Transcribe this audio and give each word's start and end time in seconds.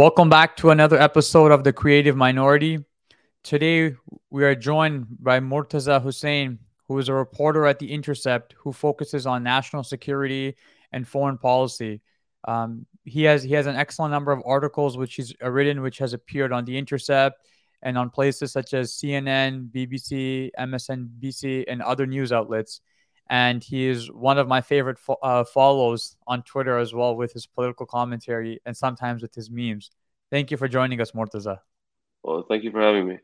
Welcome 0.00 0.30
back 0.30 0.56
to 0.56 0.70
another 0.70 0.98
episode 0.98 1.52
of 1.52 1.62
The 1.62 1.74
Creative 1.74 2.16
Minority. 2.16 2.82
Today, 3.42 3.94
we 4.30 4.44
are 4.44 4.54
joined 4.54 5.06
by 5.22 5.40
Murtaza 5.40 6.00
Hussain, 6.00 6.58
who 6.88 6.98
is 6.98 7.10
a 7.10 7.12
reporter 7.12 7.66
at 7.66 7.78
The 7.78 7.92
Intercept 7.92 8.54
who 8.56 8.72
focuses 8.72 9.26
on 9.26 9.42
national 9.42 9.84
security 9.84 10.56
and 10.90 11.06
foreign 11.06 11.36
policy. 11.36 12.00
Um, 12.48 12.86
he 13.04 13.24
has 13.24 13.42
he 13.42 13.52
has 13.52 13.66
an 13.66 13.76
excellent 13.76 14.10
number 14.10 14.32
of 14.32 14.42
articles 14.46 14.96
which 14.96 15.16
he's 15.16 15.34
written, 15.42 15.82
which 15.82 15.98
has 15.98 16.14
appeared 16.14 16.50
on 16.50 16.64
The 16.64 16.78
Intercept 16.78 17.46
and 17.82 17.98
on 17.98 18.08
places 18.08 18.52
such 18.52 18.72
as 18.72 18.94
CNN, 18.94 19.68
BBC, 19.70 20.48
MSNBC, 20.58 21.64
and 21.68 21.82
other 21.82 22.06
news 22.06 22.32
outlets 22.32 22.80
and 23.30 23.62
he 23.62 23.86
is 23.86 24.10
one 24.10 24.38
of 24.38 24.48
my 24.48 24.60
favorite 24.60 24.98
fo- 24.98 25.16
uh, 25.22 25.44
follows 25.44 26.16
on 26.26 26.42
Twitter 26.42 26.76
as 26.78 26.92
well 26.92 27.14
with 27.14 27.32
his 27.32 27.46
political 27.46 27.86
commentary 27.86 28.60
and 28.66 28.76
sometimes 28.76 29.22
with 29.22 29.32
his 29.32 29.48
memes. 29.48 29.92
Thank 30.30 30.50
you 30.50 30.56
for 30.56 30.66
joining 30.66 31.00
us, 31.00 31.12
Murtaza. 31.12 31.60
Well, 32.24 32.44
thank 32.48 32.64
you 32.64 32.72
for 32.72 32.80
having 32.80 33.06
me. 33.06 33.18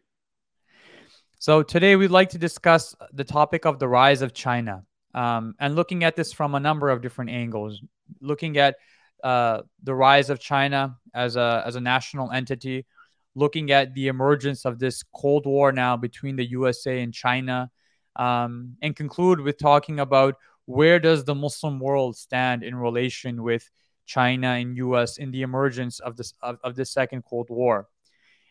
So 1.41 1.65
today 1.65 1.96
we'd 1.96 2.12
like 2.12 2.30
to 2.30 2.38
discuss 2.38 2.95
the 3.12 3.24
topic 3.24 3.66
of 3.66 3.80
the 3.80 3.88
rise 3.88 4.23
of 4.23 4.32
China 4.32 4.84
um, 5.12 5.56
and 5.59 5.74
looking 5.74 6.05
at 6.05 6.15
this 6.15 6.32
from 6.32 6.54
a 6.54 6.60
number 6.60 6.88
of 6.88 7.02
different 7.02 7.30
angles. 7.30 7.82
Looking 8.20 8.59
at 8.59 8.77
uh, 9.24 9.62
the 9.82 9.95
rise 9.95 10.30
of 10.30 10.38
China 10.38 10.98
as 11.15 11.34
a 11.34 11.65
as 11.66 11.74
a 11.74 11.80
national 11.80 12.30
entity, 12.30 12.87
looking 13.35 13.73
at 13.73 13.93
the 13.95 14.07
emergence 14.07 14.65
of 14.65 14.79
this 14.79 15.02
Cold 15.15 15.46
War 15.46 15.73
now 15.73 15.96
between 15.96 16.37
the 16.37 16.48
USA 16.51 17.02
and 17.02 17.13
China 17.13 17.70
um, 18.17 18.77
and 18.83 18.97
conclude 18.97 19.41
with 19.41 19.59
talking 19.59 20.01
about 20.01 20.37
where 20.65 20.99
does 20.99 21.25
the 21.25 21.35
Muslim 21.35 21.79
world 21.79 22.17
stand 22.17 22.63
in 22.63 22.75
relation 22.75 23.43
with 23.43 23.71
China 24.05 24.49
and 24.49 24.77
U.S. 24.77 25.19
in 25.19 25.31
the 25.31 25.43
emergence 25.43 26.01
of 26.01 26.17
this 26.17 26.33
of, 26.43 26.59
of 26.63 26.77
the 26.77 26.85
second 26.85 27.25
Cold 27.25 27.49
War, 27.51 27.89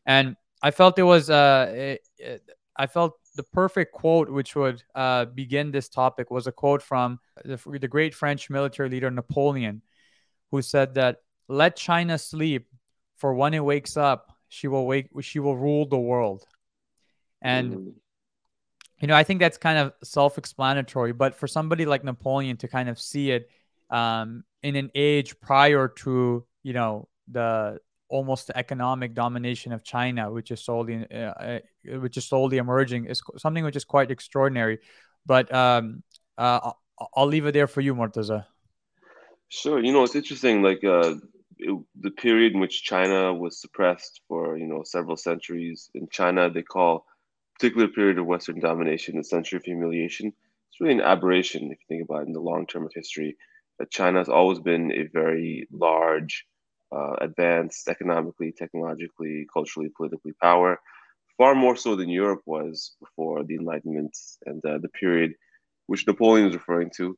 and 0.06 0.36
I 0.62 0.72
felt 0.72 1.00
it 1.00 1.04
was 1.04 1.30
uh, 1.30 1.72
it, 1.74 2.08
it, 2.18 2.44
I 2.76 2.88
felt 2.88 3.14
the 3.36 3.44
perfect 3.44 3.94
quote 3.94 4.30
which 4.30 4.56
would 4.56 4.84
uh, 4.94 5.26
begin 5.26 5.72
this 5.72 5.90
topic 5.90 6.32
was 6.32 6.48
a 6.48 6.52
quote 6.52 6.82
from 6.82 7.20
the, 7.44 7.60
the 7.80 7.88
great 7.88 8.14
French 8.14 8.50
military 8.50 8.90
leader 8.90 9.12
Napoleon, 9.12 9.82
who 10.52 10.62
said 10.62 10.96
that 10.96 11.18
let 11.48 11.76
China 11.76 12.18
sleep, 12.18 12.68
for 13.18 13.34
when 13.34 13.54
it 13.54 13.64
wakes 13.64 13.98
up, 13.98 14.32
she 14.50 14.68
will 14.68 14.86
wake 14.86 15.10
she 15.22 15.40
will 15.40 15.58
rule 15.58 15.86
the 15.86 15.98
world, 15.98 16.46
and. 17.42 17.74
Mm 17.74 17.94
you 19.00 19.08
know, 19.08 19.16
I 19.16 19.24
think 19.24 19.40
that's 19.40 19.58
kind 19.58 19.78
of 19.78 19.94
self-explanatory. 20.04 21.14
But 21.14 21.36
for 21.36 21.48
somebody 21.48 21.86
like 21.86 22.04
Napoleon 22.04 22.58
to 22.58 22.68
kind 22.68 22.90
of 22.90 23.00
see 23.00 23.32
it 23.32 23.50
um, 23.90 24.44
in 24.64 24.76
an 24.76 24.92
age 24.96 25.40
prior 25.40 25.88
to, 25.88 26.46
you 26.64 26.74
know, 26.74 27.08
the 27.30 27.80
almost 28.08 28.48
the 28.48 28.58
economic 28.58 29.14
domination 29.14 29.72
of 29.72 29.84
China, 29.84 30.32
which 30.32 30.52
is 30.52 30.64
solely, 30.64 31.06
uh, 31.12 31.16
uh, 31.16 31.60
which 32.00 32.18
is 32.18 32.26
slowly 32.26 32.58
emerging, 32.58 33.06
is 33.06 33.22
something 33.38 33.64
which 33.64 33.76
is 33.76 33.84
quite 33.84 34.12
extraordinary. 34.12 34.80
But 35.26 35.54
um, 35.54 36.04
uh, 36.38 36.72
I'll 37.16 37.28
leave 37.28 37.46
it 37.46 37.54
there 37.54 37.68
for 37.68 37.82
you, 37.82 37.96
Murtaza. 37.96 38.46
Sure. 39.50 39.84
You 39.84 39.92
know, 39.92 40.04
it's 40.04 40.16
interesting. 40.16 40.62
Like 40.62 40.84
uh, 40.84 41.16
it, 41.58 41.78
the 42.00 42.12
period 42.12 42.54
in 42.54 42.59
which 42.59 42.84
China 42.84 43.34
was 43.34 43.59
suppressed 43.59 44.22
for 44.28 44.58
you 44.58 44.68
know 44.68 44.84
several 44.84 45.18
centuries. 45.18 45.90
In 45.94 46.08
China, 46.09 46.50
they 46.50 46.64
call 46.64 47.06
particular 47.58 47.88
period 47.88 48.17
of 48.17 48.25
Western 48.25 48.59
domination, 48.59 49.18
the 49.18 49.24
century 49.24 49.57
of 49.57 49.63
humiliation, 49.63 50.28
it's 50.28 50.81
really 50.81 50.94
an 50.94 51.02
aberration 51.02 51.72
if 51.72 51.80
you 51.80 51.85
think 51.88 52.03
about 52.03 52.24
it 52.24 52.28
in 52.28 52.34
the 52.34 52.40
long 52.40 52.68
term 52.68 52.85
of 52.85 52.91
history. 52.94 53.38
That 53.80 53.91
China 53.91 54.19
has 54.19 54.30
always 54.30 54.59
been 54.59 54.91
a 54.91 55.03
very 55.03 55.68
large, 55.72 56.46
uh, 56.96 57.16
advanced 57.22 57.88
economically, 57.90 58.52
technologically, 58.52 59.47
culturally, 59.52 59.90
politically 59.96 60.34
power, 60.41 60.80
far 61.38 61.56
more 61.56 61.75
so 61.75 61.96
than 61.96 62.09
Europe 62.09 62.41
was 62.46 62.96
before 63.00 63.44
the 63.44 63.56
Enlightenment 63.56 64.18
and 64.46 64.63
uh, 64.66 64.78
the 64.78 64.90
period 64.90 65.34
which 65.88 66.07
Napoleon 66.07 66.47
is 66.47 66.56
referring 66.56 66.90
to. 66.97 67.18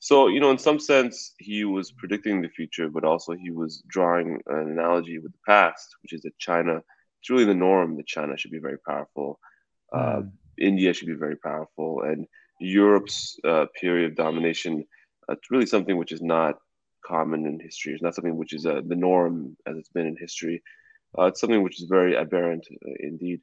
So, 0.00 0.28
you 0.28 0.40
know, 0.40 0.50
in 0.50 0.58
some 0.58 0.78
sense, 0.78 1.34
he 1.38 1.64
was 1.64 1.92
predicting 1.92 2.40
the 2.40 2.48
future, 2.48 2.88
but 2.88 3.04
also 3.04 3.32
he 3.32 3.50
was 3.50 3.82
drawing 3.88 4.40
an 4.46 4.70
analogy 4.70 5.18
with 5.18 5.32
the 5.32 5.38
past, 5.46 5.96
which 6.02 6.12
is 6.12 6.22
that 6.22 6.38
China, 6.38 6.82
it's 7.20 7.30
really 7.30 7.44
the 7.44 7.54
norm 7.54 7.96
that 7.96 8.06
China 8.06 8.36
should 8.36 8.52
be 8.52 8.60
very 8.60 8.78
powerful 8.78 9.40
uh, 9.92 10.20
mm. 10.22 10.30
India 10.58 10.92
should 10.92 11.08
be 11.08 11.14
very 11.14 11.36
powerful, 11.36 12.02
and 12.02 12.26
Europe's 12.60 13.38
uh, 13.44 13.66
period 13.80 14.10
of 14.10 14.16
domination. 14.16 14.84
Uh, 15.28 15.34
it's 15.34 15.50
really 15.50 15.66
something 15.66 15.96
which 15.96 16.12
is 16.12 16.22
not 16.22 16.56
common 17.04 17.46
in 17.46 17.58
history. 17.60 17.94
It's 17.94 18.02
not 18.02 18.14
something 18.14 18.36
which 18.36 18.52
is 18.52 18.66
uh, 18.66 18.82
the 18.86 18.96
norm 18.96 19.56
as 19.66 19.76
it's 19.76 19.88
been 19.90 20.06
in 20.06 20.16
history. 20.16 20.62
Uh, 21.18 21.26
it's 21.26 21.40
something 21.40 21.62
which 21.62 21.80
is 21.80 21.88
very 21.88 22.16
aberrant 22.16 22.66
uh, 22.70 22.90
indeed. 23.00 23.40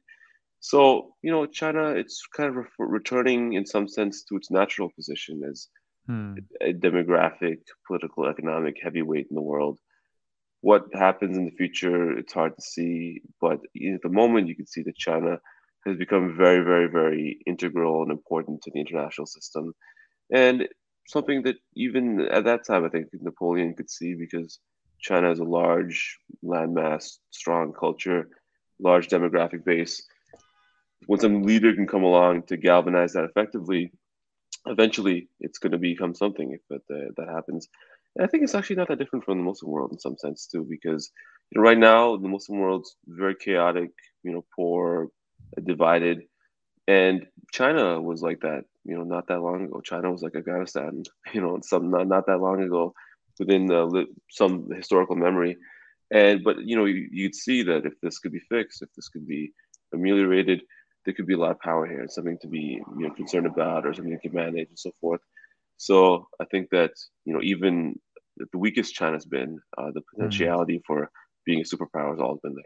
So 0.60 1.14
you 1.22 1.30
know, 1.30 1.46
China, 1.46 1.90
it's 1.90 2.22
kind 2.36 2.50
of 2.50 2.56
re- 2.56 2.66
returning 2.78 3.54
in 3.54 3.66
some 3.66 3.88
sense 3.88 4.24
to 4.24 4.36
its 4.36 4.50
natural 4.50 4.90
position 4.90 5.42
as 5.48 5.68
hmm. 6.06 6.34
a 6.60 6.72
demographic, 6.72 7.58
political, 7.86 8.26
economic 8.26 8.76
heavyweight 8.82 9.26
in 9.30 9.36
the 9.36 9.42
world. 9.42 9.78
What 10.62 10.86
happens 10.92 11.36
in 11.36 11.44
the 11.44 11.50
future, 11.52 12.16
it's 12.18 12.32
hard 12.32 12.56
to 12.56 12.62
see, 12.62 13.22
but 13.40 13.60
at 13.94 14.02
the 14.02 14.08
moment, 14.08 14.48
you 14.48 14.56
can 14.56 14.66
see 14.66 14.82
that 14.82 14.96
China 14.96 15.38
has 15.86 15.96
become 15.96 16.36
very, 16.36 16.62
very, 16.64 16.88
very 16.88 17.38
integral 17.46 18.02
and 18.02 18.10
important 18.10 18.62
to 18.62 18.70
the 18.72 18.80
international 18.80 19.26
system. 19.26 19.74
And 20.32 20.68
something 21.06 21.42
that 21.42 21.56
even 21.74 22.20
at 22.20 22.44
that 22.44 22.66
time, 22.66 22.84
I 22.84 22.88
think 22.88 23.06
Napoleon 23.12 23.74
could 23.74 23.90
see 23.90 24.14
because 24.14 24.58
China 25.00 25.28
has 25.28 25.38
a 25.38 25.44
large 25.44 26.18
landmass, 26.44 27.18
strong 27.30 27.72
culture, 27.72 28.28
large 28.80 29.08
demographic 29.08 29.64
base. 29.64 30.04
When 31.06 31.20
some 31.20 31.42
leader 31.42 31.74
can 31.74 31.86
come 31.86 32.02
along 32.02 32.44
to 32.44 32.56
galvanize 32.56 33.12
that 33.12 33.24
effectively, 33.24 33.92
eventually 34.66 35.28
it's 35.40 35.58
going 35.58 35.72
to 35.72 35.78
become 35.78 36.14
something 36.14 36.52
if 36.52 36.60
that, 36.70 36.94
uh, 36.94 37.12
that 37.16 37.28
happens. 37.28 37.68
And 38.16 38.24
I 38.24 38.28
think 38.28 38.42
it's 38.42 38.54
actually 38.54 38.76
not 38.76 38.88
that 38.88 38.98
different 38.98 39.24
from 39.24 39.38
the 39.38 39.44
Muslim 39.44 39.70
world 39.70 39.92
in 39.92 39.98
some 39.98 40.16
sense 40.16 40.46
too, 40.46 40.66
because 40.68 41.10
you 41.50 41.60
know, 41.60 41.68
right 41.68 41.78
now 41.78 42.16
the 42.16 42.28
Muslim 42.28 42.58
world's 42.58 42.96
very 43.06 43.36
chaotic, 43.36 43.90
you 44.22 44.32
know, 44.32 44.44
poor, 44.56 45.10
divided. 45.64 46.22
And 46.88 47.26
China 47.52 48.00
was 48.00 48.22
like 48.22 48.40
that, 48.40 48.64
you 48.84 48.96
know, 48.96 49.04
not 49.04 49.26
that 49.28 49.40
long 49.40 49.64
ago. 49.64 49.80
China 49.80 50.10
was 50.10 50.22
like 50.22 50.36
Afghanistan, 50.36 51.02
you 51.32 51.40
know, 51.40 51.58
some 51.62 51.90
not, 51.90 52.08
not 52.08 52.26
that 52.26 52.40
long 52.40 52.62
ago 52.62 52.94
within 53.38 53.66
the, 53.66 54.06
some 54.30 54.68
historical 54.74 55.16
memory. 55.16 55.56
And 56.10 56.44
but 56.44 56.58
you 56.60 56.76
know, 56.76 56.84
you, 56.84 57.08
you'd 57.10 57.34
see 57.34 57.62
that 57.64 57.84
if 57.84 57.94
this 58.00 58.18
could 58.20 58.32
be 58.32 58.40
fixed, 58.48 58.82
if 58.82 58.88
this 58.94 59.08
could 59.08 59.26
be 59.26 59.52
ameliorated, 59.92 60.62
there 61.04 61.14
could 61.14 61.26
be 61.26 61.34
a 61.34 61.38
lot 61.38 61.50
of 61.50 61.60
power 61.60 61.86
here, 61.86 62.00
and 62.00 62.10
something 62.10 62.38
to 62.42 62.48
be 62.48 62.80
you 62.96 63.08
know 63.08 63.14
concerned 63.14 63.46
about, 63.46 63.84
or 63.84 63.92
something 63.92 64.16
to 64.22 64.30
manage 64.30 64.68
and 64.68 64.78
so 64.78 64.92
forth. 65.00 65.20
So 65.78 66.28
I 66.40 66.44
think 66.44 66.70
that 66.70 66.92
you 67.24 67.34
know 67.34 67.40
even 67.42 67.98
the 68.38 68.58
weakest 68.58 68.94
China's 68.94 69.24
been, 69.24 69.58
uh, 69.78 69.90
the 69.92 70.00
mm-hmm. 70.00 70.16
potentiality 70.16 70.74
mm-hmm. 70.74 70.86
for 70.86 71.10
being 71.44 71.60
a 71.60 71.64
superpower 71.64 72.10
has 72.10 72.20
always 72.20 72.40
been 72.42 72.54
there. 72.54 72.64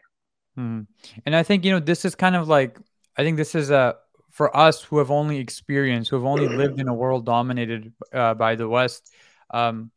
Hmm. 0.60 0.82
And 1.24 1.34
I 1.34 1.42
think 1.42 1.64
you 1.64 1.70
know 1.72 1.80
this 1.80 2.04
is 2.04 2.14
kind 2.14 2.36
of 2.36 2.46
like 2.46 2.78
I 3.16 3.22
think 3.22 3.38
this 3.38 3.54
is 3.54 3.70
a 3.70 3.96
for 4.30 4.54
us 4.54 4.82
who 4.82 4.98
have 4.98 5.10
only 5.10 5.38
experienced, 5.38 6.10
who 6.10 6.16
have 6.16 6.26
only 6.26 6.48
lived 6.48 6.78
in 6.78 6.86
a 6.86 6.94
world 6.94 7.24
dominated 7.24 7.92
uh, 8.12 8.34
by 8.34 8.54
the 8.54 8.68
West. 8.68 9.10
Um, 9.52 9.90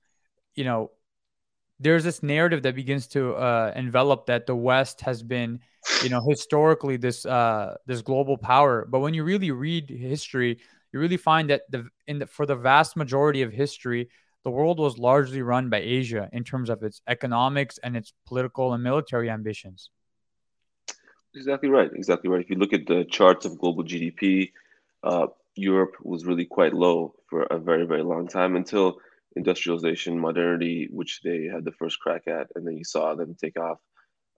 you 0.56 0.64
know, 0.64 0.92
there's 1.80 2.06
this 2.06 2.24
narrative 2.24 2.64
that 2.64 2.76
begins 2.76 3.08
to 3.08 3.34
uh, 3.34 3.74
envelop 3.76 4.26
that 4.28 4.46
the 4.48 4.56
West 4.56 5.02
has 5.02 5.22
been, 5.22 5.60
you 6.02 6.10
know, 6.10 6.22
historically 6.28 6.96
this 6.96 7.26
uh, 7.26 7.76
this 7.86 8.02
global 8.02 8.38
power. 8.38 8.88
But 8.90 9.02
when 9.02 9.14
you 9.14 9.26
really 9.26 9.52
read 9.52 9.90
history, 9.90 10.60
you 10.94 11.00
really 11.00 11.18
find 11.18 11.50
that 11.50 11.64
the 11.70 11.90
in 12.08 12.20
the, 12.20 12.28
for 12.28 12.46
the 12.46 12.56
vast 12.56 12.96
majority 12.96 13.42
of 13.42 13.52
history, 13.52 14.08
the 14.46 14.52
world 14.52 14.80
was 14.80 14.98
largely 14.98 15.42
run 15.42 15.70
by 15.70 15.80
Asia 15.80 16.30
in 16.32 16.46
terms 16.46 16.70
of 16.70 16.84
its 16.84 17.02
economics 17.06 17.80
and 17.84 17.98
its 17.98 18.14
political 18.26 18.74
and 18.74 18.82
military 18.82 19.30
ambitions. 19.30 19.90
Exactly 21.36 21.70
right. 21.70 21.90
Exactly 21.94 22.30
right. 22.30 22.42
If 22.42 22.50
you 22.50 22.58
look 22.58 22.74
at 22.74 22.86
the 22.86 23.06
charts 23.06 23.46
of 23.46 23.58
global 23.58 23.84
GDP, 23.84 24.52
uh, 25.04 25.28
Europe 25.56 25.96
was 26.02 26.26
really 26.26 26.46
quite 26.46 26.74
low 26.74 27.16
for 27.30 27.44
a 27.44 27.60
very, 27.60 27.86
very 27.86 28.04
long 28.04 28.28
time 28.28 28.56
until 28.56 28.98
industrialization, 29.36 30.20
modernity, 30.20 30.90
which 30.92 31.22
they 31.24 31.46
had 31.46 31.66
the 31.66 31.72
first 31.72 32.00
crack 32.00 32.28
at, 32.28 32.48
and 32.56 32.66
then 32.66 32.78
you 32.78 32.84
saw 32.84 33.16
them 33.16 33.36
take 33.36 33.60
off 33.60 33.80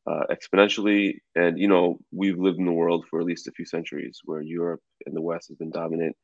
uh, 0.07 0.23
exponentially. 0.29 1.19
And 1.35 1.59
you 1.59 1.67
know, 1.67 1.99
we've 2.11 2.39
lived 2.39 2.59
in 2.59 2.65
the 2.65 2.71
world 2.71 3.05
for 3.09 3.19
at 3.19 3.25
least 3.25 3.47
a 3.47 3.51
few 3.51 3.65
centuries 3.65 4.21
where 4.25 4.41
Europe 4.41 4.81
and 5.05 5.15
the 5.15 5.21
West 5.21 5.49
has 5.49 5.57
been 5.57 5.71
dominant, 5.71 6.15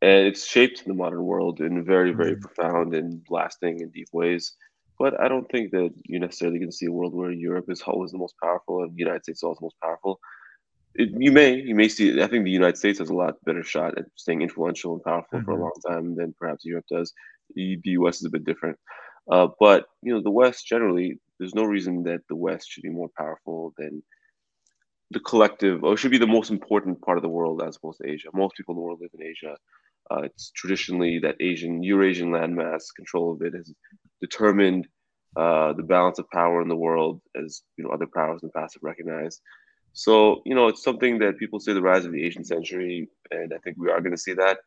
and 0.00 0.26
it's 0.26 0.46
shaped 0.46 0.84
the 0.84 0.94
modern 0.94 1.24
world 1.24 1.60
in 1.60 1.84
very, 1.84 2.12
very 2.12 2.32
mm-hmm. 2.32 2.42
profound 2.42 2.94
and 2.94 3.26
lasting 3.30 3.82
and 3.82 3.92
deep 3.92 4.08
ways. 4.12 4.54
But 4.98 5.20
I 5.20 5.28
don't 5.28 5.48
think 5.50 5.70
that 5.70 5.90
you're 6.04 6.20
necessarily 6.20 6.58
going 6.58 6.70
to 6.70 6.76
see 6.76 6.86
a 6.86 6.92
world 6.92 7.14
where 7.14 7.30
Europe 7.30 7.66
is 7.68 7.82
always 7.82 8.10
the 8.10 8.18
most 8.18 8.34
powerful 8.42 8.82
and 8.82 8.94
the 8.94 8.98
United 8.98 9.22
States 9.24 9.40
is 9.40 9.42
always 9.44 9.58
the 9.58 9.66
most 9.66 9.80
powerful. 9.80 10.18
It, 10.94 11.10
you 11.16 11.30
may, 11.30 11.54
you 11.54 11.74
may 11.74 11.88
see. 11.88 12.20
I 12.20 12.26
think 12.26 12.44
the 12.44 12.50
United 12.50 12.78
States 12.78 12.98
has 12.98 13.10
a 13.10 13.14
lot 13.14 13.42
better 13.44 13.62
shot 13.62 13.96
at 13.96 14.06
staying 14.16 14.42
influential 14.42 14.94
and 14.94 15.04
powerful 15.04 15.38
mm-hmm. 15.38 15.44
for 15.44 15.52
a 15.52 15.54
mm-hmm. 15.54 15.62
long 15.62 15.72
time 15.86 16.16
than 16.16 16.34
perhaps 16.38 16.64
Europe 16.64 16.86
does. 16.90 17.12
The, 17.54 17.78
the 17.84 17.90
U.S. 17.90 18.16
is 18.18 18.24
a 18.24 18.30
bit 18.30 18.44
different, 18.44 18.78
uh, 19.30 19.48
but 19.60 19.86
you 20.02 20.12
know, 20.12 20.20
the 20.20 20.30
West 20.30 20.66
generally 20.66 21.18
there's 21.38 21.54
no 21.54 21.64
reason 21.64 22.02
that 22.04 22.20
the 22.28 22.36
West 22.36 22.68
should 22.68 22.82
be 22.82 22.88
more 22.90 23.10
powerful 23.16 23.72
than 23.78 24.02
the 25.10 25.20
collective, 25.20 25.84
or 25.84 25.96
should 25.96 26.10
be 26.10 26.18
the 26.18 26.26
most 26.26 26.50
important 26.50 27.00
part 27.00 27.16
of 27.16 27.22
the 27.22 27.28
world 27.28 27.62
as 27.62 27.76
opposed 27.76 27.98
to 27.98 28.08
Asia. 28.08 28.28
Most 28.34 28.56
people 28.56 28.74
in 28.74 28.76
the 28.76 28.82
world 28.82 29.00
live 29.00 29.10
in 29.14 29.22
Asia. 29.22 29.56
Uh, 30.10 30.22
it's 30.22 30.50
traditionally 30.52 31.18
that 31.20 31.36
Asian, 31.40 31.82
Eurasian 31.82 32.30
landmass 32.30 32.84
control 32.94 33.32
of 33.32 33.42
it 33.42 33.54
has 33.54 33.72
determined 34.20 34.86
uh, 35.36 35.72
the 35.74 35.82
balance 35.82 36.18
of 36.18 36.30
power 36.30 36.62
in 36.62 36.68
the 36.68 36.76
world, 36.76 37.20
as 37.36 37.62
you 37.76 37.84
know, 37.84 37.90
other 37.90 38.06
powers 38.06 38.42
in 38.42 38.48
the 38.48 38.58
past 38.58 38.74
have 38.74 38.82
recognized. 38.82 39.40
So, 39.92 40.42
you 40.44 40.54
know, 40.54 40.68
it's 40.68 40.82
something 40.82 41.18
that 41.18 41.38
people 41.38 41.60
say 41.60 41.72
the 41.72 41.82
rise 41.82 42.04
of 42.04 42.12
the 42.12 42.24
Asian 42.24 42.44
century, 42.44 43.08
and 43.30 43.52
I 43.52 43.58
think 43.58 43.76
we 43.78 43.90
are 43.90 44.00
going 44.00 44.12
to 44.12 44.20
see 44.20 44.34
that. 44.34 44.58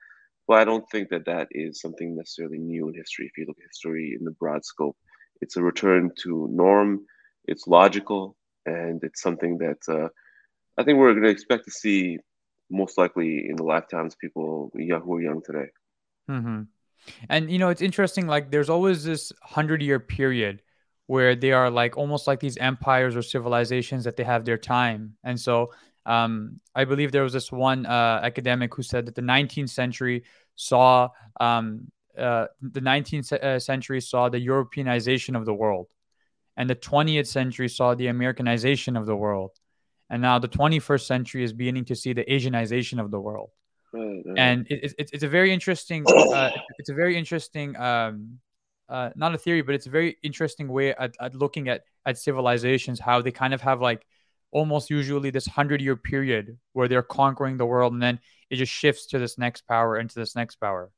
But 0.47 0.57
I 0.59 0.65
don't 0.65 0.89
think 0.89 1.09
that 1.09 1.25
that 1.25 1.47
is 1.51 1.79
something 1.79 2.15
necessarily 2.15 2.57
new 2.57 2.87
in 2.89 2.93
history. 2.93 3.27
If 3.27 3.37
you 3.37 3.45
look 3.47 3.57
at 3.59 3.67
history 3.67 4.15
in 4.17 4.25
the 4.25 4.31
broad 4.31 4.65
scope, 4.65 4.97
it's 5.39 5.57
a 5.57 5.63
return 5.63 6.11
to 6.23 6.47
norm, 6.51 7.05
it's 7.45 7.67
logical, 7.67 8.35
and 8.65 9.03
it's 9.03 9.21
something 9.21 9.57
that 9.59 9.77
uh, 9.87 10.09
I 10.77 10.83
think 10.83 10.97
we're 10.97 11.13
going 11.13 11.23
to 11.23 11.29
expect 11.29 11.65
to 11.65 11.71
see 11.71 12.19
most 12.71 12.97
likely 12.97 13.47
in 13.49 13.55
the 13.55 13.63
lifetimes 13.63 14.15
people 14.15 14.71
who 14.73 15.15
are 15.15 15.21
young 15.21 15.41
today. 15.45 15.67
Mm-hmm. 16.29 16.61
And 17.29 17.51
you 17.51 17.59
know, 17.59 17.69
it's 17.69 17.81
interesting. 17.81 18.27
Like, 18.27 18.51
there's 18.51 18.69
always 18.69 19.03
this 19.03 19.31
hundred-year 19.41 19.99
period 19.99 20.61
where 21.07 21.35
they 21.35 21.51
are 21.51 21.69
like 21.69 21.97
almost 21.97 22.27
like 22.27 22.39
these 22.39 22.57
empires 22.57 23.15
or 23.15 23.21
civilizations 23.21 24.03
that 24.05 24.15
they 24.15 24.23
have 24.23 24.45
their 24.45 24.57
time. 24.57 25.15
And 25.23 25.39
so, 25.39 25.71
um, 26.05 26.59
I 26.73 26.85
believe 26.85 27.11
there 27.11 27.23
was 27.23 27.33
this 27.33 27.51
one 27.51 27.85
uh, 27.85 28.21
academic 28.23 28.73
who 28.73 28.83
said 28.83 29.05
that 29.07 29.15
the 29.15 29.21
19th 29.21 29.69
century 29.69 30.23
saw 30.55 31.09
um, 31.39 31.91
uh, 32.17 32.47
the 32.61 32.81
19th 32.81 33.33
uh, 33.33 33.59
century 33.59 34.01
saw 34.01 34.29
the 34.29 34.45
Europeanization 34.45 35.35
of 35.35 35.45
the 35.45 35.53
world, 35.53 35.87
and 36.57 36.69
the 36.69 36.75
20th 36.75 37.27
century 37.27 37.69
saw 37.69 37.95
the 37.95 38.07
Americanization 38.07 38.95
of 38.95 39.05
the 39.05 39.15
world 39.15 39.51
and 40.11 40.21
now 40.21 40.37
the 40.37 40.49
21st 40.49 41.05
century 41.05 41.43
is 41.43 41.53
beginning 41.53 41.85
to 41.85 41.95
see 41.95 42.11
the 42.11 42.25
Asianization 42.25 42.99
of 42.99 43.09
the 43.09 43.19
world. 43.19 43.49
Right. 43.93 44.21
And 44.37 44.67
it, 44.69 44.93
it, 44.99 45.09
it's 45.13 45.23
a 45.23 45.27
very 45.27 45.53
interesting, 45.53 46.05
uh, 46.05 46.51
it's 46.79 46.89
a 46.89 46.93
very 46.93 47.17
interesting, 47.17 47.77
um, 47.77 48.39
uh, 48.89 49.11
not 49.15 49.33
a 49.33 49.37
theory, 49.37 49.61
but 49.61 49.73
it's 49.73 49.87
a 49.87 49.89
very 49.89 50.17
interesting 50.21 50.67
way 50.67 50.93
at, 50.93 51.15
at 51.19 51.33
looking 51.33 51.69
at 51.69 51.83
at 52.05 52.17
civilizations, 52.17 52.99
how 52.99 53.21
they 53.21 53.31
kind 53.31 53.53
of 53.53 53.61
have 53.61 53.79
like 53.79 54.05
almost 54.51 54.89
usually 54.89 55.29
this 55.29 55.47
hundred 55.47 55.81
year 55.81 55.95
period 55.95 56.57
where 56.73 56.89
they're 56.89 57.01
conquering 57.01 57.55
the 57.55 57.65
world, 57.65 57.93
and 57.93 58.01
then 58.01 58.19
it 58.49 58.57
just 58.57 58.71
shifts 58.71 59.05
to 59.07 59.19
this 59.19 59.37
next 59.37 59.65
power 59.65 59.95
and 59.95 60.09
to 60.09 60.19
this 60.19 60.35
next 60.35 60.55
power. 60.57 60.91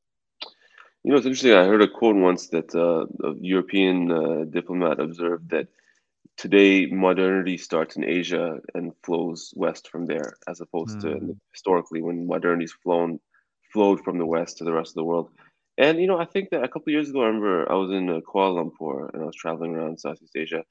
You 1.03 1.11
know, 1.11 1.17
it's 1.17 1.25
interesting. 1.25 1.53
I 1.53 1.65
heard 1.65 1.83
a 1.83 1.87
quote 1.87 2.15
once 2.15 2.47
that 2.47 2.73
uh, 2.73 3.05
a 3.27 3.35
European 3.39 4.11
uh, 4.11 4.45
diplomat 4.49 4.99
observed 4.99 5.49
that 5.51 5.67
today 6.37 6.87
modernity 6.87 7.57
starts 7.57 7.95
in 7.95 8.03
Asia 8.03 8.57
and 8.73 8.91
flows 9.03 9.53
west 9.55 9.89
from 9.89 10.05
there, 10.05 10.33
as 10.47 10.61
opposed 10.61 10.97
mm. 10.97 11.01
to 11.01 11.13
hmm. 11.13 11.31
historically 11.51 12.01
when 12.01 12.27
modernity's 12.27 12.73
flown 12.83 13.19
flowed 13.71 14.01
from 14.03 14.17
the 14.19 14.25
west 14.25 14.57
to 14.57 14.63
the 14.63 14.73
rest 14.73 14.91
of 14.91 14.95
the 14.95 15.03
world. 15.03 15.29
And 15.77 15.99
you 15.99 16.07
know, 16.07 16.19
I 16.19 16.25
think 16.25 16.49
that 16.51 16.63
a 16.63 16.67
couple 16.67 16.93
years 16.93 17.09
ago, 17.09 17.23
I 17.23 17.27
remember 17.27 17.71
I 17.71 17.75
was 17.75 17.91
in 17.91 18.09
uh, 18.09 18.19
Kuala 18.21 18.63
Lumpur 18.63 19.09
and 19.13 19.23
I 19.23 19.25
was 19.25 19.35
traveling 19.35 19.75
around 19.75 19.99
Southeast 19.99 20.35
Asia, 20.35 20.63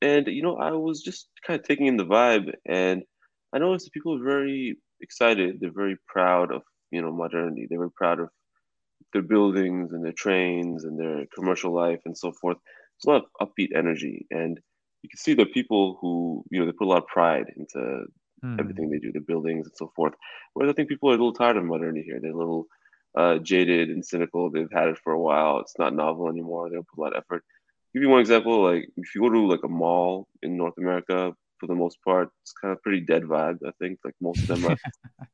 and 0.00 0.26
you 0.26 0.42
know, 0.42 0.56
I 0.56 0.72
was 0.72 1.02
just 1.02 1.28
kind 1.46 1.60
of 1.60 1.66
taking 1.66 1.86
in 1.86 1.96
the 1.96 2.06
vibe, 2.06 2.52
and 2.66 3.02
I 3.52 3.58
noticed 3.58 3.86
that 3.86 3.92
people 3.92 4.16
are 4.18 4.24
very 4.24 4.76
excited. 5.00 5.58
They're 5.60 5.70
very 5.70 5.96
proud 6.06 6.50
of 6.50 6.62
you 6.90 7.02
know 7.02 7.12
modernity. 7.12 7.66
They're 7.68 7.78
very 7.78 7.90
proud 7.90 8.20
of 8.20 8.30
their 9.12 9.22
buildings 9.22 9.92
and 9.92 10.02
their 10.02 10.12
trains 10.12 10.84
and 10.84 10.98
their 10.98 11.26
commercial 11.34 11.74
life 11.74 12.00
and 12.06 12.16
so 12.16 12.32
forth. 12.32 12.56
It's 12.96 13.06
a 13.06 13.10
lot 13.10 13.24
of 13.38 13.48
upbeat 13.48 13.76
energy, 13.76 14.26
and 14.30 14.58
you 15.02 15.08
can 15.08 15.18
see 15.18 15.34
the 15.34 15.46
people 15.46 15.98
who 16.00 16.44
you 16.50 16.60
know 16.60 16.66
they 16.66 16.72
put 16.72 16.86
a 16.86 16.88
lot 16.88 17.02
of 17.02 17.06
pride 17.06 17.46
into 17.56 18.06
mm. 18.44 18.60
everything 18.60 18.90
they 18.90 18.98
do, 18.98 19.12
the 19.12 19.20
buildings 19.20 19.66
and 19.66 19.76
so 19.76 19.92
forth. 19.94 20.14
Whereas 20.54 20.70
I 20.70 20.74
think 20.74 20.88
people 20.88 21.10
are 21.10 21.14
a 21.14 21.16
little 21.16 21.32
tired 21.32 21.56
of 21.56 21.64
modernity 21.64 22.02
here. 22.02 22.18
They're 22.20 22.32
a 22.32 22.36
little 22.36 22.66
uh, 23.16 23.38
jaded 23.38 23.90
and 23.90 24.04
cynical. 24.04 24.50
They've 24.50 24.70
had 24.72 24.88
it 24.88 24.98
for 24.98 25.12
a 25.12 25.20
while. 25.20 25.60
It's 25.60 25.78
not 25.78 25.94
novel 25.94 26.28
anymore. 26.28 26.68
They 26.68 26.76
don't 26.76 26.88
put 26.88 27.00
a 27.00 27.02
lot 27.02 27.16
of 27.16 27.22
effort. 27.24 27.42
I'll 27.44 28.00
give 28.00 28.02
you 28.02 28.08
one 28.08 28.20
example, 28.20 28.62
like 28.62 28.88
if 28.96 29.14
you 29.14 29.20
go 29.20 29.30
to 29.30 29.46
like 29.46 29.64
a 29.64 29.68
mall 29.68 30.28
in 30.42 30.56
North 30.56 30.78
America, 30.78 31.34
for 31.62 31.68
the 31.68 31.74
most 31.76 31.98
part, 32.02 32.28
it's 32.42 32.52
kind 32.52 32.72
of 32.72 32.82
pretty 32.82 33.00
dead 33.00 33.22
vibe. 33.22 33.58
I 33.64 33.70
think 33.78 34.00
like 34.04 34.16
most 34.20 34.50
of 34.50 34.60
them 34.60 34.76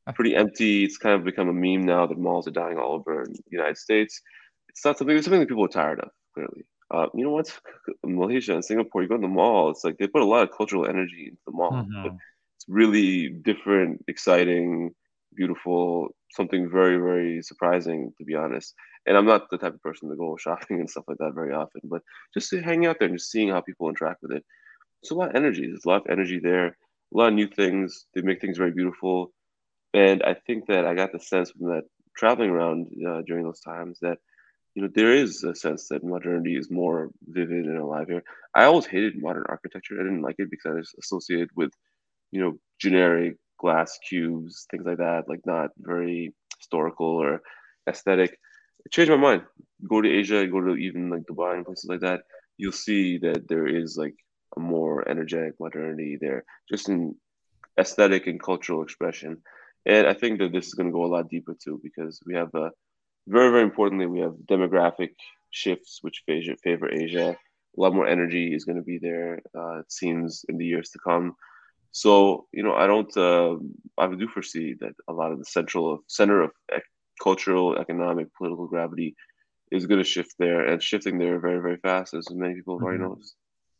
are 0.05 0.13
pretty 0.13 0.35
empty. 0.35 0.83
It's 0.83 0.97
kind 0.97 1.15
of 1.15 1.23
become 1.23 1.49
a 1.49 1.53
meme 1.53 1.85
now 1.87 2.05
that 2.05 2.19
malls 2.19 2.47
are 2.47 2.51
dying 2.51 2.77
all 2.77 2.93
over 2.93 3.23
in 3.23 3.33
the 3.33 3.41
United 3.49 3.79
States. 3.79 4.21
It's 4.69 4.85
not 4.85 4.99
something. 4.99 5.17
It's 5.17 5.25
something 5.25 5.39
that 5.39 5.49
people 5.49 5.65
are 5.65 5.69
tired 5.69 5.99
of. 6.01 6.11
Clearly, 6.35 6.65
uh, 6.91 7.07
you 7.13 7.23
know 7.23 7.31
what? 7.31 7.57
Malaysia 8.03 8.53
and 8.53 8.65
Singapore, 8.65 9.01
you 9.01 9.07
go 9.07 9.15
to 9.15 9.21
the 9.21 9.27
mall, 9.27 9.69
it's 9.69 9.83
like 9.83 9.97
they 9.97 10.07
put 10.07 10.21
a 10.21 10.25
lot 10.25 10.43
of 10.43 10.55
cultural 10.55 10.87
energy 10.87 11.27
into 11.29 11.41
the 11.45 11.51
mall. 11.51 11.71
Mm-hmm. 11.71 12.15
It's 12.55 12.65
really 12.67 13.29
different, 13.29 14.03
exciting, 14.07 14.91
beautiful, 15.35 16.09
something 16.31 16.69
very, 16.69 16.97
very 16.97 17.41
surprising, 17.41 18.13
to 18.17 18.25
be 18.25 18.35
honest. 18.35 18.73
And 19.05 19.17
I'm 19.17 19.25
not 19.25 19.49
the 19.49 19.57
type 19.57 19.73
of 19.73 19.81
person 19.81 20.09
to 20.09 20.15
go 20.15 20.37
shopping 20.39 20.79
and 20.79 20.89
stuff 20.89 21.05
like 21.07 21.17
that 21.19 21.33
very 21.33 21.53
often, 21.53 21.81
but 21.85 22.01
just 22.33 22.49
to 22.51 22.61
hang 22.61 22.85
out 22.85 22.97
there 22.99 23.07
and 23.07 23.17
just 23.17 23.31
seeing 23.31 23.49
how 23.49 23.61
people 23.61 23.89
interact 23.89 24.21
with 24.21 24.31
it. 24.31 24.43
It's 25.01 25.11
a 25.11 25.15
lot 25.15 25.29
of 25.29 25.35
energy. 25.35 25.65
There's 25.65 25.85
a 25.85 25.89
lot 25.89 26.01
of 26.01 26.11
energy 26.11 26.39
there, 26.39 26.67
a 26.67 26.73
lot 27.17 27.29
of 27.29 27.33
new 27.33 27.47
things. 27.47 28.05
They 28.13 28.21
make 28.21 28.41
things 28.41 28.57
very 28.57 28.71
beautiful. 28.71 29.31
And 29.93 30.21
I 30.23 30.33
think 30.33 30.67
that 30.67 30.85
I 30.85 30.93
got 30.93 31.13
the 31.13 31.19
sense 31.19 31.51
from 31.51 31.67
that 31.67 31.83
traveling 32.17 32.49
around 32.49 32.87
uh, 33.07 33.21
during 33.25 33.45
those 33.45 33.61
times 33.61 33.97
that 34.01 34.17
you 34.79 34.85
know, 34.85 34.91
there 34.95 35.13
is 35.13 35.43
a 35.43 35.53
sense 35.53 35.89
that 35.89 36.05
modernity 36.05 36.55
is 36.55 36.71
more 36.71 37.09
vivid 37.27 37.65
and 37.65 37.77
alive 37.77 38.07
here. 38.07 38.23
I 38.55 38.63
always 38.63 38.85
hated 38.85 39.21
modern 39.21 39.43
architecture. 39.49 39.95
I 39.99 40.03
didn't 40.03 40.21
like 40.21 40.35
it 40.37 40.49
because 40.49 40.71
I 40.71 40.75
was 40.75 40.95
associated 41.03 41.49
with, 41.53 41.71
you 42.31 42.39
know, 42.39 42.53
generic 42.79 43.35
glass 43.59 43.99
cubes, 44.07 44.67
things 44.71 44.85
like 44.85 44.99
that, 44.99 45.27
like 45.27 45.41
not 45.45 45.71
very 45.77 46.33
historical 46.57 47.07
or 47.07 47.41
aesthetic. 47.89 48.37
It 48.85 48.91
changed 48.93 49.11
my 49.11 49.17
mind. 49.17 49.41
Go 49.85 50.01
to 50.01 50.09
Asia, 50.09 50.47
go 50.47 50.61
to 50.61 50.75
even 50.75 51.09
like 51.09 51.23
Dubai 51.23 51.55
and 51.55 51.65
places 51.65 51.89
like 51.89 51.99
that. 51.99 52.21
You'll 52.57 52.71
see 52.71 53.17
that 53.17 53.49
there 53.49 53.67
is 53.67 53.97
like 53.97 54.15
a 54.55 54.61
more 54.61 55.05
energetic 55.09 55.55
modernity 55.59 56.17
there, 56.21 56.45
just 56.69 56.87
in 56.87 57.15
aesthetic 57.77 58.27
and 58.27 58.41
cultural 58.41 58.81
expression. 58.81 59.41
And 59.85 60.07
I 60.07 60.13
think 60.13 60.39
that 60.39 60.53
this 60.53 60.67
is 60.67 60.73
going 60.73 60.87
to 60.87 60.93
go 60.93 61.03
a 61.03 61.13
lot 61.15 61.29
deeper 61.29 61.55
too, 61.61 61.81
because 61.83 62.21
we 62.25 62.33
have 62.35 62.53
a 62.55 62.71
very, 63.29 63.51
very 63.51 63.63
importantly, 63.63 64.07
we 64.07 64.19
have 64.19 64.33
demographic 64.45 65.11
shifts 65.51 65.99
which 66.01 66.23
favor, 66.25 66.55
favor 66.63 66.91
Asia. 66.91 67.37
A 67.77 67.81
lot 67.81 67.93
more 67.93 68.07
energy 68.07 68.53
is 68.53 68.65
going 68.65 68.77
to 68.77 68.83
be 68.83 68.97
there, 68.97 69.41
uh, 69.57 69.79
it 69.79 69.91
seems, 69.91 70.43
in 70.49 70.57
the 70.57 70.65
years 70.65 70.89
to 70.91 70.99
come. 70.99 71.35
So, 71.91 72.47
you 72.51 72.63
know, 72.63 72.73
I 72.73 72.87
don't, 72.87 73.15
uh, 73.17 73.55
I 73.97 74.07
do 74.07 74.27
foresee 74.27 74.75
that 74.81 74.93
a 75.07 75.13
lot 75.13 75.31
of 75.31 75.39
the 75.39 75.45
central 75.45 76.03
center 76.07 76.41
of 76.41 76.51
ec- 76.71 76.83
cultural, 77.21 77.77
economic, 77.77 78.27
political 78.35 78.67
gravity 78.67 79.15
is 79.71 79.85
going 79.85 79.99
to 79.99 80.03
shift 80.03 80.33
there 80.39 80.65
and 80.65 80.81
shifting 80.81 81.17
there 81.17 81.39
very, 81.39 81.61
very 81.61 81.77
fast, 81.77 82.13
as 82.13 82.29
many 82.31 82.55
people 82.55 82.77
have 82.77 82.83
already 82.83 82.99
mm-hmm. 82.99 83.09
noticed. 83.09 83.35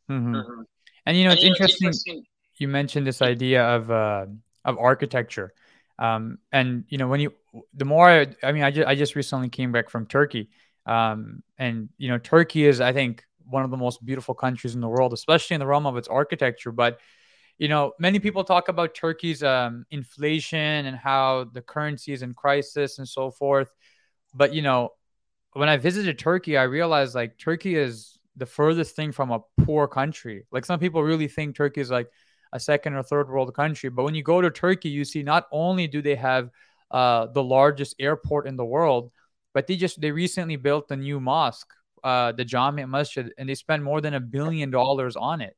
Mm-hmm. 0.09 0.35
Mm-hmm. 0.35 0.61
And 1.05 1.17
you 1.17 1.23
know, 1.25 1.31
it's 1.31 1.43
interesting. 1.43 2.23
You 2.57 2.67
mentioned 2.67 3.07
this 3.07 3.21
idea 3.21 3.63
of 3.63 3.89
uh, 3.89 4.25
of 4.65 4.77
architecture. 4.77 5.53
Um, 5.99 6.39
and 6.51 6.85
you 6.87 6.97
know, 6.97 7.07
when 7.07 7.19
you, 7.19 7.33
the 7.73 7.85
more, 7.85 8.09
I, 8.09 8.27
I 8.41 8.51
mean, 8.53 8.63
I 8.63 8.71
just, 8.71 8.87
I 8.87 8.95
just 8.95 9.15
recently 9.15 9.49
came 9.49 9.71
back 9.71 9.89
from 9.89 10.05
Turkey. 10.05 10.49
Um, 10.85 11.43
and 11.57 11.89
you 11.97 12.07
know, 12.07 12.17
Turkey 12.17 12.65
is, 12.65 12.79
I 12.81 12.93
think, 12.93 13.23
one 13.45 13.63
of 13.63 13.71
the 13.71 13.77
most 13.77 14.03
beautiful 14.05 14.33
countries 14.33 14.75
in 14.75 14.81
the 14.81 14.87
world, 14.87 15.11
especially 15.11 15.55
in 15.55 15.59
the 15.59 15.67
realm 15.67 15.85
of 15.85 15.97
its 15.97 16.07
architecture. 16.07 16.71
But 16.71 16.99
you 17.57 17.67
know, 17.67 17.91
many 17.99 18.19
people 18.19 18.45
talk 18.45 18.69
about 18.69 18.95
Turkey's 18.95 19.43
um, 19.43 19.85
inflation 19.91 20.85
and 20.85 20.95
how 20.95 21.47
the 21.53 21.61
currency 21.61 22.13
is 22.13 22.21
in 22.21 22.33
crisis 22.33 22.97
and 22.97 23.07
so 23.07 23.29
forth. 23.29 23.69
But 24.33 24.53
you 24.53 24.61
know, 24.61 24.91
when 25.53 25.67
I 25.67 25.75
visited 25.77 26.17
Turkey, 26.17 26.57
I 26.57 26.63
realized 26.63 27.15
like 27.15 27.37
Turkey 27.37 27.75
is 27.75 28.17
the 28.37 28.45
furthest 28.45 28.95
thing 28.95 29.11
from 29.11 29.31
a 29.31 29.41
poor 29.65 29.87
country. 29.87 30.45
Like 30.51 30.63
some 30.63 30.79
people 30.79 31.03
really 31.03 31.27
think 31.27 31.55
Turkey 31.55 31.81
is 31.81 31.91
like 31.91 32.07
a 32.53 32.59
second 32.59 32.93
or 32.93 33.03
third 33.03 33.29
world 33.29 33.53
country. 33.53 33.89
But 33.89 34.03
when 34.03 34.15
you 34.15 34.23
go 34.23 34.41
to 34.41 34.49
Turkey, 34.49 34.89
you 34.89 35.05
see 35.05 35.23
not 35.23 35.47
only 35.51 35.87
do 35.87 36.01
they 36.01 36.15
have 36.15 36.49
uh, 36.91 37.27
the 37.27 37.43
largest 37.43 37.95
airport 37.99 38.47
in 38.47 38.55
the 38.55 38.65
world, 38.65 39.11
but 39.53 39.67
they 39.67 39.75
just 39.75 39.99
they 40.01 40.11
recently 40.11 40.55
built 40.55 40.91
a 40.91 40.95
new 40.95 41.19
mosque, 41.19 41.71
uh, 42.03 42.31
the 42.31 42.45
Jami 42.45 42.85
Masjid, 42.85 43.31
and 43.37 43.49
they 43.49 43.55
spent 43.55 43.83
more 43.83 44.01
than 44.01 44.13
a 44.13 44.19
billion 44.19 44.71
dollars 44.71 45.15
on 45.15 45.41
it. 45.41 45.55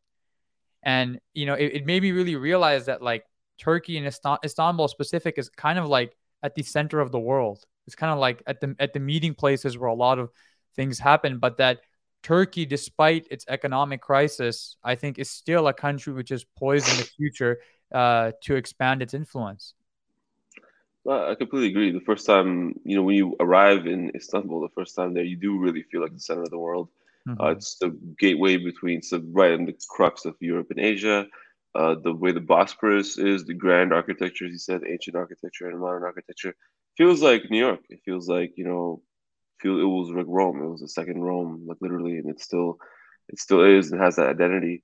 And 0.83 1.19
you 1.33 1.45
know, 1.45 1.53
it, 1.53 1.73
it 1.73 1.85
made 1.85 2.01
me 2.01 2.11
really 2.11 2.35
realize 2.35 2.85
that 2.87 3.01
like 3.01 3.23
Turkey 3.59 3.97
and 3.97 4.07
Istanbul 4.43 4.87
specific 4.87 5.37
is 5.37 5.49
kind 5.49 5.77
of 5.77 5.87
like 5.87 6.15
at 6.43 6.55
the 6.55 6.63
center 6.63 6.99
of 6.99 7.11
the 7.11 7.19
world. 7.19 7.63
It's 7.85 7.95
kind 7.95 8.11
of 8.11 8.19
like 8.19 8.41
at 8.47 8.59
the 8.59 8.75
at 8.79 8.93
the 8.93 8.99
meeting 8.99 9.35
places 9.35 9.77
where 9.77 9.89
a 9.89 9.93
lot 9.95 10.19
of 10.19 10.31
things 10.75 10.99
happen, 10.99 11.39
but 11.39 11.57
that 11.57 11.81
Turkey, 12.23 12.65
despite 12.65 13.27
its 13.31 13.45
economic 13.47 14.01
crisis, 14.01 14.77
I 14.83 14.95
think 14.95 15.19
is 15.19 15.29
still 15.29 15.67
a 15.67 15.73
country 15.73 16.13
which 16.13 16.31
is 16.31 16.43
poised 16.43 16.87
in 16.87 16.97
the 16.97 17.03
future 17.17 17.59
uh, 17.93 18.31
to 18.43 18.55
expand 18.55 19.01
its 19.01 19.13
influence. 19.13 19.73
Well, 21.03 21.31
I 21.31 21.35
completely 21.35 21.69
agree. 21.69 21.91
The 21.91 22.05
first 22.05 22.27
time, 22.27 22.75
you 22.83 22.95
know, 22.95 23.03
when 23.03 23.15
you 23.15 23.35
arrive 23.39 23.87
in 23.87 24.11
Istanbul, 24.15 24.61
the 24.61 24.69
first 24.75 24.95
time 24.95 25.13
there, 25.13 25.23
you 25.23 25.35
do 25.35 25.57
really 25.57 25.83
feel 25.83 26.01
like 26.01 26.13
the 26.13 26.19
center 26.19 26.43
of 26.43 26.51
the 26.51 26.59
world. 26.59 26.89
Mm-hmm. 27.27 27.41
Uh, 27.41 27.51
it's 27.51 27.75
the 27.77 27.97
gateway 28.19 28.57
between, 28.57 29.01
right 29.31 29.51
in 29.51 29.65
the 29.65 29.75
crux 29.89 30.25
of 30.25 30.35
Europe 30.39 30.67
and 30.69 30.79
Asia. 30.79 31.25
Uh, 31.73 31.95
the 32.03 32.13
way 32.13 32.31
the 32.31 32.39
Bosporus 32.39 33.17
is, 33.17 33.45
the 33.45 33.53
grand 33.53 33.93
architecture, 33.93 34.45
as 34.45 34.51
he 34.51 34.57
said, 34.57 34.81
ancient 34.87 35.15
architecture 35.15 35.69
and 35.69 35.79
modern 35.79 36.03
architecture, 36.03 36.53
feels 36.97 37.21
like 37.21 37.49
New 37.49 37.59
York. 37.59 37.79
It 37.89 38.01
feels 38.03 38.27
like 38.27 38.53
you 38.57 38.65
know, 38.65 39.01
feel 39.61 39.79
it 39.79 39.83
was 39.85 40.09
like 40.09 40.25
Rome. 40.27 40.61
It 40.61 40.69
was 40.69 40.81
the 40.81 40.87
second 40.87 41.21
Rome, 41.21 41.65
like 41.67 41.77
literally, 41.81 42.17
and 42.17 42.29
it 42.29 42.39
still, 42.39 42.77
it 43.29 43.39
still 43.39 43.63
is 43.63 43.91
and 43.91 44.01
has 44.01 44.15
that 44.15 44.29
identity. 44.29 44.83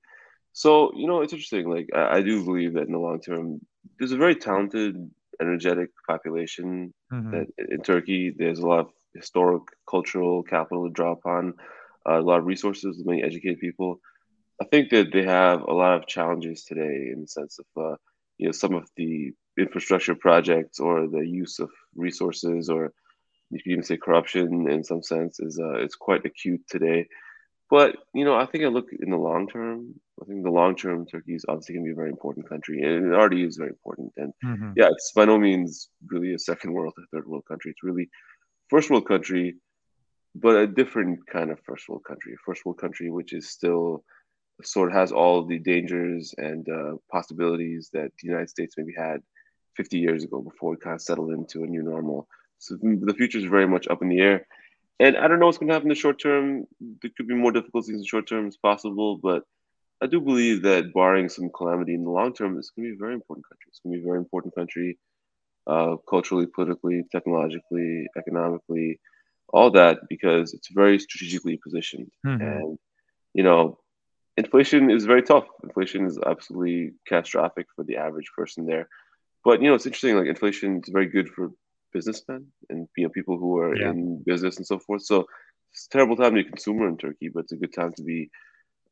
So 0.52 0.92
you 0.94 1.06
know, 1.06 1.20
it's 1.22 1.32
interesting. 1.32 1.68
Like 1.68 1.88
I, 1.94 2.18
I 2.18 2.22
do 2.22 2.44
believe 2.44 2.74
that 2.74 2.86
in 2.86 2.92
the 2.92 2.98
long 2.98 3.20
term, 3.20 3.60
there's 3.98 4.12
a 4.12 4.16
very 4.16 4.34
talented, 4.34 5.10
energetic 5.40 5.90
population 6.06 6.92
mm-hmm. 7.12 7.30
that 7.32 7.46
in 7.70 7.82
Turkey. 7.82 8.34
There's 8.36 8.60
a 8.60 8.66
lot 8.66 8.80
of 8.80 8.90
historic, 9.14 9.62
cultural 9.88 10.42
capital 10.42 10.86
to 10.86 10.92
draw 10.92 11.12
upon, 11.12 11.54
uh, 12.08 12.18
a 12.18 12.22
lot 12.22 12.38
of 12.38 12.46
resources, 12.46 13.02
many 13.04 13.22
educated 13.22 13.60
people. 13.60 14.00
I 14.60 14.64
think 14.64 14.90
that 14.90 15.12
they 15.12 15.24
have 15.24 15.62
a 15.62 15.72
lot 15.72 15.94
of 15.94 16.06
challenges 16.06 16.64
today 16.64 17.10
in 17.12 17.22
the 17.22 17.28
sense 17.28 17.58
of, 17.58 17.66
uh, 17.80 17.96
you 18.38 18.46
know, 18.46 18.52
some 18.52 18.74
of 18.74 18.88
the 18.96 19.32
infrastructure 19.56 20.14
projects 20.14 20.80
or 20.80 21.06
the 21.06 21.24
use 21.26 21.58
of 21.58 21.70
resources, 21.94 22.68
or 22.68 22.92
you 23.50 23.60
can 23.62 23.72
even 23.72 23.84
say 23.84 23.96
corruption 23.96 24.68
in 24.68 24.84
some 24.84 25.02
sense, 25.02 25.40
is 25.40 25.58
uh, 25.58 25.74
it's 25.74 25.94
quite 25.94 26.26
acute 26.26 26.62
today. 26.68 27.06
But 27.70 27.96
you 28.14 28.24
know, 28.24 28.34
I 28.34 28.46
think 28.46 28.64
I 28.64 28.68
look 28.68 28.88
in 28.98 29.10
the 29.10 29.16
long 29.16 29.48
term. 29.48 29.94
I 30.20 30.24
think 30.24 30.42
the 30.42 30.50
long 30.50 30.74
term, 30.74 31.06
Turkey 31.06 31.34
is 31.34 31.44
obviously 31.48 31.74
going 31.74 31.84
to 31.84 31.88
be 31.88 31.92
a 31.92 31.96
very 31.96 32.10
important 32.10 32.48
country, 32.48 32.82
and 32.82 33.06
it 33.06 33.14
already 33.14 33.44
is 33.44 33.56
very 33.56 33.70
important. 33.70 34.12
And 34.16 34.32
mm-hmm. 34.44 34.72
yeah, 34.76 34.88
it's 34.90 35.12
by 35.14 35.24
no 35.26 35.38
means 35.38 35.88
really 36.06 36.34
a 36.34 36.38
second 36.38 36.72
world 36.72 36.94
or 36.96 37.04
third 37.12 37.28
world 37.28 37.44
country. 37.46 37.70
It's 37.70 37.82
really 37.82 38.08
first 38.68 38.90
world 38.90 39.06
country, 39.06 39.56
but 40.34 40.56
a 40.56 40.66
different 40.66 41.26
kind 41.26 41.50
of 41.50 41.60
first 41.60 41.88
world 41.88 42.04
country. 42.04 42.34
First 42.44 42.64
world 42.64 42.78
country, 42.78 43.10
which 43.10 43.32
is 43.32 43.50
still 43.50 44.02
sort 44.62 44.88
of 44.88 44.94
has 44.94 45.12
all 45.12 45.44
the 45.44 45.58
dangers 45.58 46.34
and 46.36 46.68
uh, 46.68 46.96
possibilities 47.10 47.90
that 47.92 48.10
the 48.20 48.28
United 48.28 48.50
States 48.50 48.74
maybe 48.76 48.94
had 48.96 49.20
50 49.76 49.98
years 49.98 50.24
ago 50.24 50.40
before 50.40 50.70
we 50.70 50.76
kind 50.76 50.94
of 50.94 51.02
settled 51.02 51.30
into 51.30 51.62
a 51.62 51.66
new 51.66 51.82
normal. 51.82 52.26
So 52.58 52.76
the 52.80 53.14
future 53.14 53.38
is 53.38 53.44
very 53.44 53.66
much 53.66 53.88
up 53.88 54.02
in 54.02 54.08
the 54.08 54.20
air. 54.20 54.46
And 55.00 55.16
I 55.16 55.28
don't 55.28 55.38
know 55.38 55.46
what's 55.46 55.58
going 55.58 55.68
to 55.68 55.74
happen 55.74 55.86
in 55.86 55.90
the 55.90 55.94
short 55.94 56.20
term. 56.20 56.64
There 56.80 57.10
could 57.16 57.28
be 57.28 57.34
more 57.34 57.52
difficulties 57.52 57.90
in 57.90 57.98
the 57.98 58.06
short 58.06 58.26
term, 58.26 58.46
it's 58.46 58.56
possible. 58.56 59.16
But 59.16 59.44
I 60.02 60.06
do 60.06 60.20
believe 60.20 60.62
that 60.62 60.92
barring 60.92 61.28
some 61.28 61.50
calamity 61.50 61.94
in 61.94 62.04
the 62.04 62.10
long 62.10 62.32
term, 62.34 62.58
it's 62.58 62.70
going 62.70 62.86
to 62.86 62.92
be 62.92 62.96
a 62.96 62.98
very 62.98 63.14
important 63.14 63.46
country. 63.48 63.66
It's 63.68 63.80
going 63.80 63.94
to 63.94 63.98
be 63.98 64.04
a 64.04 64.08
very 64.08 64.18
important 64.18 64.54
country, 64.54 64.98
uh, 65.66 65.96
culturally, 66.08 66.46
politically, 66.46 67.04
technologically, 67.12 68.08
economically, 68.16 69.00
all 69.48 69.70
that, 69.72 69.98
because 70.08 70.52
it's 70.52 70.68
very 70.68 70.98
strategically 70.98 71.58
positioned. 71.62 72.10
Mm-hmm. 72.26 72.42
And, 72.42 72.78
you 73.34 73.44
know, 73.44 73.78
inflation 74.36 74.90
is 74.90 75.04
very 75.04 75.22
tough. 75.22 75.46
Inflation 75.62 76.06
is 76.06 76.18
absolutely 76.24 76.92
catastrophic 77.06 77.66
for 77.74 77.84
the 77.84 77.96
average 77.96 78.30
person 78.36 78.66
there. 78.66 78.88
But 79.44 79.62
you 79.62 79.68
know, 79.68 79.74
it's 79.74 79.86
interesting. 79.86 80.16
Like 80.16 80.26
inflation 80.26 80.80
is 80.82 80.90
very 80.92 81.06
good 81.06 81.28
for 81.28 81.50
businessmen 81.92 82.46
and 82.70 82.88
you 82.96 83.04
know 83.04 83.10
people 83.10 83.38
who 83.38 83.58
are 83.58 83.76
yeah. 83.76 83.90
in 83.90 84.22
business 84.24 84.56
and 84.56 84.66
so 84.66 84.78
forth. 84.78 85.02
So 85.02 85.26
it's 85.72 85.86
a 85.86 85.90
terrible 85.90 86.16
time 86.16 86.34
to 86.34 86.42
be 86.42 86.48
a 86.48 86.50
consumer 86.50 86.88
in 86.88 86.96
Turkey, 86.96 87.28
but 87.28 87.44
it's 87.44 87.52
a 87.52 87.56
good 87.56 87.72
time 87.72 87.92
to 87.94 88.02
be 88.02 88.30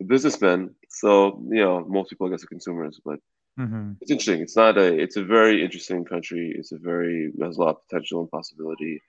a 0.00 0.04
businessman. 0.04 0.74
So 0.88 1.42
you 1.50 1.62
know, 1.64 1.84
most 1.86 2.10
people 2.10 2.26
I 2.26 2.30
guess 2.30 2.44
are 2.44 2.48
consumers, 2.48 3.00
but 3.04 3.18
mm-hmm. 3.58 3.92
it's 4.00 4.10
interesting. 4.10 4.42
It's 4.42 4.56
not 4.56 4.78
a. 4.78 4.98
It's 4.98 5.16
a 5.16 5.24
very 5.24 5.64
interesting 5.64 6.04
country. 6.04 6.54
It's 6.56 6.72
a 6.72 6.78
very 6.78 7.32
has 7.42 7.56
a 7.56 7.60
lot 7.60 7.76
of 7.76 7.88
potential 7.88 8.20
and 8.20 8.30
possibility. 8.30 9.02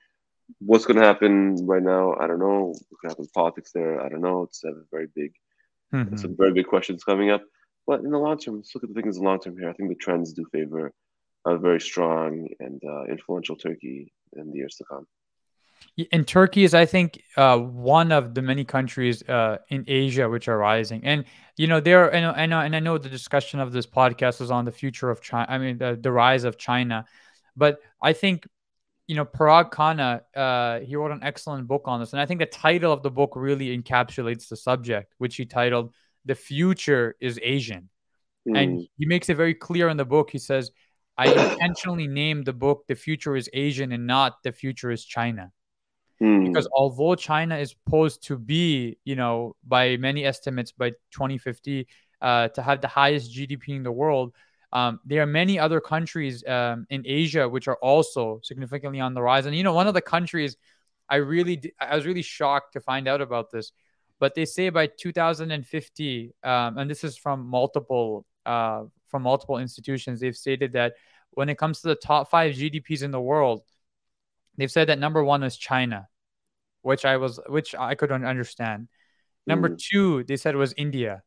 What's 0.60 0.86
going 0.86 1.00
to 1.00 1.06
happen 1.06 1.58
right 1.66 1.84
now? 1.84 2.16
I 2.22 2.26
don't 2.28 2.40
know. 2.40 2.74
What 2.90 3.00
could 3.02 3.10
happen 3.10 3.26
in 3.26 3.30
politics 3.36 3.72
there? 3.74 4.02
I 4.02 4.08
don't 4.08 4.22
know. 4.22 4.44
It's 4.44 4.64
a 4.64 4.72
very 4.92 5.08
big 5.14 5.34
Mm-hmm. 5.94 6.18
Some 6.18 6.36
very 6.36 6.54
big 6.54 6.68
questions 6.68 7.04
coming 7.04 7.32
up. 7.32 7.44
But 7.86 8.02
in 8.02 8.12
the 8.12 8.18
long 8.18 8.38
term, 8.38 8.58
let's 8.58 8.74
look 8.76 8.84
at 8.84 8.94
the 8.94 9.02
things 9.02 9.18
in 9.18 9.24
the 9.24 9.30
long 9.30 9.40
term 9.40 9.58
here. 9.58 9.70
I 9.70 9.74
think 9.74 9.90
the 9.90 9.96
trends 9.96 10.34
do 10.34 10.46
favor 10.52 10.94
a 11.48 11.58
very 11.58 11.80
strong 11.80 12.48
and 12.60 12.82
uh, 12.86 13.06
influential 13.06 13.56
Turkey 13.56 14.14
in 14.34 14.52
the 14.52 14.58
years 14.58 14.76
to 14.76 14.84
come. 14.84 15.08
And 16.12 16.28
Turkey 16.28 16.64
is, 16.64 16.74
I 16.74 16.86
think, 16.86 17.22
uh, 17.38 17.58
one 17.58 18.12
of 18.12 18.34
the 18.34 18.42
many 18.42 18.66
countries 18.66 19.24
uh, 19.24 19.58
in 19.70 19.84
Asia 19.88 20.28
which 20.28 20.48
are 20.48 20.58
rising. 20.58 21.02
And 21.04 21.26
you 21.56 21.68
know, 21.68 21.80
there, 21.80 22.14
and 22.14 22.26
I 22.26 22.46
know, 22.46 22.60
and 22.60 22.76
I 22.76 22.80
know 22.80 22.98
the 22.98 23.10
discussion 23.10 23.60
of 23.60 23.72
this 23.72 23.88
podcast 23.88 24.42
is 24.42 24.52
on 24.52 24.66
the 24.66 24.72
future 24.72 25.10
of 25.10 25.22
China. 25.22 25.48
I 25.50 25.58
mean, 25.58 25.78
the, 25.78 25.98
the 26.00 26.12
rise 26.12 26.44
of 26.44 26.58
China. 26.58 27.06
But 27.56 27.80
I 28.02 28.14
think 28.14 28.48
you 29.08 29.16
know, 29.16 29.26
Parag 29.26 29.72
Khanna, 29.72 30.22
uh, 30.36 30.82
he 30.82 30.96
wrote 30.96 31.12
an 31.12 31.24
excellent 31.24 31.68
book 31.68 31.84
on 31.86 32.00
this. 32.02 32.12
And 32.12 32.22
I 32.22 32.26
think 32.26 32.42
the 32.42 32.46
title 32.46 32.92
of 32.92 33.04
the 33.04 33.10
book 33.10 33.34
really 33.36 33.76
encapsulates 33.78 34.50
the 34.50 34.58
subject, 34.58 35.14
which 35.18 35.38
he 35.38 35.46
titled 35.46 35.94
The 36.26 36.36
Future 36.36 37.16
is 37.22 37.40
Asian. 37.42 37.90
Mm. 38.48 38.58
And 38.58 38.88
he 38.98 39.06
makes 39.06 39.30
it 39.30 39.36
very 39.36 39.54
clear 39.54 39.88
in 39.88 39.96
the 39.96 40.06
book. 40.06 40.30
He 40.30 40.40
says, 40.40 40.72
I 41.18 41.28
intentionally 41.32 42.08
named 42.08 42.46
the 42.46 42.54
book 42.54 42.86
The 42.88 42.96
Future 42.96 43.36
is 43.36 43.50
Asian 43.54 43.92
and 43.92 44.06
not 44.06 44.44
The 44.44 44.52
Future 44.52 44.92
is 44.92 45.04
China. 45.04 45.52
Mm. 46.22 46.48
Because 46.48 46.68
although 46.72 47.16
China 47.16 47.58
is 47.58 47.76
posed 47.88 48.24
to 48.24 48.38
be, 48.38 48.98
you 49.06 49.16
know, 49.16 49.56
by 49.64 49.98
many 49.98 50.26
estimates 50.26 50.72
by 50.72 50.92
2050, 51.12 51.88
uh, 52.22 52.48
to 52.50 52.62
have 52.62 52.82
the 52.82 52.88
highest 52.88 53.34
GDP 53.34 53.70
in 53.70 53.84
the 53.84 53.92
world, 53.92 54.34
um, 54.74 55.00
there 55.06 55.22
are 55.22 55.28
many 55.28 55.60
other 55.60 55.80
countries 55.80 56.46
um, 56.48 56.86
in 56.90 57.04
Asia 57.06 57.48
which 57.48 57.68
are 57.68 57.78
also 57.78 58.40
significantly 58.44 59.00
on 59.00 59.14
the 59.14 59.22
rise. 59.22 59.46
And 59.46 59.56
you 59.56 59.64
know, 59.64 59.74
one 59.74 59.88
of 59.88 59.94
the 59.94 60.02
countries 60.02 60.58
I 61.10 61.18
really, 61.18 61.74
I 61.80 61.96
was 61.96 62.06
really 62.06 62.22
shocked 62.22 62.74
to 62.74 62.82
find 62.82 63.08
out 63.08 63.22
about 63.22 63.52
this, 63.52 63.72
but 64.20 64.36
they 64.36 64.46
say 64.46 64.70
by 64.70 64.88
2050, 64.88 66.34
um, 66.44 66.78
and 66.78 66.90
this 66.90 67.04
is 67.04 67.18
from 67.18 67.48
multiple 67.48 68.26
uh, 68.48 68.86
from 69.08 69.24
multiple 69.24 69.58
institutions, 69.58 70.20
they've 70.20 70.36
stated 70.36 70.74
that 70.74 70.94
when 71.32 71.50
it 71.50 71.58
comes 71.58 71.82
to 71.82 71.90
the 71.90 71.96
top 71.96 72.30
five 72.30 72.56
GDPs 72.56 73.04
in 73.04 73.12
the 73.12 73.22
world, 73.22 73.62
they've 74.58 74.72
said 74.72 74.90
that 74.90 75.00
number 75.00 75.24
one 75.24 75.44
is 75.44 75.58
China, 75.58 76.08
which 76.82 77.06
I 77.06 77.18
was, 77.18 77.40
which 77.48 77.76
I 77.76 77.96
couldn't 77.96 78.26
understand. 78.26 78.88
Number 79.46 79.70
mm. 79.70 79.78
two, 79.78 80.24
they 80.24 80.38
said 80.38 80.56
was 80.56 80.74
India, 80.78 81.22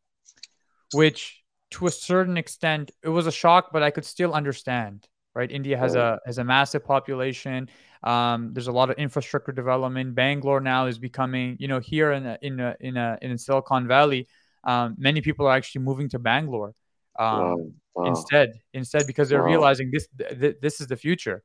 which 0.93 1.43
to 1.73 1.87
a 1.87 1.91
certain 1.91 2.37
extent, 2.37 2.91
it 3.03 3.09
was 3.09 3.27
a 3.27 3.33
shock, 3.33 3.71
but 3.73 3.83
I 3.83 3.91
could 3.91 4.05
still 4.05 4.35
understand. 4.35 5.07
Right, 5.33 5.49
India 5.49 5.79
has 5.79 5.95
a 5.95 6.19
has 6.27 6.39
a 6.39 6.45
massive 6.45 6.85
population. 6.85 7.69
Um, 8.03 8.53
there's 8.53 8.67
a 8.67 8.73
lot 8.73 8.91
of 8.91 8.97
infrastructure 8.97 9.53
development. 9.53 10.17
Bangalore 10.17 10.61
now 10.61 10.87
is 10.87 10.99
becoming, 10.99 11.57
you 11.61 11.69
know, 11.69 11.79
here 11.79 12.11
in 12.11 12.27
a, 12.27 12.39
in 12.43 12.59
a, 12.59 12.75
in 12.81 12.97
a, 12.97 13.17
in 13.23 13.39
Silicon 13.39 13.87
Valley, 13.87 14.27
um, 14.65 14.97
many 14.99 15.21
people 15.21 15.47
are 15.47 15.55
actually 15.55 15.83
moving 15.83 16.09
to 16.09 16.19
Bangalore 16.19 16.75
um, 17.21 17.39
wow. 17.39 17.57
Wow. 17.95 18.05
instead 18.07 18.61
instead 18.73 19.07
because 19.07 19.29
they're 19.29 19.43
wow. 19.43 19.49
realizing 19.49 19.91
this 19.91 20.09
th- 20.19 20.57
this 20.61 20.81
is 20.81 20.87
the 20.87 20.97
future. 20.97 21.43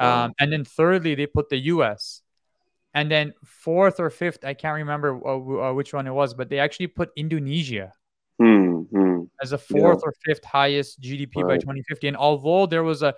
Um, 0.00 0.32
and 0.40 0.52
then 0.52 0.64
thirdly, 0.64 1.14
they 1.14 1.26
put 1.26 1.48
the 1.48 1.58
U.S. 1.76 2.22
And 2.94 3.10
then 3.10 3.34
fourth 3.44 4.00
or 4.00 4.10
fifth, 4.10 4.44
I 4.44 4.54
can't 4.54 4.76
remember 4.76 5.18
uh, 5.24 5.70
uh, 5.70 5.72
which 5.74 5.94
one 5.94 6.06
it 6.06 6.12
was, 6.12 6.34
but 6.34 6.48
they 6.48 6.58
actually 6.58 6.88
put 6.88 7.10
Indonesia 7.16 7.92
mm-hmm. 8.40 9.22
as 9.40 9.52
a 9.52 9.58
fourth 9.58 10.00
yeah. 10.02 10.08
or 10.08 10.14
fifth 10.24 10.44
highest 10.44 11.00
GDP 11.00 11.36
right. 11.36 11.46
by 11.46 11.56
2050. 11.58 12.08
And 12.08 12.16
although 12.16 12.66
there 12.66 12.82
was 12.82 13.02
a 13.02 13.14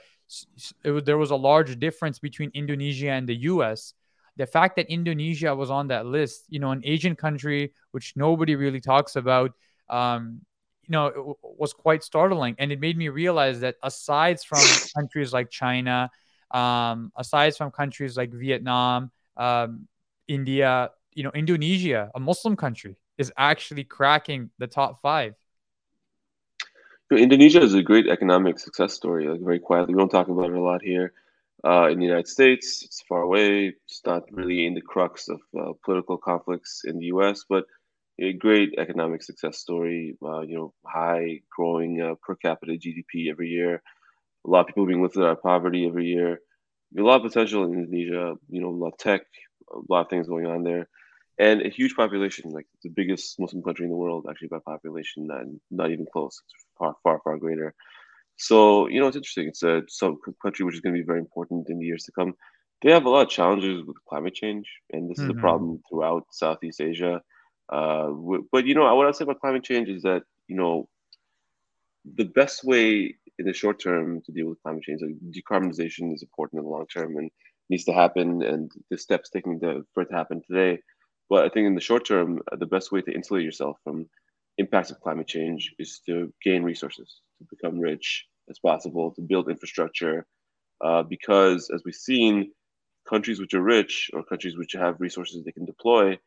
it, 0.84 1.04
there 1.04 1.18
was 1.18 1.30
a 1.30 1.37
large 1.37 1.78
difference 1.78 2.18
between 2.18 2.50
Indonesia 2.54 3.11
and 3.11 3.28
the 3.28 3.37
U.S., 3.52 3.94
the 4.37 4.46
fact 4.46 4.76
that 4.76 4.90
Indonesia 4.90 5.54
was 5.54 5.70
on 5.70 5.88
that 5.88 6.06
list, 6.06 6.44
you 6.49 6.58
know, 6.58 6.70
an 6.70 6.82
Asian 6.84 7.16
country 7.16 7.73
which 7.92 8.14
nobody 8.16 8.56
really 8.56 8.80
talks 8.80 9.16
about, 9.16 9.52
um, 9.88 10.40
you 10.87 10.93
know, 10.93 11.07
it 11.07 11.37
was 11.43 11.73
quite 11.73 12.05
startling, 12.05 12.57
and 12.59 12.73
it 12.73 12.81
made 12.81 12.97
me 12.97 13.09
realize 13.09 13.61
that 13.61 13.76
aside 13.83 14.41
from 14.41 14.61
countries 14.95 15.33
like 15.33 15.50
China, 15.50 16.11
um, 16.50 17.12
aside 17.17 17.57
from 17.57 17.71
countries 17.71 18.17
like 18.17 18.33
Vietnam, 18.33 19.11
um, 19.37 19.88
India, 20.29 20.91
you 21.14 21.23
know, 21.23 21.31
Indonesia, 21.35 22.11
a 22.14 22.21
Muslim 22.21 22.57
country, 22.57 22.97
is 23.19 23.33
actually 23.37 23.85
cracking 23.85 24.50
the 24.59 24.67
top 24.67 25.00
five. 25.00 25.35
Indonesia 27.11 27.61
is 27.61 27.75
a 27.75 27.83
great 27.83 28.09
economic 28.09 28.59
success 28.59 28.93
story, 28.93 29.29
like 29.29 29.41
very 29.41 29.61
quietly. 29.61 29.95
We 29.95 30.00
don't 30.00 30.09
talk 30.09 30.29
about 30.29 30.50
it 30.50 30.57
a 30.57 30.61
lot 30.61 30.83
here. 30.83 31.12
Uh, 31.64 31.88
in 31.91 31.99
the 31.99 32.05
United 32.05 32.29
States, 32.29 32.83
it's 32.85 33.03
far 33.09 33.23
away. 33.23 33.75
It's 33.87 34.03
not 34.05 34.25
really 34.31 34.67
in 34.67 34.75
the 34.75 34.83
crux 34.83 35.29
of 35.29 35.41
uh, 35.59 35.73
political 35.85 36.19
conflicts 36.19 36.83
in 36.85 36.99
the 36.99 37.07
U.S., 37.07 37.45
but 37.49 37.64
a 38.18 38.33
great 38.33 38.75
economic 38.78 39.23
success 39.23 39.59
story. 39.59 40.16
Uh, 40.23 40.40
you 40.40 40.56
know, 40.56 40.75
high 40.87 41.40
growing 41.54 42.00
uh, 42.00 42.14
per 42.23 42.35
capita 42.37 42.73
GDP 42.73 43.30
every 43.30 43.49
year. 43.49 43.83
A 44.47 44.50
lot 44.50 44.61
of 44.61 44.66
people 44.66 44.87
being 44.87 45.02
lifted 45.02 45.25
out 45.25 45.38
of 45.38 45.42
poverty 45.42 45.87
every 45.87 46.06
year. 46.06 46.40
A 46.97 47.02
lot 47.02 47.16
of 47.16 47.30
potential 47.30 47.64
in 47.64 47.75
Indonesia. 47.75 48.35
You 48.49 48.61
know, 48.61 48.68
a 48.68 48.71
lot 48.71 48.92
of 48.92 48.99
tech, 48.99 49.23
a 49.73 49.80
lot 49.88 50.02
of 50.02 50.11
things 50.11 50.28
going 50.28 50.47
on 50.47 50.62
there 50.62 50.88
and 51.38 51.62
a 51.62 51.68
huge 51.68 51.94
population, 51.97 52.52
like 52.52 52.66
the 52.83 52.90
biggest 52.90 53.38
Muslim 53.40 53.62
country 53.62 53.85
in 53.85 53.90
the 53.90 53.97
world, 53.97 54.26
actually 54.28 54.49
by 54.49 54.59
population, 54.64 55.26
not, 55.26 55.44
not 55.71 55.90
even 55.90 56.06
close. 56.12 56.40
It's 56.44 56.54
far, 56.78 56.94
far, 57.02 57.21
far 57.25 57.38
greater. 57.38 57.75
So 58.37 58.88
you 58.88 59.00
know, 59.00 59.09
it's 59.09 59.16
interesting. 59.16 59.49
It's 59.49 59.62
a 59.62 59.83
some 59.88 60.18
country 60.42 60.64
which 60.64 60.75
is 60.75 60.80
going 60.80 60.94
to 60.94 61.00
be 61.00 61.06
very 61.06 61.21
important 61.21 61.68
in 61.68 61.78
the 61.78 61.85
years 61.85 62.04
to 62.04 62.12
come. 62.12 62.35
They 62.83 62.90
have 62.90 63.04
a 63.04 63.11
lot 63.11 63.26
of 63.26 63.30
challenges 63.30 63.85
with 63.85 63.97
climate 64.09 64.35
change, 64.35 64.68
and 64.92 65.09
this 65.09 65.18
mm-hmm. 65.18 65.25
is 65.25 65.30
a 65.30 65.33
mm-hmm. 65.33 65.40
problem 65.40 65.83
throughout 65.88 66.26
Southeast 66.33 66.80
Asia. 66.80 67.23
Uh, 67.68 68.11
but 68.52 68.66
you 68.66 68.75
know, 68.75 68.94
what 68.94 69.06
I'd 69.06 69.16
say 69.16 69.25
about 69.25 69.40
climate 69.40 69.64
change 69.64 69.88
is 69.88 70.02
that 70.02 70.23
you 70.49 70.56
know 70.56 70.88
the 72.04 72.25
best 72.25 72.64
way 72.64 73.16
in 73.38 73.47
the 73.47 73.52
short 73.52 73.80
term 73.80 74.21
to 74.23 74.33
deal 74.33 74.47
with 74.47 74.62
climate 74.62 74.83
change, 74.83 75.00
like 75.02 75.16
decarbonization 75.33 76.14
is 76.14 76.23
important 76.23 76.61
in 76.61 76.64
the 76.64 76.71
long 76.71 76.87
term 76.87 77.16
and 77.16 77.30
needs 77.71 77.85
to 77.85 77.92
happen, 77.92 78.42
and 78.42 78.71
the 78.90 78.99
steps 78.99 79.30
taken 79.30 79.59
to, 79.61 79.85
for 79.94 80.02
it 80.02 80.11
to 80.11 80.14
happen 80.14 80.42
today. 80.47 80.80
But 81.30 81.44
I 81.44 81.49
think 81.49 81.66
in 81.66 81.75
the 81.75 81.80
short 81.80 82.06
term, 82.06 82.40
uh, 82.52 82.56
the 82.56 82.66
best 82.66 82.92
way 82.92 83.00
to 83.00 83.12
insulate 83.12 83.44
yourself 83.44 83.78
from 83.83 84.06
impacts 84.59 84.90
of 84.90 85.00
climate 85.00 85.26
change 85.26 85.75
is 85.78 86.00
to 86.06 86.33
gain 86.42 86.62
resources, 86.62 87.21
to 87.38 87.47
become 87.50 87.80
rich 87.80 88.26
as 88.50 88.59
possible, 88.59 89.11
to 89.12 89.23
build 89.23 89.49
infrastructure, 89.49 90.26
uh, 90.83 91.02
because 91.02 91.71
as 91.75 91.83
we've 91.85 91.94
seen, 91.94 92.52
countries 93.09 93.40
which 93.40 93.54
are 93.54 93.62
rich 93.62 94.11
or 94.12 94.23
countries 94.23 94.56
which 94.56 94.73
have 94.73 95.00
resources 95.00 95.44
they 95.44 95.52
can 95.52 95.64
deploy 95.64 96.18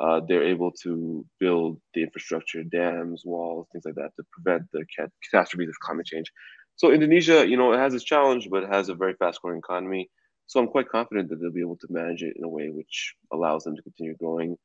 uh, 0.00 0.20
they're 0.26 0.46
able 0.46 0.72
to 0.82 1.24
build 1.38 1.80
the 1.94 2.02
infrastructure, 2.02 2.62
dams, 2.64 3.22
walls, 3.24 3.68
things 3.70 3.84
like 3.84 3.94
that, 3.94 4.10
to 4.16 4.24
prevent 4.32 4.64
the 4.72 4.84
catastrophes 5.22 5.68
of 5.68 5.78
climate 5.80 6.06
change. 6.06 6.30
So 6.76 6.90
Indonesia, 6.90 7.46
you 7.48 7.56
know, 7.56 7.72
it 7.72 7.78
has 7.78 7.94
its 7.94 8.04
challenge, 8.04 8.48
but 8.50 8.64
it 8.64 8.72
has 8.72 8.88
a 8.88 8.94
very 8.94 9.14
fast-growing 9.14 9.58
economy. 9.58 10.10
So 10.46 10.60
I'm 10.60 10.68
quite 10.68 10.88
confident 10.88 11.28
that 11.30 11.36
they'll 11.40 11.52
be 11.52 11.60
able 11.60 11.76
to 11.76 11.86
manage 11.90 12.22
it 12.22 12.36
in 12.36 12.44
a 12.44 12.48
way 12.48 12.68
which 12.68 13.14
allows 13.32 13.64
them 13.64 13.76
to 13.76 13.82
continue 13.82 14.16
growing, 14.16 14.56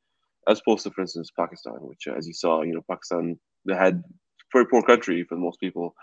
as 0.48 0.59
opposed 0.59 0.83
to, 0.83 0.91
for 0.91 1.01
instance, 1.01 1.29
Pakistan, 1.38 1.75
which, 1.81 2.07
as 2.07 2.27
you 2.27 2.33
saw, 2.33 2.63
you 2.63 2.74
know, 2.74 2.83
Pakistan 2.89 3.39
they 3.65 3.75
had 3.75 4.03
very 4.51 4.65
poor 4.65 4.81
country 4.81 5.24
for 5.24 5.36
most 5.36 5.59
people. 5.59 5.93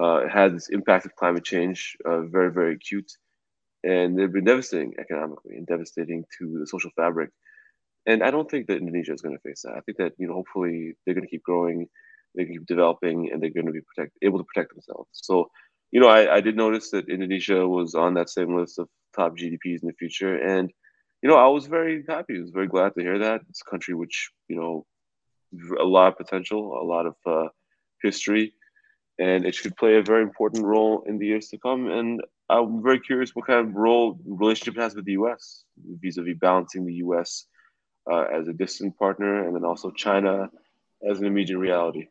Uh, 0.00 0.24
it 0.24 0.30
had 0.30 0.56
this 0.56 0.70
impact 0.70 1.06
of 1.06 1.14
climate 1.14 1.44
change, 1.44 1.96
uh, 2.04 2.22
very, 2.22 2.50
very 2.50 2.74
acute, 2.74 3.10
and 3.84 4.18
they've 4.18 4.32
been 4.32 4.44
devastating 4.44 4.94
economically 4.98 5.56
and 5.56 5.66
devastating 5.66 6.24
to 6.38 6.58
the 6.58 6.66
social 6.66 6.90
fabric 6.96 7.30
and 8.10 8.24
I 8.24 8.30
don't 8.30 8.50
think 8.50 8.66
that 8.66 8.78
Indonesia 8.78 9.12
is 9.12 9.22
going 9.22 9.36
to 9.36 9.48
face 9.48 9.62
that. 9.62 9.74
I 9.76 9.80
think 9.80 9.98
that 9.98 10.12
you 10.18 10.26
know 10.26 10.34
hopefully 10.34 10.96
they're 11.04 11.14
going 11.14 11.26
to 11.26 11.30
keep 11.30 11.44
growing, 11.44 11.88
they 12.34 12.44
keep 12.44 12.66
developing, 12.66 13.30
and 13.30 13.40
they're 13.40 13.56
going 13.58 13.66
to 13.66 13.72
be 13.72 13.82
protect 13.82 14.16
able 14.22 14.38
to 14.38 14.44
protect 14.44 14.72
themselves. 14.74 15.08
So, 15.12 15.50
you 15.92 16.00
know, 16.00 16.08
I, 16.08 16.36
I 16.36 16.40
did 16.40 16.56
notice 16.56 16.90
that 16.90 17.08
Indonesia 17.08 17.66
was 17.66 17.94
on 17.94 18.14
that 18.14 18.28
same 18.28 18.56
list 18.56 18.78
of 18.78 18.88
top 19.16 19.36
GDPs 19.38 19.82
in 19.82 19.88
the 19.88 19.98
future, 19.98 20.34
and 20.36 20.72
you 21.22 21.28
know 21.28 21.36
I 21.36 21.46
was 21.48 21.66
very 21.66 22.04
happy. 22.08 22.36
I 22.36 22.40
was 22.40 22.50
very 22.50 22.66
glad 22.66 22.94
to 22.94 23.02
hear 23.02 23.18
that. 23.20 23.42
It's 23.48 23.62
a 23.66 23.70
country 23.70 23.94
which 23.94 24.30
you 24.48 24.56
know 24.56 24.86
a 25.78 25.84
lot 25.96 26.08
of 26.08 26.18
potential, 26.18 26.62
a 26.82 26.86
lot 26.94 27.06
of 27.06 27.16
uh, 27.26 27.48
history, 28.02 28.54
and 29.18 29.46
it 29.46 29.54
should 29.54 29.76
play 29.76 29.96
a 29.96 30.02
very 30.02 30.22
important 30.22 30.64
role 30.64 31.04
in 31.06 31.18
the 31.18 31.26
years 31.26 31.48
to 31.48 31.58
come. 31.58 31.88
And 31.88 32.22
I'm 32.48 32.82
very 32.82 32.98
curious 32.98 33.30
what 33.34 33.46
kind 33.46 33.60
of 33.68 33.74
role 33.74 34.18
relationship 34.26 34.76
it 34.76 34.82
has 34.82 34.94
with 34.96 35.04
the 35.04 35.18
U.S. 35.22 35.64
vis-a-vis 36.02 36.36
balancing 36.40 36.84
the 36.84 37.00
U.S 37.06 37.46
uh, 38.10 38.24
as 38.32 38.48
a 38.48 38.52
distant 38.52 38.98
partner, 38.98 39.46
and 39.46 39.54
then 39.54 39.64
also 39.64 39.90
China 39.90 40.50
as 41.08 41.18
an 41.20 41.26
immediate 41.26 41.58
reality. 41.58 42.06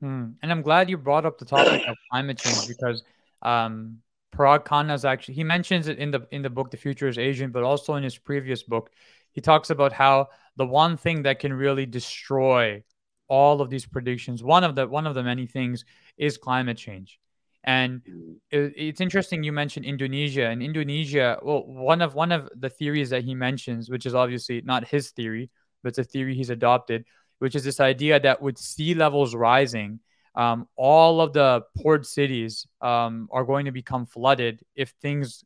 Hmm. 0.00 0.32
And 0.42 0.52
I'm 0.52 0.62
glad 0.62 0.90
you 0.90 0.98
brought 0.98 1.24
up 1.24 1.38
the 1.38 1.44
topic 1.44 1.82
of 1.86 1.96
climate 2.10 2.38
change 2.38 2.68
because 2.68 3.02
um, 3.42 3.98
Parag 4.34 4.64
Khanna 4.66 4.94
is 4.94 5.04
actually 5.04 5.34
he 5.34 5.44
mentions 5.44 5.88
it 5.88 5.98
in 5.98 6.10
the 6.10 6.26
in 6.30 6.42
the 6.42 6.50
book 6.50 6.70
The 6.70 6.76
Future 6.76 7.08
is 7.08 7.18
Asian, 7.18 7.50
but 7.50 7.62
also 7.62 7.94
in 7.94 8.02
his 8.02 8.18
previous 8.18 8.62
book, 8.62 8.90
he 9.32 9.40
talks 9.40 9.70
about 9.70 9.92
how 9.92 10.28
the 10.56 10.66
one 10.66 10.96
thing 10.96 11.22
that 11.22 11.38
can 11.38 11.52
really 11.52 11.86
destroy 11.86 12.82
all 13.28 13.60
of 13.60 13.70
these 13.70 13.86
predictions, 13.86 14.42
one 14.42 14.64
of 14.64 14.74
the 14.74 14.86
one 14.86 15.06
of 15.06 15.14
the 15.14 15.22
many 15.22 15.46
things, 15.46 15.84
is 16.16 16.36
climate 16.36 16.76
change. 16.76 17.18
And 17.64 18.02
it, 18.50 18.74
it's 18.76 19.00
interesting 19.00 19.42
you 19.42 19.52
mentioned 19.52 19.86
Indonesia. 19.86 20.46
And 20.46 20.62
Indonesia, 20.62 21.38
well, 21.42 21.64
one 21.66 22.02
of 22.02 22.14
one 22.14 22.30
of 22.30 22.48
the 22.54 22.68
theories 22.68 23.10
that 23.10 23.24
he 23.24 23.34
mentions, 23.34 23.88
which 23.88 24.06
is 24.06 24.14
obviously 24.14 24.60
not 24.60 24.86
his 24.86 25.10
theory, 25.10 25.50
but 25.82 25.88
it's 25.88 25.98
a 25.98 26.04
theory 26.04 26.34
he's 26.34 26.50
adopted, 26.50 27.04
which 27.38 27.54
is 27.54 27.64
this 27.64 27.80
idea 27.80 28.20
that 28.20 28.42
with 28.42 28.58
sea 28.58 28.94
levels 28.94 29.34
rising, 29.34 30.00
um, 30.34 30.68
all 30.76 31.20
of 31.20 31.32
the 31.32 31.62
port 31.80 32.06
cities 32.06 32.66
um, 32.80 33.28
are 33.30 33.44
going 33.44 33.64
to 33.64 33.72
become 33.72 34.04
flooded 34.04 34.60
if 34.74 34.90
things 35.00 35.44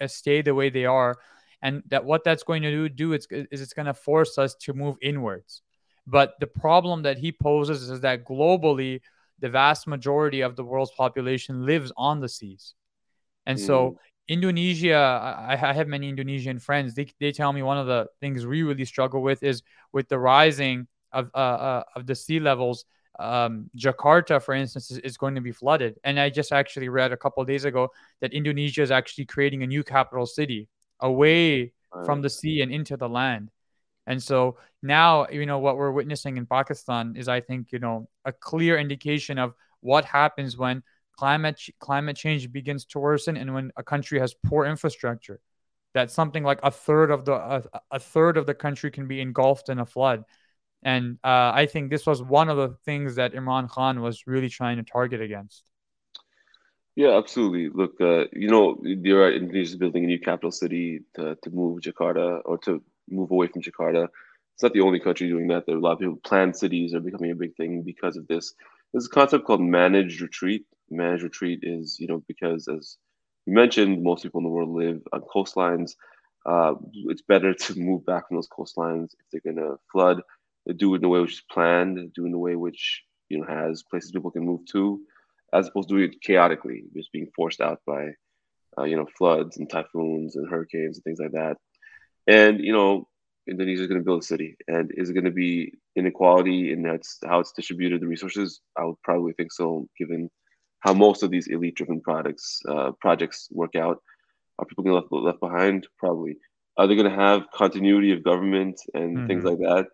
uh, 0.00 0.06
stay 0.06 0.42
the 0.42 0.54
way 0.54 0.70
they 0.70 0.84
are, 0.84 1.16
and 1.60 1.82
that 1.88 2.04
what 2.04 2.24
that's 2.24 2.44
going 2.44 2.62
to 2.62 2.70
do, 2.70 2.88
do 2.88 3.12
is, 3.12 3.26
is 3.30 3.60
it's 3.60 3.72
going 3.72 3.86
to 3.86 3.94
force 3.94 4.38
us 4.38 4.54
to 4.54 4.72
move 4.72 4.96
inwards. 5.02 5.62
But 6.06 6.34
the 6.40 6.46
problem 6.46 7.02
that 7.02 7.18
he 7.18 7.32
poses 7.32 7.90
is 7.90 8.00
that 8.00 8.24
globally, 8.24 9.00
the 9.40 9.48
vast 9.48 9.86
majority 9.86 10.40
of 10.40 10.56
the 10.56 10.64
world's 10.64 10.92
population 10.96 11.64
lives 11.64 11.92
on 11.96 12.20
the 12.20 12.28
seas. 12.28 12.74
And 13.46 13.58
mm. 13.58 13.66
so 13.66 13.98
Indonesia, 14.28 14.94
I, 14.94 15.52
I, 15.52 15.72
have 15.72 15.88
many 15.88 16.08
Indonesian 16.08 16.58
friends. 16.58 16.94
They, 16.94 17.06
they 17.18 17.32
tell 17.32 17.52
me 17.52 17.62
one 17.62 17.78
of 17.78 17.86
the 17.86 18.08
things 18.20 18.46
we 18.46 18.62
really 18.62 18.84
struggle 18.84 19.22
with 19.22 19.42
is 19.42 19.62
with 19.92 20.08
the 20.08 20.18
rising 20.18 20.86
of, 21.12 21.30
uh, 21.34 21.38
uh, 21.38 21.82
of 21.96 22.06
the 22.06 22.14
sea 22.14 22.38
levels. 22.38 22.84
Um, 23.18 23.70
Jakarta, 23.76 24.40
for 24.42 24.54
instance, 24.54 24.90
is, 24.90 24.98
is, 24.98 25.16
going 25.16 25.34
to 25.34 25.40
be 25.40 25.50
flooded. 25.50 25.98
And 26.04 26.20
I 26.20 26.30
just 26.30 26.52
actually 26.52 26.88
read 26.88 27.10
a 27.10 27.16
couple 27.16 27.44
days 27.44 27.64
ago 27.64 27.88
that 28.20 28.32
Indonesia 28.32 28.82
is 28.82 28.90
actually 28.90 29.24
creating 29.24 29.62
a 29.62 29.66
new 29.66 29.82
capital 29.82 30.26
city 30.26 30.68
away 31.00 31.72
from 32.04 32.22
the 32.22 32.30
sea 32.30 32.60
and 32.60 32.70
into 32.70 32.96
the 32.96 33.08
land. 33.08 33.50
And 34.08 34.22
so 34.22 34.56
now, 34.82 35.28
you 35.28 35.44
know, 35.44 35.58
what 35.58 35.76
we're 35.76 35.92
witnessing 35.92 36.38
in 36.38 36.46
Pakistan 36.46 37.14
is, 37.14 37.28
I 37.28 37.40
think, 37.40 37.72
you 37.72 37.78
know, 37.78 38.08
a 38.24 38.32
clear 38.32 38.78
indication 38.78 39.38
of 39.38 39.52
what 39.80 40.06
happens 40.06 40.56
when 40.56 40.82
climate 41.16 41.60
climate 41.78 42.16
change 42.16 42.50
begins 42.50 42.86
to 42.86 42.98
worsen 42.98 43.36
and 43.36 43.52
when 43.52 43.70
a 43.76 43.82
country 43.82 44.18
has 44.18 44.34
poor 44.46 44.64
infrastructure. 44.64 45.40
That 45.92 46.10
something 46.10 46.42
like 46.42 46.60
a 46.62 46.70
third 46.70 47.10
of 47.10 47.26
the 47.26 47.34
a, 47.34 47.62
a 47.90 48.00
third 48.00 48.38
of 48.38 48.46
the 48.46 48.54
country 48.54 48.90
can 48.90 49.06
be 49.06 49.20
engulfed 49.20 49.68
in 49.68 49.78
a 49.78 49.86
flood. 49.86 50.24
And 50.82 51.18
uh, 51.22 51.52
I 51.54 51.66
think 51.66 51.90
this 51.90 52.06
was 52.06 52.22
one 52.22 52.48
of 52.48 52.56
the 52.56 52.76
things 52.86 53.16
that 53.16 53.34
Imran 53.34 53.68
Khan 53.68 54.00
was 54.00 54.26
really 54.26 54.48
trying 54.48 54.78
to 54.78 54.84
target 54.84 55.20
against. 55.20 55.64
Yeah, 56.96 57.16
absolutely. 57.16 57.68
Look, 57.68 58.00
uh, 58.00 58.24
you 58.32 58.48
know, 58.48 58.78
you're 58.82 59.30
is 59.30 59.76
building 59.76 60.04
a 60.04 60.06
new 60.06 60.18
capital 60.18 60.50
city 60.50 61.00
to, 61.14 61.36
to 61.42 61.50
move 61.50 61.80
Jakarta 61.80 62.40
or 62.44 62.58
to 62.58 62.82
move 63.10 63.30
away 63.30 63.48
from 63.48 63.62
Jakarta. 63.62 64.08
It's 64.54 64.62
not 64.62 64.72
the 64.72 64.80
only 64.80 65.00
country 65.00 65.28
doing 65.28 65.48
that. 65.48 65.66
There 65.66 65.76
are 65.76 65.78
a 65.78 65.80
lot 65.80 65.92
of 65.92 65.98
people. 66.00 66.18
Planned 66.24 66.56
cities 66.56 66.94
are 66.94 67.00
becoming 67.00 67.30
a 67.30 67.36
big 67.36 67.54
thing 67.56 67.82
because 67.82 68.16
of 68.16 68.26
this. 68.26 68.54
There's 68.92 69.06
a 69.06 69.10
concept 69.10 69.44
called 69.44 69.60
managed 69.60 70.20
retreat. 70.20 70.66
Managed 70.90 71.22
retreat 71.22 71.60
is, 71.62 71.98
you 72.00 72.08
know, 72.08 72.22
because 72.26 72.66
as 72.68 72.96
you 73.46 73.54
mentioned, 73.54 74.02
most 74.02 74.22
people 74.22 74.38
in 74.40 74.44
the 74.44 74.50
world 74.50 74.70
live 74.70 75.00
on 75.12 75.22
coastlines. 75.22 75.92
Uh, 76.46 76.74
it's 77.06 77.22
better 77.22 77.52
to 77.52 77.78
move 77.78 78.04
back 78.06 78.28
from 78.28 78.36
those 78.36 78.48
coastlines 78.48 79.10
if 79.12 79.26
they're 79.30 79.52
going 79.52 79.64
to 79.64 79.78
flood. 79.92 80.22
Do 80.76 80.94
it 80.94 80.98
in 80.98 81.04
a 81.04 81.08
way 81.08 81.20
which 81.20 81.34
is 81.34 81.42
planned. 81.50 81.96
Do 82.14 82.24
it 82.24 82.28
in 82.28 82.34
a 82.34 82.38
way 82.38 82.56
which 82.56 83.02
you 83.28 83.38
know 83.38 83.46
has 83.46 83.82
places 83.90 84.10
people 84.10 84.30
can 84.30 84.44
move 84.44 84.60
to, 84.72 85.00
as 85.52 85.68
opposed 85.68 85.88
to 85.88 85.94
doing 85.94 86.10
it 86.10 86.20
chaotically, 86.20 86.84
just 86.94 87.12
being 87.12 87.30
forced 87.34 87.60
out 87.60 87.80
by 87.86 88.08
uh, 88.78 88.84
you 88.84 88.96
know 88.96 89.06
floods 89.16 89.56
and 89.56 89.70
typhoons 89.70 90.36
and 90.36 90.48
hurricanes 90.48 90.98
and 90.98 91.04
things 91.04 91.18
like 91.20 91.32
that. 91.32 91.56
And 92.28 92.60
you 92.60 92.72
know, 92.72 93.08
Indonesia 93.48 93.82
is 93.82 93.88
going 93.88 94.00
to 94.00 94.04
build 94.04 94.22
a 94.22 94.26
city, 94.26 94.56
and 94.68 94.92
is 94.94 95.10
it 95.10 95.14
going 95.14 95.24
to 95.24 95.30
be 95.30 95.72
inequality 95.96 96.72
in 96.72 96.82
that's 96.82 97.18
how 97.24 97.40
it's 97.40 97.52
distributed 97.52 98.02
the 98.02 98.06
resources? 98.06 98.60
I 98.76 98.84
would 98.84 99.00
probably 99.02 99.32
think 99.32 99.52
so, 99.52 99.88
given 99.98 100.30
how 100.80 100.92
most 100.92 101.22
of 101.22 101.30
these 101.30 101.48
elite-driven 101.48 102.00
products 102.02 102.60
uh, 102.68 102.92
projects 103.00 103.48
work 103.50 103.74
out. 103.74 104.02
Are 104.58 104.66
people 104.66 104.84
going 104.84 104.94
to 104.94 105.00
left 105.00 105.24
left 105.24 105.40
behind? 105.40 105.86
Probably. 105.98 106.36
Are 106.76 106.86
they 106.86 106.94
going 106.94 107.10
to 107.10 107.16
have 107.16 107.50
continuity 107.52 108.12
of 108.12 108.22
government 108.22 108.80
and 108.94 109.16
mm-hmm. 109.16 109.26
things 109.26 109.44
like 109.44 109.58
that? 109.58 109.86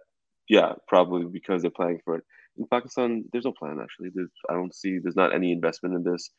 Yeah, 0.48 0.72
probably 0.88 1.24
because 1.26 1.62
they're 1.62 1.70
planning 1.70 2.00
for 2.04 2.16
it. 2.16 2.24
In 2.58 2.66
Pakistan, 2.66 3.24
there's 3.32 3.46
no 3.46 3.52
plan 3.52 3.78
actually. 3.82 4.10
There's, 4.14 4.30
I 4.50 4.54
don't 4.54 4.74
see. 4.74 4.98
There's 4.98 5.16
not 5.16 5.34
any 5.34 5.52
investment 5.52 5.94
in 5.94 6.04
this. 6.04 6.30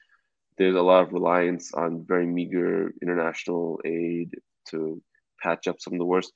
There's 0.57 0.75
a 0.75 0.81
lot 0.81 1.03
of 1.03 1.13
reliance 1.13 1.73
on 1.73 2.05
very 2.07 2.25
meager 2.25 2.93
international 3.01 3.79
aid 3.85 4.35
to 4.69 5.01
patch 5.45 5.67
up 5.67 5.79
some 5.79 5.93
of 5.93 5.99
the 5.99 6.11
worst. 6.13 6.31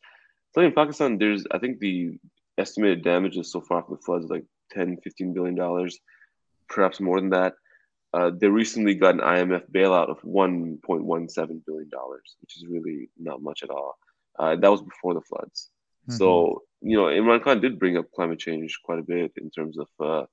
So 0.54 0.62
in 0.62 0.74
Pakistan, 0.74 1.18
there's 1.18 1.44
I 1.52 1.58
think 1.60 1.80
the 1.80 2.18
estimated 2.58 3.04
damages 3.04 3.52
so 3.52 3.62
far 3.62 3.84
from 3.84 3.96
the 3.96 4.02
floods 4.06 4.30
like 4.30 4.46
10, 4.72 4.98
15 5.04 5.34
billion 5.34 5.56
dollars, 5.56 6.00
perhaps 6.68 7.00
more 7.00 7.20
than 7.20 7.32
that. 7.32 7.54
Uh, 8.12 8.32
they 8.40 8.48
recently 8.48 8.96
got 8.96 9.14
an 9.16 9.22
IMF 9.22 9.64
bailout 9.72 10.10
of 10.10 10.20
1.17 10.22 11.66
billion 11.68 11.90
dollars, 11.90 12.36
which 12.42 12.58
is 12.58 12.66
really 12.68 13.10
not 13.18 13.42
much 13.42 13.62
at 13.64 13.70
all. 13.70 13.98
Uh, 14.40 14.56
that 14.56 14.72
was 14.72 14.82
before 14.82 15.14
the 15.14 15.22
floods. 15.22 15.70
Mm-hmm. 16.10 16.18
So 16.18 16.64
you 16.82 16.98
know, 16.98 17.06
Imran 17.06 17.44
Khan 17.44 17.62
did 17.62 17.80
bring 17.80 17.98
up 17.98 18.12
climate 18.16 18.40
change 18.40 18.80
quite 18.84 19.00
a 19.00 19.10
bit 19.16 19.34
in 19.38 19.50
terms 19.52 19.78
of 19.78 19.90
uh, 20.00 20.26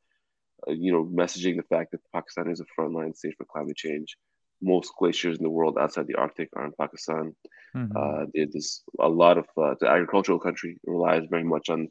uh 0.66 0.72
you 0.84 0.92
know 0.92 1.04
messaging 1.04 1.56
the 1.56 1.68
fact 1.74 1.90
that 1.92 2.00
Pakistan 2.14 2.50
is 2.50 2.60
a 2.60 2.70
frontline 2.74 3.14
state 3.16 3.36
for 3.36 3.44
climate 3.44 3.76
change 3.76 4.16
most 4.62 4.92
glaciers 4.98 5.36
in 5.38 5.44
the 5.44 5.50
world 5.50 5.76
outside 5.78 6.06
the 6.06 6.14
Arctic 6.14 6.48
are 6.54 6.64
in 6.64 6.72
Pakistan. 6.78 7.34
Mm-hmm. 7.74 7.96
Uh, 7.96 8.26
there's 8.34 8.82
a 8.98 9.08
lot 9.08 9.38
of 9.38 9.46
uh, 9.56 9.74
the 9.80 9.88
agricultural 9.88 10.38
country 10.38 10.78
relies 10.86 11.24
very 11.28 11.44
much 11.44 11.68
on 11.68 11.88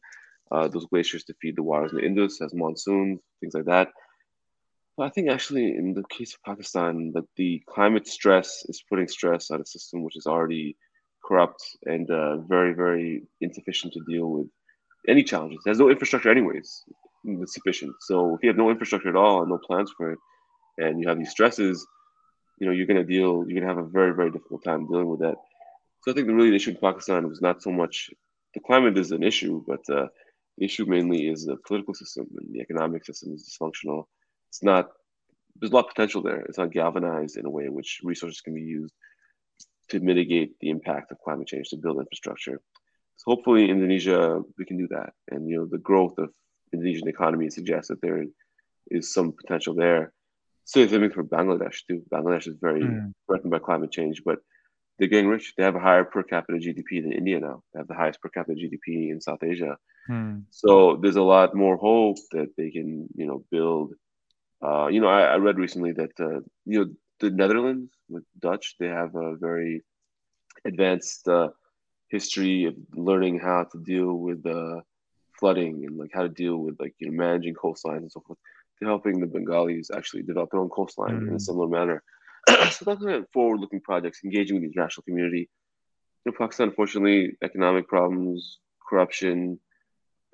uh, 0.51 0.67
those 0.67 0.85
glaciers 0.85 1.23
to 1.25 1.33
feed 1.41 1.55
the 1.55 1.63
waters 1.63 1.91
in 1.91 1.97
the 1.97 2.05
Indus, 2.05 2.41
as 2.41 2.53
monsoons, 2.53 3.19
things 3.39 3.53
like 3.53 3.65
that. 3.65 3.89
But 4.97 5.07
I 5.07 5.09
think 5.09 5.29
actually, 5.29 5.75
in 5.75 5.93
the 5.93 6.03
case 6.09 6.33
of 6.33 6.43
Pakistan, 6.43 7.11
that 7.13 7.25
the 7.35 7.61
climate 7.67 8.07
stress 8.07 8.63
is 8.69 8.83
putting 8.89 9.07
stress 9.07 9.51
on 9.51 9.61
a 9.61 9.65
system 9.65 10.03
which 10.03 10.15
is 10.15 10.25
already 10.25 10.77
corrupt 11.23 11.61
and 11.85 12.09
uh, 12.09 12.37
very, 12.37 12.73
very 12.73 13.23
insufficient 13.41 13.93
to 13.93 14.01
deal 14.07 14.29
with 14.29 14.47
any 15.07 15.23
challenges. 15.23 15.59
Has 15.65 15.79
no 15.79 15.89
infrastructure, 15.89 16.31
anyways, 16.31 16.83
that's 17.25 17.53
sufficient. 17.53 17.93
So 18.01 18.35
if 18.35 18.43
you 18.43 18.49
have 18.49 18.57
no 18.57 18.69
infrastructure 18.69 19.09
at 19.09 19.15
all 19.15 19.41
and 19.41 19.49
no 19.49 19.57
plans 19.57 19.91
for 19.97 20.11
it, 20.13 20.19
and 20.77 21.01
you 21.01 21.07
have 21.07 21.17
these 21.17 21.31
stresses, 21.31 21.85
you 22.57 22.65
know 22.65 22.73
you're 22.73 22.87
going 22.87 23.05
to 23.05 23.13
deal. 23.15 23.45
You're 23.45 23.59
going 23.59 23.67
to 23.67 23.73
have 23.75 23.85
a 23.85 23.89
very 23.89 24.13
very 24.13 24.31
difficult 24.31 24.63
time 24.63 24.87
dealing 24.87 25.09
with 25.09 25.21
that. 25.21 25.35
So 26.01 26.11
I 26.11 26.13
think 26.13 26.27
the 26.27 26.33
really 26.33 26.51
the 26.51 26.57
issue 26.57 26.71
in 26.71 26.77
Pakistan 26.77 27.27
was 27.27 27.41
not 27.41 27.61
so 27.61 27.71
much 27.71 28.09
the 28.55 28.61
climate 28.61 28.97
is 28.97 29.11
an 29.11 29.21
issue, 29.21 29.63
but 29.67 29.81
uh, 29.89 30.07
the 30.57 30.65
issue 30.65 30.85
mainly 30.85 31.27
is 31.27 31.45
the 31.45 31.57
political 31.67 31.93
system 31.93 32.25
and 32.37 32.53
the 32.53 32.61
economic 32.61 33.05
system 33.05 33.33
is 33.33 33.43
dysfunctional. 33.43 34.05
It's 34.49 34.63
not. 34.63 34.89
There's 35.57 35.71
a 35.71 35.75
lot 35.75 35.85
of 35.85 35.93
potential 35.95 36.21
there. 36.21 36.41
It's 36.41 36.57
not 36.57 36.71
galvanized 36.71 37.37
in 37.37 37.45
a 37.45 37.49
way 37.49 37.65
in 37.65 37.73
which 37.73 38.01
resources 38.03 38.41
can 38.41 38.53
be 38.53 38.61
used 38.61 38.93
to 39.89 39.99
mitigate 39.99 40.53
the 40.59 40.69
impact 40.69 41.11
of 41.11 41.19
climate 41.19 41.47
change 41.47 41.69
to 41.69 41.77
build 41.77 41.99
infrastructure. 41.99 42.59
So 43.17 43.23
hopefully, 43.27 43.69
Indonesia 43.69 44.41
we 44.57 44.65
can 44.65 44.77
do 44.77 44.87
that, 44.89 45.13
and 45.29 45.47
you 45.47 45.57
know 45.57 45.65
the 45.65 45.77
growth 45.77 46.17
of 46.17 46.29
Indonesian 46.73 47.07
economy 47.07 47.49
suggests 47.49 47.89
that 47.89 48.01
there 48.01 48.23
is 48.89 49.13
some 49.13 49.33
potential 49.33 49.73
there. 49.73 50.13
Same 50.65 50.87
thing 50.87 51.09
for 51.11 51.23
Bangladesh 51.23 51.85
too. 51.87 52.03
Bangladesh 52.11 52.47
is 52.47 52.57
very 52.59 52.81
mm. 52.81 53.13
threatened 53.27 53.51
by 53.51 53.59
climate 53.59 53.91
change, 53.91 54.23
but 54.25 54.39
they're 54.97 55.07
getting 55.07 55.29
rich. 55.29 55.53
They 55.55 55.63
have 55.63 55.75
a 55.75 55.79
higher 55.79 56.03
per 56.03 56.23
capita 56.23 56.57
GDP 56.57 57.03
than 57.03 57.11
India 57.11 57.39
now. 57.39 57.61
They 57.73 57.79
have 57.79 57.87
the 57.87 57.93
highest 57.95 58.21
per 58.21 58.29
capita 58.29 58.57
GDP 58.59 59.11
in 59.11 59.21
South 59.21 59.43
Asia. 59.43 59.77
Hmm. 60.07 60.39
So 60.49 60.97
there's 61.01 61.17
a 61.17 61.21
lot 61.21 61.55
more 61.55 61.77
hope 61.77 62.17
that 62.31 62.49
they 62.57 62.71
can, 62.71 63.07
you 63.15 63.27
know, 63.27 63.43
build. 63.51 63.93
Uh, 64.61 64.87
you 64.87 65.01
know, 65.01 65.07
I, 65.07 65.21
I, 65.23 65.35
read 65.35 65.57
recently 65.57 65.91
that 65.91 66.11
uh, 66.19 66.39
you 66.65 66.79
know 66.79 66.87
the 67.19 67.29
Netherlands 67.29 67.91
with 68.09 68.23
Dutch, 68.39 68.75
they 68.79 68.87
have 68.87 69.13
a 69.15 69.35
very 69.35 69.83
advanced 70.65 71.27
uh, 71.27 71.49
history 72.09 72.65
of 72.65 72.75
learning 72.95 73.39
how 73.39 73.65
to 73.71 73.77
deal 73.83 74.13
with 74.13 74.45
uh, 74.45 74.79
flooding 75.39 75.85
and 75.85 75.97
like 75.97 76.11
how 76.13 76.23
to 76.23 76.29
deal 76.29 76.57
with 76.57 76.75
like 76.79 76.95
you 76.99 77.11
know 77.11 77.17
managing 77.17 77.53
coastlines 77.53 77.97
and 77.97 78.11
so 78.11 78.21
forth. 78.21 78.39
They're 78.79 78.89
helping 78.89 79.19
the 79.19 79.27
Bengalis 79.27 79.89
actually 79.95 80.23
develop 80.23 80.51
their 80.51 80.59
own 80.59 80.69
coastline 80.69 81.15
mm. 81.15 81.21
in 81.21 81.27
a 81.27 81.31
hmm. 81.31 81.37
similar 81.37 81.67
manner. 81.67 82.03
so 82.47 82.85
that's 82.85 83.03
kind 83.03 83.11
of 83.11 83.29
forward-looking 83.31 83.81
projects, 83.81 84.21
engaging 84.23 84.55
with 84.55 84.63
the 84.63 84.67
international 84.67 85.03
community. 85.03 85.49
You 86.25 86.31
know, 86.31 86.37
Pakistan, 86.37 86.69
unfortunately, 86.69 87.37
economic 87.41 87.87
problems, 87.87 88.59
corruption, 88.87 89.59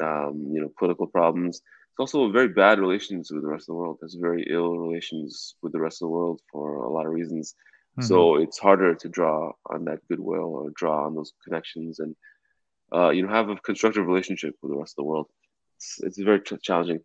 um, 0.01 0.49
you 0.51 0.61
know, 0.61 0.71
political 0.77 1.07
problems. 1.07 1.57
It's 1.57 1.99
also 1.99 2.31
very 2.31 2.47
bad 2.47 2.79
relations 2.79 3.31
with 3.31 3.43
the 3.43 3.49
rest 3.49 3.63
of 3.63 3.73
the 3.73 3.75
world. 3.75 3.99
Has 4.01 4.15
very 4.15 4.47
ill 4.49 4.77
relations 4.77 5.55
with 5.61 5.73
the 5.73 5.79
rest 5.79 6.01
of 6.01 6.07
the 6.07 6.11
world 6.11 6.41
for 6.51 6.75
a 6.75 6.89
lot 6.89 7.05
of 7.05 7.13
reasons. 7.13 7.55
Mm-hmm. 7.97 8.07
So 8.07 8.35
it's 8.35 8.57
harder 8.57 8.95
to 8.95 9.09
draw 9.09 9.51
on 9.69 9.85
that 9.85 9.99
goodwill 10.07 10.55
or 10.55 10.69
draw 10.71 11.05
on 11.05 11.15
those 11.15 11.33
connections 11.43 11.99
and 11.99 12.15
uh, 12.93 13.09
you 13.09 13.25
know 13.25 13.33
have 13.33 13.49
a 13.49 13.55
constructive 13.57 14.05
relationship 14.05 14.55
with 14.61 14.71
the 14.71 14.77
rest 14.77 14.93
of 14.93 15.03
the 15.03 15.09
world. 15.09 15.27
It's, 15.77 15.99
it's 16.01 16.17
very 16.17 16.41
challenging. 16.61 16.99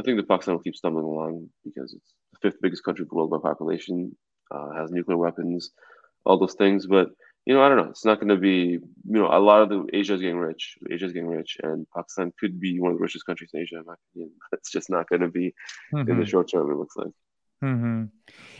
I 0.00 0.02
think 0.02 0.16
that 0.16 0.28
Pakistan 0.28 0.54
will 0.54 0.62
keep 0.62 0.76
stumbling 0.76 1.04
along 1.04 1.48
because 1.64 1.94
it's 1.94 2.14
the 2.32 2.38
fifth 2.50 2.60
biggest 2.60 2.84
country 2.84 3.02
in 3.02 3.08
the 3.10 3.14
world 3.14 3.30
by 3.30 3.38
population 3.38 4.16
uh, 4.50 4.72
has 4.72 4.90
nuclear 4.90 5.18
weapons, 5.18 5.70
all 6.24 6.38
those 6.38 6.54
things. 6.54 6.86
But 6.86 7.10
you 7.46 7.54
know, 7.54 7.62
I 7.62 7.68
don't 7.68 7.78
know. 7.78 7.90
It's 7.90 8.04
not 8.04 8.20
going 8.20 8.28
to 8.28 8.36
be. 8.36 8.78
You 9.04 9.18
know, 9.20 9.26
a 9.26 9.38
lot 9.38 9.62
of 9.62 9.68
the 9.68 9.84
Asia 9.92 10.14
is 10.14 10.20
getting 10.20 10.38
rich. 10.38 10.78
Asia 10.90 11.06
is 11.06 11.12
getting 11.12 11.28
rich, 11.28 11.56
and 11.62 11.86
Pakistan 11.94 12.32
could 12.38 12.60
be 12.60 12.78
one 12.78 12.92
of 12.92 12.98
the 12.98 13.02
richest 13.02 13.26
countries 13.26 13.50
in 13.52 13.60
Asia. 13.60 13.76
In 13.76 13.84
my 13.86 13.94
opinion, 14.10 14.32
it's 14.52 14.70
just 14.70 14.90
not 14.90 15.08
going 15.08 15.22
to 15.22 15.28
be 15.28 15.54
mm-hmm. 15.92 15.98
in 15.98 16.06
the 16.06 16.12
mm-hmm. 16.12 16.24
short 16.24 16.50
term. 16.50 16.70
It 16.70 16.76
looks 16.76 16.96
like. 16.96 17.12
Mm-hmm. 17.64 18.04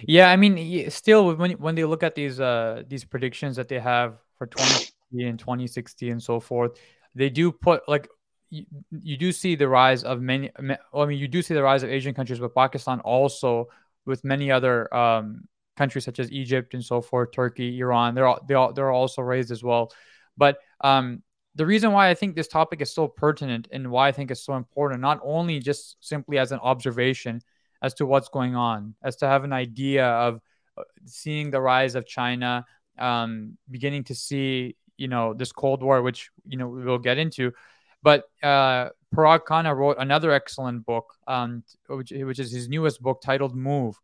Yeah, 0.02 0.30
I 0.30 0.36
mean, 0.36 0.90
still, 0.90 1.34
when 1.34 1.52
when 1.52 1.74
they 1.74 1.84
look 1.84 2.02
at 2.02 2.14
these 2.14 2.40
uh 2.40 2.82
these 2.86 3.04
predictions 3.04 3.56
that 3.56 3.68
they 3.68 3.78
have 3.78 4.18
for 4.36 4.46
2050 4.46 5.28
and 5.28 5.38
2060 5.38 6.10
and 6.10 6.22
so 6.22 6.40
forth, 6.40 6.78
they 7.14 7.30
do 7.30 7.52
put 7.52 7.88
like 7.88 8.08
you, 8.52 8.64
you 9.10 9.16
do 9.16 9.32
see 9.32 9.52
the 9.56 9.68
rise 9.80 10.04
of 10.04 10.20
many. 10.20 10.50
I 10.58 11.04
mean, 11.08 11.18
you 11.18 11.28
do 11.36 11.40
see 11.46 11.54
the 11.54 11.66
rise 11.70 11.82
of 11.82 11.90
Asian 11.90 12.14
countries, 12.14 12.40
but 12.44 12.54
Pakistan 12.54 13.00
also 13.00 13.50
with 14.04 14.20
many 14.32 14.50
other 14.56 14.92
um 14.94 15.48
countries 15.74 16.04
such 16.04 16.18
as 16.18 16.30
Egypt 16.30 16.74
and 16.74 16.84
so 16.84 17.00
forth, 17.00 17.32
Turkey, 17.32 17.68
Iran, 17.80 18.14
they're 18.14 18.26
all, 18.26 18.40
they 18.46 18.54
all, 18.54 18.72
they're 18.74 18.90
also 18.90 19.22
raised 19.22 19.50
as 19.50 19.62
well. 19.64 19.90
But 20.36 20.58
um, 20.82 21.22
the 21.54 21.64
reason 21.64 21.92
why 21.92 22.10
I 22.10 22.14
think 22.14 22.36
this 22.36 22.48
topic 22.48 22.82
is 22.82 22.92
so 22.92 23.08
pertinent 23.08 23.68
and 23.72 23.90
why 23.90 24.08
I 24.08 24.12
think 24.12 24.30
it's 24.30 24.44
so 24.44 24.54
important, 24.54 25.00
not 25.00 25.20
only 25.24 25.60
just 25.60 25.96
simply 26.00 26.36
as 26.38 26.52
an 26.52 26.60
observation 26.60 27.40
as 27.80 27.94
to 27.94 28.06
what's 28.06 28.28
going 28.28 28.54
on, 28.54 28.94
as 29.02 29.16
to 29.16 29.26
have 29.26 29.44
an 29.44 29.52
idea 29.52 30.06
of 30.06 30.40
uh, 30.76 30.82
seeing 31.06 31.50
the 31.50 31.60
rise 31.60 31.94
of 31.94 32.06
China, 32.06 32.66
um, 32.98 33.56
beginning 33.70 34.04
to 34.04 34.14
see, 34.14 34.76
you 34.98 35.08
know, 35.08 35.32
this 35.32 35.52
Cold 35.52 35.82
War, 35.82 36.02
which, 36.02 36.30
you 36.46 36.58
know, 36.58 36.68
we 36.68 36.84
will 36.84 36.98
get 36.98 37.16
into. 37.16 37.52
But 38.02 38.24
uh, 38.42 38.90
Parag 39.14 39.44
Khanna 39.46 39.76
wrote 39.76 39.96
another 39.98 40.32
excellent 40.32 40.84
book, 40.84 41.14
um, 41.26 41.62
which, 41.88 42.10
which 42.10 42.38
is 42.38 42.50
his 42.50 42.68
newest 42.68 43.00
book 43.00 43.20
titled 43.22 43.54
Move. 43.54 43.96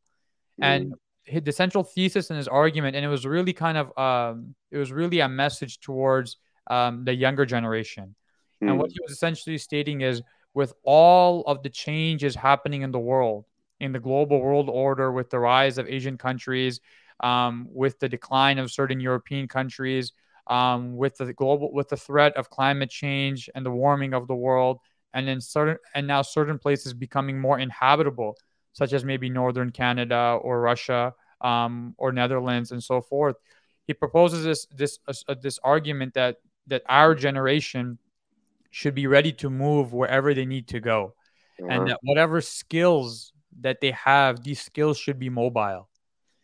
And 0.60 0.94
the 1.42 1.52
central 1.52 1.84
thesis 1.84 2.30
in 2.30 2.36
his 2.36 2.48
argument, 2.48 2.96
and 2.96 3.04
it 3.04 3.08
was 3.08 3.26
really 3.26 3.52
kind 3.52 3.78
of 3.78 3.96
um, 3.98 4.54
it 4.70 4.78
was 4.78 4.92
really 4.92 5.20
a 5.20 5.28
message 5.28 5.80
towards 5.80 6.36
um, 6.68 7.04
the 7.04 7.14
younger 7.14 7.46
generation. 7.46 8.14
Mm. 8.62 8.70
And 8.70 8.78
what 8.78 8.90
he 8.90 8.98
was 9.02 9.12
essentially 9.12 9.58
stating 9.58 10.00
is, 10.00 10.22
with 10.54 10.72
all 10.82 11.42
of 11.46 11.62
the 11.62 11.70
changes 11.70 12.34
happening 12.34 12.82
in 12.82 12.90
the 12.90 12.98
world, 12.98 13.44
in 13.80 13.92
the 13.92 14.00
global 14.00 14.40
world 14.40 14.68
order, 14.68 15.12
with 15.12 15.30
the 15.30 15.38
rise 15.38 15.78
of 15.78 15.86
Asian 15.86 16.18
countries, 16.18 16.80
um, 17.20 17.68
with 17.70 17.98
the 18.00 18.08
decline 18.08 18.58
of 18.58 18.70
certain 18.70 19.00
European 19.00 19.46
countries, 19.48 20.12
um, 20.48 20.96
with 20.96 21.16
the 21.16 21.32
global 21.32 21.72
with 21.72 21.88
the 21.88 21.96
threat 21.96 22.36
of 22.36 22.50
climate 22.50 22.90
change 22.90 23.50
and 23.54 23.64
the 23.64 23.70
warming 23.70 24.14
of 24.14 24.26
the 24.26 24.34
world, 24.34 24.78
and 25.14 25.28
then 25.28 25.40
certain 25.40 25.76
and 25.94 26.06
now 26.06 26.22
certain 26.22 26.58
places 26.58 26.94
becoming 26.94 27.38
more 27.38 27.58
inhabitable 27.58 28.36
such 28.72 28.92
as 28.92 29.04
maybe 29.04 29.28
northern 29.28 29.70
Canada 29.70 30.38
or 30.40 30.60
Russia 30.60 31.14
um, 31.40 31.94
or 31.98 32.12
Netherlands 32.12 32.72
and 32.72 32.82
so 32.82 33.00
forth. 33.00 33.36
He 33.86 33.94
proposes 33.94 34.44
this 34.44 34.66
this 34.66 34.98
uh, 35.28 35.34
this 35.40 35.58
argument 35.62 36.14
that 36.14 36.36
that 36.66 36.82
our 36.88 37.14
generation 37.14 37.98
should 38.70 38.94
be 38.94 39.06
ready 39.06 39.32
to 39.32 39.50
move 39.50 39.92
wherever 39.92 40.34
they 40.34 40.46
need 40.46 40.68
to 40.68 40.80
go, 40.80 41.14
uh-huh. 41.60 41.68
and 41.70 41.88
that 41.88 41.98
whatever 42.02 42.40
skills 42.40 43.32
that 43.60 43.80
they 43.80 43.90
have, 43.92 44.44
these 44.44 44.60
skills 44.60 44.98
should 44.98 45.18
be 45.18 45.28
mobile, 45.28 45.88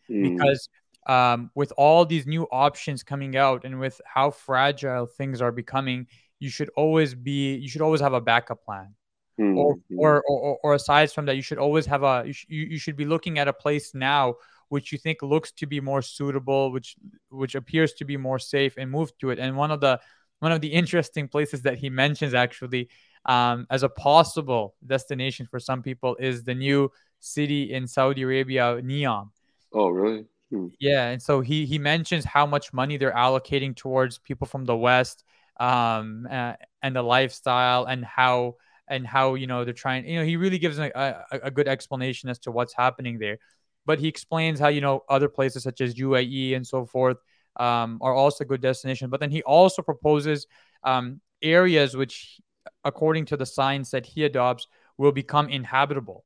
mm. 0.09 0.23
because 0.23 0.67
um, 1.05 1.51
with 1.55 1.71
all 1.77 2.05
these 2.05 2.25
new 2.25 2.43
options 2.51 3.03
coming 3.03 3.35
out 3.35 3.65
and 3.65 3.79
with 3.79 4.01
how 4.05 4.31
fragile 4.31 5.05
things 5.05 5.41
are 5.41 5.51
becoming, 5.51 6.07
you 6.39 6.49
should 6.49 6.69
always 6.75 7.13
be 7.13 7.55
you 7.55 7.69
should 7.69 7.81
always 7.81 8.01
have 8.01 8.13
a 8.13 8.21
backup 8.21 8.63
plan. 8.63 8.95
Mm-hmm. 9.39 9.57
Or, 9.57 9.75
or, 9.97 10.23
or, 10.29 10.59
or 10.63 10.73
aside 10.75 11.11
from 11.11 11.25
that, 11.25 11.35
you 11.35 11.41
should 11.41 11.57
always 11.57 11.85
have 11.87 12.03
a, 12.03 12.23
you, 12.25 12.31
sh- 12.31 12.45
you 12.47 12.79
should 12.79 12.95
be 12.95 13.03
looking 13.03 13.37
at 13.37 13.49
a 13.49 13.53
place 13.53 13.93
now 13.93 14.35
which 14.69 14.91
you 14.91 14.97
think 14.97 15.21
looks 15.21 15.51
to 15.51 15.65
be 15.65 15.81
more 15.81 16.01
suitable, 16.01 16.71
which, 16.71 16.95
which 17.29 17.53
appears 17.53 17.93
to 17.93 18.05
be 18.05 18.17
more 18.17 18.39
safe 18.39 18.75
and 18.77 18.89
move 18.89 19.11
to 19.19 19.29
it. 19.29 19.39
And 19.39 19.57
one 19.57 19.71
of 19.71 19.81
the, 19.81 19.99
one 20.39 20.51
of 20.51 20.61
the 20.61 20.69
interesting 20.69 21.27
places 21.27 21.63
that 21.63 21.77
he 21.77 21.89
mentions 21.89 22.33
actually 22.33 22.89
um, 23.25 23.67
as 23.69 23.83
a 23.83 23.89
possible 23.89 24.75
destination 24.85 25.47
for 25.51 25.59
some 25.59 25.83
people 25.83 26.15
is 26.15 26.43
the 26.43 26.55
new 26.55 26.91
city 27.19 27.73
in 27.73 27.87
Saudi 27.87 28.21
Arabia, 28.21 28.81
Neom. 28.81 29.31
Oh, 29.73 29.89
really? 29.89 30.25
Hmm. 30.51 30.67
Yeah, 30.79 31.09
and 31.09 31.21
so 31.21 31.41
he 31.41 31.65
he 31.65 31.79
mentions 31.79 32.23
how 32.25 32.45
much 32.45 32.73
money 32.73 32.97
they're 32.97 33.11
allocating 33.13 33.75
towards 33.75 34.19
people 34.19 34.47
from 34.47 34.65
the 34.65 34.75
West, 34.75 35.23
um, 35.59 36.27
uh, 36.29 36.53
and 36.81 36.95
the 36.95 37.01
lifestyle, 37.01 37.85
and 37.85 38.05
how 38.05 38.55
and 38.87 39.07
how 39.07 39.35
you 39.35 39.47
know 39.47 39.65
they're 39.65 39.73
trying. 39.73 40.07
You 40.07 40.19
know, 40.19 40.25
he 40.25 40.37
really 40.37 40.59
gives 40.59 40.77
a, 40.77 40.91
a, 41.31 41.39
a 41.47 41.51
good 41.51 41.67
explanation 41.67 42.29
as 42.29 42.39
to 42.39 42.51
what's 42.51 42.73
happening 42.73 43.17
there. 43.19 43.37
But 43.85 43.99
he 43.99 44.07
explains 44.07 44.59
how 44.59 44.67
you 44.67 44.81
know 44.81 45.03
other 45.09 45.29
places 45.29 45.63
such 45.63 45.81
as 45.81 45.97
UAE 45.97 46.53
and 46.55 46.65
so 46.65 46.85
forth 46.85 47.17
um, 47.55 47.99
are 48.01 48.13
also 48.13 48.43
good 48.43 48.61
destinations. 48.61 49.09
But 49.09 49.19
then 49.19 49.31
he 49.31 49.41
also 49.43 49.81
proposes 49.81 50.45
um, 50.83 51.21
areas 51.41 51.95
which, 51.95 52.39
according 52.83 53.25
to 53.27 53.37
the 53.37 53.45
science 53.45 53.91
that 53.91 54.05
he 54.05 54.25
adopts, 54.25 54.67
will 54.97 55.11
become 55.11 55.49
inhabitable. 55.49 56.23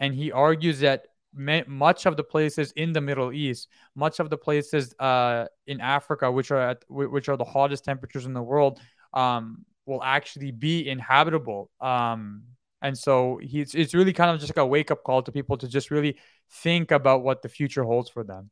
And 0.00 0.14
he 0.14 0.32
argues 0.32 0.80
that 0.80 1.06
much 1.34 2.06
of 2.06 2.16
the 2.16 2.24
places 2.24 2.72
in 2.72 2.92
the 2.92 3.00
Middle 3.00 3.32
East, 3.32 3.68
much 3.94 4.20
of 4.20 4.30
the 4.30 4.36
places 4.36 4.94
uh, 4.98 5.46
in 5.66 5.80
Africa, 5.80 6.30
which 6.30 6.50
are 6.50 6.70
at, 6.70 6.84
which 6.88 7.28
are 7.28 7.36
the 7.36 7.44
hottest 7.44 7.84
temperatures 7.84 8.26
in 8.26 8.34
the 8.34 8.42
world, 8.42 8.80
um, 9.14 9.64
will 9.86 10.02
actually 10.02 10.50
be 10.50 10.88
inhabitable. 10.88 11.70
Um, 11.80 12.44
and 12.82 12.98
so 12.98 13.38
he's 13.40 13.74
it's 13.74 13.94
really 13.94 14.12
kind 14.12 14.30
of 14.30 14.40
just 14.40 14.50
like 14.50 14.62
a 14.62 14.66
wake 14.66 14.90
up 14.90 15.04
call 15.04 15.22
to 15.22 15.32
people 15.32 15.56
to 15.56 15.68
just 15.68 15.90
really 15.90 16.18
think 16.50 16.90
about 16.90 17.22
what 17.22 17.42
the 17.42 17.48
future 17.48 17.84
holds 17.84 18.10
for 18.10 18.24
them. 18.24 18.50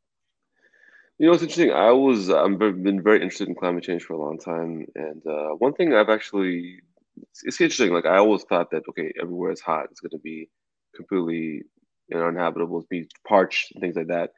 You 1.18 1.26
know, 1.26 1.32
it's 1.34 1.42
interesting. 1.42 1.72
I 1.72 1.90
was 1.90 2.30
I've 2.30 2.58
been 2.58 3.02
very 3.02 3.20
interested 3.20 3.48
in 3.48 3.54
climate 3.54 3.84
change 3.84 4.04
for 4.04 4.14
a 4.14 4.20
long 4.20 4.38
time, 4.38 4.86
and 4.94 5.26
uh, 5.26 5.50
one 5.58 5.74
thing 5.74 5.92
I've 5.92 6.08
actually 6.08 6.78
it's, 7.16 7.42
it's, 7.44 7.60
interesting. 7.60 7.92
Like 7.92 8.06
I 8.06 8.16
always 8.16 8.44
thought 8.44 8.70
that 8.70 8.84
okay, 8.88 9.12
everywhere 9.20 9.50
is 9.50 9.60
hot, 9.60 9.88
it's 9.90 10.00
going 10.00 10.12
to 10.12 10.18
be 10.18 10.48
completely 10.94 11.64
you 12.10 12.18
know, 12.18 12.26
uninhabitable, 12.26 12.84
be 12.90 13.08
parched 13.26 13.72
and 13.72 13.80
things 13.80 13.96
like 13.96 14.08
that. 14.08 14.32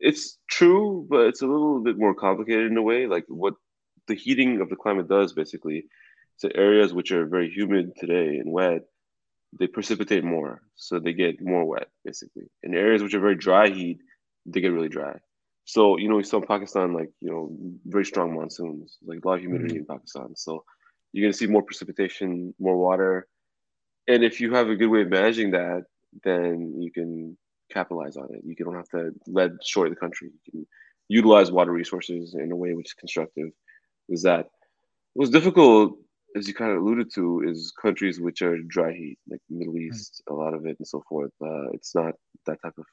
It's 0.00 0.38
true, 0.48 1.06
but 1.10 1.26
it's 1.26 1.42
a 1.42 1.46
little 1.46 1.80
bit 1.80 1.98
more 1.98 2.14
complicated 2.14 2.70
in 2.70 2.76
a 2.76 2.82
way. 2.82 3.06
Like 3.06 3.24
what 3.28 3.54
the 4.06 4.14
heating 4.14 4.60
of 4.60 4.68
the 4.68 4.76
climate 4.76 5.08
does 5.08 5.32
basically 5.32 5.86
So 6.36 6.48
areas 6.54 6.94
which 6.94 7.10
are 7.12 7.26
very 7.26 7.50
humid 7.50 7.92
today 7.96 8.38
and 8.38 8.52
wet, 8.52 8.82
they 9.58 9.66
precipitate 9.66 10.24
more, 10.24 10.62
so 10.76 10.98
they 10.98 11.12
get 11.12 11.40
more 11.40 11.64
wet 11.64 11.88
basically. 12.04 12.46
In 12.62 12.74
areas 12.74 13.02
which 13.02 13.14
are 13.14 13.20
very 13.20 13.36
dry 13.36 13.68
heat, 13.68 13.98
they 14.46 14.60
get 14.60 14.72
really 14.72 14.88
dry. 14.88 15.16
So 15.64 15.98
you 15.98 16.08
know 16.08 16.16
we 16.16 16.24
saw 16.24 16.38
in 16.38 16.46
Pakistan 16.46 16.94
like 16.94 17.10
you 17.20 17.30
know 17.30 17.50
very 17.84 18.04
strong 18.04 18.34
monsoons, 18.34 18.98
like 19.04 19.20
a 19.22 19.28
lot 19.28 19.34
of 19.34 19.40
humidity 19.40 19.74
mm-hmm. 19.74 19.92
in 19.92 19.96
Pakistan. 19.96 20.36
So 20.36 20.64
you're 21.12 21.24
gonna 21.26 21.40
see 21.40 21.46
more 21.46 21.62
precipitation, 21.62 22.54
more 22.58 22.76
water, 22.76 23.26
and 24.08 24.24
if 24.24 24.40
you 24.40 24.54
have 24.54 24.68
a 24.70 24.76
good 24.76 24.88
way 24.88 25.02
of 25.02 25.10
managing 25.10 25.50
that, 25.52 25.84
then 26.24 26.80
you 26.80 26.90
can 26.90 27.36
capitalize 27.70 28.16
on 28.16 28.28
it. 28.34 28.42
You 28.44 28.54
don't 28.54 28.74
have 28.74 28.88
to 28.90 29.10
let 29.26 29.50
short 29.64 29.90
the 29.90 29.96
country. 29.96 30.30
You 30.44 30.52
can 30.52 30.66
utilize 31.08 31.50
water 31.50 31.72
resources 31.72 32.34
in 32.34 32.52
a 32.52 32.56
way 32.56 32.74
which 32.74 32.88
is 32.88 32.94
constructive. 32.94 33.48
Is 34.08 34.22
that 34.22 34.46
what's 35.14 35.30
difficult, 35.30 35.98
as 36.36 36.48
you 36.48 36.54
kind 36.54 36.72
of 36.72 36.78
alluded 36.78 37.12
to, 37.14 37.42
is 37.46 37.72
countries 37.80 38.20
which 38.20 38.42
are 38.42 38.58
dry 38.62 38.92
heat, 38.92 39.18
like 39.28 39.40
Middle 39.50 39.74
hmm. 39.74 39.80
East, 39.80 40.22
mm-hmm. 40.28 40.34
a 40.34 40.42
lot 40.42 40.54
of 40.54 40.66
it 40.66 40.76
and 40.78 40.86
so 40.86 41.02
forth. 41.08 41.32
Uh, 41.42 41.70
it's 41.72 41.94
not 41.94 42.14
that 42.46 42.60
type 42.62 42.78
of 42.78 42.86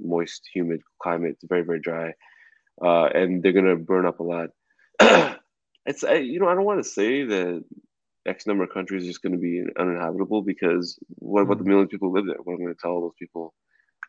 moist, 0.00 0.42
humid 0.52 0.80
climate. 1.02 1.32
It's 1.32 1.48
very, 1.48 1.62
very 1.62 1.80
dry, 1.80 2.12
uh, 2.82 3.06
and 3.06 3.42
they're 3.42 3.52
gonna 3.52 3.76
burn 3.76 4.06
up 4.06 4.20
a 4.20 4.22
lot. 4.22 4.50
it's 5.86 6.04
I, 6.04 6.14
you 6.14 6.40
know 6.40 6.48
I 6.48 6.54
don't 6.54 6.64
want 6.64 6.82
to 6.82 6.88
say 6.88 7.24
that 7.24 7.64
X 8.28 8.46
number 8.46 8.64
of 8.64 8.72
countries 8.72 9.02
is 9.02 9.08
just 9.08 9.22
going 9.22 9.32
to 9.32 9.38
be 9.38 9.64
uninhabitable 9.78 10.42
because 10.42 10.98
what 11.16 11.42
about 11.42 11.58
the 11.58 11.64
mm-hmm. 11.64 11.70
million 11.70 11.88
people 11.88 12.10
who 12.10 12.16
live 12.16 12.26
there? 12.26 12.36
What 12.42 12.54
am 12.54 12.60
I 12.60 12.64
going 12.64 12.74
to 12.74 12.80
tell 12.80 13.00
those 13.00 13.12
people? 13.18 13.54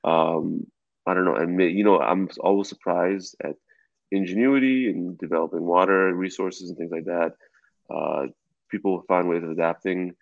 Um, 0.03 0.67
I 1.07 1.13
don't 1.13 1.25
know. 1.25 1.35
And 1.35 1.59
you 1.61 1.83
know, 1.83 1.99
I'm 1.99 2.29
always 2.39 2.69
surprised 2.69 3.35
at 3.43 3.55
ingenuity 4.11 4.89
in 4.89 5.15
developing 5.17 5.61
water 5.61 6.13
resources 6.13 6.69
and 6.69 6.77
things 6.77 6.91
like 6.91 7.05
that. 7.05 7.33
Uh, 7.89 8.27
people 8.69 9.03
find 9.07 9.29
ways 9.29 9.43
of 9.43 9.51
adapting. 9.51 10.13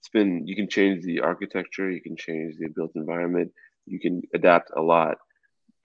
It's 0.00 0.08
been 0.08 0.46
you 0.46 0.56
can 0.56 0.68
change 0.68 1.04
the 1.04 1.20
architecture, 1.20 1.90
you 1.90 2.02
can 2.02 2.16
change 2.16 2.56
the 2.58 2.68
built 2.68 2.92
environment, 2.94 3.52
you 3.86 4.00
can 4.00 4.22
adapt 4.34 4.70
a 4.76 4.82
lot. 4.82 5.18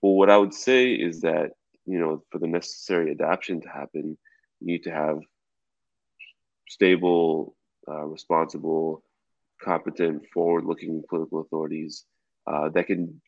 But 0.02 0.10
what 0.10 0.30
I 0.30 0.36
would 0.36 0.54
say 0.54 0.92
is 0.92 1.20
that 1.22 1.52
you 1.86 1.98
know, 1.98 2.22
for 2.30 2.38
the 2.38 2.46
necessary 2.46 3.12
adaptation 3.12 3.60
to 3.62 3.68
happen, 3.68 4.18
you 4.60 4.66
need 4.66 4.82
to 4.84 4.90
have 4.90 5.18
stable 6.68 7.56
uh, 7.88 8.04
responsible, 8.04 9.02
competent, 9.62 10.26
forward-looking 10.32 11.02
political 11.08 11.40
authorities 11.40 12.04
uh, 12.46 12.68
that 12.70 12.86
can 12.86 13.20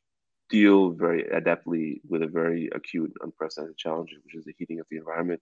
deal 0.48 0.90
very 0.90 1.24
adeptly 1.24 2.00
with 2.08 2.22
a 2.22 2.26
very 2.26 2.68
acute, 2.74 3.12
unprecedented 3.22 3.76
challenge, 3.76 4.10
which 4.24 4.34
is 4.34 4.44
the 4.44 4.54
heating 4.58 4.80
of 4.80 4.86
the 4.90 4.98
environment. 4.98 5.40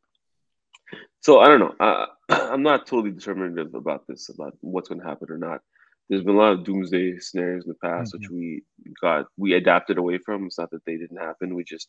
So 1.20 1.40
I 1.40 1.48
don't 1.48 1.60
know. 1.60 1.74
Uh, 1.78 2.06
I'm 2.28 2.62
not 2.62 2.86
totally 2.86 3.10
determinative 3.10 3.74
about 3.74 4.06
this, 4.06 4.28
about 4.28 4.56
what's 4.60 4.88
going 4.88 5.00
to 5.00 5.06
happen 5.06 5.30
or 5.30 5.38
not. 5.38 5.60
There's 6.08 6.24
been 6.24 6.34
a 6.34 6.38
lot 6.38 6.52
of 6.52 6.64
doomsday 6.64 7.18
scenarios 7.18 7.64
in 7.64 7.68
the 7.68 7.74
past, 7.74 8.12
mm-hmm. 8.12 8.18
which 8.18 8.30
we 8.30 8.62
got, 9.00 9.26
we 9.36 9.54
adapted 9.54 9.98
away 9.98 10.18
from. 10.18 10.46
It's 10.46 10.58
not 10.58 10.70
that 10.72 10.84
they 10.84 10.96
didn't 10.96 11.18
happen. 11.18 11.54
We 11.54 11.64
just 11.64 11.88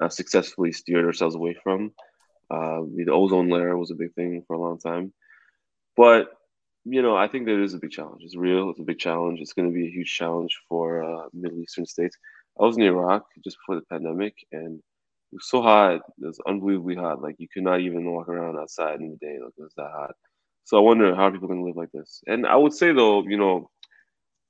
uh, 0.00 0.08
successfully 0.08 0.72
steered 0.72 1.04
ourselves 1.04 1.34
away 1.34 1.56
from. 1.62 1.92
Uh, 2.50 2.82
the 2.94 3.06
ozone 3.10 3.48
layer 3.48 3.76
was 3.76 3.90
a 3.90 3.96
big 3.96 4.14
thing 4.14 4.42
for 4.46 4.54
a 4.54 4.60
long 4.60 4.78
time, 4.78 5.12
but 5.96 6.30
you 6.90 7.02
know, 7.02 7.16
I 7.16 7.28
think 7.28 7.46
that 7.46 7.62
is 7.62 7.74
a 7.74 7.78
big 7.78 7.90
challenge. 7.90 8.22
It's 8.22 8.36
real. 8.36 8.70
It's 8.70 8.80
a 8.80 8.84
big 8.84 8.98
challenge. 8.98 9.40
It's 9.40 9.52
going 9.52 9.68
to 9.68 9.74
be 9.74 9.86
a 9.86 9.90
huge 9.90 10.12
challenge 10.14 10.56
for 10.68 11.02
uh, 11.02 11.28
Middle 11.32 11.60
Eastern 11.60 11.86
states. 11.86 12.16
I 12.60 12.64
was 12.64 12.76
in 12.76 12.82
Iraq 12.82 13.26
just 13.44 13.58
before 13.58 13.76
the 13.76 13.86
pandemic, 13.86 14.34
and 14.52 14.78
it 14.78 15.34
was 15.34 15.48
so 15.48 15.62
hot. 15.62 15.96
It 15.96 16.26
was 16.26 16.40
unbelievably 16.46 16.96
hot. 16.96 17.22
Like 17.22 17.36
you 17.38 17.48
could 17.52 17.62
not 17.62 17.80
even 17.80 18.10
walk 18.10 18.28
around 18.28 18.58
outside 18.58 19.00
in 19.00 19.10
the 19.10 19.16
day. 19.16 19.38
Like 19.42 19.52
it 19.56 19.62
was 19.62 19.74
that 19.76 19.90
hot. 19.92 20.14
So 20.64 20.76
I 20.76 20.80
wonder 20.80 21.14
how 21.14 21.30
people 21.30 21.48
going 21.48 21.60
to 21.60 21.66
live 21.66 21.76
like 21.76 21.92
this. 21.92 22.22
And 22.26 22.46
I 22.46 22.56
would 22.56 22.72
say 22.72 22.92
though, 22.92 23.22
you 23.22 23.36
know, 23.36 23.70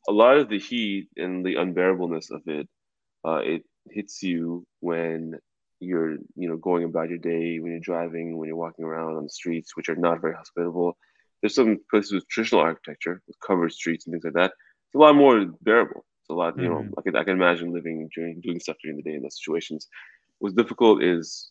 a 0.09 0.13
lot 0.13 0.39
of 0.39 0.49
the 0.49 0.59
heat 0.59 1.09
and 1.17 1.45
the 1.45 1.55
unbearableness 1.57 2.31
of 2.31 2.43
it, 2.47 2.69
uh, 3.25 3.41
it 3.45 3.63
hits 3.91 4.23
you 4.23 4.67
when 4.81 5.35
you're, 5.81 6.15
you 6.35 6.49
know, 6.49 6.57
going 6.57 6.85
about 6.85 7.09
your 7.09 7.19
day, 7.19 7.59
when 7.61 7.73
you're 7.73 7.81
driving, 7.81 8.37
when 8.37 8.49
you're 8.49 8.57
walking 8.57 8.85
around 8.85 9.17
on 9.17 9.25
the 9.25 9.31
streets, 9.31 9.77
which 9.77 9.89
are 9.89 9.97
not 9.97 10.21
very 10.21 10.35
hospitable 10.35 10.97
there's 11.41 11.55
some 11.55 11.79
places 11.91 12.13
with 12.13 12.29
traditional 12.29 12.63
architecture 12.63 13.23
with 13.27 13.37
covered 13.41 13.73
streets 13.73 14.07
and 14.07 14.13
things 14.13 14.25
like 14.25 14.35
that. 14.35 14.53
It's 14.87 14.95
a 14.95 14.99
lot 14.99 15.15
more 15.15 15.47
bearable. 15.63 16.05
It's 16.23 16.31
a 16.31 16.35
lot, 16.35 16.55
mm-hmm. 16.55 16.63
you 16.63 16.69
know, 16.69 16.77
mm-hmm. 16.77 16.99
I 16.99 17.03
can 17.03 17.17
I 17.17 17.25
can 17.25 17.35
imagine 17.35 17.73
living 17.73 18.09
during 18.15 18.41
doing 18.41 18.61
stuff 18.61 18.77
during 18.83 18.97
the 18.97 19.03
day 19.03 19.15
in 19.15 19.23
those 19.23 19.39
situations. 19.39 19.89
What's 20.39 20.55
difficult 20.55 21.03
is 21.03 21.51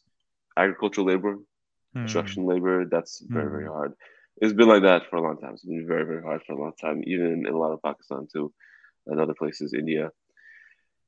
agricultural 0.58 1.08
labor, 1.08 1.36
mm-hmm. 1.36 2.00
construction 2.00 2.46
labor. 2.46 2.86
That's 2.86 3.20
very 3.28 3.50
very 3.50 3.68
hard. 3.68 3.94
It's 4.42 4.54
been 4.54 4.68
like 4.68 4.84
that 4.84 5.10
for 5.10 5.16
a 5.16 5.22
long 5.22 5.38
time. 5.38 5.54
It's 5.54 5.66
been 5.66 5.88
very 5.88 6.06
very 6.06 6.22
hard 6.22 6.42
for 6.46 6.54
a 6.54 6.62
long 6.62 6.74
time, 6.80 7.02
even 7.06 7.46
in 7.46 7.54
a 7.54 7.58
lot 7.58 7.72
of 7.72 7.82
Pakistan 7.82 8.28
too, 8.32 8.54
and 9.08 9.20
other 9.20 9.34
places, 9.34 9.74
India. 9.74 10.12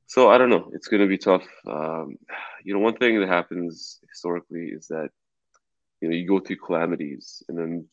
So 0.06 0.28
I 0.28 0.38
don't 0.38 0.50
know. 0.50 0.70
It's 0.72 0.88
going 0.88 1.02
to 1.02 1.06
be 1.06 1.18
tough. 1.18 1.46
Um, 1.68 2.16
you 2.64 2.74
know, 2.74 2.80
one 2.80 2.96
thing 2.96 3.20
that 3.20 3.28
happens 3.28 4.00
historically 4.08 4.66
is 4.66 4.88
that 4.88 5.10
you 6.00 6.08
know 6.08 6.16
you 6.16 6.26
go 6.26 6.40
through 6.40 6.56
calamities, 6.56 7.44
and 7.48 7.56
then 7.56 7.86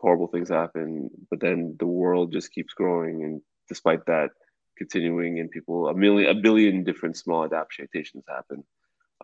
horrible 0.00 0.28
things 0.28 0.48
happen, 0.48 1.10
but 1.30 1.40
then 1.40 1.76
the 1.78 1.86
world 1.86 2.32
just 2.32 2.52
keeps 2.52 2.74
growing, 2.74 3.24
and 3.24 3.40
despite 3.68 4.06
that, 4.06 4.30
continuing, 4.78 5.38
and 5.40 5.50
people 5.50 5.88
a 5.88 5.94
million, 5.94 6.36
a 6.36 6.40
billion 6.40 6.84
different 6.84 7.16
small 7.16 7.44
adaptations 7.44 8.24
happen 8.28 8.64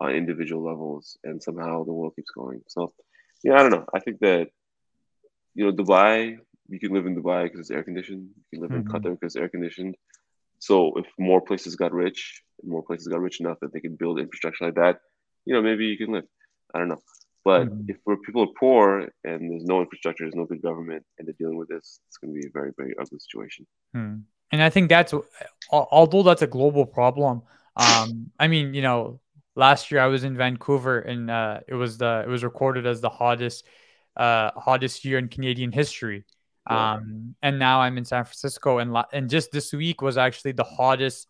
on 0.01 0.11
individual 0.11 0.65
levels, 0.65 1.17
and 1.25 1.43
somehow 1.43 1.85
the 1.85 1.93
world 1.93 2.15
keeps 2.17 2.31
going. 2.31 2.61
So, 2.69 2.93
yeah, 3.43 3.55
I 3.55 3.63
don't 3.63 3.71
know. 3.71 3.87
I 3.93 4.01
think 4.01 4.21
that 4.21 4.49
you 5.55 5.65
know, 5.65 5.73
Dubai, 5.73 6.39
you 6.69 6.79
can 6.79 6.93
live 6.93 7.07
in 7.07 7.21
Dubai 7.21 7.45
because 7.45 7.59
it's 7.61 7.71
air 7.73 7.83
conditioned. 7.83 8.29
You 8.37 8.45
can 8.53 8.61
live 8.63 8.71
mm-hmm. 8.71 8.95
in 8.95 9.03
Qatar 9.03 9.11
because 9.19 9.35
it's 9.35 9.37
air 9.37 9.49
conditioned. 9.49 9.97
So 10.61 10.93
if 10.97 11.07
more 11.19 11.41
places 11.41 11.75
got 11.75 11.93
rich, 11.93 12.43
more 12.63 12.83
places 12.83 13.09
got 13.09 13.21
rich 13.21 13.41
enough 13.41 13.59
that 13.61 13.73
they 13.73 13.81
could 13.81 13.99
build 13.99 14.21
infrastructure 14.21 14.67
like 14.67 14.77
that, 14.77 15.01
you 15.47 15.55
know, 15.55 15.63
maybe 15.63 15.87
you 15.87 15.97
can 15.97 16.13
live. 16.13 16.27
I 16.73 16.79
don't 16.79 16.89
know. 16.89 17.03
But 17.45 17.69
mm-hmm. 17.69 17.89
if 17.89 17.97
we're, 18.05 18.17
people 18.19 18.43
are 18.43 18.55
poor 18.59 19.09
and 19.25 19.51
there's 19.51 19.65
no 19.65 19.81
infrastructure, 19.81 20.25
there's 20.25 20.35
no 20.35 20.45
good 20.45 20.63
government, 20.63 21.05
and 21.19 21.27
they're 21.27 21.35
dealing 21.39 21.57
with 21.57 21.69
this, 21.69 22.01
it's 22.09 22.19
going 22.19 22.35
to 22.35 22.41
be 22.41 22.47
a 22.47 22.51
very, 22.53 22.73
very 22.77 22.95
ugly 23.01 23.19
situation. 23.19 23.67
Mm. 23.97 24.23
And 24.51 24.63
I 24.63 24.71
think 24.71 24.89
that's, 24.89 25.15
although 25.71 26.23
that's 26.23 26.43
a 26.43 26.47
global 26.47 26.85
problem. 26.87 27.43
Um, 27.77 28.31
I 28.39 28.49
mean, 28.49 28.75
you 28.75 28.83
know, 28.83 29.21
last 29.55 29.91
year 29.91 30.01
I 30.01 30.07
was 30.07 30.25
in 30.25 30.37
Vancouver, 30.37 30.99
and 31.01 31.31
uh, 31.31 31.61
it 31.69 31.75
was 31.75 31.99
the 31.99 32.23
it 32.27 32.29
was 32.29 32.43
recorded 32.43 32.87
as 32.87 33.01
the 33.01 33.11
hottest, 33.11 33.65
uh, 34.17 34.51
hottest 34.57 35.05
year 35.05 35.19
in 35.19 35.29
Canadian 35.29 35.71
history. 35.73 36.25
Yeah. 36.69 36.95
Um, 36.95 37.35
and 37.41 37.59
now 37.59 37.81
I'm 37.81 37.99
in 37.99 38.05
San 38.05 38.25
Francisco, 38.25 38.79
and 38.79 38.93
la- 38.93 39.07
and 39.13 39.31
just 39.31 39.53
this 39.53 39.73
week 39.73 40.03
was 40.03 40.19
actually 40.19 40.53
the 40.53 40.65
hottest 40.65 41.29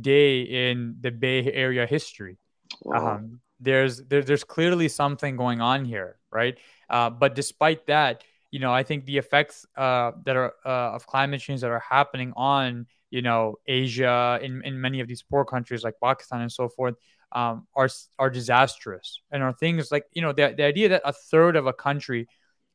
day 0.00 0.42
in 0.42 0.96
the 1.00 1.10
Bay 1.10 1.52
Area 1.52 1.86
history. 1.86 2.38
Wow. 2.82 3.16
Um, 3.16 3.40
there's 3.60 4.02
there, 4.04 4.22
there's 4.22 4.44
clearly 4.44 4.88
something 4.88 5.36
going 5.36 5.60
on 5.60 5.84
here, 5.84 6.16
right? 6.30 6.56
Uh, 6.88 7.10
but 7.10 7.34
despite 7.34 7.86
that, 7.86 8.24
you 8.50 8.58
know, 8.58 8.72
I 8.72 8.82
think 8.82 9.04
the 9.04 9.18
effects 9.18 9.66
uh, 9.76 10.12
that 10.24 10.36
are 10.36 10.54
uh, 10.64 10.94
of 10.96 11.06
climate 11.06 11.40
change 11.40 11.60
that 11.60 11.70
are 11.70 11.84
happening 11.88 12.32
on 12.36 12.86
you 13.10 13.22
know 13.22 13.56
Asia 13.66 14.38
in, 14.42 14.62
in 14.64 14.80
many 14.80 15.00
of 15.00 15.08
these 15.08 15.22
poor 15.22 15.44
countries 15.44 15.84
like 15.84 15.94
Pakistan 16.02 16.40
and 16.40 16.50
so 16.52 16.68
forth 16.68 16.94
um, 17.32 17.66
are 17.76 17.88
are 18.18 18.30
disastrous 18.30 19.20
and 19.30 19.42
are 19.42 19.52
things 19.52 19.92
like 19.92 20.06
you 20.12 20.22
know 20.22 20.32
the, 20.32 20.54
the 20.56 20.64
idea 20.64 20.88
that 20.88 21.02
a 21.04 21.12
third 21.12 21.56
of 21.56 21.66
a 21.66 21.72
country 21.72 22.28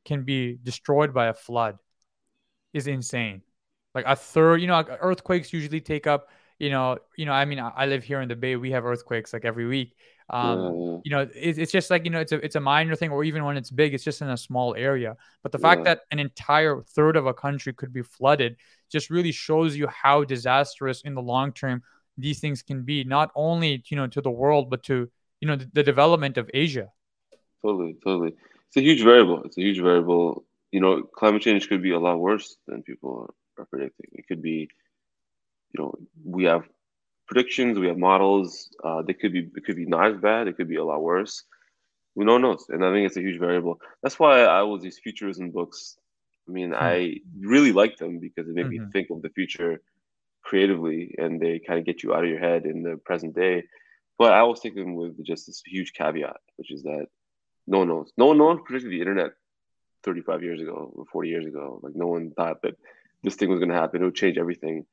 can 0.06 0.24
be 0.24 0.58
destroyed 0.64 1.14
by 1.14 1.28
a 1.28 1.34
flood 1.34 1.78
is 2.74 2.88
insane. 2.88 3.42
Like 3.96 4.06
a 4.08 4.16
third, 4.16 4.58
you 4.62 4.68
know, 4.68 4.84
earthquakes 5.02 5.54
usually 5.54 5.82
take 5.82 6.06
up 6.06 6.28
you 6.60 6.70
know, 6.70 6.98
you 7.18 7.26
know, 7.26 7.34
I 7.34 7.46
mean, 7.46 7.60
I 7.60 7.86
live 7.86 8.04
here 8.04 8.22
in 8.22 8.30
the 8.30 8.36
Bay. 8.36 8.56
We 8.56 8.72
have 8.72 8.86
earthquakes 8.86 9.34
like 9.34 9.46
every 9.46 9.68
week, 9.68 9.96
um, 10.30 10.58
mm. 10.58 11.02
You 11.04 11.12
know, 11.12 11.22
it, 11.22 11.58
it's 11.60 11.72
just 11.72 11.90
like 11.90 12.04
you 12.06 12.12
know, 12.12 12.20
it's 12.20 12.32
a 12.32 12.44
it's 12.44 12.56
a 12.56 12.60
minor 12.60 12.96
thing, 12.96 13.12
or 13.12 13.24
even 13.24 13.46
when 13.46 13.58
it's 13.58 13.70
big, 13.70 13.94
it's 13.94 14.04
just 14.04 14.22
in 14.22 14.30
a 14.30 14.38
small 14.38 14.76
area. 14.76 15.16
But 15.44 15.52
the 15.52 15.60
yeah. 15.60 15.70
fact 15.70 15.84
that 15.84 16.02
an 16.12 16.20
entire 16.20 16.82
third 16.82 17.16
of 17.16 17.28
a 17.28 17.34
country 17.34 17.74
could 17.74 17.94
be 17.94 18.02
flooded 18.02 18.58
just 18.92 19.10
really 19.10 19.32
shows 19.32 19.76
you 19.76 19.88
how 19.88 20.24
disastrous 20.24 21.02
in 21.02 21.14
the 21.14 21.22
long 21.22 21.52
term 21.52 21.84
these 22.18 22.40
things 22.40 22.64
can 22.64 22.84
be, 22.84 23.04
not 23.04 23.32
only 23.36 23.84
you 23.88 23.98
know 23.98 24.08
to 24.08 24.22
the 24.22 24.32
world, 24.32 24.70
but 24.70 24.84
to 24.84 25.10
you 25.42 25.48
know 25.48 25.56
the, 25.56 25.70
the 25.74 25.84
development 25.84 26.38
of 26.38 26.50
Asia. 26.54 26.90
Totally, 27.62 27.96
totally. 28.04 28.34
It's 28.68 28.78
a 28.78 28.82
huge 28.82 29.04
variable. 29.04 29.44
It's 29.44 29.58
a 29.58 29.62
huge 29.62 29.80
variable. 29.80 30.44
You 30.72 30.82
know, 30.82 31.04
climate 31.04 31.44
change 31.44 31.70
could 31.70 31.84
be 31.84 31.92
a 31.92 32.00
lot 32.00 32.20
worse 32.20 32.58
than 32.68 32.82
people 32.84 33.34
are 33.58 33.66
predicting. 33.66 34.08
It 34.12 34.28
could 34.28 34.42
be, 34.42 34.68
you 35.72 35.78
know, 35.80 35.94
we 36.24 36.46
have 36.46 36.64
predictions, 37.28 37.80
we 37.80 37.88
have 37.88 37.98
models. 37.98 38.70
Uh, 38.84 39.02
they 39.02 39.14
could 39.14 39.34
be 39.34 39.50
it 39.56 39.66
could 39.66 39.76
be 39.76 39.86
not 39.86 40.12
as 40.12 40.18
bad, 40.18 40.48
it 40.48 40.58
could 40.58 40.70
be 40.70 40.76
a 40.78 40.84
lot 40.84 41.02
worse. 41.02 41.44
We 42.16 42.26
don't 42.26 42.42
know, 42.42 42.58
and 42.70 42.86
I 42.86 42.92
think 42.92 43.08
it's 43.08 43.18
a 43.18 43.22
huge 43.22 43.40
variable. 43.40 43.82
That's 44.02 44.18
why 44.20 44.42
I 44.42 44.62
was 44.64 44.82
these 44.82 45.00
futurism 45.00 45.52
books. 45.52 45.98
I 46.48 46.52
mean, 46.52 46.72
mm-hmm. 46.72 46.84
I 46.84 47.18
really 47.40 47.72
like 47.72 47.98
them 47.98 48.20
because 48.20 48.48
it 48.48 48.56
made 48.56 48.68
mm-hmm. 48.68 48.86
me 48.86 48.92
think 48.92 49.10
of 49.10 49.22
the 49.22 49.30
future 49.30 49.82
creatively, 50.42 51.16
and 51.18 51.42
they 51.42 51.60
kind 51.60 51.80
of 51.80 51.86
get 51.86 52.04
you 52.04 52.14
out 52.14 52.24
of 52.24 52.30
your 52.30 52.40
head 52.40 52.66
in 52.66 52.84
the 52.84 52.98
present 52.98 53.36
day. 53.36 53.64
But 54.18 54.32
I 54.32 54.40
always 54.40 54.62
take 54.62 54.76
them 54.76 54.96
with 54.96 55.22
just 55.26 55.48
this 55.48 55.62
huge 55.66 55.94
caveat, 55.94 56.38
which 56.56 56.72
is 56.72 56.84
that 56.84 57.08
no 57.68 57.80
one 57.80 57.88
knows. 57.90 58.12
No 58.18 58.28
one, 58.28 58.38
no 58.38 58.46
one 58.46 58.64
predicted 58.64 58.92
the 58.92 59.00
internet 59.00 59.32
35 60.04 60.44
years 60.44 60.62
ago 60.62 60.94
or 60.96 61.06
40 61.12 61.30
years 61.30 61.46
ago. 61.46 61.80
Like 61.82 61.96
no 61.96 62.08
one 62.08 62.32
thought 62.32 62.62
that 62.62 62.76
this 63.24 63.36
thing 63.36 63.50
was 63.50 63.60
going 63.60 63.70
to 63.70 63.76
happen. 63.76 64.02
It 64.02 64.06
would 64.06 64.16
change 64.16 64.38
everything. 64.38 64.86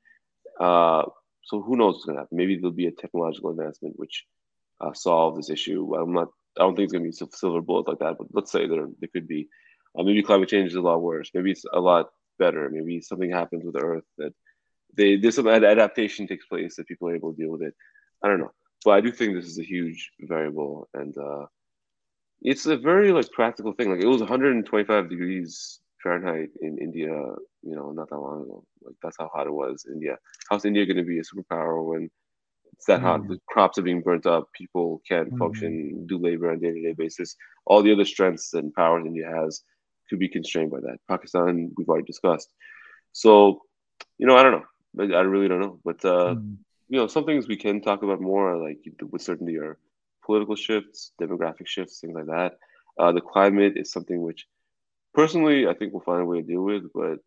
Uh, 0.59 1.05
so 1.45 1.61
who 1.61 1.77
knows 1.77 1.95
what's 1.95 2.05
going 2.05 2.17
to 2.17 2.23
happen? 2.23 2.37
Maybe 2.37 2.57
there'll 2.57 2.73
be 2.73 2.87
a 2.87 2.93
technological 2.93 3.51
advancement 3.51 3.99
which 3.99 4.25
uh, 4.81 4.93
solves 4.93 5.37
this 5.37 5.51
issue. 5.51 5.95
I'm 5.95 6.13
not. 6.13 6.29
I 6.59 6.63
don't 6.63 6.77
think 6.77 6.85
it's 6.85 6.93
going 6.93 7.05
to 7.05 7.11
be 7.11 7.25
a 7.25 7.37
silver 7.37 7.61
bullet 7.61 7.89
like 7.89 7.99
that. 8.01 8.17
But 8.19 8.29
let's 8.33 8.53
say 8.53 8.67
there 8.67 8.87
there 9.01 9.09
could 9.13 9.29
be. 9.29 9.49
Uh, 9.99 10.03
maybe 10.03 10.23
climate 10.23 10.49
change 10.49 10.71
is 10.71 10.77
a 10.77 10.81
lot 10.81 11.03
worse. 11.03 11.31
Maybe 11.35 11.51
it's 11.51 11.65
a 11.73 11.81
lot 11.81 12.11
better. 12.39 12.69
Maybe 12.71 13.01
something 13.01 13.31
happens 13.31 13.65
with 13.65 13.77
Earth 13.83 14.05
that 14.19 14.33
they 14.97 15.17
there's 15.17 15.37
some 15.37 15.49
adaptation 15.49 16.27
takes 16.27 16.47
place 16.47 16.77
that 16.77 16.87
people 16.87 17.09
are 17.09 17.17
able 17.17 17.33
to 17.33 17.41
deal 17.41 17.51
with 17.51 17.63
it. 17.63 17.75
I 18.23 18.29
don't 18.29 18.41
know, 18.41 18.53
but 18.85 18.93
I 18.93 19.01
do 19.01 19.11
think 19.11 19.35
this 19.35 19.47
is 19.47 19.59
a 19.59 19.65
huge 19.65 20.11
variable, 20.21 20.89
and 20.95 21.17
uh, 21.17 21.47
it's 22.41 22.67
a 22.67 22.77
very 22.77 23.13
like 23.13 23.31
practical 23.31 23.73
thing. 23.73 23.91
Like 23.91 24.03
it 24.03 24.07
was 24.07 24.21
125 24.21 25.09
degrees 25.09 25.81
Fahrenheit 26.03 26.51
in 26.61 26.79
India, 26.79 27.11
you 27.63 27.77
know, 27.77 27.93
not 27.93 28.11
that 28.11 28.19
long 28.19 28.43
ago. 28.43 28.65
Like 28.85 28.97
that's 29.03 29.17
how 29.19 29.31
hot 29.33 29.47
it 29.47 29.53
was. 29.53 29.87
India. 29.91 30.17
How's 30.49 30.65
India 30.65 30.87
going 30.87 30.97
to 30.97 31.05
be 31.05 31.19
a 31.19 31.23
superpower 31.23 31.85
when 31.85 32.11
it's 32.73 32.87
that 32.87 33.01
mm. 33.01 33.05
hot? 33.05 33.29
The 33.29 33.39
crops 33.49 33.79
are 33.79 33.83
being 33.83 34.03
burnt 34.03 34.27
up. 34.27 34.53
People 34.53 35.03
can't 35.09 35.33
mm. 35.33 35.39
function, 35.39 36.07
do 36.07 36.19
labor 36.19 36.51
on 36.51 36.57
a 36.57 36.61
day-to-day 36.61 36.95
basis. 36.95 37.37
All 37.67 37.83
the 37.83 37.93
other 37.93 38.05
strengths 38.05 38.55
and 38.55 38.75
powers 38.75 39.07
India 39.07 39.27
has 39.29 39.63
could 40.09 40.19
be 40.19 40.29
constrained 40.29 40.71
by 40.71 40.81
that. 40.81 40.99
Pakistan, 41.09 41.73
we've 41.77 41.89
already 41.89 42.07
discussed. 42.07 42.53
So, 43.13 43.63
you 44.19 44.27
know, 44.27 44.37
I 44.37 44.43
don't 44.43 44.53
know. 44.53 45.17
I 45.17 45.21
really 45.21 45.49
don't 45.49 45.61
know. 45.61 45.79
But 45.85 46.05
uh, 46.05 46.35
mm. 46.35 46.57
you 46.89 46.99
know, 46.99 47.07
some 47.07 47.25
things 47.25 47.49
we 47.49 47.57
can 47.57 47.81
talk 47.81 48.03
about 48.03 48.21
more, 48.21 48.57
like 48.57 48.79
with 49.11 49.23
certainty, 49.23 49.59
are 49.59 49.79
political 50.25 50.57
shifts, 50.57 51.13
demographic 51.21 51.67
shifts, 51.67 52.01
things 52.01 52.15
like 52.15 52.27
that. 52.27 52.59
Uh, 52.99 53.13
the 53.13 53.21
climate 53.21 53.75
is 53.77 53.91
something 53.91 54.21
which 54.21 54.47
personally, 55.15 55.67
I 55.67 55.75
think 55.75 55.93
we'll 55.93 56.03
find 56.03 56.23
a 56.23 56.25
way 56.25 56.41
to 56.41 56.47
deal 56.47 56.63
with, 56.63 56.93
but 56.93 57.19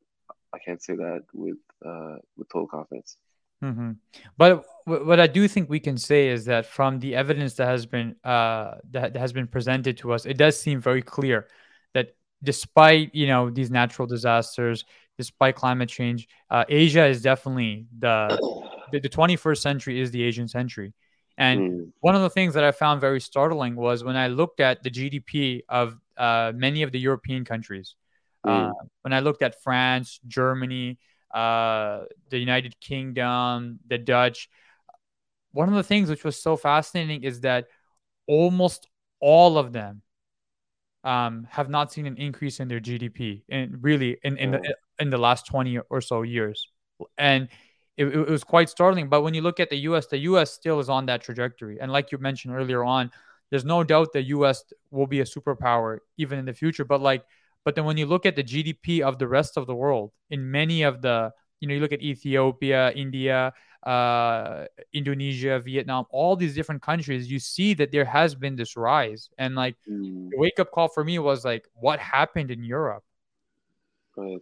I 0.55 0.59
can't 0.65 0.81
say 0.81 0.95
that 0.95 1.23
with 1.33 1.57
uh, 1.85 2.17
with 2.37 2.49
total 2.49 2.67
confidence. 2.67 3.17
Mm-hmm. 3.63 3.91
But 4.37 4.65
what 4.85 5.19
I 5.19 5.27
do 5.27 5.47
think 5.47 5.69
we 5.69 5.79
can 5.79 5.97
say 5.97 6.27
is 6.27 6.45
that 6.45 6.65
from 6.65 6.99
the 6.99 7.15
evidence 7.15 7.55
that 7.55 7.67
has 7.67 7.85
been 7.85 8.15
uh, 8.23 8.75
that 8.91 9.15
has 9.15 9.33
been 9.33 9.47
presented 9.47 9.97
to 9.99 10.13
us, 10.13 10.25
it 10.25 10.37
does 10.37 10.59
seem 10.59 10.81
very 10.81 11.01
clear 11.01 11.47
that 11.93 12.15
despite 12.43 13.13
you 13.13 13.27
know 13.27 13.49
these 13.49 13.71
natural 13.71 14.07
disasters, 14.07 14.85
despite 15.17 15.55
climate 15.55 15.89
change, 15.89 16.27
uh, 16.49 16.65
Asia 16.69 17.05
is 17.05 17.21
definitely 17.21 17.87
the 17.97 18.37
the 18.91 19.09
21st 19.09 19.57
century 19.57 19.99
is 19.99 20.11
the 20.11 20.23
Asian 20.23 20.47
century. 20.47 20.93
And 21.37 21.59
mm. 21.59 21.91
one 21.99 22.15
of 22.15 22.21
the 22.21 22.29
things 22.29 22.53
that 22.53 22.63
I 22.63 22.71
found 22.71 23.01
very 23.01 23.19
startling 23.19 23.75
was 23.75 24.03
when 24.03 24.15
I 24.15 24.27
looked 24.27 24.59
at 24.61 24.83
the 24.83 24.89
GDP 24.89 25.63
of 25.67 25.97
uh, 26.17 26.53
many 26.55 26.83
of 26.83 26.91
the 26.91 26.99
European 26.99 27.43
countries. 27.43 27.95
Mm. 28.45 28.69
Uh, 28.69 28.73
when 29.01 29.13
I 29.13 29.19
looked 29.19 29.41
at 29.41 29.61
France, 29.63 30.19
Germany, 30.27 30.99
uh, 31.33 32.01
the 32.29 32.37
United 32.37 32.79
Kingdom, 32.79 33.79
the 33.87 33.97
Dutch, 33.97 34.49
one 35.51 35.69
of 35.69 35.75
the 35.75 35.83
things 35.83 36.09
which 36.09 36.23
was 36.23 36.41
so 36.41 36.57
fascinating 36.57 37.23
is 37.23 37.41
that 37.41 37.67
almost 38.27 38.87
all 39.19 39.57
of 39.57 39.71
them 39.71 40.01
um, 41.03 41.47
have 41.49 41.69
not 41.69 41.93
seen 41.93 42.05
an 42.05 42.17
increase 42.17 42.59
in 42.59 42.67
their 42.67 42.79
GDP, 42.79 43.43
and 43.49 43.83
really 43.83 44.17
in 44.23 44.37
in, 44.37 44.55
oh. 44.55 44.59
the, 44.59 44.75
in 44.99 45.09
the 45.09 45.17
last 45.17 45.45
twenty 45.45 45.77
or 45.77 46.01
so 46.01 46.23
years. 46.23 46.67
And 47.17 47.47
it, 47.97 48.05
it, 48.05 48.29
was 48.29 48.43
quite 48.43 48.69
startling. 48.69 49.09
But 49.09 49.21
when 49.21 49.33
you 49.33 49.41
look 49.41 49.59
at 49.59 49.69
the 49.69 49.77
U.S., 49.89 50.07
the 50.07 50.17
U.S. 50.19 50.51
still 50.51 50.79
is 50.79 50.89
on 50.89 51.05
that 51.05 51.21
trajectory. 51.21 51.79
And 51.79 51.91
like 51.91 52.11
you 52.11 52.17
mentioned 52.17 52.53
earlier 52.53 52.83
on, 52.83 53.11
there's 53.49 53.65
no 53.65 53.83
doubt 53.83 54.13
the 54.13 54.23
U.S. 54.23 54.63
will 54.91 55.07
be 55.07 55.19
a 55.19 55.25
superpower 55.25 55.99
even 56.17 56.39
in 56.39 56.45
the 56.45 56.53
future. 56.53 56.85
But 56.85 57.01
like, 57.01 57.23
but 57.65 57.73
then 57.73 57.83
when 57.83 57.97
you 57.97 58.05
look 58.05 58.25
at 58.25 58.35
the 58.35 58.43
GDP 58.43 59.01
of 59.01 59.17
the 59.17 59.27
rest 59.27 59.57
of 59.57 59.65
the 59.65 59.75
world, 59.75 60.11
in 60.29 60.49
many 60.51 60.83
of 60.83 61.01
the, 61.01 61.33
you 61.59 61.67
know, 61.67 61.73
you 61.73 61.81
look 61.81 61.91
at 61.91 62.01
Ethiopia, 62.01 62.91
India, 62.91 63.51
uh, 63.85 64.65
Indonesia, 64.93 65.59
Vietnam, 65.59 66.05
all 66.11 66.35
these 66.35 66.53
different 66.53 66.83
countries, 66.83 67.29
you 67.29 67.39
see 67.39 67.73
that 67.73 67.91
there 67.91 68.05
has 68.05 68.35
been 68.35 68.55
this 68.55 68.77
rise. 68.77 69.29
And 69.39 69.55
like, 69.55 69.75
mm. 69.89 70.29
the 70.29 70.37
wake 70.37 70.59
up 70.59 70.71
call 70.71 70.87
for 70.87 71.03
me 71.03 71.17
was 71.17 71.43
like, 71.43 71.67
what 71.73 71.99
happened 71.99 72.51
in 72.51 72.63
Europe? 72.63 73.03
Right. 74.15 74.41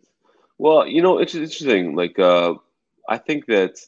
Well, 0.57 0.85
you 0.85 1.01
know, 1.01 1.17
it's 1.17 1.33
interesting. 1.33 1.95
Like, 1.95 2.19
uh, 2.19 2.55
I 3.07 3.17
think 3.17 3.45
that 3.47 3.79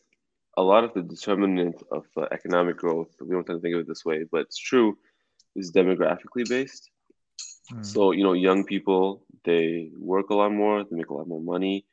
a 0.57 0.63
lot 0.63 0.85
of 0.85 0.93
the 0.93 1.01
determinant 1.01 1.83
of 1.91 2.05
uh, 2.15 2.25
economic 2.31 2.77
growth, 2.77 3.09
we 3.19 3.31
don't 3.31 3.45
tend 3.45 3.59
to 3.59 3.61
think 3.61 3.75
of 3.75 3.81
it 3.81 3.87
this 3.87 4.05
way, 4.05 4.23
but 4.31 4.41
it's 4.41 4.57
true, 4.57 4.97
is 5.57 5.73
demographically 5.73 6.47
based. 6.47 6.89
Mm. 7.71 7.85
So, 7.85 8.11
you 8.11 8.23
know, 8.23 8.33
young 8.33 8.63
people, 8.63 9.23
they 9.43 9.91
work 9.97 10.29
a 10.29 10.35
lot 10.35 10.51
more, 10.51 10.83
they 10.83 10.95
make 10.95 11.09
a 11.09 11.13
lot 11.13 11.27
more 11.27 11.41
money, 11.41 11.85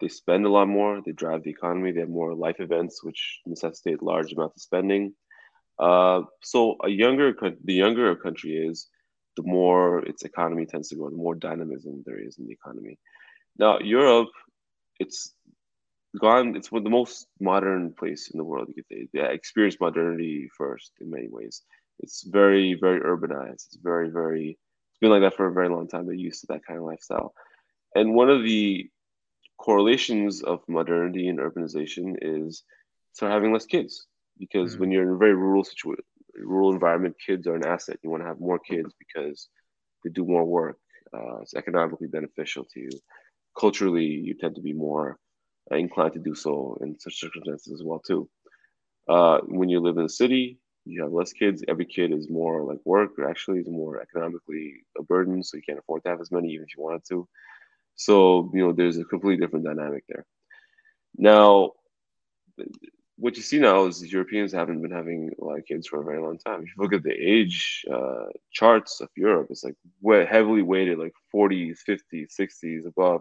they 0.00 0.08
spend 0.08 0.46
a 0.46 0.50
lot 0.50 0.68
more, 0.68 1.00
they 1.04 1.12
drive 1.12 1.42
the 1.42 1.50
economy, 1.50 1.92
they 1.92 2.00
have 2.00 2.08
more 2.08 2.34
life 2.34 2.60
events, 2.60 3.04
which 3.04 3.40
necessitate 3.46 4.02
large 4.02 4.32
amounts 4.32 4.56
of 4.56 4.62
spending. 4.62 5.14
Uh, 5.78 6.22
so, 6.42 6.76
a 6.84 6.88
younger, 6.88 7.32
the 7.64 7.74
younger 7.74 8.10
a 8.10 8.16
country 8.16 8.52
is, 8.52 8.88
the 9.36 9.42
more 9.44 10.00
its 10.00 10.24
economy 10.24 10.66
tends 10.66 10.88
to 10.88 10.96
grow, 10.96 11.08
the 11.08 11.16
more 11.16 11.34
dynamism 11.34 12.02
there 12.04 12.18
is 12.18 12.38
in 12.38 12.46
the 12.46 12.52
economy. 12.52 12.98
Now, 13.56 13.78
Europe, 13.78 14.28
it's 14.98 15.34
gone. 16.18 16.56
It's 16.56 16.70
the 16.70 16.80
most 16.80 17.26
modern 17.40 17.92
place 17.92 18.30
in 18.32 18.38
the 18.38 18.44
world. 18.44 18.68
You 18.68 18.74
could 18.74 18.86
say, 18.90 19.08
yeah, 19.12 19.26
experienced 19.26 19.80
modernity 19.80 20.48
first 20.56 20.92
in 21.00 21.10
many 21.10 21.28
ways. 21.28 21.62
It's 22.00 22.24
very, 22.24 22.74
very 22.74 23.00
urbanized. 23.00 23.66
It's 23.68 23.78
very, 23.82 24.10
very. 24.10 24.58
Been 25.00 25.10
like 25.10 25.22
that 25.22 25.36
for 25.36 25.46
a 25.46 25.52
very 25.52 25.68
long 25.68 25.88
time. 25.88 26.06
They're 26.06 26.14
used 26.14 26.42
to 26.42 26.46
that 26.48 26.64
kind 26.66 26.78
of 26.78 26.84
lifestyle, 26.84 27.32
and 27.94 28.14
one 28.14 28.30
of 28.30 28.42
the 28.42 28.90
correlations 29.58 30.42
of 30.42 30.60
modernity 30.68 31.28
and 31.28 31.38
urbanization 31.38 32.16
is 32.22 32.62
start 33.12 33.32
having 33.32 33.52
less 33.52 33.66
kids 33.66 34.06
because 34.38 34.76
mm 34.76 34.80
when 34.80 34.90
you're 34.90 35.02
in 35.02 35.14
a 35.14 35.16
very 35.16 35.34
rural 35.34 35.64
situation, 35.64 36.04
rural 36.34 36.72
environment, 36.72 37.14
kids 37.24 37.46
are 37.46 37.54
an 37.54 37.66
asset. 37.66 37.98
You 38.02 38.10
want 38.10 38.22
to 38.22 38.28
have 38.28 38.40
more 38.40 38.58
kids 38.58 38.94
because 38.98 39.48
they 40.02 40.10
do 40.10 40.24
more 40.24 40.44
work. 40.44 40.78
Uh, 41.12 41.40
it's 41.42 41.54
economically 41.54 42.08
beneficial 42.08 42.64
to 42.72 42.80
you. 42.80 42.90
Culturally, 43.58 44.04
you 44.04 44.34
tend 44.34 44.54
to 44.54 44.62
be 44.62 44.72
more 44.72 45.18
inclined 45.70 46.14
to 46.14 46.20
do 46.20 46.34
so 46.34 46.78
in 46.82 46.98
such 46.98 47.20
circumstances 47.20 47.72
as 47.72 47.82
well 47.84 48.00
too. 48.00 48.28
Uh, 49.08 49.40
when 49.46 49.68
you 49.68 49.80
live 49.80 49.98
in 49.98 50.04
a 50.04 50.08
city, 50.08 50.58
you 50.84 51.02
have 51.02 51.12
less 51.12 51.32
kids. 51.32 51.62
Every 51.68 51.84
kid 51.84 52.12
is 52.12 52.30
more 52.30 52.64
like 52.64 52.80
work, 52.84 53.18
or 53.18 53.28
actually 53.28 53.60
is 53.60 53.68
more 53.68 54.00
economically 54.00 54.84
a 54.98 55.02
burden, 55.02 55.42
so 55.42 55.56
you 55.56 55.62
can't 55.62 55.78
afford 55.78 56.02
to 56.04 56.10
have 56.10 56.20
as 56.20 56.32
many 56.32 56.48
even 56.52 56.64
if 56.64 56.76
you 56.76 56.82
wanted 56.82 57.04
to. 57.08 57.28
So 57.96 58.50
you 58.54 58.60
know, 58.60 58.72
there's 58.72 58.98
a 58.98 59.04
completely 59.04 59.44
different 59.44 59.66
dynamic 59.66 60.04
there. 60.08 60.24
Now, 61.16 61.72
what 63.20 63.36
you 63.36 63.42
see 63.42 63.58
now 63.58 63.86
is 63.86 64.12
Europeans 64.12 64.52
haven't 64.52 64.80
been 64.80 64.90
having 64.90 65.30
a 65.40 65.44
lot 65.44 65.58
of 65.58 65.66
kids 65.66 65.86
for 65.86 66.00
a 66.00 66.04
very 66.04 66.20
long 66.20 66.38
time. 66.38 66.62
If 66.62 66.68
you 66.68 66.82
look 66.82 66.94
at 66.94 67.02
the 67.02 67.12
age 67.12 67.84
uh, 67.92 68.26
charts 68.50 69.02
of 69.02 69.10
Europe, 69.14 69.48
it's 69.50 69.62
like 69.62 69.76
heavily 70.28 70.62
weighted, 70.62 70.98
like 70.98 71.12
40s, 71.34 71.78
50s, 71.86 72.28
60s, 72.40 72.86
above 72.86 73.20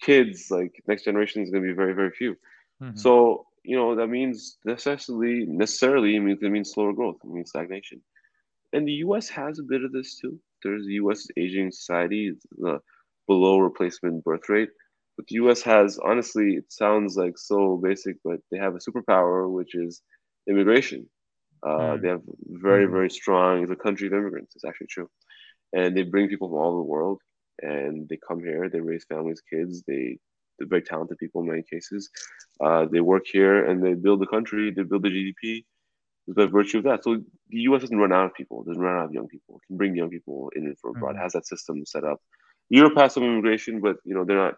kids, 0.00 0.50
like 0.50 0.82
next 0.86 1.04
generation 1.04 1.42
is 1.42 1.50
going 1.50 1.62
to 1.62 1.68
be 1.68 1.76
very, 1.76 1.92
very 1.92 2.10
few. 2.10 2.36
Mm-hmm. 2.82 2.96
So, 2.96 3.46
you 3.64 3.76
know, 3.76 3.96
that 3.96 4.08
means 4.08 4.58
necessarily, 4.64 5.46
necessarily 5.46 6.18
means 6.20 6.38
it 6.42 6.50
means 6.50 6.72
slower 6.72 6.92
growth, 6.92 7.16
it 7.24 7.30
means 7.30 7.50
stagnation. 7.50 8.00
And 8.72 8.86
the 8.86 9.00
US 9.06 9.28
has 9.30 9.58
a 9.58 9.62
bit 9.62 9.84
of 9.84 9.92
this 9.92 10.18
too. 10.20 10.38
There's 10.62 10.84
the 10.86 10.94
US 10.94 11.26
aging 11.36 11.70
society, 11.70 12.32
the 12.58 12.80
below 13.26 13.58
replacement 13.58 14.22
birth 14.24 14.48
rate. 14.48 14.70
But 15.16 15.26
the 15.28 15.36
US 15.36 15.62
has, 15.62 15.98
honestly, 15.98 16.54
it 16.54 16.72
sounds 16.72 17.16
like 17.16 17.38
so 17.38 17.80
basic, 17.82 18.16
but 18.24 18.40
they 18.50 18.58
have 18.58 18.74
a 18.74 18.78
superpower, 18.78 19.50
which 19.50 19.74
is 19.74 20.02
immigration. 20.48 21.08
Uh, 21.62 21.96
mm. 21.96 22.02
They 22.02 22.08
have 22.08 22.22
very, 22.46 22.86
mm. 22.86 22.90
very 22.90 23.10
strong, 23.10 23.62
it's 23.62 23.72
a 23.72 23.76
country 23.76 24.08
of 24.08 24.12
immigrants. 24.12 24.54
It's 24.54 24.64
actually 24.64 24.88
true. 24.88 25.08
And 25.72 25.96
they 25.96 26.02
bring 26.02 26.28
people 26.28 26.48
from 26.48 26.58
all 26.58 26.72
over 26.72 26.78
the 26.78 26.82
world 26.82 27.20
and 27.60 28.08
they 28.08 28.18
come 28.28 28.40
here, 28.40 28.68
they 28.68 28.80
raise 28.80 29.04
families, 29.04 29.42
kids, 29.48 29.82
they 29.86 30.18
they're 30.58 30.68
very 30.68 30.82
talented 30.82 31.18
people 31.18 31.42
in 31.42 31.48
many 31.48 31.62
cases. 31.62 32.10
Uh, 32.60 32.86
they 32.90 33.00
work 33.00 33.24
here 33.26 33.66
and 33.66 33.82
they 33.82 33.94
build 33.94 34.20
the 34.20 34.26
country, 34.26 34.70
they 34.70 34.82
build 34.82 35.02
the 35.02 35.08
GDP 35.08 35.64
by 36.28 36.46
virtue 36.46 36.78
of 36.78 36.84
that. 36.84 37.04
So 37.04 37.16
the 37.50 37.60
U.S. 37.68 37.82
doesn't 37.82 37.98
run 37.98 38.12
out 38.12 38.26
of 38.26 38.34
people, 38.34 38.62
doesn't 38.62 38.82
run 38.82 38.98
out 38.98 39.06
of 39.06 39.12
young 39.12 39.28
people. 39.28 39.56
It 39.56 39.66
can 39.66 39.76
bring 39.76 39.94
young 39.94 40.10
people 40.10 40.50
in 40.56 40.64
and 40.64 40.78
for 40.78 40.90
abroad, 40.90 41.14
mm-hmm. 41.14 41.22
has 41.22 41.32
that 41.32 41.46
system 41.46 41.84
set 41.84 42.04
up. 42.04 42.20
Europe 42.70 42.94
has 42.96 43.12
some 43.12 43.24
immigration, 43.24 43.80
but 43.80 43.96
you 44.04 44.14
know 44.14 44.24
they're 44.24 44.36
not 44.38 44.54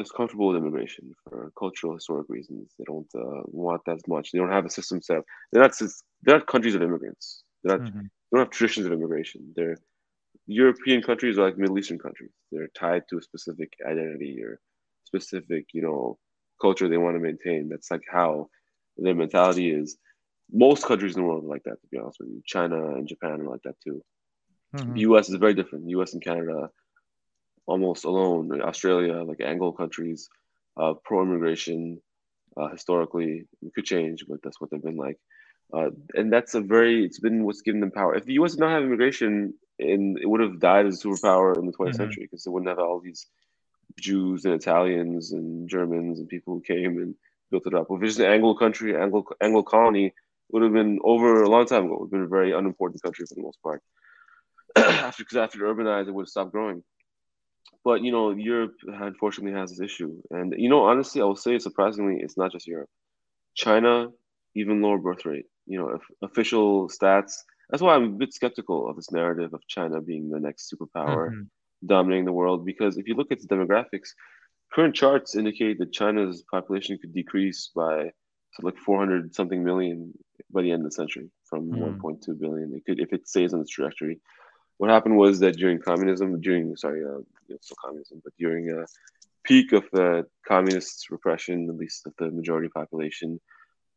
as 0.00 0.12
comfortable 0.12 0.48
with 0.48 0.56
immigration 0.56 1.12
for 1.24 1.50
cultural, 1.58 1.94
historic 1.94 2.28
reasons. 2.28 2.72
They 2.78 2.84
don't 2.84 3.08
uh, 3.16 3.42
want 3.46 3.82
that 3.86 3.96
as 3.96 4.06
much. 4.06 4.30
They 4.30 4.38
don't 4.38 4.52
have 4.52 4.64
a 4.64 4.70
system 4.70 5.02
set 5.02 5.18
up. 5.18 5.24
They're 5.50 5.62
not. 5.62 5.72
They're 6.22 6.38
not 6.38 6.46
countries 6.46 6.76
of 6.76 6.82
immigrants. 6.82 7.42
They're 7.64 7.76
not. 7.76 7.88
Mm-hmm. 7.88 8.00
They 8.00 8.36
don't 8.36 8.46
have 8.46 8.50
traditions 8.50 8.86
of 8.86 8.92
immigration. 8.92 9.52
They're 9.56 9.78
European 10.48 11.02
countries 11.02 11.38
are 11.38 11.44
like 11.44 11.58
Middle 11.58 11.78
Eastern 11.78 11.98
countries. 11.98 12.30
They're 12.50 12.68
tied 12.68 13.02
to 13.10 13.18
a 13.18 13.22
specific 13.22 13.74
identity 13.86 14.42
or 14.42 14.60
specific, 15.08 15.64
you 15.72 15.82
know, 15.82 16.18
culture 16.60 16.88
they 16.88 17.02
want 17.04 17.16
to 17.16 17.26
maintain. 17.30 17.68
That's 17.68 17.90
like 17.90 18.06
how 18.18 18.48
their 18.96 19.14
mentality 19.14 19.70
is. 19.70 19.96
Most 20.50 20.84
countries 20.90 21.14
in 21.14 21.22
the 21.22 21.28
world 21.28 21.44
are 21.44 21.54
like 21.54 21.64
that, 21.64 21.80
to 21.80 21.88
be 21.90 21.98
honest 21.98 22.20
with 22.20 22.30
you. 22.30 22.42
China 22.54 22.78
and 22.96 23.08
Japan 23.12 23.40
are 23.42 23.50
like 23.54 23.64
that 23.64 23.80
too. 23.84 24.02
Mm-hmm. 24.74 24.94
The 24.94 25.00
US 25.08 25.28
is 25.28 25.36
very 25.36 25.54
different. 25.54 25.84
The 25.84 25.96
US 25.98 26.14
and 26.14 26.22
Canada 26.22 26.70
almost 27.66 28.04
alone. 28.04 28.44
Australia, 28.62 29.16
like 29.30 29.40
Anglo 29.40 29.72
countries, 29.72 30.28
uh, 30.80 30.94
pro-immigration 31.04 32.00
uh, 32.56 32.68
historically. 32.68 33.44
It 33.62 33.72
could 33.74 33.84
change, 33.84 34.24
but 34.28 34.38
that's 34.42 34.60
what 34.60 34.70
they've 34.70 34.88
been 34.90 35.02
like. 35.08 35.18
Uh, 35.76 35.90
and 36.14 36.32
that's 36.32 36.54
a 36.54 36.62
very 36.74 37.04
it's 37.04 37.20
been 37.20 37.44
what's 37.44 37.60
given 37.66 37.80
them 37.80 37.90
power. 37.90 38.14
If 38.14 38.24
the 38.24 38.38
U.S. 38.40 38.52
did 38.52 38.60
not 38.60 38.72
have 38.72 38.84
immigration, 38.84 39.32
and 39.78 40.18
it 40.18 40.28
would 40.30 40.40
have 40.40 40.58
died 40.58 40.86
as 40.86 40.94
a 40.96 41.02
superpower 41.06 41.56
in 41.58 41.66
the 41.66 41.72
20th 41.72 41.88
mm-hmm. 41.88 41.96
century 42.02 42.24
because 42.24 42.46
it 42.46 42.50
wouldn't 42.50 42.70
have 42.72 42.78
all 42.78 43.00
these 43.00 43.26
Jews 44.00 44.44
and 44.44 44.54
Italians 44.54 45.32
and 45.32 45.68
Germans 45.68 46.18
and 46.18 46.28
people 46.28 46.54
who 46.54 46.60
came 46.60 46.98
and 46.98 47.14
built 47.50 47.66
it 47.66 47.74
up. 47.74 47.86
If 47.90 48.02
it's 48.02 48.18
an 48.18 48.26
Anglo 48.26 48.54
country, 48.54 48.96
Anglo 48.96 49.24
Anglo 49.40 49.62
colony, 49.62 50.12
would 50.50 50.62
have 50.62 50.72
been 50.72 50.98
over 51.02 51.42
a 51.42 51.48
long 51.48 51.66
time 51.66 51.86
ago. 51.86 51.94
It 51.94 52.00
would 52.00 52.06
have 52.06 52.10
been 52.10 52.22
a 52.22 52.28
very 52.28 52.52
unimportant 52.52 53.02
country 53.02 53.26
for 53.26 53.34
the 53.34 53.42
most 53.42 53.62
part. 53.62 53.82
after 54.76 55.24
because 55.24 55.36
after 55.36 55.60
urbanized, 55.60 56.08
it 56.08 56.14
would 56.14 56.24
have 56.24 56.28
stopped 56.28 56.52
growing. 56.52 56.82
But 57.84 58.02
you 58.02 58.12
know, 58.12 58.30
Europe 58.30 58.74
unfortunately 58.86 59.58
has 59.58 59.70
this 59.70 59.80
issue, 59.80 60.20
and 60.30 60.54
you 60.56 60.68
know, 60.68 60.84
honestly, 60.84 61.20
I 61.20 61.24
will 61.24 61.36
say 61.36 61.58
surprisingly, 61.58 62.20
it's 62.20 62.36
not 62.36 62.52
just 62.52 62.66
Europe. 62.66 62.90
China, 63.54 64.08
even 64.54 64.82
lower 64.82 64.98
birth 64.98 65.24
rate. 65.24 65.46
You 65.66 65.78
know, 65.78 65.98
official 66.22 66.88
stats. 66.88 67.32
That's 67.70 67.82
why 67.82 67.94
I'm 67.94 68.04
a 68.04 68.08
bit 68.08 68.32
skeptical 68.32 68.88
of 68.88 68.96
this 68.96 69.12
narrative 69.12 69.52
of 69.52 69.66
China 69.66 70.00
being 70.00 70.30
the 70.30 70.40
next 70.40 70.72
superpower, 70.72 71.28
mm-hmm. 71.28 71.42
Dominating 71.84 72.24
the 72.24 72.32
world. 72.32 72.64
Because 72.64 72.98
if 72.98 73.08
you 73.08 73.14
look 73.14 73.32
at 73.32 73.40
the 73.40 73.48
demographics, 73.48 74.10
current 74.72 74.94
charts 74.94 75.36
indicate 75.36 75.78
that 75.78 75.92
China's 75.92 76.44
population 76.50 76.98
could 76.98 77.14
decrease 77.14 77.70
by 77.74 78.04
to 78.04 78.66
like 78.66 78.78
400 78.78 79.34
something 79.34 79.62
million 79.62 80.12
by 80.50 80.62
the 80.62 80.72
end 80.72 80.80
of 80.84 80.90
the 80.90 80.94
century 80.94 81.30
from 81.44 81.70
mm. 81.70 81.98
1.2 82.00 82.38
billion. 82.38 82.74
It 82.74 82.84
could 82.86 83.00
if 83.00 83.12
it 83.12 83.28
stays 83.28 83.52
on 83.52 83.60
this 83.60 83.70
trajectory 83.70 84.20
what 84.78 84.90
happened 84.90 85.16
was 85.16 85.40
that 85.40 85.56
during 85.56 85.80
communism, 85.80 86.40
during 86.40 86.74
sorry, 86.76 87.04
uh, 87.04 87.18
still 87.60 87.76
communism, 87.84 88.22
but 88.24 88.32
during 88.38 88.70
a 88.70 88.86
peak 89.44 89.72
of 89.72 89.84
the 89.92 90.24
communist 90.46 91.10
repression, 91.10 91.68
at 91.68 91.76
least 91.76 92.06
of 92.06 92.14
the 92.18 92.30
majority 92.30 92.68
population, 92.68 93.40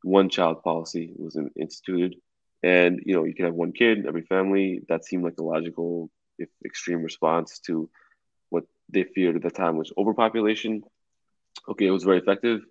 one 0.03 0.27
child 0.27 0.63
policy 0.63 1.13
was 1.17 1.37
instituted, 1.55 2.15
and 2.63 2.99
you 3.05 3.13
know 3.13 3.23
you 3.23 3.35
can 3.35 3.45
have 3.45 3.53
one 3.53 3.71
kid 3.71 3.99
in 3.99 4.07
every 4.07 4.23
family. 4.23 4.81
That 4.89 5.05
seemed 5.05 5.23
like 5.23 5.37
a 5.39 5.43
logical, 5.43 6.09
if 6.41 6.49
extreme, 6.65 7.03
response 7.03 7.59
to 7.59 7.89
what 8.49 8.65
they 8.89 9.03
feared 9.03 9.35
at 9.35 9.41
the 9.43 9.51
time 9.51 9.77
was 9.77 9.93
overpopulation. 9.97 10.83
Okay, 11.67 11.87
it 11.87 11.91
was 11.91 12.03
very 12.03 12.17
effective. 12.17 12.61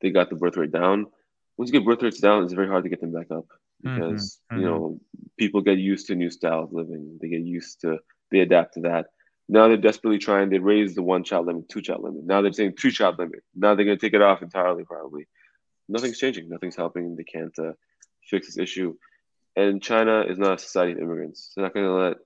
They 0.00 0.10
got 0.10 0.30
the 0.30 0.36
birth 0.36 0.56
rate 0.56 0.72
down. 0.72 1.06
Once 1.56 1.70
you 1.70 1.78
get 1.78 1.86
birth 1.86 2.02
rates 2.02 2.20
down, 2.20 2.42
it's 2.42 2.52
very 2.52 2.68
hard 2.68 2.84
to 2.84 2.90
get 2.90 3.00
them 3.00 3.12
back 3.12 3.30
up. 3.30 3.46
Mm-hmm, 3.84 3.94
because 3.94 4.40
mm-hmm. 4.50 4.60
you 4.60 4.66
know 4.66 5.00
people 5.38 5.60
get 5.60 5.78
used 5.78 6.06
to 6.06 6.14
new 6.14 6.30
style 6.30 6.64
of 6.64 6.72
living. 6.72 7.18
They 7.20 7.28
get 7.28 7.42
used 7.42 7.80
to 7.82 7.98
they 8.30 8.40
adapt 8.40 8.74
to 8.74 8.80
that. 8.82 9.06
Now 9.48 9.68
they're 9.68 9.76
desperately 9.76 10.18
trying. 10.18 10.48
They 10.48 10.58
raise 10.58 10.94
the 10.94 11.02
one 11.02 11.22
child 11.22 11.46
limit, 11.46 11.68
two 11.68 11.82
child 11.82 12.02
limit. 12.02 12.24
Now 12.24 12.40
they're 12.40 12.52
saying 12.52 12.74
two 12.78 12.90
child 12.90 13.18
limit. 13.18 13.42
Now 13.54 13.74
they're 13.74 13.84
going 13.84 13.98
to 13.98 14.04
take 14.04 14.14
it 14.14 14.22
off 14.22 14.42
entirely. 14.42 14.84
Probably 14.84 15.26
nothing's 15.88 16.18
changing. 16.18 16.48
Nothing's 16.48 16.76
helping. 16.76 17.14
They 17.14 17.24
can't 17.24 17.56
uh, 17.58 17.72
fix 18.28 18.46
this 18.46 18.58
issue. 18.58 18.94
And 19.56 19.82
China 19.82 20.22
is 20.22 20.38
not 20.38 20.54
a 20.54 20.58
society 20.58 20.92
of 20.92 20.98
immigrants. 20.98 21.52
They're 21.54 21.64
not 21.64 21.74
going 21.74 21.86
to 21.86 21.92
let 21.92 22.16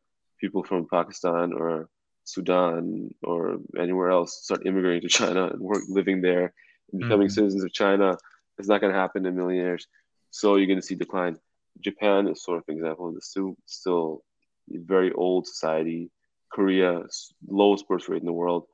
people 0.41 0.62
from 0.62 0.86
Pakistan 0.89 1.53
or 1.53 1.89
Sudan 2.24 3.11
or 3.22 3.57
anywhere 3.78 4.11
else 4.11 4.45
start 4.45 4.66
immigrating 4.66 5.03
to 5.03 5.09
China 5.09 5.47
and 5.47 5.61
work 5.61 5.82
living 5.89 6.20
there 6.20 6.53
and 6.93 7.01
becoming 7.01 7.28
mm-hmm. 7.28 7.34
citizens 7.34 7.64
of 7.64 7.72
China. 7.72 8.16
It's 8.59 8.68
not 8.68 8.80
going 8.80 8.93
to 8.93 8.99
happen 8.99 9.24
in 9.24 9.32
a 9.32 9.36
million 9.36 9.64
years. 9.64 9.86
So 10.30 10.57
you're 10.57 10.66
going 10.66 10.80
to 10.80 10.86
see 10.86 10.95
decline. 10.95 11.39
Japan 11.80 12.28
is 12.28 12.43
sort 12.43 12.59
of 12.59 12.64
an 12.68 12.76
example 12.76 13.09
of 13.09 13.14
this 13.14 13.32
too. 13.32 13.57
Still 13.66 14.24
very 14.68 15.12
old 15.12 15.47
society. 15.47 16.11
Korea, 16.51 17.03
lowest 17.47 17.89
birth 17.89 18.09
rate 18.09 18.20
in 18.20 18.26
the 18.26 18.32
world. 18.32 18.64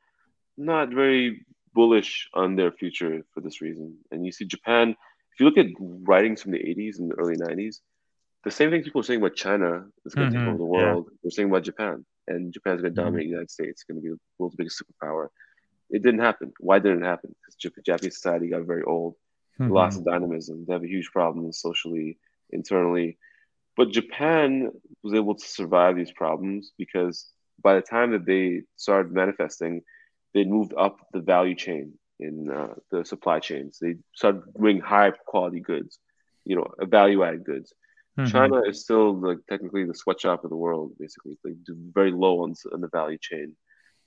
Not 0.56 0.90
very 0.90 1.44
bullish 1.74 2.28
on 2.34 2.56
their 2.56 2.72
future 2.72 3.22
for 3.32 3.40
this 3.40 3.60
reason. 3.60 3.98
And 4.10 4.24
you 4.24 4.32
see 4.32 4.44
Japan, 4.44 4.90
if 4.90 5.40
you 5.40 5.46
look 5.46 5.58
at 5.58 5.66
writings 5.78 6.42
from 6.42 6.52
the 6.52 6.58
80s 6.58 6.98
and 6.98 7.10
the 7.10 7.16
early 7.16 7.36
90s, 7.36 7.80
the 8.44 8.50
same 8.50 8.70
thing 8.70 8.82
people 8.82 9.00
are 9.00 9.04
saying 9.04 9.20
about 9.20 9.36
China 9.36 9.86
is 10.04 10.14
going 10.14 10.30
to 10.30 10.36
mm-hmm. 10.36 10.44
take 10.44 10.48
over 10.48 10.58
the 10.58 10.64
world. 10.64 11.06
Yeah. 11.08 11.16
They're 11.22 11.30
saying 11.30 11.48
about 11.48 11.64
Japan, 11.64 12.04
and 12.28 12.52
Japan's 12.52 12.82
going 12.82 12.94
to 12.94 13.00
mm-hmm. 13.00 13.06
dominate 13.06 13.26
the 13.26 13.30
United 13.30 13.50
States. 13.50 13.70
It's 13.70 13.84
going 13.84 14.00
to 14.00 14.02
be 14.02 14.10
the 14.10 14.18
world's 14.38 14.56
biggest 14.56 14.82
superpower. 14.82 15.28
It 15.90 16.02
didn't 16.02 16.20
happen. 16.20 16.52
Why 16.60 16.78
didn't 16.78 17.02
it 17.02 17.06
happen? 17.06 17.34
Because 17.40 17.82
Japanese 17.84 18.16
society 18.16 18.48
got 18.48 18.62
very 18.62 18.82
old, 18.82 19.14
mm-hmm. 19.60 19.72
lost 19.72 20.04
dynamism. 20.04 20.64
They 20.66 20.72
have 20.72 20.84
a 20.84 20.88
huge 20.88 21.10
problem 21.12 21.52
socially 21.52 22.18
internally. 22.50 23.18
But 23.76 23.90
Japan 23.90 24.70
was 25.02 25.14
able 25.14 25.34
to 25.34 25.46
survive 25.46 25.96
these 25.96 26.12
problems 26.12 26.72
because 26.78 27.26
by 27.62 27.74
the 27.74 27.82
time 27.82 28.12
that 28.12 28.24
they 28.24 28.62
started 28.76 29.12
manifesting, 29.12 29.82
they 30.32 30.44
moved 30.44 30.74
up 30.76 30.98
the 31.12 31.20
value 31.20 31.54
chain 31.54 31.94
in 32.20 32.50
uh, 32.50 32.74
the 32.90 33.04
supply 33.04 33.40
chains. 33.40 33.78
They 33.80 33.96
started 34.14 34.42
bringing 34.56 34.82
high 34.82 35.10
quality 35.10 35.60
goods, 35.60 35.98
you 36.44 36.56
know, 36.56 36.72
value 36.80 37.24
added 37.24 37.44
goods. 37.44 37.72
Mm-hmm. 38.18 38.30
China 38.30 38.62
is 38.62 38.82
still 38.82 39.14
like 39.14 39.38
technically 39.48 39.84
the 39.84 39.94
sweatshop 39.94 40.44
of 40.44 40.50
the 40.50 40.56
world. 40.56 40.92
Basically, 40.98 41.36
they 41.42 41.52
do 41.66 41.76
very 41.92 42.12
low 42.12 42.44
on, 42.44 42.54
on 42.72 42.80
the 42.80 42.88
value 42.88 43.18
chain. 43.20 43.56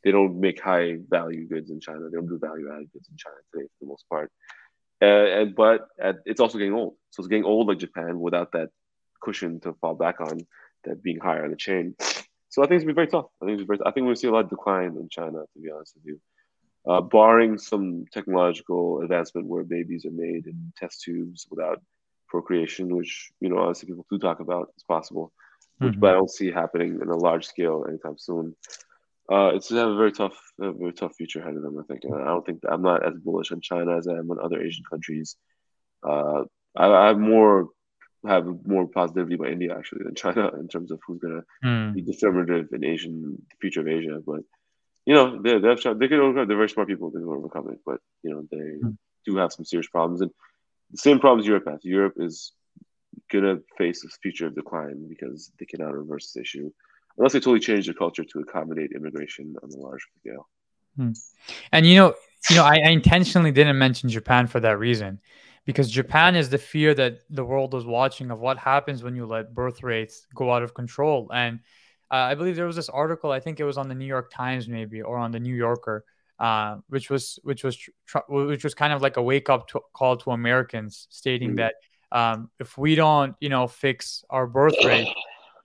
They 0.03 0.11
don't 0.11 0.39
make 0.39 0.61
high 0.61 0.97
value 1.09 1.47
goods 1.47 1.69
in 1.69 1.81
China. 1.81 2.07
They 2.09 2.15
don't 2.15 2.27
do 2.27 2.39
value 2.39 2.71
added 2.71 2.91
goods 2.93 3.09
in 3.09 3.17
China 3.17 3.35
today 3.51 3.65
for 3.65 3.85
the 3.85 3.87
most 3.87 4.05
part. 4.09 4.31
Uh, 5.01 5.05
and 5.05 5.55
but 5.55 5.87
it's 6.25 6.39
also 6.39 6.57
getting 6.57 6.73
old. 6.73 6.95
So 7.11 7.21
it's 7.21 7.27
getting 7.27 7.43
old 7.43 7.67
like 7.67 7.79
Japan 7.79 8.19
without 8.19 8.53
that 8.53 8.69
cushion 9.21 9.59
to 9.61 9.73
fall 9.73 9.95
back 9.95 10.21
on, 10.21 10.39
that 10.85 11.03
being 11.03 11.19
higher 11.19 11.43
on 11.43 11.51
the 11.51 11.57
chain. 11.57 11.95
So 12.49 12.63
I 12.63 12.67
think 12.67 12.77
it's 12.77 12.85
gonna 12.85 12.93
be 12.93 12.95
very 12.95 13.07
tough. 13.07 13.25
I 13.41 13.45
think 13.45 13.59
it's 13.59 13.67
very, 13.67 13.79
I 13.85 13.91
think 13.91 14.05
gonna 14.05 14.15
see 14.15 14.27
a 14.27 14.31
lot 14.31 14.45
of 14.45 14.49
decline 14.49 14.95
in 14.97 15.09
China, 15.09 15.39
to 15.53 15.59
be 15.61 15.69
honest 15.69 15.95
with 15.95 16.05
you. 16.05 16.21
Uh, 16.87 17.01
barring 17.01 17.57
some 17.57 18.05
technological 18.13 19.01
advancement 19.01 19.47
where 19.47 19.63
babies 19.63 20.05
are 20.05 20.11
made 20.11 20.47
in 20.47 20.71
test 20.77 21.01
tubes 21.01 21.45
without 21.49 21.81
procreation, 22.27 22.95
which 22.95 23.31
you 23.39 23.49
know 23.49 23.59
obviously 23.59 23.87
people 23.87 24.05
do 24.09 24.19
talk 24.19 24.39
about, 24.39 24.69
it's 24.75 24.83
possible, 24.83 25.31
which 25.77 25.91
mm-hmm. 25.91 25.99
but 25.99 26.11
I 26.11 26.13
don't 26.13 26.29
see 26.29 26.51
happening 26.51 26.99
in 27.01 27.09
a 27.09 27.15
large 27.15 27.45
scale 27.45 27.85
anytime 27.87 28.17
soon 28.17 28.55
uh, 29.29 29.51
it's 29.53 29.69
have 29.69 29.89
a 29.89 29.95
very 29.95 30.11
tough, 30.11 30.37
a 30.59 30.71
very 30.71 30.93
tough 30.93 31.15
future 31.15 31.41
ahead 31.41 31.55
of 31.55 31.61
them. 31.61 31.77
I 31.77 31.83
think. 31.83 32.03
I 32.05 32.25
don't 32.25 32.45
think 32.45 32.61
I'm 32.67 32.81
not 32.81 33.05
as 33.05 33.15
bullish 33.15 33.51
on 33.51 33.59
China 33.59 33.97
as 33.97 34.07
I 34.07 34.13
am 34.13 34.31
on 34.31 34.39
other 34.41 34.61
Asian 34.61 34.85
countries. 34.89 35.35
Uh, 36.07 36.43
I, 36.75 36.87
I 36.87 37.07
have 37.07 37.19
more 37.19 37.69
have 38.25 38.45
more 38.65 38.87
positivity 38.87 39.35
about 39.35 39.51
India 39.51 39.75
actually 39.77 40.03
than 40.05 40.15
China 40.15 40.49
in 40.59 40.67
terms 40.69 40.91
of 40.91 40.99
who's 41.05 41.19
gonna 41.19 41.43
mm. 41.63 41.93
be 41.93 42.01
determinative 42.01 42.69
in 42.71 42.85
Asian 42.85 43.37
the 43.49 43.55
future 43.59 43.81
of 43.81 43.89
Asia. 43.89 44.21
But 44.25 44.41
you 45.05 45.13
know, 45.13 45.41
they 45.41 45.59
they 45.59 45.67
have 45.67 45.99
they 45.99 46.07
can 46.07 46.19
overcome. 46.19 46.47
They're 46.47 46.57
very 46.57 46.69
smart 46.69 46.87
people. 46.87 47.11
They 47.11 47.19
can 47.19 47.27
overcome 47.27 47.69
it. 47.71 47.79
But 47.85 47.99
you 48.23 48.31
know, 48.31 48.47
they 48.49 48.87
mm. 48.87 48.97
do 49.25 49.35
have 49.35 49.51
some 49.51 49.65
serious 49.65 49.89
problems, 49.89 50.21
and 50.21 50.31
the 50.91 50.97
same 50.97 51.19
problems 51.19 51.47
Europe 51.47 51.65
has. 51.67 51.83
Europe 51.83 52.13
is 52.17 52.53
gonna 53.31 53.57
face 53.77 54.01
this 54.01 54.17
future 54.21 54.47
of 54.47 54.55
decline 54.55 55.07
because 55.07 55.51
they 55.59 55.65
cannot 55.65 55.93
reverse 55.93 56.31
this 56.31 56.41
issue 56.41 56.71
unless 57.17 57.33
they 57.33 57.39
totally 57.39 57.59
change 57.59 57.85
their 57.85 57.93
culture 57.93 58.23
to 58.23 58.39
accommodate 58.39 58.91
immigration 58.95 59.55
on 59.63 59.69
a 59.71 59.77
large 59.77 60.05
scale. 60.19 60.47
Hmm. 60.95 61.11
And 61.71 61.85
you 61.85 61.95
know, 61.95 62.13
you 62.49 62.55
know, 62.55 62.63
I, 62.63 62.77
I, 62.85 62.89
intentionally 62.89 63.51
didn't 63.51 63.77
mention 63.77 64.09
Japan 64.09 64.47
for 64.47 64.59
that 64.59 64.79
reason, 64.79 65.19
because 65.65 65.91
Japan 65.91 66.35
is 66.35 66.49
the 66.49 66.57
fear 66.57 66.93
that 66.93 67.19
the 67.29 67.43
world 67.43 67.75
is 67.75 67.85
watching 67.85 68.31
of 68.31 68.39
what 68.39 68.57
happens 68.57 69.03
when 69.03 69.15
you 69.15 69.25
let 69.25 69.53
birth 69.53 69.83
rates 69.83 70.25
go 70.33 70.51
out 70.51 70.63
of 70.63 70.73
control. 70.73 71.29
And 71.33 71.59
uh, 72.09 72.15
I 72.15 72.35
believe 72.35 72.55
there 72.55 72.65
was 72.65 72.75
this 72.75 72.89
article, 72.89 73.31
I 73.31 73.39
think 73.39 73.59
it 73.59 73.65
was 73.65 73.77
on 73.77 73.89
the 73.89 73.95
New 73.95 74.05
York 74.05 74.31
Times, 74.31 74.67
maybe, 74.67 75.01
or 75.01 75.17
on 75.17 75.31
the 75.31 75.39
New 75.39 75.53
Yorker, 75.53 76.05
uh, 76.39 76.77
which 76.89 77.09
was 77.09 77.39
which 77.43 77.63
was 77.63 77.77
tr- 78.05 78.17
which 78.29 78.63
was 78.63 78.73
kind 78.73 78.93
of 78.93 79.01
like 79.01 79.17
a 79.17 79.21
wake 79.21 79.49
up 79.49 79.67
to- 79.69 79.81
call 79.93 80.17
to 80.17 80.31
Americans, 80.31 81.07
stating 81.09 81.55
mm-hmm. 81.55 81.67
that 81.67 81.75
um, 82.11 82.49
if 82.59 82.77
we 82.77 82.95
don't, 82.95 83.35
you 83.39 83.49
know, 83.49 83.67
fix 83.67 84.23
our 84.29 84.47
birth 84.47 84.75
rate 84.85 85.09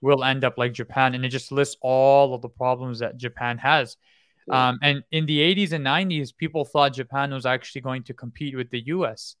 we'll 0.03 0.23
end 0.23 0.43
up 0.43 0.57
like 0.57 0.73
Japan. 0.73 1.15
And 1.15 1.23
it 1.23 1.29
just 1.29 1.51
lists 1.51 1.77
all 1.81 2.35
of 2.35 2.41
the 2.41 2.49
problems 2.49 2.99
that 2.99 3.17
Japan 3.17 3.57
has. 3.59 3.95
Um, 4.51 4.77
and 4.81 5.01
in 5.11 5.25
the 5.25 5.39
80s 5.39 5.71
and 5.71 5.85
90s, 5.85 6.35
people 6.35 6.65
thought 6.65 6.91
Japan 6.93 7.31
was 7.31 7.45
actually 7.45 7.81
going 7.81 8.03
to 8.03 8.13
compete 8.13 8.57
with 8.57 8.69
the 8.69 8.81
US. 8.87 9.37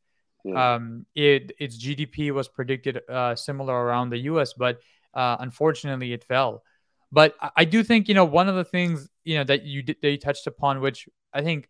Um, 0.55 1.05
it, 1.15 1.51
its 1.59 1.77
GDP 1.77 2.31
was 2.31 2.47
predicted 2.47 3.01
uh, 3.09 3.35
similar 3.35 3.73
around 3.73 4.09
the 4.09 4.19
US, 4.31 4.53
but 4.53 4.79
uh, 5.13 5.35
unfortunately, 5.41 6.13
it 6.13 6.23
fell. 6.23 6.63
But 7.13 7.35
I 7.55 7.65
do 7.65 7.83
think 7.83 8.07
you 8.09 8.15
know 8.15 8.25
one 8.25 8.49
of 8.49 8.55
the 8.55 8.65
things 8.65 9.07
you 9.23 9.37
know 9.37 9.43
that 9.45 9.63
you 9.63 9.83
you 10.01 10.17
touched 10.17 10.47
upon, 10.47 10.81
which 10.81 11.07
I 11.31 11.43
think 11.43 11.69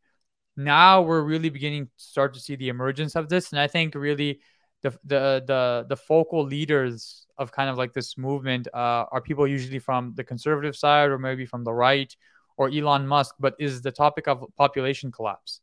now 0.55 1.01
we're 1.01 1.21
really 1.21 1.49
beginning 1.49 1.87
to 1.87 1.91
start 1.97 2.33
to 2.35 2.39
see 2.39 2.55
the 2.55 2.69
emergence 2.69 3.15
of 3.17 3.27
this, 3.27 3.51
and 3.51 3.59
I 3.59 3.67
think 3.67 3.93
really 3.93 4.39
the 4.83 4.91
the 5.03 5.43
the 5.45 5.85
the 5.89 5.97
focal 5.97 6.45
leaders 6.45 7.27
of 7.37 7.51
kind 7.51 7.69
of 7.69 7.77
like 7.77 7.91
this 7.93 8.17
movement 8.17 8.69
uh, 8.73 9.05
are 9.11 9.21
people 9.21 9.45
usually 9.45 9.79
from 9.79 10.13
the 10.15 10.23
conservative 10.23 10.77
side 10.77 11.09
or 11.09 11.19
maybe 11.19 11.45
from 11.45 11.65
the 11.65 11.73
right 11.73 12.15
or 12.57 12.69
Elon 12.69 13.05
Musk, 13.05 13.35
but 13.39 13.55
is 13.59 13.81
the 13.81 13.91
topic 13.91 14.27
of 14.29 14.45
population 14.55 15.11
collapse 15.11 15.59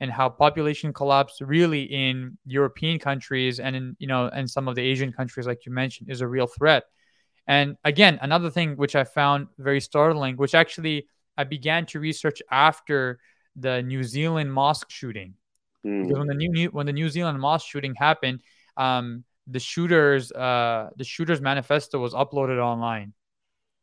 and 0.00 0.10
how 0.10 0.28
population 0.28 0.92
collapse 0.92 1.40
really 1.40 1.84
in 1.84 2.36
European 2.44 2.98
countries 2.98 3.60
and 3.60 3.74
in 3.76 3.96
you 3.98 4.06
know 4.06 4.26
and 4.26 4.50
some 4.50 4.68
of 4.68 4.74
the 4.74 4.82
Asian 4.82 5.12
countries 5.12 5.46
like 5.46 5.64
you 5.64 5.72
mentioned 5.72 6.10
is 6.10 6.20
a 6.20 6.28
real 6.28 6.46
threat. 6.46 6.84
And 7.46 7.76
again, 7.84 8.18
another 8.22 8.50
thing 8.50 8.76
which 8.76 8.96
I 8.96 9.04
found 9.04 9.48
very 9.58 9.80
startling, 9.80 10.36
which 10.36 10.54
actually 10.54 11.06
I 11.36 11.44
began 11.44 11.86
to 11.86 12.00
research 12.00 12.40
after 12.50 13.18
the 13.56 13.82
New 13.82 14.02
Zealand 14.02 14.52
mosque 14.52 14.90
shooting. 14.90 15.34
Mm. 15.84 16.02
Because 16.04 16.18
when 16.18 16.26
the 16.28 16.34
new 16.34 16.68
when 16.68 16.86
the 16.86 16.92
New 16.92 17.08
Zealand 17.08 17.38
mosque 17.40 17.68
shooting 17.68 17.94
happened, 17.94 18.40
um, 18.76 19.24
the 19.46 19.60
shooters 19.60 20.32
uh, 20.32 20.90
the 20.96 21.04
shooters 21.04 21.40
manifesto 21.40 21.98
was 21.98 22.14
uploaded 22.14 22.58
online, 22.58 23.12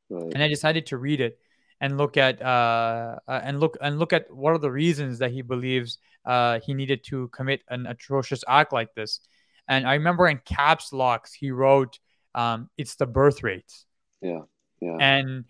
right. 0.10 0.32
and 0.34 0.42
I 0.42 0.48
decided 0.48 0.88
to 0.88 0.98
read 0.98 1.22
it 1.22 1.38
and 1.80 1.98
look 1.98 2.18
at 2.18 2.42
uh, 2.42 3.18
uh, 3.28 3.42
and 3.44 3.60
look 3.60 3.78
and 3.82 4.00
look 4.00 4.14
at 4.14 4.34
what 4.34 4.54
are 4.54 4.58
the 4.58 4.72
reasons 4.72 5.20
that 5.20 5.32
he 5.32 5.44
believes 5.44 6.00
uh, 6.26 6.60
he 6.60 6.74
needed 6.74 7.04
to 7.06 7.28
commit 7.30 7.64
an 7.70 7.86
atrocious 7.88 8.44
act 8.48 8.74
like 8.74 8.94
this. 8.96 9.20
And 9.68 9.88
I 9.88 9.94
remember 9.94 10.28
in 10.28 10.40
caps 10.40 10.92
locks 10.92 11.34
he 11.34 11.52
wrote, 11.52 12.00
um, 12.36 12.70
"It's 12.78 12.96
the 12.96 13.06
birth 13.06 13.44
rates." 13.44 13.86
Yeah, 14.22 14.42
yeah. 14.80 14.98
And 15.00 15.46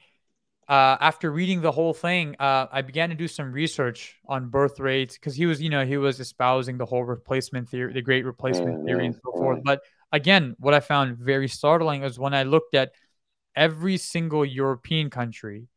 uh, 0.68 0.98
after 1.02 1.32
reading 1.32 1.62
the 1.62 1.72
whole 1.72 1.94
thing, 1.94 2.36
uh, 2.40 2.68
I 2.72 2.82
began 2.82 3.10
to 3.10 3.16
do 3.16 3.28
some 3.28 3.52
research 3.52 4.16
on 4.26 4.48
birth 4.50 4.80
rates 4.80 5.16
because 5.16 5.36
he 5.36 5.46
was, 5.46 5.62
you 5.62 5.70
know, 5.70 5.86
he 5.86 5.98
was 5.98 6.20
espousing 6.20 6.78
the 6.78 6.86
whole 6.86 7.04
replacement 7.04 7.68
theory, 7.70 7.92
the 7.92 8.02
great 8.02 8.26
replacement 8.26 8.86
theory, 8.86 9.08
and 9.08 9.16
so 9.16 9.32
forth. 9.34 9.60
But 9.64 9.82
again, 10.12 10.56
what 10.60 10.74
I 10.74 10.80
found 10.80 11.18
very 11.18 11.50
startling 11.50 12.04
is 12.04 12.18
when 12.18 12.34
I 12.34 12.44
looked 12.44 12.74
at 12.74 12.94
every 13.54 13.98
single 13.98 14.46
European 14.46 15.10
country, 15.10 15.68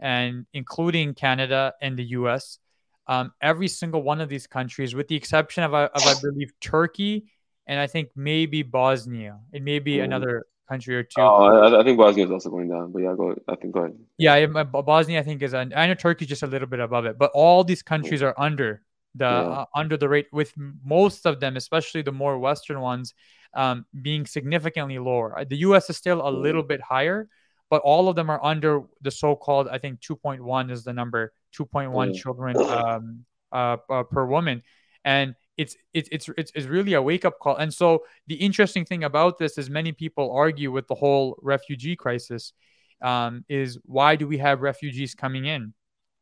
and 0.00 0.46
including 0.52 1.14
Canada 1.14 1.74
and 1.80 1.96
the 1.96 2.04
U.S., 2.18 2.58
um, 3.06 3.32
every 3.40 3.68
single 3.68 4.02
one 4.02 4.20
of 4.20 4.28
these 4.28 4.46
countries, 4.46 4.94
with 4.96 5.06
the 5.06 5.16
exception 5.16 5.62
of, 5.62 5.74
of 5.74 5.90
I 5.94 6.14
believe 6.20 6.52
Turkey 6.60 7.26
and 7.70 7.78
I 7.78 7.86
think 7.86 8.10
maybe 8.16 8.62
Bosnia, 8.64 9.38
it 9.52 9.62
may 9.62 9.78
be 9.78 9.98
mm. 9.98 10.04
another 10.04 10.44
country 10.68 10.96
or 10.96 11.04
two. 11.04 11.20
Oh, 11.20 11.44
I, 11.44 11.80
I, 11.80 11.84
think 11.84 11.98
Bosnia 11.98 12.24
is 12.24 12.30
also 12.32 12.50
going 12.50 12.68
down, 12.68 12.90
but 12.90 13.00
yeah, 13.00 13.14
go. 13.16 13.36
I 13.46 13.54
think 13.54 13.72
go 13.72 13.80
ahead. 13.84 13.96
Yeah, 14.18 14.44
Bosnia 14.64 15.20
I 15.20 15.22
think 15.22 15.40
is. 15.40 15.54
I 15.54 15.64
know 15.64 15.94
Turkey 15.94 16.26
just 16.26 16.42
a 16.42 16.48
little 16.48 16.66
bit 16.66 16.80
above 16.80 17.06
it, 17.06 17.16
but 17.16 17.30
all 17.32 17.62
these 17.62 17.80
countries 17.80 18.22
are 18.24 18.34
under 18.36 18.82
the 19.14 19.24
yeah. 19.24 19.30
uh, 19.30 19.64
under 19.72 19.96
the 19.96 20.08
rate. 20.08 20.26
With 20.32 20.52
most 20.84 21.26
of 21.26 21.38
them, 21.38 21.56
especially 21.56 22.02
the 22.02 22.10
more 22.10 22.40
Western 22.40 22.80
ones, 22.80 23.14
um, 23.54 23.86
being 24.02 24.26
significantly 24.26 24.98
lower. 24.98 25.44
The 25.48 25.58
U.S. 25.68 25.88
is 25.90 25.96
still 25.96 26.26
a 26.26 26.32
little 26.46 26.64
bit 26.64 26.80
higher, 26.80 27.28
but 27.70 27.82
all 27.82 28.08
of 28.08 28.16
them 28.16 28.30
are 28.30 28.44
under 28.44 28.82
the 29.00 29.12
so-called. 29.12 29.68
I 29.68 29.78
think 29.78 30.00
2.1 30.00 30.72
is 30.72 30.82
the 30.82 30.92
number. 30.92 31.32
2.1 31.56 32.16
children 32.16 32.56
um, 32.56 33.24
uh, 33.52 33.76
uh, 33.88 34.02
per 34.02 34.26
woman, 34.26 34.64
and 35.04 35.36
it's 35.60 35.76
it's 35.92 36.08
it's 36.10 36.30
it's, 36.38 36.52
it's 36.54 36.66
really 36.66 36.94
a 36.94 37.02
wake 37.02 37.26
up 37.26 37.38
call. 37.38 37.56
And 37.56 37.72
so 37.72 38.04
the 38.26 38.36
interesting 38.36 38.86
thing 38.86 39.04
about 39.04 39.36
this 39.38 39.58
is 39.58 39.68
many 39.68 39.92
people 39.92 40.32
argue 40.32 40.72
with 40.72 40.86
the 40.88 40.94
whole 40.94 41.38
refugee 41.42 41.96
crisis 41.96 42.54
um, 43.02 43.44
is 43.48 43.78
why 43.84 44.16
do 44.16 44.26
we 44.26 44.38
have 44.38 44.62
refugees 44.62 45.14
coming 45.14 45.44
in? 45.44 45.74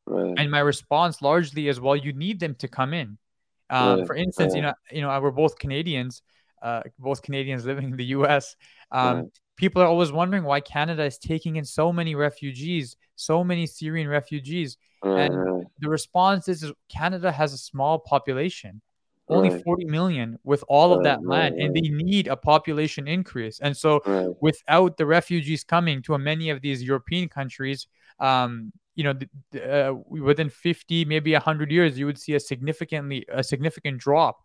Right. 0.07 0.35
And 0.39 0.51
my 0.51 0.59
response 0.59 1.23
largely 1.23 1.69
is 1.69 1.81
well, 1.81 1.95
you 1.95 2.13
need 2.13 2.41
them 2.41 2.57
to 2.57 2.67
come 2.67 2.93
in. 2.93 3.17
Um, 3.71 4.01
right. 4.01 4.07
For 4.09 4.17
instance, 4.17 4.55
right. 4.55 4.57
you 4.57 4.63
know, 4.63 4.75
you 4.91 5.03
know, 5.03 5.21
we're 5.21 5.31
both 5.31 5.57
Canadians, 5.57 6.23
uh, 6.61 6.83
both 6.99 7.23
Canadians 7.23 7.65
living 7.65 7.91
in 7.91 7.97
the 7.97 8.07
U.S. 8.19 8.57
Um, 8.91 9.31
people 9.57 9.81
are 9.83 9.87
always 9.87 10.11
wondering 10.11 10.43
why 10.43 10.61
Canada 10.61 11.05
is 11.05 11.19
taking 11.19 11.57
in 11.57 11.65
so 11.65 11.93
many 11.93 12.17
refugees, 12.17 12.97
so 13.15 13.45
many 13.45 13.67
Syrian 13.67 14.09
refugees. 14.09 14.79
And 15.05 15.65
the 15.79 15.89
response 15.89 16.49
is 16.49 16.73
Canada 16.89 17.31
has 17.31 17.53
a 17.53 17.59
small 17.59 18.01
population 18.01 18.83
only 19.31 19.51
right. 19.51 19.65
40 19.65 19.85
million 19.85 20.39
with 20.45 20.65
all 20.69 20.93
of 20.93 21.05
that 21.05 21.25
land 21.25 21.55
right, 21.55 21.65
and 21.65 21.75
they 21.75 21.81
need 21.81 22.29
a 22.29 22.37
population 22.37 23.07
increase. 23.07 23.61
And 23.61 23.77
so 23.77 24.37
without 24.41 24.97
the 24.97 25.07
refugees 25.07 25.65
coming 25.65 26.03
to 26.03 26.17
many 26.19 26.51
of 26.51 26.61
these 26.61 26.83
european 26.83 27.29
countries 27.29 27.87
um, 28.21 28.73
you 28.95 29.05
know 29.05 29.15
uh, 29.63 29.95
within 30.09 30.49
50 30.49 31.05
maybe 31.05 31.33
100 31.33 31.71
years 31.71 31.99
you 31.99 32.07
would 32.07 32.19
see 32.19 32.35
a 32.35 32.41
significantly 32.41 33.25
a 33.29 33.43
significant 33.43 33.99
drop. 33.99 34.41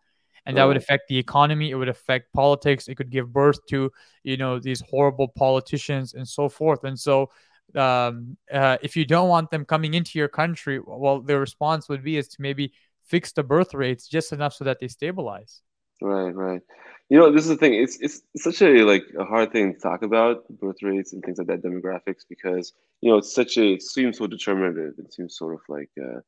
And 0.45 0.57
that 0.57 0.65
would 0.65 0.75
affect 0.75 1.07
the 1.07 1.17
economy 1.17 1.71
it 1.71 1.75
would 1.75 1.89
affect 1.89 2.33
politics 2.33 2.89
it 2.89 2.95
could 2.95 3.09
give 3.09 3.31
birth 3.31 3.59
to 3.69 3.89
you 4.23 4.37
know 4.37 4.59
these 4.59 4.81
horrible 4.81 5.29
politicians 5.29 6.13
and 6.13 6.27
so 6.27 6.49
forth. 6.49 6.83
And 6.83 6.99
so 6.99 7.29
um, 7.75 8.37
uh, 8.51 8.77
if 8.81 8.95
you 8.97 9.05
don't 9.05 9.29
want 9.29 9.49
them 9.49 9.63
coming 9.63 9.93
into 9.93 10.19
your 10.19 10.27
country 10.27 10.79
well 10.85 11.21
the 11.21 11.39
response 11.39 11.87
would 11.87 12.03
be 12.03 12.17
is 12.17 12.27
to 12.27 12.41
maybe 12.41 12.73
fix 13.05 13.31
the 13.31 13.43
birth 13.43 13.73
rates 13.73 14.07
just 14.07 14.31
enough 14.31 14.53
so 14.53 14.63
that 14.63 14.79
they 14.79 14.87
stabilize. 14.87 15.61
Right, 16.01 16.35
right. 16.35 16.61
You 17.09 17.17
know, 17.19 17.31
this 17.31 17.43
is 17.43 17.49
the 17.49 17.57
thing. 17.57 17.75
It's 17.75 17.99
it's 17.99 18.21
such 18.37 18.61
a 18.61 18.83
like 18.83 19.03
a 19.19 19.25
hard 19.25 19.51
thing 19.51 19.73
to 19.73 19.79
talk 19.79 20.03
about 20.03 20.47
birth 20.49 20.81
rates 20.81 21.13
and 21.13 21.23
things 21.23 21.37
like 21.37 21.47
that, 21.47 21.61
demographics, 21.61 22.23
because 22.27 22.73
you 23.01 23.11
know 23.11 23.17
it's 23.17 23.33
such 23.33 23.57
a 23.57 23.73
it 23.73 23.81
seems 23.81 24.17
so 24.17 24.27
determinative. 24.27 24.93
It 24.97 25.13
seems 25.13 25.37
sort 25.37 25.53
of 25.53 25.61
like 25.69 25.91
uh, 25.99 26.19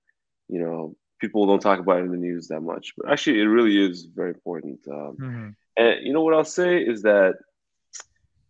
you 0.47 0.59
know 0.59 0.95
people 1.19 1.47
don't 1.47 1.61
talk 1.61 1.79
about 1.79 1.99
it 1.99 2.05
in 2.05 2.11
the 2.11 2.17
news 2.17 2.47
that 2.49 2.61
much, 2.61 2.93
but 2.97 3.11
actually 3.11 3.39
it 3.39 3.45
really 3.45 3.83
is 3.83 4.05
very 4.05 4.29
important. 4.29 4.79
Um, 4.87 5.17
mm-hmm. 5.19 5.49
And 5.77 6.05
you 6.05 6.13
know 6.13 6.21
what 6.21 6.33
I'll 6.33 6.43
say 6.45 6.77
is 6.77 7.01
that 7.01 7.35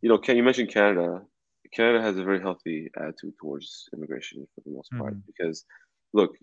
you 0.06 0.10
know, 0.10 0.20
can 0.20 0.38
you 0.38 0.44
mentioned 0.44 0.70
Canada? 0.70 1.24
Canada 1.74 2.00
has 2.00 2.16
a 2.16 2.24
very 2.24 2.40
healthy 2.40 2.92
attitude 2.96 3.34
towards 3.42 3.90
immigration 3.92 4.48
for 4.54 4.62
the 4.64 4.76
most 4.76 4.92
part 4.92 5.14
mm-hmm. 5.14 5.26
because 5.26 5.66
look, 6.14 6.38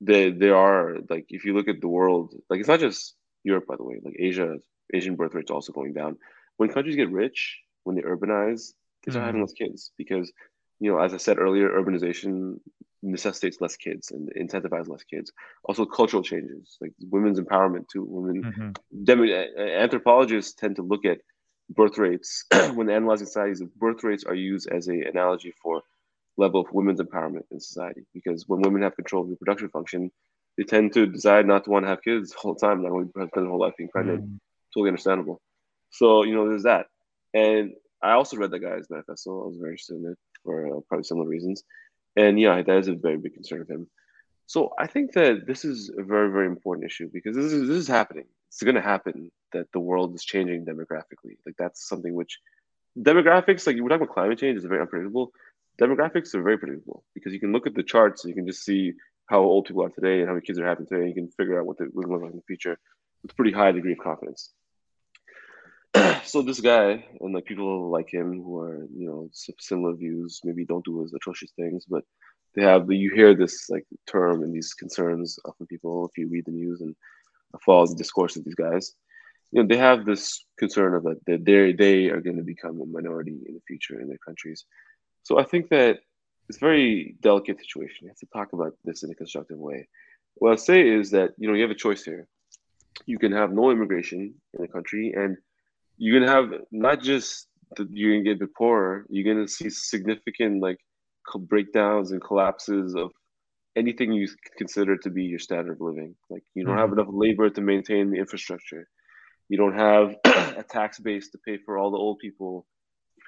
there 0.00 0.30
there 0.30 0.56
are 0.56 0.98
like 1.08 1.26
if 1.28 1.44
you 1.44 1.54
look 1.54 1.68
at 1.68 1.80
the 1.80 1.88
world, 1.88 2.34
like 2.48 2.60
it's 2.60 2.68
not 2.68 2.80
just 2.80 3.14
Europe, 3.44 3.66
by 3.66 3.76
the 3.76 3.84
way. 3.84 4.00
Like 4.02 4.16
Asia, 4.18 4.56
Asian 4.92 5.16
birth 5.16 5.34
rates 5.34 5.50
also 5.50 5.72
going 5.72 5.92
down. 5.92 6.16
When 6.56 6.68
countries 6.70 6.96
get 6.96 7.10
rich, 7.10 7.58
when 7.84 7.96
they 7.96 8.02
urbanize, 8.02 8.72
they 9.04 9.12
start 9.12 9.24
mm 9.24 9.26
having 9.26 9.40
less 9.42 9.52
kids 9.52 9.92
because, 9.96 10.32
you 10.80 10.90
know, 10.90 10.98
as 10.98 11.14
I 11.14 11.18
said 11.18 11.38
earlier, 11.38 11.68
urbanization 11.70 12.58
necessitates 13.02 13.60
less 13.60 13.76
kids 13.76 14.10
and 14.10 14.28
incentivizes 14.36 14.88
less 14.88 15.04
kids. 15.04 15.32
Also, 15.64 15.84
cultural 15.84 16.22
changes 16.22 16.76
like 16.80 16.92
women's 17.10 17.40
empowerment 17.40 17.88
too. 17.88 18.04
Women, 18.04 18.42
mm-hmm. 18.42 19.04
dem- 19.04 19.22
anthropologists 19.84 20.54
tend 20.54 20.76
to 20.76 20.82
look 20.82 21.04
at 21.04 21.18
birth 21.70 21.98
rates 21.98 22.44
when 22.74 22.90
analyzing 22.90 23.26
societies. 23.26 23.60
Of 23.60 23.74
birth 23.74 24.02
rates 24.02 24.24
are 24.24 24.34
used 24.34 24.68
as 24.68 24.88
a 24.88 25.02
analogy 25.02 25.52
for 25.62 25.82
level 26.38 26.60
of 26.60 26.72
women's 26.72 27.00
empowerment 27.00 27.42
in 27.50 27.60
society. 27.60 28.02
Because 28.14 28.44
when 28.46 28.62
women 28.62 28.82
have 28.82 28.96
control 28.96 29.24
of 29.24 29.30
reproduction 29.30 29.68
function, 29.68 30.10
they 30.56 30.64
tend 30.64 30.92
to 30.94 31.06
decide 31.06 31.46
not 31.46 31.64
to 31.64 31.70
want 31.70 31.84
to 31.84 31.88
have 31.88 32.02
kids 32.02 32.32
all 32.32 32.54
the 32.54 32.60
whole 32.60 32.70
time, 32.70 32.82
not 32.82 32.92
only 32.92 33.08
spend 33.08 33.30
their 33.34 33.46
whole 33.46 33.60
life 33.60 33.74
being 33.76 33.90
pregnant. 33.90 34.24
Mm. 34.24 34.38
Totally 34.74 34.88
understandable. 34.88 35.40
So, 35.90 36.24
you 36.24 36.34
know, 36.34 36.48
there's 36.48 36.64
that. 36.64 36.86
And 37.34 37.72
I 38.02 38.12
also 38.12 38.36
read 38.36 38.50
that 38.50 38.60
guy's 38.60 38.90
manifesto. 38.90 39.42
I 39.42 39.46
was 39.46 39.56
very 39.58 39.72
interested 39.72 39.96
in 39.96 40.12
it 40.12 40.18
for 40.44 40.66
uh, 40.66 40.80
probably 40.88 41.04
similar 41.04 41.28
reasons. 41.28 41.62
And 42.16 42.38
yeah, 42.40 42.62
that 42.62 42.76
is 42.76 42.88
a 42.88 42.94
very 42.94 43.16
big 43.16 43.34
concern 43.34 43.60
of 43.60 43.68
him. 43.68 43.88
So 44.46 44.72
I 44.78 44.86
think 44.86 45.12
that 45.12 45.46
this 45.46 45.64
is 45.64 45.90
a 45.96 46.02
very, 46.02 46.30
very 46.30 46.46
important 46.46 46.86
issue 46.86 47.10
because 47.12 47.36
this 47.36 47.52
is 47.52 47.68
this 47.68 47.76
is 47.76 47.88
happening. 47.88 48.24
It's 48.48 48.62
going 48.62 48.76
to 48.76 48.80
happen 48.80 49.30
that 49.52 49.70
the 49.72 49.80
world 49.80 50.14
is 50.14 50.24
changing 50.24 50.64
demographically. 50.64 51.36
Like 51.44 51.56
that's 51.58 51.86
something 51.86 52.14
which 52.14 52.38
demographics, 52.98 53.66
like 53.66 53.76
we're 53.76 53.88
talking 53.90 54.04
about 54.04 54.14
climate 54.14 54.38
change, 54.38 54.56
is 54.56 54.64
very 54.64 54.80
unpredictable 54.80 55.32
demographics 55.80 56.34
are 56.34 56.42
very 56.42 56.58
predictable 56.58 57.04
because 57.14 57.32
you 57.32 57.40
can 57.40 57.52
look 57.52 57.66
at 57.66 57.74
the 57.74 57.82
charts 57.82 58.24
and 58.24 58.30
you 58.30 58.34
can 58.34 58.46
just 58.46 58.64
see 58.64 58.92
how 59.26 59.40
old 59.40 59.66
people 59.66 59.84
are 59.84 59.90
today 59.90 60.20
and 60.20 60.26
how 60.26 60.34
many 60.34 60.44
kids 60.44 60.58
are 60.58 60.66
having 60.66 60.86
today. 60.86 61.02
And 61.02 61.08
you 61.08 61.14
can 61.14 61.30
figure 61.30 61.58
out 61.58 61.66
what 61.66 61.78
they 61.78 61.84
will 61.92 62.08
look 62.08 62.22
like 62.22 62.32
in 62.32 62.36
the 62.36 62.42
future 62.46 62.78
with 63.22 63.32
a 63.32 63.34
pretty 63.34 63.52
high 63.52 63.72
degree 63.72 63.92
of 63.92 63.98
confidence. 63.98 64.52
so 66.24 66.42
this 66.42 66.60
guy 66.60 67.04
and 67.20 67.34
like 67.34 67.44
people 67.44 67.90
like 67.90 68.12
him 68.12 68.42
who 68.42 68.58
are 68.58 68.86
you 68.94 69.06
know 69.06 69.28
similar 69.58 69.94
views 69.94 70.40
maybe 70.44 70.64
don't 70.64 70.84
do 70.84 71.02
as 71.04 71.12
atrocious 71.14 71.50
things, 71.56 71.84
but 71.88 72.04
they 72.54 72.62
have 72.62 72.90
you 72.90 73.10
hear 73.14 73.34
this 73.34 73.70
like 73.70 73.86
term 74.06 74.42
and 74.42 74.54
these 74.54 74.74
concerns 74.74 75.38
from 75.56 75.66
people 75.66 76.06
if 76.06 76.18
you 76.18 76.28
read 76.28 76.44
the 76.46 76.52
news 76.52 76.80
and 76.80 76.94
follow 77.64 77.86
the 77.86 77.94
discourse 77.94 78.36
of 78.36 78.44
these 78.44 78.54
guys. 78.54 78.94
You 79.52 79.62
know 79.62 79.68
they 79.68 79.78
have 79.78 80.04
this 80.04 80.44
concern 80.58 80.94
of 80.94 81.04
that 81.04 81.20
they 81.26 81.72
they 81.72 82.08
are 82.10 82.20
going 82.20 82.36
to 82.36 82.42
become 82.42 82.80
a 82.80 82.86
minority 82.86 83.38
in 83.46 83.54
the 83.54 83.62
future 83.66 84.00
in 84.00 84.08
their 84.08 84.18
countries 84.18 84.64
so 85.28 85.38
I 85.38 85.44
think 85.44 85.68
that 85.68 85.98
it's 86.48 86.56
a 86.56 86.60
very 86.60 87.14
delicate 87.20 87.58
situation. 87.60 87.98
You 88.00 88.08
have 88.08 88.16
to 88.16 88.26
talk 88.32 88.54
about 88.54 88.72
this 88.82 89.02
in 89.02 89.10
a 89.10 89.14
constructive 89.14 89.58
way. 89.58 89.86
What 90.36 90.52
I'll 90.52 90.56
say 90.56 90.88
is 90.88 91.10
that 91.10 91.32
you 91.36 91.46
know 91.46 91.54
you 91.54 91.60
have 91.60 91.70
a 91.70 91.84
choice 91.86 92.02
here. 92.02 92.26
You 93.04 93.18
can 93.18 93.32
have 93.32 93.52
no 93.52 93.70
immigration 93.70 94.34
in 94.54 94.62
the 94.62 94.68
country, 94.68 95.12
and 95.14 95.36
you 95.98 96.14
can 96.14 96.26
have 96.26 96.46
not 96.72 97.02
just 97.02 97.46
that 97.76 97.88
you're 97.90 98.12
gonna 98.14 98.24
get 98.24 98.36
a 98.36 98.46
bit 98.46 98.54
poorer. 98.54 99.04
You're 99.10 99.34
gonna 99.34 99.46
see 99.46 99.68
significant 99.68 100.62
like 100.62 100.78
breakdowns 101.40 102.12
and 102.12 102.22
collapses 102.22 102.94
of 102.94 103.10
anything 103.76 104.14
you 104.14 104.28
consider 104.56 104.96
to 104.96 105.10
be 105.10 105.24
your 105.24 105.38
standard 105.38 105.72
of 105.72 105.82
living. 105.82 106.14
Like 106.30 106.44
you 106.54 106.64
don't 106.64 106.78
have 106.78 106.88
mm-hmm. 106.88 107.00
enough 107.00 107.12
labor 107.12 107.50
to 107.50 107.60
maintain 107.60 108.10
the 108.10 108.16
infrastructure. 108.16 108.88
You 109.50 109.58
don't 109.58 109.76
have 109.76 110.16
a 110.56 110.64
tax 110.66 110.98
base 110.98 111.28
to 111.32 111.38
pay 111.46 111.58
for 111.58 111.76
all 111.76 111.90
the 111.90 111.98
old 111.98 112.18
people 112.18 112.64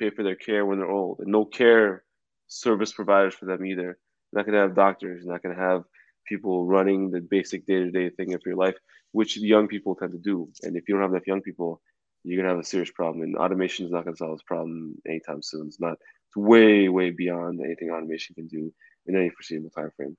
pay 0.01 0.11
for 0.11 0.25
their 0.25 0.41
care 0.47 0.65
when 0.67 0.79
they're 0.79 0.91
old, 1.01 1.21
and 1.21 1.31
no 1.31 1.45
care 1.45 2.03
service 2.49 2.93
providers 2.93 3.35
for 3.35 3.47
them 3.47 3.65
either. 3.65 3.91
You're 4.33 4.39
not 4.41 4.47
going 4.47 4.57
to 4.57 4.63
have 4.63 4.75
doctors. 4.75 5.23
You're 5.23 5.33
not 5.33 5.43
going 5.45 5.55
to 5.55 5.63
have 5.63 5.83
people 6.27 6.67
running 6.67 7.11
the 7.11 7.21
basic 7.21 7.67
day-to-day 7.67 8.11
thing 8.11 8.35
of 8.35 8.43
your 8.47 8.57
life, 8.65 8.79
which 9.13 9.37
young 9.37 9.69
people 9.69 9.95
tend 9.95 10.13
to 10.13 10.19
do. 10.33 10.49
And 10.63 10.77
if 10.77 10.89
you 10.89 10.95
don't 10.95 11.03
have 11.03 11.13
enough 11.13 11.27
young 11.33 11.43
people, 11.43 11.81
you're 12.25 12.39
going 12.39 12.49
to 12.49 12.55
have 12.55 12.65
a 12.65 12.73
serious 12.75 12.93
problem. 13.01 13.23
And 13.23 13.37
automation 13.37 13.87
is 13.87 13.93
not 13.93 14.05
going 14.05 14.17
to 14.17 14.19
solve 14.19 14.39
this 14.39 14.51
problem 14.55 14.95
anytime 15.07 15.43
soon. 15.43 15.67
It's 15.69 15.81
not. 15.81 15.97
It's 16.29 16.37
way, 16.37 16.89
way 16.89 17.11
beyond 17.11 17.61
anything 17.61 17.91
automation 17.91 18.35
can 18.35 18.47
do. 18.47 18.73
in 19.07 19.17
any 19.17 19.31
foreseeable 19.31 19.71
time 19.71 19.91
frame. 19.97 20.17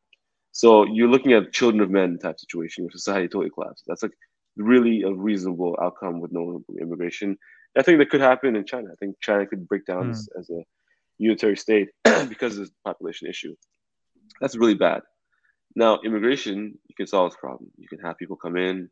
So 0.51 0.85
you're 0.85 1.07
looking 1.07 1.33
at 1.33 1.53
children 1.53 1.81
of 1.81 1.89
men 1.89 2.19
type 2.19 2.39
situation 2.39 2.83
where 2.83 2.91
society 2.91 3.27
totally 3.27 3.49
collapses. 3.49 3.85
That's 3.87 4.03
like 4.03 4.17
really 4.57 5.03
a 5.03 5.11
reasonable 5.11 5.77
outcome 5.81 6.19
with 6.19 6.31
no 6.31 6.63
immigration. 6.79 7.37
I 7.77 7.83
think 7.83 7.99
that 7.99 8.09
could 8.09 8.21
happen 8.21 8.55
in 8.55 8.65
China. 8.65 8.89
I 8.91 8.95
think 8.99 9.15
China 9.21 9.45
could 9.45 9.67
break 9.67 9.85
down 9.85 10.07
mm. 10.07 10.11
as, 10.11 10.29
as, 10.37 10.49
a 10.49 10.63
unitary 11.17 11.55
state 11.55 11.89
because 12.03 12.57
of 12.57 12.67
the 12.67 12.73
population 12.83 13.27
issue. 13.27 13.55
That's 14.39 14.57
really 14.57 14.75
bad. 14.75 15.01
Now, 15.75 15.99
immigration, 16.03 16.77
you 16.87 16.95
can 16.95 17.07
solve 17.07 17.31
this 17.31 17.39
problem. 17.39 17.69
You 17.77 17.87
can 17.87 17.99
have 17.99 18.17
people 18.17 18.35
come 18.35 18.57
in, 18.57 18.89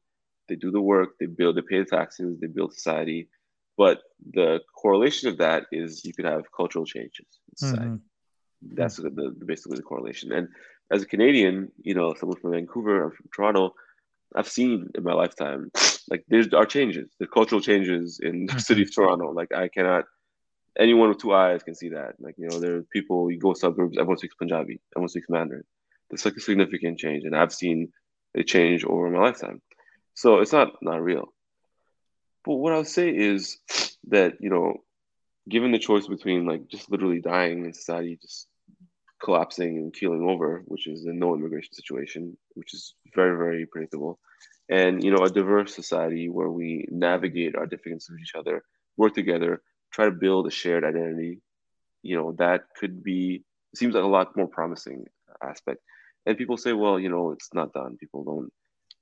they 0.48 0.56
do 0.56 0.72
the 0.72 0.82
work, 0.82 1.18
they 1.20 1.26
build, 1.26 1.58
they 1.58 1.62
pay 1.62 1.80
the 1.80 1.86
taxes, 1.86 2.40
they 2.40 2.48
build 2.48 2.74
society. 2.74 3.30
But 3.78 4.02
the 4.34 4.60
correlation 4.76 5.30
of 5.30 5.38
that 5.38 5.66
is 5.72 6.04
you 6.06 6.14
could 6.14 6.26
have 6.26 6.44
cultural 6.56 6.86
changes 6.86 7.28
in 7.50 7.58
society. 7.58 7.86
Mm-hmm. 7.86 8.76
That's 8.76 8.98
the, 8.98 9.10
the, 9.10 9.46
basically 9.46 9.78
the 9.78 9.84
correlation. 9.84 10.32
And 10.32 10.50
as 10.92 11.04
a 11.04 11.06
Canadian, 11.06 11.72
you 11.82 11.94
know, 11.94 12.14
someone 12.20 12.40
from 12.40 12.52
Vancouver, 12.52 13.04
I'm 13.04 13.12
from 13.12 13.30
Toronto, 13.34 13.74
I've 14.36 14.48
seen 14.48 14.90
in 14.96 15.04
my 15.04 15.14
lifetime, 15.14 15.72
like 16.10 16.24
there 16.28 16.44
are 16.56 16.66
changes, 16.66 17.10
the 17.20 17.28
cultural 17.28 17.62
changes 17.62 18.20
in 18.22 18.46
the 18.46 18.54
mm-hmm. 18.54 18.60
city 18.60 18.84
of 18.84 18.94
Toronto. 18.94 19.32
Like 19.32 19.54
I 19.54 19.68
cannot, 19.68 20.06
anyone 20.78 21.10
with 21.10 21.20
two 21.20 21.34
eyes 21.34 21.64
can 21.64 21.76
see 21.76 21.90
that. 21.90 22.16
Like 22.20 22.36
you 22.38 22.48
know, 22.48 22.60
there 22.60 22.76
are 22.76 22.84
people. 22.84 23.32
You 23.32 23.40
go 23.40 23.54
suburbs, 23.54 23.98
everyone 23.98 24.18
speaks 24.18 24.36
Punjabi, 24.36 24.80
everyone 24.96 25.10
speaks 25.10 25.30
Mandarin. 25.30 25.64
It's 26.12 26.26
like 26.26 26.36
a 26.36 26.42
significant 26.42 27.00
change, 27.00 27.24
and 27.24 27.36
I've 27.36 27.54
seen 27.54 27.92
a 28.36 28.44
change 28.44 28.84
over 28.84 29.10
my 29.10 29.20
lifetime. 29.20 29.62
So 30.14 30.40
it's 30.40 30.52
not 30.52 30.74
not 30.82 31.02
real. 31.02 31.34
But 32.46 32.56
what 32.56 32.74
I'll 32.74 32.86
say 32.86 33.10
is 33.10 33.58
that 34.10 34.34
you 34.40 34.50
know, 34.50 34.84
given 35.48 35.72
the 35.72 35.80
choice 35.80 36.08
between 36.08 36.46
like 36.46 36.68
just 36.68 36.92
literally 36.92 37.22
dying 37.22 37.66
in 37.66 37.74
society, 37.74 38.20
just 38.22 38.48
collapsing 39.20 39.78
and 39.78 39.94
keeling 39.94 40.24
over, 40.24 40.64
which 40.66 40.88
is 40.88 41.06
a 41.06 41.14
no 41.14 41.36
immigration 41.36 41.74
situation, 41.74 42.38
which 42.54 42.74
is 42.74 42.96
very, 43.16 43.38
very 43.38 43.66
predictable. 43.66 44.20
And, 44.70 45.04
you 45.04 45.12
know, 45.12 45.24
a 45.24 45.30
diverse 45.30 45.76
society 45.76 46.30
where 46.30 46.50
we 46.50 46.88
navigate 46.90 47.56
our 47.56 47.66
differences 47.66 48.10
with 48.10 48.22
each 48.22 48.36
other, 48.36 48.64
work 48.98 49.16
together, 49.16 49.62
try 49.92 50.06
to 50.06 50.12
build 50.12 50.48
a 50.48 50.52
shared 50.52 50.84
identity, 50.84 51.42
you 52.04 52.16
know, 52.16 52.34
that 52.34 52.62
could 52.80 53.04
be, 53.04 53.44
seems 53.76 53.96
like 53.96 54.04
a 54.04 54.08
lot 54.08 54.38
more 54.38 54.48
promising 54.48 55.06
aspect. 55.44 55.82
And 56.26 56.38
people 56.38 56.58
say, 56.58 56.74
well, 56.74 57.00
you 57.00 57.10
know, 57.10 57.32
it's 57.32 57.54
not 57.54 57.74
done. 57.74 57.98
People 57.98 58.24
don't 58.24 58.54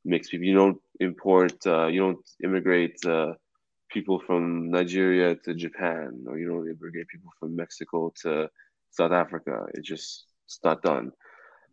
mix 0.06 0.30
people. 0.30 0.48
You 0.48 0.56
don't 0.56 0.82
import, 1.00 1.66
uh, 1.66 1.88
you 1.88 2.00
don't 2.00 2.26
immigrate 2.44 3.04
uh, 3.06 3.34
people 3.90 4.20
from 4.20 4.72
Nigeria 4.72 5.36
to 5.36 5.54
Japan, 5.54 6.26
or 6.28 6.38
you 6.40 6.48
don't 6.48 6.66
immigrate 6.66 7.08
people 7.08 7.32
from 7.40 7.56
Mexico 7.56 8.14
to 8.22 8.50
South 8.98 9.12
Africa. 9.12 9.66
It 9.74 9.84
just 9.84 10.26
it's 10.46 10.60
not 10.64 10.82
done. 10.82 11.12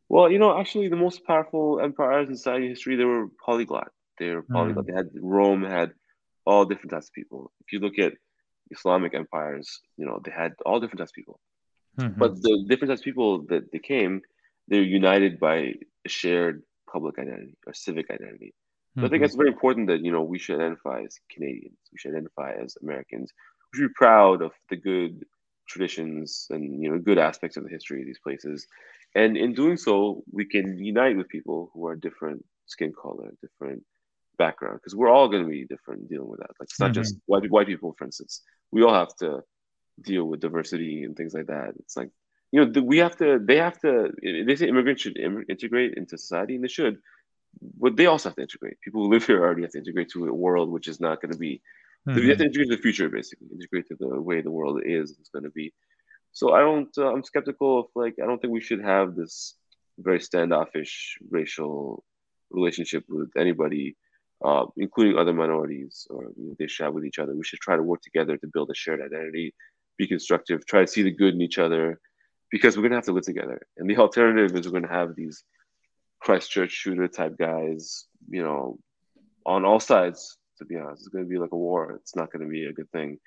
Well, 0.08 0.30
you 0.30 0.38
know, 0.38 0.58
actually, 0.58 0.88
the 0.88 0.96
most 0.96 1.24
powerful 1.24 1.80
empires 1.80 2.28
in 2.28 2.36
society 2.36 2.68
history 2.68 2.96
they 2.96 3.04
were 3.04 3.28
polyglot. 3.44 3.90
They 4.18 4.30
were 4.30 4.42
polyglot. 4.42 4.84
Mm. 4.84 4.88
They 4.88 4.94
had 4.94 5.08
Rome 5.20 5.64
had 5.64 5.92
all 6.46 6.64
different 6.64 6.90
types 6.90 7.08
of 7.08 7.14
people. 7.14 7.52
If 7.66 7.72
you 7.72 7.80
look 7.80 7.98
at 7.98 8.12
Islamic 8.70 9.14
empires, 9.14 9.80
you 9.96 10.06
know, 10.06 10.20
they 10.24 10.30
had 10.30 10.52
all 10.66 10.80
different 10.80 10.98
types 10.98 11.10
of 11.10 11.14
people. 11.14 11.40
Mm-hmm. 11.98 12.18
But 12.18 12.42
the 12.42 12.64
different 12.68 12.90
types 12.90 13.00
of 13.00 13.04
people 13.04 13.42
that 13.46 13.72
they 13.72 13.78
came, 13.78 14.20
they're 14.68 14.82
united 14.82 15.40
by 15.40 15.74
a 16.04 16.08
shared 16.08 16.62
public 16.90 17.18
identity 17.18 17.56
or 17.66 17.72
civic 17.72 18.10
identity. 18.10 18.52
So 18.52 18.98
mm-hmm. 18.98 19.06
I 19.06 19.08
think 19.08 19.14
mm-hmm. 19.14 19.24
it's 19.24 19.34
very 19.36 19.48
important 19.48 19.88
that 19.88 20.00
you 20.04 20.12
know 20.12 20.22
we 20.22 20.38
should 20.38 20.56
identify 20.56 21.02
as 21.02 21.18
Canadians. 21.30 21.78
We 21.92 21.98
should 21.98 22.12
identify 22.12 22.52
as 22.62 22.76
Americans. 22.82 23.32
We 23.72 23.78
should 23.78 23.88
be 23.88 23.94
proud 23.94 24.42
of 24.42 24.52
the 24.70 24.76
good 24.76 25.24
traditions 25.66 26.46
and 26.50 26.82
you 26.82 26.90
know 26.90 26.98
good 26.98 27.18
aspects 27.18 27.56
of 27.56 27.64
the 27.64 27.70
history 27.70 28.00
of 28.00 28.06
these 28.06 28.18
places. 28.18 28.66
And 29.14 29.36
in 29.36 29.54
doing 29.54 29.76
so 29.76 30.24
we 30.32 30.44
can 30.44 30.78
unite 30.78 31.16
with 31.16 31.28
people 31.28 31.70
who 31.72 31.86
are 31.86 31.96
different 31.96 32.44
skin 32.66 32.92
color 32.92 33.32
different 33.42 33.82
background 34.36 34.80
because 34.80 34.96
we're 34.96 35.10
all 35.10 35.28
going 35.28 35.42
to 35.42 35.48
be 35.48 35.64
different 35.64 36.08
dealing 36.08 36.28
with 36.28 36.40
that. 36.40 36.50
Like 36.58 36.68
it's 36.70 36.80
not 36.80 36.90
mm-hmm. 36.90 37.02
just 37.02 37.16
white, 37.26 37.50
white 37.50 37.66
people 37.66 37.94
for 37.96 38.04
instance. 38.04 38.42
We 38.70 38.82
all 38.82 38.94
have 38.94 39.14
to 39.16 39.42
deal 40.00 40.24
with 40.24 40.40
diversity 40.40 41.04
and 41.04 41.16
things 41.16 41.34
like 41.34 41.46
that. 41.46 41.74
It's 41.78 41.96
like 41.96 42.10
you 42.50 42.64
know 42.64 42.82
we 42.82 42.98
have 42.98 43.16
to 43.18 43.38
they 43.42 43.56
have 43.56 43.80
to 43.80 44.12
they 44.22 44.56
say 44.56 44.68
immigrants 44.68 45.02
should 45.02 45.16
integrate 45.16 45.94
into 45.94 46.18
society 46.18 46.54
and 46.56 46.64
they 46.64 46.68
should 46.68 46.98
but 47.78 47.96
they 47.96 48.06
also 48.06 48.28
have 48.28 48.36
to 48.36 48.42
integrate. 48.42 48.80
People 48.80 49.04
who 49.04 49.10
live 49.10 49.24
here 49.24 49.40
already 49.40 49.62
have 49.62 49.70
to 49.72 49.78
integrate 49.78 50.10
to 50.10 50.26
a 50.26 50.34
world 50.34 50.70
which 50.70 50.88
is 50.88 51.00
not 51.00 51.20
going 51.20 51.32
to 51.32 51.38
be 51.38 51.62
Mm-hmm. 52.06 52.20
we 52.20 52.28
have 52.28 52.38
to 52.38 52.44
integrate 52.44 52.68
the 52.68 52.76
future, 52.76 53.08
basically, 53.08 53.48
integrate 53.52 53.88
to 53.88 53.96
the 53.98 54.20
way 54.20 54.42
the 54.42 54.50
world 54.50 54.82
is 54.84 55.10
is 55.10 55.30
going 55.32 55.44
to 55.44 55.50
be. 55.50 55.72
So 56.32 56.52
I 56.52 56.60
don't. 56.60 56.90
Uh, 56.98 57.12
I'm 57.12 57.24
skeptical 57.24 57.80
of 57.80 57.86
like. 57.94 58.16
I 58.22 58.26
don't 58.26 58.40
think 58.40 58.52
we 58.52 58.60
should 58.60 58.82
have 58.82 59.14
this 59.14 59.54
very 59.98 60.20
standoffish 60.20 61.16
racial 61.30 62.04
relationship 62.50 63.04
with 63.08 63.30
anybody, 63.38 63.96
uh, 64.44 64.66
including 64.76 65.16
other 65.16 65.32
minorities, 65.32 66.06
or 66.10 66.24
you 66.36 66.48
know, 66.48 66.54
they 66.58 66.66
should 66.66 66.84
have 66.84 66.94
with 66.94 67.06
each 67.06 67.18
other. 67.18 67.34
We 67.34 67.44
should 67.44 67.60
try 67.60 67.76
to 67.76 67.82
work 67.82 68.02
together 68.02 68.36
to 68.36 68.46
build 68.52 68.70
a 68.70 68.74
shared 68.74 69.00
identity, 69.00 69.54
be 69.96 70.06
constructive, 70.06 70.66
try 70.66 70.80
to 70.80 70.86
see 70.86 71.02
the 71.02 71.10
good 71.10 71.34
in 71.34 71.40
each 71.40 71.58
other, 71.58 72.00
because 72.50 72.76
we're 72.76 72.82
gonna 72.82 72.96
have 72.96 73.04
to 73.04 73.12
live 73.12 73.24
together. 73.24 73.66
And 73.78 73.88
the 73.88 73.96
alternative 73.96 74.54
is 74.56 74.66
we're 74.66 74.78
gonna 74.78 74.92
have 74.92 75.14
these 75.16 75.42
Christchurch 76.20 76.72
shooter 76.72 77.08
type 77.08 77.38
guys, 77.38 78.06
you 78.28 78.42
know, 78.42 78.78
on 79.46 79.64
all 79.64 79.80
sides 79.80 80.36
to 80.58 80.64
be 80.64 80.76
honest. 80.76 81.02
It's 81.02 81.08
going 81.08 81.24
to 81.24 81.28
be 81.28 81.38
like 81.38 81.52
a 81.52 81.56
war. 81.56 81.92
It's 82.00 82.16
not 82.16 82.32
going 82.32 82.42
to 82.42 82.50
be 82.50 82.66
a 82.66 82.72
good 82.72 82.90
thing. 82.90 83.18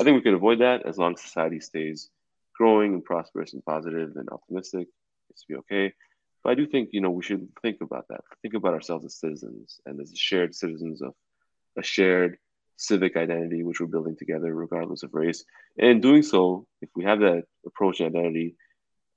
I 0.00 0.04
think 0.04 0.16
we 0.16 0.22
can 0.22 0.34
avoid 0.34 0.60
that 0.60 0.86
as 0.86 0.98
long 0.98 1.14
as 1.14 1.20
society 1.20 1.60
stays 1.60 2.10
growing 2.56 2.94
and 2.94 3.04
prosperous 3.04 3.54
and 3.54 3.64
positive 3.64 4.16
and 4.16 4.28
optimistic. 4.30 4.88
It's 5.30 5.44
be 5.44 5.56
okay. 5.56 5.92
But 6.42 6.50
I 6.50 6.54
do 6.54 6.66
think, 6.66 6.90
you 6.92 7.00
know, 7.00 7.10
we 7.10 7.22
should 7.22 7.48
think 7.62 7.78
about 7.80 8.06
that. 8.08 8.20
Think 8.42 8.54
about 8.54 8.74
ourselves 8.74 9.04
as 9.04 9.16
citizens 9.16 9.80
and 9.86 10.00
as 10.00 10.12
shared 10.16 10.54
citizens 10.54 11.02
of 11.02 11.14
a 11.78 11.82
shared 11.82 12.38
civic 12.76 13.16
identity 13.16 13.62
which 13.62 13.80
we're 13.80 13.86
building 13.86 14.16
together 14.16 14.52
regardless 14.52 15.02
of 15.02 15.14
race. 15.14 15.44
And 15.78 16.02
doing 16.02 16.22
so, 16.22 16.66
if 16.80 16.88
we 16.96 17.04
have 17.04 17.20
that 17.20 17.44
approach 17.64 18.00
and 18.00 18.14
identity, 18.14 18.56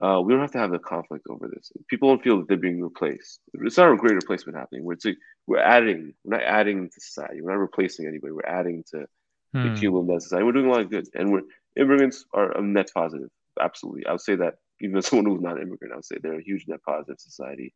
uh, 0.01 0.21
we 0.21 0.33
don't 0.33 0.41
have 0.41 0.51
to 0.51 0.57
have 0.57 0.71
the 0.71 0.79
conflict 0.79 1.25
over 1.29 1.47
this. 1.47 1.71
People 1.89 2.09
don't 2.09 2.23
feel 2.23 2.39
that 2.39 2.47
they're 2.47 2.57
being 2.57 2.81
replaced. 2.81 3.39
It's 3.53 3.77
not 3.77 3.91
a 3.91 3.95
great 3.95 4.15
replacement 4.15 4.57
happening. 4.57 4.83
We're, 4.83 4.95
to, 4.95 5.15
we're 5.47 5.59
adding, 5.59 6.13
we're 6.23 6.37
not 6.37 6.45
adding 6.45 6.89
to 6.89 7.01
society. 7.01 7.41
We're 7.41 7.51
not 7.51 7.59
replacing 7.59 8.05
anybody. 8.05 8.33
We're 8.33 8.45
adding 8.45 8.83
to 8.91 9.05
hmm. 9.53 9.73
the 9.73 9.79
human 9.79 10.13
of 10.13 10.21
society. 10.21 10.43
We're 10.43 10.51
doing 10.51 10.67
a 10.67 10.71
lot 10.71 10.81
of 10.81 10.89
good. 10.89 11.07
And 11.13 11.31
we're 11.31 11.43
immigrants 11.77 12.25
are 12.33 12.57
a 12.57 12.61
net 12.61 12.89
positive. 12.93 13.29
Absolutely. 13.59 14.05
I 14.05 14.11
would 14.11 14.21
say 14.21 14.35
that 14.35 14.55
even 14.81 14.97
as 14.97 15.07
someone 15.07 15.25
who's 15.25 15.41
not 15.41 15.57
an 15.57 15.63
immigrant, 15.63 15.93
I 15.93 15.97
would 15.97 16.05
say 16.05 16.17
they're 16.21 16.39
a 16.39 16.43
huge 16.43 16.65
net 16.67 16.83
positive 16.85 17.19
society. 17.19 17.73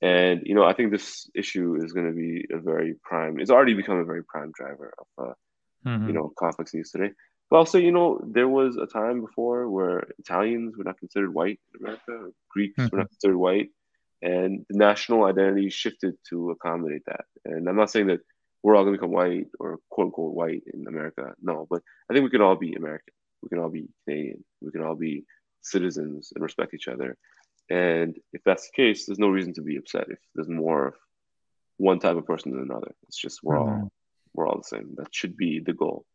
And, 0.00 0.42
you 0.44 0.54
know, 0.54 0.64
I 0.64 0.72
think 0.72 0.90
this 0.90 1.30
issue 1.34 1.76
is 1.82 1.92
going 1.92 2.06
to 2.06 2.12
be 2.12 2.44
a 2.52 2.58
very 2.58 2.94
prime, 3.04 3.38
it's 3.38 3.52
already 3.52 3.74
become 3.74 3.98
a 3.98 4.04
very 4.04 4.24
prime 4.24 4.50
driver 4.52 4.92
of, 4.98 5.28
uh, 5.28 5.32
mm-hmm. 5.86 6.08
you 6.08 6.12
know, 6.12 6.32
conflicts 6.36 6.74
news 6.74 6.90
today. 6.90 7.12
But 7.52 7.58
also, 7.58 7.76
you 7.76 7.92
know, 7.92 8.18
there 8.26 8.48
was 8.48 8.78
a 8.78 8.86
time 8.86 9.20
before 9.20 9.68
where 9.68 10.04
Italians 10.18 10.74
were 10.74 10.84
not 10.84 10.96
considered 10.96 11.34
white 11.34 11.60
in 11.74 11.84
America, 11.84 12.32
Greeks 12.48 12.78
mm-hmm. 12.78 12.88
were 12.90 13.00
not 13.00 13.10
considered 13.10 13.36
white, 13.36 13.68
and 14.22 14.64
the 14.70 14.78
national 14.78 15.24
identity 15.24 15.68
shifted 15.68 16.14
to 16.30 16.52
accommodate 16.52 17.02
that. 17.04 17.26
And 17.44 17.68
I'm 17.68 17.76
not 17.76 17.90
saying 17.90 18.06
that 18.06 18.20
we're 18.62 18.74
all 18.74 18.84
going 18.84 18.94
to 18.94 18.98
become 18.98 19.12
white 19.12 19.48
or 19.60 19.80
quote 19.90 20.06
unquote 20.06 20.32
white 20.32 20.62
in 20.72 20.86
America. 20.86 21.34
No, 21.42 21.66
but 21.68 21.82
I 22.08 22.14
think 22.14 22.24
we 22.24 22.30
can 22.30 22.40
all 22.40 22.56
be 22.56 22.72
American. 22.72 23.12
We 23.42 23.50
can 23.50 23.58
all 23.58 23.68
be 23.68 23.86
Canadian. 24.06 24.42
We 24.62 24.70
can 24.70 24.82
all 24.82 24.94
be 24.94 25.26
citizens 25.60 26.32
and 26.34 26.42
respect 26.42 26.72
each 26.72 26.88
other. 26.88 27.18
And 27.68 28.16
if 28.32 28.40
that's 28.46 28.70
the 28.70 28.82
case, 28.82 29.04
there's 29.04 29.18
no 29.18 29.28
reason 29.28 29.52
to 29.56 29.62
be 29.62 29.76
upset 29.76 30.06
if 30.08 30.20
there's 30.34 30.48
more 30.48 30.86
of 30.86 30.94
one 31.76 31.98
type 31.98 32.16
of 32.16 32.24
person 32.24 32.52
than 32.52 32.62
another. 32.62 32.94
It's 33.08 33.18
just 33.18 33.40
we're 33.42 33.56
mm-hmm. 33.56 33.82
all 33.82 33.92
we're 34.32 34.48
all 34.48 34.56
the 34.56 34.74
same. 34.74 34.94
That 34.96 35.14
should 35.14 35.36
be 35.36 35.60
the 35.60 35.74
goal. 35.74 36.06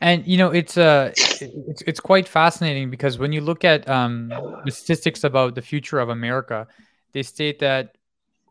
And 0.00 0.26
you 0.26 0.36
know, 0.36 0.50
it's 0.50 0.76
uh 0.76 1.12
it's, 1.16 1.82
it's 1.82 2.00
quite 2.00 2.28
fascinating 2.28 2.90
because 2.90 3.18
when 3.18 3.32
you 3.32 3.40
look 3.40 3.64
at 3.64 3.88
um, 3.88 4.28
the 4.64 4.70
statistics 4.70 5.24
about 5.24 5.54
the 5.54 5.62
future 5.62 5.98
of 5.98 6.08
America, 6.08 6.66
they 7.12 7.22
state 7.22 7.58
that 7.60 7.96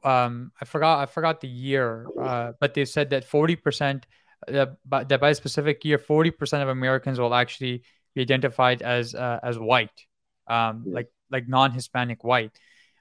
um, 0.04 0.52
I 0.62 0.66
forgot 0.66 1.00
I 1.00 1.06
forgot 1.06 1.42
the 1.42 1.48
year, 1.48 2.08
uh, 2.22 2.54
but 2.60 2.74
they 2.74 2.86
said 2.86 3.10
that 3.12 3.24
forty 3.24 3.56
percent 3.56 4.06
uh, 4.48 4.68
that 4.86 5.20
by 5.20 5.30
a 5.30 5.36
specific 5.36 5.84
year, 5.86 5.98
forty 5.98 6.32
percent 6.32 6.64
of 6.64 6.70
Americans 6.70 7.20
will 7.20 7.34
actually 7.34 7.84
be 8.14 8.22
identified 8.22 8.82
as 8.82 9.16
uh, 9.16 9.40
as 9.42 9.58
white, 9.58 10.06
um, 10.48 10.84
like 10.86 11.10
like 11.32 11.48
non-Hispanic 11.48 12.24
white. 12.24 12.52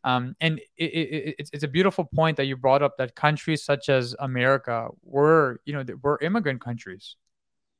Um, 0.04 0.36
and 0.38 0.60
it, 0.76 0.84
it, 0.84 1.34
it's, 1.38 1.50
it's 1.54 1.64
a 1.64 1.68
beautiful 1.68 2.04
point 2.04 2.36
that 2.36 2.44
you 2.44 2.58
brought 2.58 2.82
up 2.82 2.98
that 2.98 3.14
countries 3.14 3.64
such 3.64 3.88
as 3.88 4.14
America 4.18 4.88
were, 5.02 5.60
you 5.64 5.72
know, 5.72 5.82
were 6.02 6.18
immigrant 6.20 6.60
countries 6.60 7.16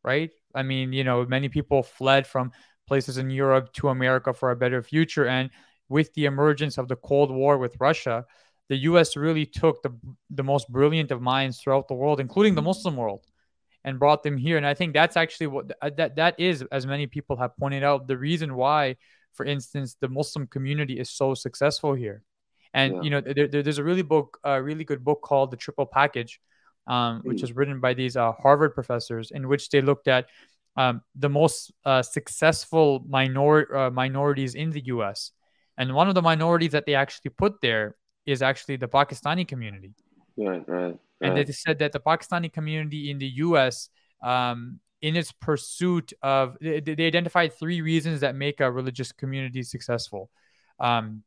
right? 0.05 0.31
I 0.55 0.63
mean, 0.63 0.93
you 0.93 1.05
know, 1.05 1.25
many 1.27 1.49
people 1.49 1.83
fled 1.83 2.27
from 2.27 2.53
places 2.87 3.19
in 3.19 3.31
Europe 3.31 3.73
to 3.75 3.89
America 3.89 4.33
for 4.33 4.51
a 4.51 4.57
better 4.57 4.83
future. 4.83 5.27
And 5.27 5.51
with 5.89 6.13
the 6.15 6.27
emergence 6.27 6.79
of 6.79 6.89
the 6.89 6.97
Cold 6.97 7.31
War 7.31 7.59
with 7.59 7.77
Russia, 7.81 8.25
the 8.69 8.77
US 8.77 9.17
really 9.17 9.47
took 9.47 9.83
the, 9.83 9.91
the 10.31 10.43
most 10.43 10.71
brilliant 10.71 11.11
of 11.11 11.21
minds 11.21 11.61
throughout 11.61 11.89
the 11.89 11.95
world, 11.95 12.21
including 12.21 12.55
the 12.55 12.61
mm-hmm. 12.61 12.69
Muslim 12.69 12.97
world, 12.97 13.27
and 13.85 13.99
brought 13.99 14.23
them 14.23 14.37
here. 14.37 14.57
And 14.57 14.67
I 14.67 14.75
think 14.75 14.95
that's 14.95 15.17
actually 15.17 15.49
what 15.49 15.73
uh, 15.83 15.91
that, 15.97 16.17
that 16.17 16.39
is, 16.39 16.63
as 16.73 16.87
many 16.87 17.07
people 17.07 17.37
have 17.37 17.57
pointed 17.57 17.83
out, 17.83 18.07
the 18.07 18.17
reason 18.17 18.55
why 18.55 18.97
for 19.35 19.45
instance, 19.45 19.97
the 20.01 20.09
Muslim 20.09 20.47
community 20.47 20.99
is 20.99 21.11
so 21.11 21.35
successful 21.35 21.93
here. 21.95 22.23
And 22.73 22.95
Yeah. 22.95 23.03
you 23.03 23.11
know, 23.11 23.21
there, 23.21 23.49
there- 23.49 23.63
there's 23.63 23.79
a 23.79 23.85
really 23.85 24.03
book, 24.03 24.39
a 24.45 24.63
really 24.63 24.85
good 24.85 25.05
book 25.05 25.21
called 25.23 25.51
The 25.51 25.57
Triple 25.57 25.87
Package, 25.87 26.41
um, 26.87 27.23
which 27.25 27.41
was 27.41 27.53
written 27.53 27.81
by 27.81 27.95
these 27.95 28.17
uh, 28.17 28.33
Harvard 28.33 28.75
professors, 28.75 29.31
in 29.31 29.49
which 29.49 29.71
they 29.71 29.81
looked 29.81 30.09
at 30.09 30.27
um, 30.77 31.03
the 31.15 31.29
most 31.29 31.73
uh, 31.85 32.03
successful 32.03 33.05
minor 33.09 33.75
uh, 33.75 33.91
minorities 33.91 34.55
in 34.55 34.71
the 34.71 34.85
U.S. 34.87 35.31
And 35.79 35.95
one 35.95 36.09
of 36.09 36.15
the 36.15 36.23
minorities 36.23 36.73
that 36.73 36.87
they 36.87 36.95
actually 36.95 37.31
put 37.31 37.61
there 37.61 37.97
is 38.27 38.43
actually 38.43 38.77
the 38.77 38.89
Pakistani 38.89 39.47
community. 39.47 39.95
Right, 40.37 40.65
right, 40.69 40.97
And 41.21 41.35
right. 41.35 41.47
they 41.47 41.53
said 41.53 41.79
that 41.79 41.93
the 41.93 42.01
Pakistani 42.01 42.53
community 42.53 43.11
in 43.11 43.19
the 43.19 43.27
U.S. 43.27 43.89
Um, 44.23 44.81
in 45.01 45.17
its 45.17 45.33
pursuit 45.33 46.13
of, 46.23 46.57
they, 46.61 46.81
they 46.81 47.07
identified 47.07 47.53
three 47.53 47.83
reasons 47.83 48.21
that 48.21 48.35
make 48.35 48.61
a 48.61 48.71
religious 48.71 49.13
community 49.13 49.63
successful. 49.63 50.31
Um, 50.81 51.23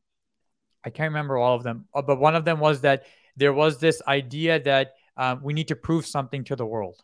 I 0.83 0.89
can't 0.89 1.11
remember 1.11 1.37
all 1.37 1.55
of 1.55 1.63
them, 1.63 1.85
uh, 1.93 2.01
but 2.01 2.19
one 2.19 2.35
of 2.35 2.43
them 2.43 2.59
was 2.59 2.81
that 2.81 3.03
there 3.35 3.53
was 3.53 3.77
this 3.77 4.01
idea 4.07 4.59
that 4.63 4.93
um, 5.18 5.41
we 5.43 5.53
need 5.53 5.68
to 5.70 5.76
prove 5.76 6.05
something 6.05 6.43
to 6.45 6.55
the 6.55 6.65
world. 6.65 7.01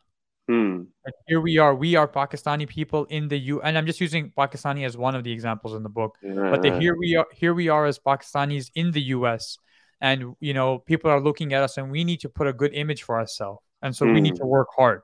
Like, 1.05 1.16
here 1.28 1.41
we 1.41 1.57
are, 1.57 1.76
we 1.76 1.95
are 1.95 2.07
Pakistani 2.07 2.68
people 2.68 3.05
in 3.05 3.28
the 3.28 3.38
U, 3.38 3.61
and 3.61 3.78
I'm 3.78 3.86
just 3.86 3.99
using 3.99 4.32
Pakistani 4.38 4.86
as 4.86 4.95
one 4.97 5.16
of 5.16 5.24
the 5.24 5.32
examples 5.32 5.74
in 5.76 5.84
the 5.84 5.89
book. 5.89 6.18
Yeah, 6.22 6.49
But 6.49 6.61
the, 6.61 6.72
here 6.80 6.95
we 6.97 7.16
are, 7.16 7.28
here 7.34 7.53
we 7.53 7.68
are 7.70 7.86
as 7.86 7.99
Pakistanis 7.99 8.72
in 8.76 8.91
the 8.91 9.01
U.S. 9.18 9.57
And 9.99 10.36
you 10.39 10.53
know, 10.53 10.80
people 10.80 11.09
are 11.11 11.20
looking 11.20 11.53
at 11.53 11.64
us, 11.64 11.78
and 11.78 11.91
we 11.91 12.03
need 12.03 12.22
to 12.22 12.30
put 12.30 12.47
a 12.47 12.53
good 12.53 12.74
image 12.74 13.03
for 13.03 13.18
ourselves, 13.18 13.61
and 13.82 13.95
so 13.95 14.05
we 14.05 14.22
need 14.22 14.32
Hmm. 14.32 14.43
to 14.43 14.45
work 14.45 14.68
hard. 14.76 15.01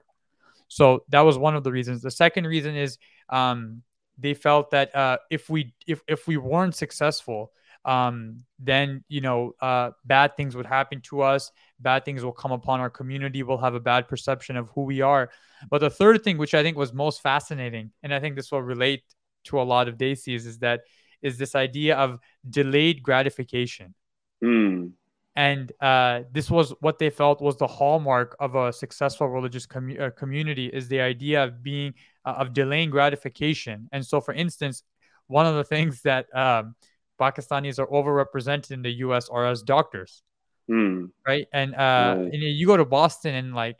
So 0.67 1.03
that 1.09 1.21
was 1.21 1.37
one 1.37 1.55
of 1.55 1.63
the 1.63 1.71
reasons. 1.71 2.01
The 2.01 2.11
second 2.11 2.45
reason 2.47 2.75
is 2.75 2.97
um, 3.29 3.81
they 4.17 4.33
felt 4.33 4.71
that 4.71 4.95
uh, 4.95 5.17
if 5.29 5.49
we 5.49 5.73
if 5.87 6.01
if 6.07 6.27
we 6.27 6.37
weren't 6.37 6.75
successful, 6.75 7.51
um, 7.85 8.43
then 8.59 9.03
you 9.07 9.21
know 9.21 9.53
uh, 9.61 9.91
bad 10.05 10.35
things 10.35 10.55
would 10.55 10.65
happen 10.65 11.01
to 11.01 11.21
us. 11.21 11.51
Bad 11.79 12.05
things 12.05 12.23
will 12.23 12.31
come 12.31 12.51
upon 12.51 12.79
our 12.79 12.89
community. 12.89 13.43
We'll 13.43 13.57
have 13.57 13.75
a 13.75 13.79
bad 13.79 14.07
perception 14.07 14.57
of 14.57 14.69
who 14.69 14.83
we 14.83 15.01
are. 15.01 15.29
But 15.69 15.79
the 15.79 15.89
third 15.89 16.23
thing, 16.23 16.37
which 16.37 16.53
I 16.53 16.63
think 16.63 16.77
was 16.77 16.93
most 16.93 17.21
fascinating, 17.21 17.91
and 18.03 18.13
I 18.13 18.19
think 18.19 18.35
this 18.35 18.51
will 18.51 18.61
relate 18.61 19.03
to 19.45 19.61
a 19.61 19.63
lot 19.63 19.87
of 19.87 19.97
Desis, 19.97 20.45
is 20.45 20.59
that 20.59 20.81
is 21.21 21.37
this 21.37 21.55
idea 21.55 21.95
of 21.95 22.19
delayed 22.49 23.03
gratification 23.03 23.93
Hmm. 24.41 24.87
and 25.35 25.71
uh, 25.81 26.21
this 26.31 26.49
was 26.49 26.73
what 26.79 26.97
they 26.97 27.09
felt 27.09 27.41
was 27.41 27.57
the 27.57 27.67
hallmark 27.67 28.37
of 28.39 28.55
a 28.55 28.71
successful 28.71 29.27
religious 29.27 29.67
commu- 29.67 29.99
uh, 29.99 30.11
community 30.11 30.67
is 30.67 30.87
the 30.87 31.01
idea 31.01 31.43
of 31.43 31.61
being 31.61 31.93
uh, 32.23 32.35
of 32.37 32.53
delaying 32.53 32.89
gratification 32.89 33.89
and 33.91 34.05
so 34.05 34.21
for 34.21 34.33
instance 34.33 34.83
one 35.27 35.45
of 35.45 35.55
the 35.55 35.63
things 35.65 36.01
that 36.03 36.33
um, 36.33 36.73
pakistanis 37.19 37.79
are 37.79 37.87
overrepresented 37.87 38.71
in 38.71 38.81
the 38.81 38.91
us 38.91 39.29
are 39.29 39.45
as 39.45 39.61
doctors 39.63 40.23
Hmm. 40.67 41.05
right 41.27 41.47
and 41.51 41.73
uh, 41.75 42.15
Right. 42.17 42.33
and 42.33 42.41
you 42.43 42.67
go 42.67 42.77
to 42.77 42.85
boston 42.85 43.33
and 43.35 43.55
like 43.55 43.77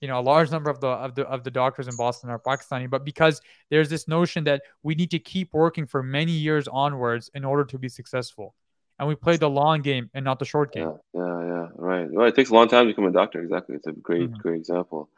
you 0.00 0.06
know 0.08 0.18
a 0.20 0.22
large 0.32 0.50
number 0.50 0.70
of 0.70 0.80
the 0.80 0.86
of 0.88 1.14
the 1.16 1.24
of 1.26 1.42
the 1.42 1.50
doctors 1.50 1.88
in 1.88 1.96
boston 1.96 2.30
are 2.30 2.38
pakistani 2.38 2.88
but 2.88 3.04
because 3.04 3.40
there's 3.70 3.88
this 3.88 4.06
notion 4.06 4.44
that 4.44 4.62
we 4.82 4.94
need 4.94 5.10
to 5.10 5.18
keep 5.18 5.52
working 5.52 5.86
for 5.86 6.02
many 6.02 6.32
years 6.32 6.68
onwards 6.68 7.30
in 7.34 7.44
order 7.44 7.64
to 7.64 7.78
be 7.78 7.88
successful 7.88 8.54
and 8.98 9.08
we 9.08 9.14
play 9.14 9.36
the 9.36 9.50
long 9.50 9.82
game 9.82 10.10
and 10.14 10.24
not 10.24 10.38
the 10.38 10.44
short 10.44 10.72
game 10.72 10.88
Yeah, 10.88 11.22
yeah, 11.22 11.40
yeah. 11.52 11.66
Right. 11.74 12.08
Well, 12.10 12.26
it 12.26 12.34
takes 12.34 12.50
a 12.50 12.54
long 12.54 12.68
time 12.68 12.86
to 12.86 12.90
become 12.92 13.06
a 13.06 13.12
doctor. 13.12 13.40
Exactly. 13.42 13.76
It's 13.76 13.86
a 13.86 13.92
great, 13.92 14.30
Mhm. 14.30 14.38
great 14.44 14.56
example. 14.56 15.08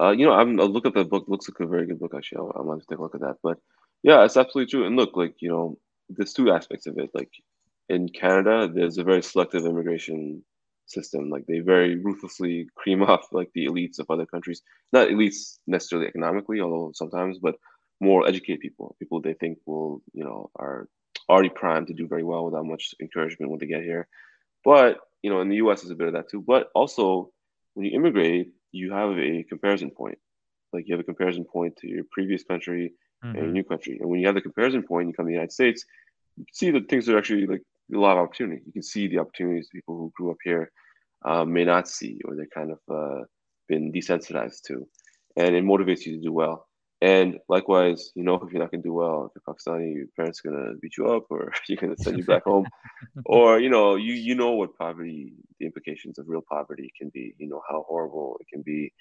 Uh, 0.00 0.10
you 0.10 0.24
know, 0.26 0.32
I'm, 0.32 0.60
I'll 0.60 0.68
look 0.68 0.86
at 0.86 0.94
the 0.94 1.04
book. 1.04 1.24
Looks 1.28 1.48
like 1.48 1.60
a 1.60 1.66
very 1.66 1.86
good 1.86 1.98
book. 1.98 2.12
Actually, 2.14 2.38
I'll, 2.38 2.52
I'll 2.56 2.78
to 2.80 2.86
take 2.86 2.98
a 2.98 3.02
look 3.02 3.14
at 3.14 3.20
that. 3.22 3.36
But 3.42 3.58
yeah, 4.02 4.24
it's 4.24 4.36
absolutely 4.36 4.70
true. 4.70 4.86
And 4.86 4.96
look, 4.96 5.16
like 5.16 5.36
you 5.44 5.48
know, 5.48 5.78
there's 6.08 6.32
two 6.32 6.50
aspects 6.50 6.86
of 6.86 6.98
it. 6.98 7.10
Like 7.14 7.30
in 7.88 8.08
Canada, 8.08 8.70
there's 8.72 8.98
a 8.98 9.04
very 9.04 9.22
selective 9.22 9.64
immigration 9.64 10.42
system. 10.86 11.30
Like 11.30 11.46
they 11.46 11.60
very 11.60 11.96
ruthlessly 11.96 12.68
cream 12.74 13.02
off 13.12 13.26
like 13.32 13.50
the 13.54 13.66
elites 13.66 13.98
of 13.98 14.10
other 14.10 14.26
countries. 14.26 14.62
Not 14.92 15.08
elites 15.08 15.58
necessarily 15.66 16.08
economically, 16.08 16.60
although 16.60 16.92
sometimes, 16.94 17.38
but 17.38 17.56
more 18.00 18.26
educated 18.26 18.60
people, 18.60 18.96
people 18.98 19.20
they 19.20 19.34
think 19.34 19.58
will, 19.64 20.02
you 20.12 20.24
know, 20.24 20.50
are 20.56 20.88
already 21.28 21.50
primed 21.50 21.86
to 21.86 21.94
do 21.94 22.08
very 22.08 22.24
well 22.24 22.44
without 22.44 22.66
much 22.66 22.94
encouragement 23.00 23.50
when 23.50 23.60
they 23.60 23.66
get 23.66 23.82
here. 23.82 24.08
But 24.64 24.98
you 25.22 25.30
know, 25.30 25.40
in 25.40 25.48
the 25.48 25.56
U.S. 25.56 25.82
there's 25.82 25.92
a 25.92 25.96
bit 25.96 26.08
of 26.08 26.14
that 26.14 26.28
too. 26.28 26.42
But 26.44 26.68
also, 26.74 27.30
when 27.74 27.86
you 27.86 27.92
immigrate, 27.96 28.52
you 28.72 28.92
have 28.92 29.16
a 29.18 29.44
comparison 29.44 29.90
point. 29.90 30.18
Like 30.72 30.88
you 30.88 30.94
have 30.94 31.00
a 31.00 31.04
comparison 31.04 31.44
point 31.44 31.76
to 31.76 31.88
your 31.88 32.04
previous 32.10 32.42
country 32.42 32.94
and 33.34 33.42
your 33.44 33.52
Mhm. 33.52 33.52
new 33.52 33.64
country. 33.64 33.98
And 34.00 34.08
when 34.10 34.20
you 34.20 34.26
have 34.26 34.34
the 34.34 34.40
comparison 34.42 34.82
point, 34.82 35.08
you 35.08 35.14
come 35.14 35.26
to 35.26 35.28
the 35.28 35.34
United 35.34 35.52
States, 35.52 35.84
you 36.36 36.44
can 36.44 36.54
see 36.54 36.70
that 36.70 36.88
things 36.88 37.08
are 37.08 37.18
actually 37.18 37.46
like 37.46 37.62
a 37.94 37.98
lot 37.98 38.12
of 38.18 38.24
opportunity. 38.24 38.62
You 38.66 38.72
can 38.72 38.82
see 38.82 39.08
the 39.08 39.18
opportunities 39.18 39.68
people 39.72 39.96
who 39.96 40.12
grew 40.16 40.30
up 40.30 40.38
here 40.44 40.70
uh, 41.24 41.44
may 41.44 41.64
not 41.64 41.88
see, 41.88 42.20
or 42.24 42.34
they're 42.36 42.46
kind 42.54 42.70
of 42.72 42.78
uh, 42.92 43.24
been 43.68 43.92
desensitized 43.92 44.62
to, 44.68 44.86
and 45.36 45.54
it 45.54 45.64
motivates 45.64 46.04
you 46.06 46.16
to 46.16 46.22
do 46.22 46.32
well. 46.32 46.66
And 47.00 47.38
likewise, 47.48 48.10
you 48.14 48.24
know, 48.24 48.34
if 48.36 48.52
you're 48.52 48.60
not 48.60 48.70
gonna 48.70 48.82
do 48.82 48.92
well, 48.94 49.30
if 49.30 49.32
you're 49.34 49.54
Pakistani, 49.54 49.94
your 49.94 50.06
parents 50.16 50.40
are 50.44 50.50
gonna 50.50 50.74
beat 50.80 50.96
you 50.96 51.06
up, 51.06 51.24
or 51.30 51.52
you're 51.68 51.78
gonna 51.78 51.96
send 51.96 52.16
you 52.16 52.24
back 52.24 52.44
home, 52.44 52.66
or 53.24 53.58
you 53.60 53.68
know, 53.70 53.96
you 53.96 54.12
you 54.14 54.34
know 54.34 54.52
what 54.52 54.76
poverty, 54.78 55.32
the 55.58 55.66
implications 55.66 56.18
of 56.18 56.26
real 56.28 56.42
poverty 56.50 56.90
can 56.98 57.10
be. 57.12 57.34
You 57.38 57.48
know 57.48 57.60
how 57.68 57.84
horrible 57.88 58.36
it 58.40 58.46
can 58.52 58.62
be. 58.62 58.92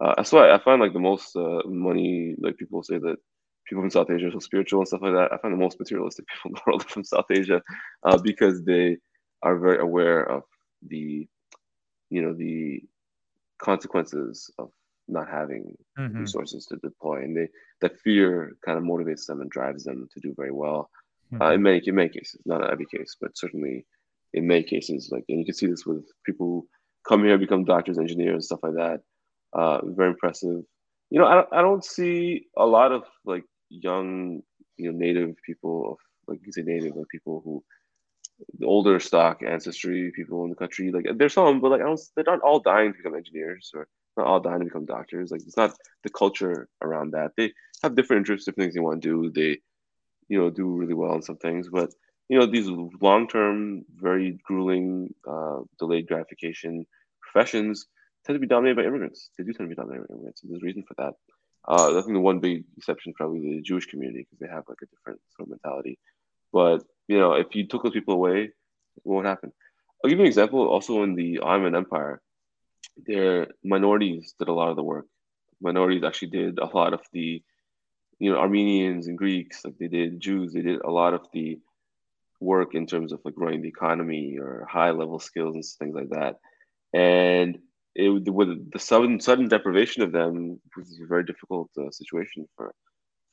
Uh, 0.00 0.14
that's 0.16 0.32
why 0.32 0.50
I 0.50 0.58
find 0.58 0.80
like 0.80 0.92
the 0.92 0.98
most 1.00 1.36
uh, 1.36 1.60
money, 1.66 2.34
like 2.40 2.56
people 2.56 2.82
say 2.82 2.98
that 2.98 3.16
people 3.68 3.82
from 3.82 3.90
South 3.90 4.10
Asia 4.10 4.26
are 4.28 4.32
so 4.32 4.38
spiritual 4.38 4.80
and 4.80 4.88
stuff 4.88 5.02
like 5.02 5.12
that. 5.14 5.32
I 5.32 5.38
find 5.38 5.52
the 5.54 5.58
most 5.58 5.78
materialistic 5.78 6.26
people 6.26 6.50
in 6.50 6.54
the 6.54 6.62
world 6.66 6.84
from 6.90 7.04
South 7.04 7.30
Asia 7.30 7.62
uh, 8.04 8.18
because 8.18 8.64
they 8.64 8.96
are 9.42 9.58
very 9.58 9.78
aware 9.78 10.22
of 10.30 10.42
the, 10.88 11.26
you 12.10 12.22
know, 12.22 12.34
the 12.34 12.82
consequences 13.58 14.50
of 14.58 14.70
not 15.08 15.28
having 15.28 15.76
Mhm. 15.98 16.18
resources 16.20 16.66
to 16.66 16.76
deploy, 16.76 17.22
and 17.22 17.36
they 17.36 17.48
that 17.80 17.98
fear 18.00 18.52
kind 18.64 18.78
of 18.78 18.84
motivates 18.84 19.26
them 19.26 19.40
and 19.40 19.50
drives 19.50 19.84
them 19.84 20.08
to 20.12 20.20
do 20.20 20.34
very 20.34 20.50
well. 20.52 20.90
Uh, 21.40 21.50
Mhm. 21.50 21.54
in 21.54 21.62
many 21.62 21.78
in 21.88 21.94
many 21.94 22.08
cases, 22.08 22.40
not 22.46 22.62
in 22.62 22.70
every 22.70 22.86
case, 22.86 23.16
but 23.20 23.36
certainly 23.36 23.86
in 24.34 24.46
many 24.46 24.62
cases, 24.62 25.10
like 25.12 25.24
and 25.28 25.38
you 25.38 25.44
can 25.44 25.54
see 25.54 25.66
this 25.66 25.86
with 25.86 26.04
people 26.24 26.46
who 26.46 26.68
come 27.08 27.24
here, 27.24 27.38
become 27.38 27.64
doctors, 27.64 27.98
engineers, 27.98 28.46
stuff 28.46 28.62
like 28.62 28.74
that. 28.74 29.00
Uh, 29.52 29.80
very 29.86 30.10
impressive. 30.10 30.64
You 31.10 31.18
know, 31.20 31.26
I 31.26 31.34
don't, 31.34 31.48
I 31.52 31.62
don't 31.62 31.84
see 31.84 32.46
a 32.56 32.66
lot 32.66 32.90
of 32.92 33.02
like 33.24 33.44
young, 33.82 34.42
you 34.76 34.90
know, 34.90 34.98
native 34.98 35.36
people 35.44 35.92
of 35.92 35.98
like 36.26 36.40
you 36.44 36.52
say 36.52 36.62
native, 36.62 36.96
like 36.96 37.08
people 37.08 37.42
who 37.44 37.62
the 38.58 38.66
older 38.66 38.98
stock 38.98 39.42
ancestry 39.46 40.10
people 40.14 40.44
in 40.44 40.50
the 40.50 40.56
country. 40.56 40.90
Like 40.90 41.06
there's 41.16 41.34
some, 41.34 41.60
but 41.60 41.70
like 41.70 41.80
I 41.80 41.84
don't, 41.84 42.00
they're 42.14 42.24
not 42.26 42.40
all 42.40 42.60
dying 42.60 42.92
to 42.92 42.96
become 42.96 43.14
engineers 43.14 43.70
or 43.74 43.86
not 44.16 44.26
all 44.26 44.40
dying 44.40 44.60
to 44.60 44.64
become 44.64 44.86
doctors. 44.86 45.30
Like 45.30 45.42
it's 45.42 45.56
not 45.56 45.76
the 46.02 46.10
culture 46.10 46.68
around 46.82 47.12
that. 47.12 47.32
They 47.36 47.52
have 47.82 47.94
different 47.94 48.20
interests, 48.20 48.46
different 48.46 48.66
things 48.66 48.74
they 48.74 48.80
want 48.80 49.02
to 49.02 49.08
do. 49.08 49.30
They, 49.30 49.60
you 50.28 50.38
know, 50.38 50.50
do 50.50 50.66
really 50.66 50.94
well 50.94 51.14
in 51.14 51.22
some 51.22 51.36
things, 51.36 51.68
but 51.68 51.90
you 52.28 52.38
know, 52.38 52.46
these 52.46 52.68
long-term, 52.68 53.84
very 53.94 54.38
grueling, 54.44 55.14
uh, 55.28 55.60
delayed 55.78 56.08
gratification 56.08 56.86
professions 57.20 57.86
tend 58.24 58.36
to 58.36 58.40
be 58.40 58.46
dominated 58.46 58.76
by 58.76 58.84
immigrants. 58.84 59.30
They 59.36 59.44
do 59.44 59.52
tend 59.52 59.68
to 59.68 59.74
be 59.74 59.80
dominated 59.80 60.08
by 60.08 60.14
immigrants. 60.14 60.42
And 60.42 60.50
there's 60.50 60.62
a 60.62 60.64
reason 60.64 60.84
for 60.88 60.94
that. 60.98 61.14
Uh, 61.66 61.98
I 61.98 62.02
think 62.02 62.14
the 62.14 62.20
one 62.20 62.40
big 62.40 62.64
exception 62.76 63.10
is 63.10 63.16
probably 63.16 63.40
the 63.40 63.62
Jewish 63.62 63.86
community 63.86 64.20
because 64.20 64.38
they 64.38 64.54
have 64.54 64.64
like 64.68 64.78
a 64.82 64.86
different 64.86 65.20
sort 65.36 65.48
of 65.48 65.50
mentality. 65.50 65.98
But 66.52 66.84
you 67.08 67.18
know, 67.18 67.32
if 67.34 67.54
you 67.54 67.66
took 67.66 67.82
those 67.82 67.92
people 67.92 68.14
away, 68.14 68.50
what 69.02 69.16
would 69.16 69.26
happen? 69.26 69.52
I'll 70.02 70.10
give 70.10 70.18
you 70.18 70.24
an 70.24 70.28
example. 70.28 70.68
Also, 70.68 71.02
in 71.02 71.14
the 71.14 71.38
Ottoman 71.38 71.74
Empire, 71.74 72.20
their 73.06 73.48
minorities 73.62 74.34
did 74.38 74.48
a 74.48 74.52
lot 74.52 74.68
of 74.68 74.76
the 74.76 74.82
work. 74.82 75.06
Minorities 75.60 76.04
actually 76.04 76.28
did 76.28 76.58
a 76.58 76.66
lot 76.66 76.92
of 76.92 77.00
the, 77.12 77.42
you 78.18 78.30
know, 78.30 78.38
Armenians 78.38 79.06
and 79.06 79.16
Greeks, 79.16 79.64
like 79.64 79.78
they 79.78 79.88
did 79.88 80.20
Jews, 80.20 80.52
they 80.52 80.60
did 80.60 80.80
a 80.84 80.90
lot 80.90 81.14
of 81.14 81.26
the 81.32 81.58
work 82.40 82.74
in 82.74 82.86
terms 82.86 83.12
of 83.12 83.20
like 83.24 83.34
running 83.36 83.62
the 83.62 83.68
economy 83.68 84.36
or 84.38 84.66
high 84.70 84.90
level 84.90 85.18
skills 85.18 85.54
and 85.54 85.64
things 85.64 85.94
like 85.94 86.10
that. 86.10 86.38
And 86.92 87.58
it 87.94 88.08
with 88.08 88.70
the 88.72 88.78
sudden 88.78 89.20
sudden 89.20 89.48
deprivation 89.48 90.02
of 90.02 90.12
them 90.12 90.60
was 90.76 90.98
a 91.02 91.06
very 91.06 91.24
difficult 91.24 91.70
uh, 91.78 91.90
situation 91.90 92.46
for 92.56 92.74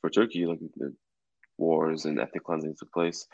for 0.00 0.10
Turkey. 0.10 0.46
Like 0.46 0.60
the 0.76 0.94
wars 1.58 2.04
and 2.04 2.20
ethnic 2.20 2.44
cleansing 2.44 2.76
took 2.78 2.92
place. 2.92 3.26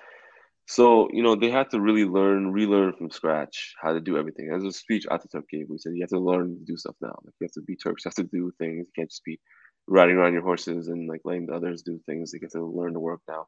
So, 0.67 1.09
you 1.15 1.23
know, 1.23 1.35
they 1.35 1.51
had 1.51 1.71
to 1.71 1.81
really 1.81 2.05
learn, 2.05 2.53
relearn 2.53 2.93
from 2.93 3.11
scratch 3.11 3.75
how 3.81 3.95
to 3.95 4.03
do 4.03 4.19
everything. 4.19 4.53
As 4.53 4.65
a 4.65 4.71
speech 4.71 5.07
Ataturk 5.11 5.49
gave, 5.51 5.67
we 5.71 5.79
said 5.79 5.95
you 5.95 6.03
have 6.03 6.11
to 6.11 6.19
learn 6.19 6.59
to 6.59 6.65
do 6.67 6.77
stuff 6.77 6.95
now. 7.01 7.19
Like 7.25 7.35
you 7.41 7.47
have 7.47 7.53
to 7.53 7.63
be 7.63 7.75
Turks, 7.75 8.05
you 8.05 8.11
have 8.11 8.15
to 8.17 8.25
do 8.25 8.53
things. 8.59 8.87
You 8.87 8.93
can't 8.95 9.09
just 9.09 9.25
be 9.25 9.41
riding 9.87 10.17
around 10.17 10.35
your 10.35 10.43
horses 10.43 10.89
and 10.89 11.09
like 11.09 11.23
letting 11.25 11.47
the 11.47 11.55
others 11.55 11.81
do 11.81 11.99
things. 12.05 12.31
They 12.31 12.39
get 12.39 12.53
to 12.53 12.63
learn 12.63 12.93
to 12.93 13.01
work 13.01 13.23
now. 13.27 13.47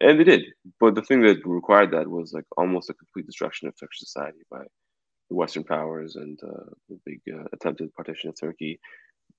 And 0.00 0.18
they 0.18 0.24
did. 0.24 0.44
But 0.78 0.94
the 0.94 1.02
thing 1.02 1.22
that 1.22 1.44
required 1.44 1.90
that 1.90 2.08
was 2.08 2.32
like 2.32 2.46
almost 2.56 2.88
a 2.88 2.94
complete 2.94 3.26
destruction 3.26 3.66
of 3.66 3.74
Turkish 3.74 3.98
society 3.98 4.38
by 4.48 4.62
the 5.30 5.36
Western 5.36 5.64
powers 5.64 6.16
and 6.16 6.38
uh, 6.42 6.70
the 6.88 6.98
big 7.06 7.20
uh, 7.32 7.44
attempted 7.52 7.94
partition 7.94 8.28
of 8.28 8.38
Turkey. 8.38 8.80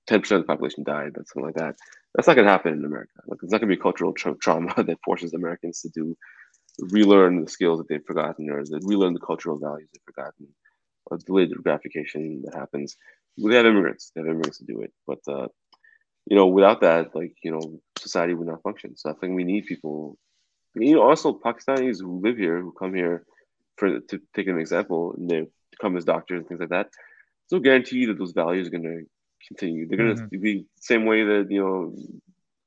10% 0.08 0.16
of 0.32 0.40
the 0.40 0.46
population 0.46 0.82
died, 0.82 1.12
that's 1.14 1.32
something 1.32 1.46
like 1.46 1.54
that. 1.54 1.76
That's 2.14 2.26
not 2.26 2.34
going 2.34 2.46
to 2.46 2.50
happen 2.50 2.72
in 2.72 2.84
America. 2.84 3.12
Like, 3.26 3.38
it's 3.42 3.52
not 3.52 3.60
going 3.60 3.70
to 3.70 3.76
be 3.76 3.80
cultural 3.80 4.12
tra- 4.12 4.36
trauma 4.36 4.74
that 4.82 4.98
forces 5.04 5.34
Americans 5.34 5.80
to 5.82 5.90
do 5.90 6.16
relearn 6.80 7.44
the 7.44 7.50
skills 7.50 7.78
that 7.78 7.88
they've 7.88 8.04
forgotten 8.04 8.50
or 8.50 8.64
that 8.64 8.82
relearn 8.84 9.12
the 9.12 9.20
cultural 9.20 9.58
values 9.58 9.88
they've 9.92 10.02
forgotten 10.04 10.48
or 11.06 11.18
delayed 11.18 11.52
gratification 11.62 12.42
that 12.44 12.54
happens. 12.54 12.96
We 13.38 13.54
have 13.54 13.66
immigrants. 13.66 14.10
They 14.14 14.22
have 14.22 14.28
immigrants 14.28 14.58
to 14.58 14.64
do 14.64 14.80
it. 14.80 14.92
But, 15.06 15.18
uh, 15.28 15.48
you 16.26 16.36
know, 16.36 16.46
without 16.46 16.80
that, 16.80 17.14
like, 17.14 17.34
you 17.42 17.52
know, 17.52 17.80
society 17.98 18.34
would 18.34 18.48
not 18.48 18.62
function. 18.62 18.96
So 18.96 19.10
I 19.10 19.14
think 19.14 19.34
we 19.34 19.44
need 19.44 19.66
people, 19.66 20.16
you 20.74 20.94
know, 20.94 21.02
also 21.02 21.38
Pakistanis 21.38 22.00
who 22.00 22.20
live 22.20 22.38
here, 22.38 22.60
who 22.60 22.72
come 22.72 22.94
here 22.94 23.24
for, 23.76 24.00
to 24.00 24.20
take 24.34 24.46
an 24.46 24.58
example, 24.58 25.14
and 25.16 25.28
they 25.28 25.46
come 25.80 25.96
as 25.96 26.04
doctors 26.04 26.38
and 26.38 26.48
things 26.48 26.60
like 26.60 26.70
that. 26.70 26.88
There's 27.50 27.60
no 27.60 27.64
guarantee 27.64 28.06
that 28.06 28.18
those 28.18 28.32
values 28.32 28.68
are 28.68 28.70
going 28.70 28.82
to 28.84 29.04
continue. 29.48 29.86
They're 29.86 29.98
going 29.98 30.16
to 30.16 30.22
mm-hmm. 30.22 30.42
be 30.42 30.58
the 30.58 30.66
same 30.80 31.04
way 31.04 31.24
that, 31.24 31.46
you 31.50 31.60
know, 31.60 31.94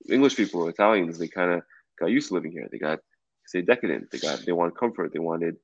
English 0.10 0.36
people, 0.36 0.62
or 0.62 0.70
Italians, 0.70 1.18
they 1.18 1.28
kind 1.28 1.52
of 1.52 1.62
got 2.00 2.08
used 2.08 2.30
to 2.30 2.36
living 2.36 2.52
here. 2.52 2.68
They 2.72 2.78
got, 2.78 3.00
say, 3.46 3.62
decadent. 3.62 4.12
They 4.12 4.20
got, 4.20 4.46
they 4.46 4.52
wanted 4.52 4.78
comfort. 4.78 5.12
They 5.14 5.20
wanted 5.20 5.56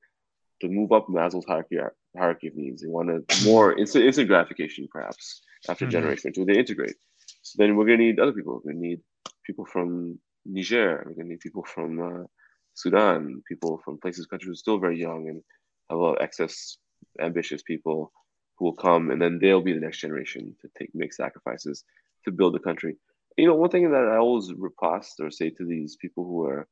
to 0.60 0.68
move 0.68 0.92
up 0.92 1.06
Maslow's 1.08 1.46
hierarchy, 1.46 1.78
hierarchy 2.16 2.48
of 2.48 2.56
needs. 2.56 2.82
They 2.82 2.88
wanted 2.88 3.24
more 3.44 3.78
instant, 3.78 4.04
instant 4.04 4.28
gratification, 4.28 4.88
perhaps, 4.90 5.42
after 5.68 5.84
mm-hmm. 5.84 5.92
generation 5.92 6.30
or 6.30 6.32
two. 6.32 6.44
They 6.44 6.58
integrate. 6.58 6.96
So 7.42 7.56
then 7.58 7.76
we're 7.76 7.86
going 7.86 7.98
to 7.98 8.04
need 8.04 8.20
other 8.20 8.32
people. 8.32 8.54
We're 8.54 8.72
going 8.72 8.82
to 8.82 8.88
need 8.88 9.00
people 9.44 9.66
from 9.66 10.18
Niger. 10.44 11.02
We're 11.04 11.14
going 11.14 11.26
to 11.26 11.32
need 11.32 11.40
people 11.40 11.64
from 11.64 12.00
uh, 12.00 12.26
Sudan, 12.74 13.42
people 13.46 13.80
from 13.84 13.98
places, 13.98 14.26
countries 14.26 14.48
who 14.48 14.52
are 14.52 14.56
still 14.56 14.78
very 14.78 14.98
young 14.98 15.28
and 15.28 15.42
have 15.90 15.98
a 15.98 16.02
lot 16.02 16.16
of 16.16 16.22
excess, 16.22 16.78
ambitious 17.20 17.62
people 17.62 18.12
who 18.56 18.66
will 18.66 18.74
come, 18.74 19.10
and 19.10 19.20
then 19.20 19.38
they'll 19.40 19.60
be 19.60 19.72
the 19.72 19.80
next 19.80 19.98
generation 19.98 20.54
to 20.60 20.68
take 20.78 20.90
make 20.94 21.12
sacrifices 21.12 21.84
to 22.24 22.30
build 22.30 22.54
the 22.54 22.60
country. 22.60 22.96
You 23.36 23.46
know, 23.46 23.54
one 23.54 23.70
thing 23.70 23.90
that 23.90 24.08
I 24.08 24.16
always 24.16 24.52
riposte 24.52 25.20
or 25.20 25.30
say 25.30 25.50
to 25.50 25.64
these 25.64 25.96
people 25.96 26.24
who 26.24 26.44
are 26.44 26.68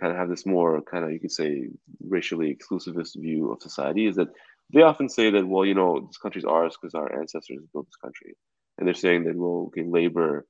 kind 0.00 0.12
of 0.12 0.18
have 0.18 0.28
this 0.28 0.46
more 0.46 0.80
kind 0.82 1.04
of 1.04 1.12
you 1.12 1.20
could 1.20 1.32
say 1.32 1.68
racially 2.08 2.54
exclusivist 2.54 3.20
view 3.20 3.52
of 3.52 3.62
society 3.62 4.06
is 4.06 4.16
that 4.16 4.28
they 4.72 4.82
often 4.82 5.08
say 5.08 5.30
that 5.30 5.46
well, 5.46 5.64
you 5.64 5.74
know, 5.74 6.00
this 6.06 6.18
country's 6.18 6.44
ours 6.44 6.76
because 6.80 6.94
our 6.94 7.18
ancestors 7.18 7.58
built 7.72 7.86
this 7.86 7.96
country, 7.96 8.34
and 8.78 8.86
they're 8.86 8.94
saying 8.94 9.24
that 9.24 9.36
well, 9.36 9.66
okay, 9.68 9.84
labor 9.84 10.46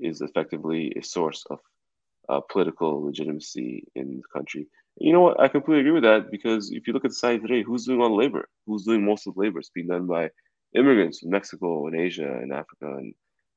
is 0.00 0.20
effectively 0.20 0.92
a 0.96 1.02
source 1.02 1.44
of 1.50 1.58
uh, 2.28 2.40
political 2.50 3.04
legitimacy 3.04 3.84
in 3.94 4.16
the 4.16 4.22
country. 4.32 4.66
You 4.96 5.12
know 5.12 5.20
what? 5.20 5.40
I 5.40 5.48
completely 5.48 5.80
agree 5.80 5.92
with 5.92 6.02
that 6.04 6.30
because 6.30 6.70
if 6.70 6.86
you 6.86 6.92
look 6.92 7.04
at 7.04 7.12
society 7.12 7.40
today, 7.40 7.62
who's 7.62 7.86
doing 7.86 8.00
all 8.00 8.10
the 8.10 8.14
labor? 8.14 8.48
Who's 8.66 8.84
doing 8.84 9.04
most 9.04 9.26
of 9.26 9.34
the 9.34 9.40
labor? 9.40 9.58
It's 9.58 9.70
being 9.70 9.88
done 9.88 10.06
by 10.06 10.30
immigrants 10.74 11.20
from 11.20 11.30
Mexico 11.30 11.86
and 11.86 11.98
Asia 11.98 12.30
and 12.30 12.52
Africa 12.52 12.86
and 12.98 13.14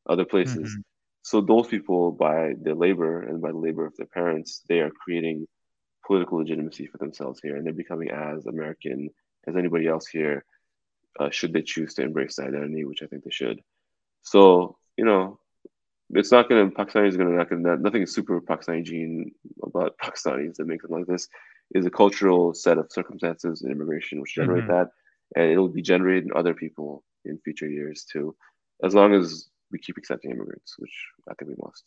other 0.08 0.26
places. 0.26 0.70
Mm-hmm. 0.70 0.82
So 1.24 1.42
those 1.42 1.68
people, 1.68 2.12
by 2.12 2.54
their 2.62 2.76
labor 2.76 3.24
and 3.24 3.42
by 3.42 3.52
the 3.52 3.58
labor 3.58 3.86
of 3.86 3.96
their 3.98 4.08
parents, 4.08 4.62
they 4.70 4.80
are 4.80 4.92
creating 4.92 5.48
political 6.06 6.38
legitimacy 6.38 6.88
for 6.88 6.98
themselves 7.00 7.40
here, 7.42 7.56
and 7.56 7.66
they're 7.66 7.74
becoming 7.74 8.12
as 8.12 8.46
American 8.46 9.10
as 9.48 9.56
anybody 9.56 9.88
else 9.88 10.08
here, 10.08 10.46
uh, 11.20 11.30
should 11.30 11.54
they 11.54 11.62
choose 11.62 11.94
to 11.96 12.04
embrace 12.04 12.36
the 12.36 12.44
identity, 12.44 12.86
which 12.86 13.02
I 13.04 13.08
think 13.08 13.24
they 13.24 13.32
should. 13.32 13.62
So 14.22 14.78
you 14.98 15.06
know, 15.06 15.40
it's 16.14 16.32
not 16.32 16.50
going 16.50 16.70
to 16.70 16.76
Pakistani 16.76 17.08
is 17.08 17.18
going 17.18 17.30
to 17.30 17.36
not 17.36 17.50
going 17.50 17.64
to 17.64 17.78
nothing 17.78 18.04
is 18.04 18.14
super 18.14 18.42
Pakistani 18.42 18.84
gene 18.84 19.32
about 19.64 19.98
Pakistanis 20.04 20.56
that 20.56 20.68
makes 20.68 20.84
them 20.84 20.98
like 20.98 21.08
this. 21.08 21.28
Is 21.74 21.86
a 21.86 21.90
cultural 21.90 22.54
set 22.54 22.78
of 22.78 22.92
circumstances 22.92 23.64
and 23.64 23.72
immigration 23.72 24.22
which 24.22 24.36
generate 24.36 24.66
mm-hmm. 24.66 24.72
that, 24.72 24.90
and 25.36 25.52
it'll 25.52 25.68
be 25.68 25.82
generated 25.82 26.26
in 26.26 26.32
other 26.36 26.54
people 26.54 27.04
in 27.26 27.40
future 27.40 27.68
years 27.68 28.06
too, 28.12 28.36
as 28.84 28.94
long 28.94 29.16
as 29.16 29.50
we 29.72 29.80
keep 29.80 29.98
accepting 29.98 30.30
immigrants, 30.30 30.76
which 30.78 30.94
I 31.28 31.34
think 31.34 31.50
we 31.50 31.56
must. 31.64 31.84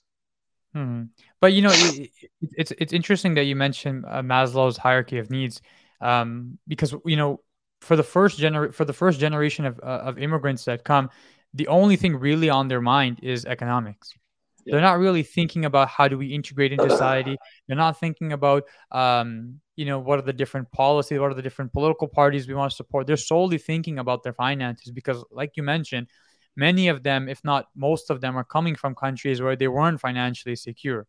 Hmm. 0.75 1.05
But 1.41 1.53
you 1.53 1.63
know, 1.63 1.71
it, 1.73 2.11
it's 2.41 2.73
it's 2.73 2.93
interesting 2.93 3.35
that 3.35 3.45
you 3.45 3.55
mentioned 3.55 4.05
uh, 4.07 4.23
Maslow's 4.23 4.77
hierarchy 4.77 5.19
of 5.19 5.31
needs, 5.31 5.63
um, 6.01 6.59
because 6.67 6.95
you 7.05 7.17
know, 7.17 7.41
for 7.81 7.97
the 7.97 8.03
first 8.03 8.39
gener 8.39 8.75
for 8.75 8.85
the 8.85 8.93
first 8.93 9.21
generation 9.21 9.65
of 9.65 9.81
uh, 9.83 10.03
of 10.05 10.19
immigrants 10.19 10.65
that 10.65 10.85
come, 10.85 11.09
the 11.55 11.69
only 11.69 11.97
thing 11.97 12.17
really 12.17 12.51
on 12.51 12.69
their 12.69 12.81
mind 12.81 13.21
is 13.23 13.45
economics. 13.45 14.13
Yeah. 14.65 14.73
They're 14.73 14.83
not 14.83 14.99
really 14.99 15.23
thinking 15.23 15.65
about 15.65 15.89
how 15.89 16.09
do 16.09 16.19
we 16.19 16.35
integrate 16.35 16.73
into 16.73 16.91
society. 16.91 17.39
They're 17.67 17.77
not 17.77 17.99
thinking 17.99 18.33
about, 18.33 18.65
um, 18.93 19.61
you 19.77 19.87
know, 19.87 19.99
what 19.99 20.19
are 20.19 20.23
the 20.23 20.33
different 20.33 20.71
policies, 20.73 21.19
what 21.19 21.31
are 21.31 21.35
the 21.35 21.43
different 21.43 21.73
political 21.73 22.07
parties 22.07 22.47
we 22.47 22.55
want 22.55 22.71
to 22.71 22.77
support. 22.77 23.07
They're 23.07 23.17
solely 23.17 23.59
thinking 23.59 23.99
about 23.99 24.23
their 24.23 24.35
finances 24.35 24.91
because, 24.91 25.25
like 25.31 25.53
you 25.57 25.63
mentioned, 25.63 26.09
many 26.55 26.89
of 26.89 27.03
them, 27.03 27.29
if 27.29 27.43
not 27.45 27.69
most 27.75 28.11
of 28.11 28.21
them, 28.21 28.37
are 28.37 28.45
coming 28.45 28.75
from 28.75 28.95
countries 28.95 29.41
where 29.41 29.57
they 29.57 29.69
weren't 29.69 30.01
financially 30.01 30.57
secure. 30.57 31.07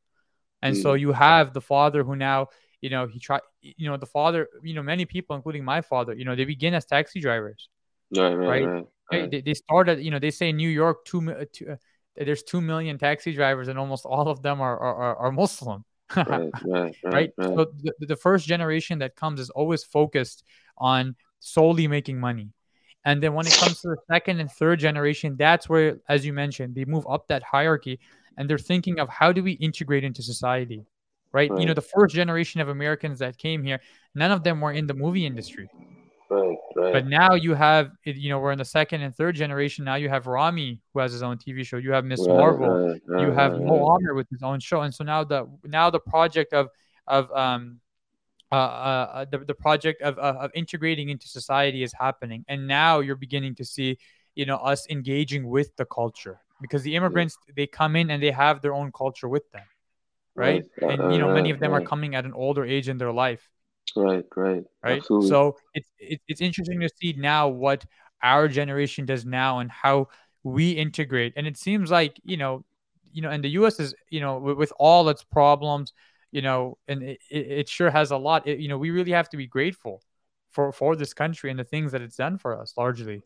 And 0.62 0.76
mm. 0.76 0.82
so 0.82 0.94
you 0.94 1.12
have 1.12 1.54
the 1.54 1.62
father 1.62 2.04
who 2.04 2.16
now, 2.16 2.48
you 2.82 2.90
know, 2.90 3.08
he 3.08 3.20
tried, 3.20 3.42
you 3.62 3.90
know, 3.90 3.98
the 3.98 4.06
father, 4.06 4.48
you 4.64 4.74
know, 4.74 4.84
many 4.84 5.06
people, 5.06 5.36
including 5.36 5.66
my 5.66 5.82
father, 5.82 6.14
you 6.14 6.24
know, 6.24 6.36
they 6.36 6.46
begin 6.46 6.74
as 6.74 6.86
taxi 6.86 7.20
drivers. 7.20 7.68
Right, 8.16 8.34
right, 8.34 8.66
right. 8.66 8.86
right. 9.12 9.32
They, 9.32 9.42
they 9.42 9.54
started, 9.54 10.04
you 10.04 10.12
know, 10.12 10.20
they 10.20 10.32
say 10.32 10.50
in 10.50 10.58
New 10.58 10.70
York, 10.70 11.06
two, 11.06 11.46
two 11.52 11.72
uh, 11.72 11.76
there's 12.16 12.44
two 12.44 12.62
million 12.62 12.98
taxi 12.98 13.34
drivers, 13.34 13.68
and 13.68 13.80
almost 13.80 14.06
all 14.06 14.28
of 14.28 14.42
them 14.42 14.62
are 14.62 14.78
are, 14.78 15.16
are 15.16 15.32
Muslim. 15.32 15.86
right, 16.16 16.50
right, 16.66 16.96
right, 17.04 17.32
So 17.38 17.68
the, 17.84 17.94
the 18.00 18.16
first 18.16 18.48
generation 18.48 18.98
that 19.00 19.16
comes 19.16 19.40
is 19.40 19.52
always 19.52 19.84
focused 19.84 20.44
on 20.78 21.16
solely 21.40 21.88
making 21.88 22.20
money. 22.20 22.50
And 23.06 23.22
then 23.22 23.34
when 23.34 23.46
it 23.46 23.54
comes 23.54 23.82
to 23.82 23.90
the 23.90 23.98
second 24.12 24.40
and 24.40 24.52
third 24.52 24.80
generation, 24.80 25.36
that's 25.38 25.70
where, 25.70 26.00
as 26.10 26.26
you 26.26 26.34
mentioned, 26.34 26.76
they 26.76 26.86
move 26.86 27.06
up 27.08 27.28
that 27.28 27.44
hierarchy 27.44 28.00
and 28.38 28.50
they're 28.50 28.58
thinking 28.58 29.00
of 29.00 29.08
how 29.08 29.32
do 29.32 29.44
we 29.44 29.54
integrate 29.54 30.04
into 30.04 30.24
society, 30.24 30.84
right? 31.32 31.50
right? 31.52 31.62
You 31.62 31.68
know, 31.68 31.74
the 31.74 31.82
first 31.82 32.16
generation 32.16 32.60
of 32.60 32.70
Americans 32.70 33.20
that 33.20 33.38
came 33.38 33.64
here, 33.64 33.80
none 34.16 34.32
of 34.32 34.44
them 34.44 34.62
were 34.62 34.72
in 34.72 34.88
the 34.88 34.94
movie 34.94 35.26
industry. 35.26 35.70
Right, 36.30 36.58
right. 36.76 36.94
But 36.94 37.08
now 37.08 37.34
you 37.34 37.56
have, 37.56 37.92
you 38.04 38.30
know, 38.30 38.40
we're 38.40 38.52
in 38.52 38.60
the 38.60 38.66
second 38.66 39.02
and 39.02 39.16
third 39.16 39.36
generation. 39.36 39.84
Now 39.84 39.96
you 39.96 40.10
have 40.10 40.28
Ramy 40.28 40.80
who 40.94 41.00
has 41.00 41.12
his 41.12 41.24
own 41.24 41.38
TV 41.38 41.66
show. 41.66 41.78
You 41.78 41.92
have 41.92 42.06
Miss 42.06 42.20
right, 42.20 42.38
Marvel. 42.38 42.70
Right, 43.08 43.22
you 43.22 43.32
have 43.32 43.54
Mo 43.60 43.98
Amer 43.98 44.14
with 44.14 44.30
his 44.30 44.44
own 44.44 44.60
show. 44.60 44.82
And 44.82 44.94
so 44.94 45.04
now 45.04 45.24
the 45.24 45.50
now 45.64 45.90
the 45.90 46.00
project 46.00 46.54
of 46.54 46.70
of 47.08 47.32
um 47.32 47.80
uh, 48.52 48.56
uh, 48.56 48.58
uh, 49.14 49.26
the, 49.30 49.38
the 49.38 49.54
project 49.54 50.02
of, 50.02 50.18
uh, 50.18 50.38
of 50.40 50.50
integrating 50.56 51.10
into 51.10 51.28
society 51.28 51.84
is 51.84 51.94
happening 51.94 52.44
and 52.48 52.68
now 52.68 53.00
you're 53.00 53.16
beginning 53.16 53.54
to 53.54 53.64
see 53.64 53.96
you 54.34 54.44
know 54.44 54.56
us 54.56 54.88
engaging 54.90 55.48
with 55.48 55.76
the 55.76 55.86
culture 55.86 56.40
because 56.60 56.82
the 56.82 56.96
immigrants 56.96 57.38
they 57.56 57.68
come 57.68 57.96
in 57.96 58.10
and 58.10 58.24
they 58.24 58.32
have 58.32 58.60
their 58.64 58.74
own 58.74 58.92
culture 58.92 59.28
with 59.28 59.48
them 59.52 59.62
right, 60.34 60.64
right. 60.82 61.00
and 61.00 61.14
you 61.14 61.20
know 61.20 61.32
many 61.32 61.52
of 61.52 61.60
them 61.60 61.72
are 61.72 61.82
coming 61.82 62.16
at 62.16 62.26
an 62.26 62.34
older 62.34 62.66
age 62.66 62.90
in 62.90 62.98
their 62.98 63.12
life 63.12 63.48
right 64.00 64.26
right 64.36 64.64
right 64.84 64.98
Absolutely. 64.98 65.30
so 65.30 65.58
it's 65.74 65.90
it, 66.00 66.22
it's 66.28 66.42
interesting 66.42 66.80
to 66.80 66.90
see 67.02 67.14
now 67.18 67.48
what 67.48 67.86
our 68.22 68.48
generation 68.48 69.06
does 69.06 69.26
now 69.26 69.60
and 69.60 69.72
how 69.72 70.08
we 70.44 70.72
integrate 70.72 71.34
and 71.36 71.48
it 71.48 71.58
seems 71.58 71.92
like 71.92 72.20
you 72.24 72.38
know 72.38 72.64
you 73.12 73.22
know 73.22 73.30
and 73.30 73.44
the 73.44 73.50
us 73.50 73.80
is 73.80 73.94
you 74.10 74.20
know 74.20 74.38
with, 74.38 74.58
with 74.58 74.74
all 74.78 75.10
its 75.10 75.24
problems 75.24 75.94
you 76.32 76.42
know, 76.42 76.78
and 76.88 77.04
it, 77.04 77.20
it 77.30 77.70
sure 77.70 77.90
has 77.90 78.12
a 78.12 78.18
lot. 78.18 78.48
It, 78.48 78.60
you 78.60 78.68
know, 78.68 78.78
we 78.78 78.92
really 78.92 79.12
have 79.12 79.30
to 79.30 79.38
be 79.38 79.48
grateful 79.48 80.02
for 80.52 80.72
for 80.72 80.96
this 80.96 81.14
country 81.14 81.50
and 81.50 81.60
the 81.60 81.64
things 81.64 81.92
that 81.92 82.02
it's 82.02 82.16
done 82.16 82.38
for 82.38 82.60
us, 82.60 82.74
largely. 82.78 83.22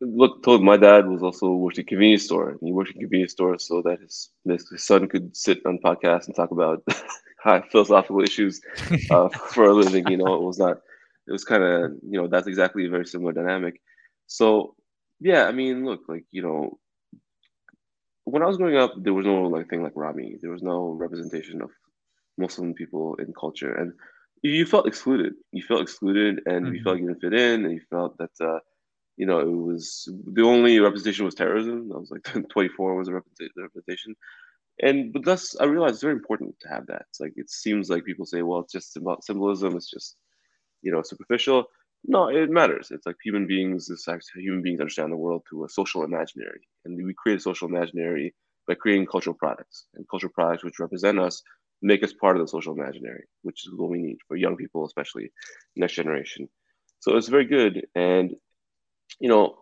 Look, 0.00 0.42
told 0.42 0.62
my 0.62 0.76
dad 0.76 1.06
was 1.06 1.22
also 1.22 1.52
worked 1.52 1.78
at 1.78 1.84
a 1.84 1.86
convenience 1.86 2.24
store. 2.24 2.50
And 2.50 2.60
he 2.62 2.72
worked 2.72 2.90
at 2.90 2.96
a 2.96 3.00
convenience 3.00 3.32
store 3.32 3.58
so 3.58 3.82
that 3.82 4.00
his 4.00 4.30
his 4.44 4.84
son 4.84 5.08
could 5.08 5.36
sit 5.36 5.64
on 5.66 5.78
podcasts 5.78 6.26
and 6.26 6.34
talk 6.34 6.50
about 6.50 6.82
philosophical 7.70 8.22
issues 8.22 8.60
uh, 9.10 9.28
for 9.28 9.64
a 9.64 9.72
living. 9.72 10.06
You 10.08 10.18
know, 10.18 10.34
it 10.34 10.42
was 10.42 10.58
not. 10.58 10.78
It 11.26 11.32
was 11.32 11.44
kind 11.44 11.62
of 11.62 11.92
you 12.02 12.20
know 12.20 12.28
that's 12.28 12.46
exactly 12.46 12.86
a 12.86 12.90
very 12.90 13.06
similar 13.06 13.32
dynamic. 13.32 13.80
So 14.26 14.74
yeah, 15.20 15.44
I 15.44 15.52
mean, 15.52 15.84
look, 15.84 16.02
like 16.08 16.24
you 16.30 16.42
know, 16.42 16.78
when 18.24 18.42
I 18.42 18.46
was 18.46 18.56
growing 18.56 18.76
up, 18.76 18.94
there 18.96 19.14
was 19.14 19.26
no 19.26 19.42
like 19.42 19.68
thing 19.68 19.82
like 19.82 19.92
Ramy. 19.94 20.36
There 20.40 20.50
was 20.50 20.62
no 20.62 20.90
representation 20.90 21.62
of 21.62 21.70
Muslim 22.36 22.74
people 22.74 23.14
in 23.16 23.32
culture, 23.32 23.72
and 23.72 23.92
you 24.42 24.66
felt 24.66 24.86
excluded. 24.86 25.34
You 25.52 25.62
felt 25.62 25.82
excluded, 25.82 26.40
and 26.46 26.66
mm-hmm. 26.66 26.74
you 26.74 26.82
felt 26.82 26.96
like 26.96 27.02
you 27.02 27.08
didn't 27.08 27.20
fit 27.20 27.34
in, 27.34 27.64
and 27.64 27.72
you 27.72 27.80
felt 27.90 28.18
that 28.18 28.30
uh, 28.40 28.58
you 29.16 29.26
know 29.26 29.40
it 29.40 29.50
was 29.50 30.08
the 30.32 30.42
only 30.42 30.80
representation 30.80 31.24
was 31.24 31.34
terrorism. 31.34 31.90
I 31.94 31.98
was 31.98 32.10
like 32.10 32.24
24 32.50 32.94
was 32.96 33.08
a 33.08 33.14
representation, 33.56 34.14
and 34.80 35.12
but 35.12 35.24
thus 35.24 35.56
I 35.60 35.64
realized 35.64 35.94
it's 35.94 36.02
very 36.02 36.14
important 36.14 36.58
to 36.60 36.68
have 36.68 36.86
that. 36.86 37.06
It's 37.10 37.20
like 37.20 37.34
it 37.36 37.50
seems 37.50 37.88
like 37.88 38.04
people 38.04 38.26
say, 38.26 38.42
well, 38.42 38.60
it's 38.60 38.72
just 38.72 38.96
about 38.96 39.24
symbolism. 39.24 39.76
It's 39.76 39.90
just 39.90 40.16
you 40.82 40.92
know 40.92 41.02
superficial. 41.02 41.66
No, 42.06 42.28
it 42.28 42.50
matters. 42.50 42.90
It's 42.90 43.06
like 43.06 43.16
human 43.22 43.46
beings. 43.46 43.86
This 43.88 44.08
actually 44.08 44.42
human 44.42 44.62
beings 44.62 44.80
understand 44.80 45.12
the 45.12 45.16
world 45.16 45.42
through 45.48 45.64
a 45.64 45.68
social 45.68 46.04
imaginary, 46.04 46.60
and 46.84 47.02
we 47.02 47.14
create 47.14 47.38
a 47.38 47.42
social 47.42 47.68
imaginary 47.68 48.34
by 48.66 48.74
creating 48.74 49.06
cultural 49.06 49.34
products 49.34 49.86
and 49.94 50.08
cultural 50.08 50.32
products 50.32 50.64
which 50.64 50.78
represent 50.78 51.18
us 51.18 51.42
make 51.84 52.02
us 52.02 52.14
part 52.14 52.36
of 52.36 52.42
the 52.42 52.48
social 52.48 52.72
imaginary, 52.72 53.24
which 53.42 53.66
is 53.66 53.74
what 53.74 53.90
we 53.90 53.98
need 53.98 54.18
for 54.26 54.36
young 54.36 54.56
people, 54.56 54.86
especially 54.86 55.30
next 55.76 55.92
generation. 55.92 56.48
So 57.00 57.16
it's 57.16 57.28
very 57.28 57.44
good. 57.44 57.86
And, 57.94 58.34
you 59.20 59.28
know, 59.28 59.58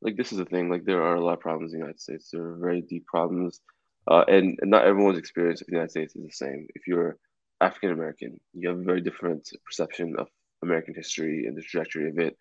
like 0.00 0.16
this 0.16 0.30
is 0.30 0.38
the 0.38 0.44
thing, 0.44 0.70
like 0.70 0.84
there 0.84 1.02
are 1.02 1.16
a 1.16 1.24
lot 1.24 1.34
of 1.34 1.40
problems 1.40 1.72
in 1.72 1.80
the 1.80 1.84
United 1.84 2.00
States. 2.00 2.30
There 2.30 2.44
are 2.44 2.58
very 2.58 2.82
deep 2.82 3.04
problems. 3.06 3.60
Uh, 4.08 4.24
and, 4.28 4.58
not 4.62 4.84
everyone's 4.84 5.18
experience 5.18 5.60
of 5.60 5.66
the 5.66 5.72
United 5.72 5.90
States 5.90 6.14
is 6.14 6.24
the 6.24 6.30
same. 6.30 6.66
If 6.74 6.86
you're 6.86 7.16
African 7.60 7.90
American, 7.90 8.38
you 8.52 8.68
have 8.68 8.78
a 8.78 8.84
very 8.84 9.00
different 9.00 9.48
perception 9.64 10.14
of 10.18 10.28
American 10.62 10.94
history 10.94 11.46
and 11.46 11.56
the 11.56 11.62
trajectory 11.62 12.08
of 12.08 12.18
it, 12.18 12.36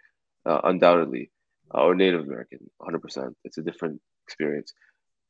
uh, 0.46 0.62
undoubtedly, 0.64 1.32
uh, 1.74 1.82
or 1.82 1.96
Native 1.96 2.22
American, 2.22 2.60
100%. 2.82 3.34
It's 3.44 3.58
a 3.58 3.64
different 3.64 4.02
experience. 4.28 4.74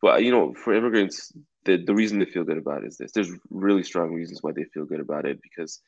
But, 0.01 0.23
you 0.23 0.31
know, 0.31 0.53
for 0.53 0.73
immigrants, 0.73 1.31
the, 1.63 1.77
the 1.77 1.95
reason 1.95 2.19
they 2.19 2.25
feel 2.25 2.43
good 2.43 2.57
about 2.57 2.83
it 2.83 2.87
is 2.87 2.97
this. 2.97 3.11
There's 3.11 3.31
really 3.49 3.83
strong 3.83 4.11
reasons 4.11 4.39
why 4.41 4.51
they 4.51 4.65
feel 4.65 4.85
good 4.85 4.99
about 4.99 5.25
it 5.25 5.39
because 5.41 5.79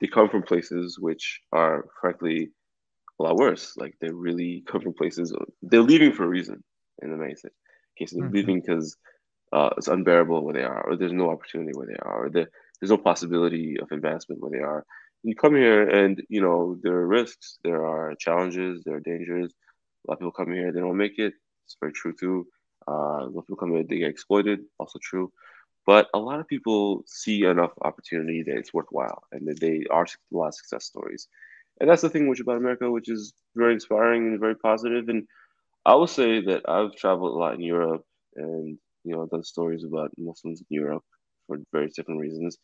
they 0.00 0.06
come 0.06 0.28
from 0.28 0.42
places 0.42 0.98
which 0.98 1.40
are, 1.52 1.84
frankly, 2.00 2.50
a 3.20 3.22
lot 3.22 3.36
worse. 3.36 3.74
Like 3.76 3.94
they 4.00 4.10
really 4.10 4.64
come 4.66 4.80
from 4.80 4.94
places, 4.94 5.34
they're 5.62 5.82
leaving 5.82 6.12
for 6.12 6.24
a 6.24 6.28
reason 6.28 6.64
in 7.02 7.10
the 7.10 7.16
united 7.16 7.38
main 7.44 7.52
case. 7.98 8.12
They're 8.12 8.24
mm-hmm. 8.24 8.34
leaving 8.34 8.60
because 8.60 8.96
uh, 9.52 9.70
it's 9.76 9.88
unbearable 9.88 10.44
where 10.44 10.54
they 10.54 10.62
are, 10.62 10.82
or 10.86 10.96
there's 10.96 11.12
no 11.12 11.30
opportunity 11.30 11.72
where 11.74 11.86
they 11.86 11.98
are, 12.02 12.26
or 12.26 12.30
there's 12.30 12.90
no 12.90 12.98
possibility 12.98 13.76
of 13.80 13.90
advancement 13.90 14.40
where 14.40 14.50
they 14.50 14.64
are. 14.64 14.84
You 15.22 15.34
come 15.34 15.54
here, 15.54 15.88
and 15.88 16.22
you 16.28 16.40
know 16.40 16.78
there 16.82 16.94
are 16.94 17.06
risks, 17.06 17.58
there 17.64 17.84
are 17.86 18.14
challenges, 18.18 18.82
there 18.84 18.96
are 18.96 19.00
dangers. 19.00 19.52
A 20.06 20.10
lot 20.10 20.14
of 20.14 20.20
people 20.20 20.32
come 20.32 20.52
here, 20.52 20.72
they 20.72 20.80
don't 20.80 20.96
make 20.96 21.18
it. 21.18 21.34
It's 21.66 21.76
very 21.80 21.92
true 21.92 22.14
too. 22.18 22.46
Uh, 22.88 22.92
a 22.92 23.28
lot 23.28 23.40
of 23.40 23.46
people 23.46 23.56
come 23.56 23.72
here, 23.72 23.82
they 23.82 23.98
get 23.98 24.10
exploited. 24.10 24.60
Also 24.78 24.98
true. 25.02 25.30
But 25.86 26.08
a 26.14 26.18
lot 26.18 26.40
of 26.40 26.46
people 26.46 27.02
see 27.06 27.44
enough 27.44 27.72
opportunity 27.82 28.42
that 28.44 28.56
it's 28.56 28.72
worthwhile, 28.72 29.24
and 29.32 29.46
that 29.48 29.60
they 29.60 29.84
are 29.90 30.04
a 30.04 30.36
lot 30.36 30.48
of 30.48 30.54
success 30.54 30.84
stories. 30.84 31.28
And 31.80 31.88
that's 31.88 32.02
the 32.02 32.10
thing 32.10 32.28
which 32.28 32.40
about 32.40 32.58
America, 32.58 32.90
which 32.90 33.08
is 33.08 33.32
very 33.56 33.74
inspiring 33.74 34.28
and 34.28 34.40
very 34.40 34.54
positive. 34.54 35.08
And 35.08 35.26
I 35.84 35.94
will 35.94 36.06
say 36.06 36.42
that 36.42 36.68
I've 36.68 36.94
traveled 36.94 37.34
a 37.34 37.38
lot 37.38 37.54
in 37.54 37.62
Europe, 37.62 38.04
and 38.36 38.78
you 39.04 39.14
know, 39.14 39.26
done 39.26 39.44
stories 39.44 39.84
about 39.84 40.10
Muslims 40.18 40.60
in 40.60 40.66
Europe 40.68 41.04
for 41.46 41.58
various 41.72 41.94
different 41.94 42.20
reasons. 42.20 42.58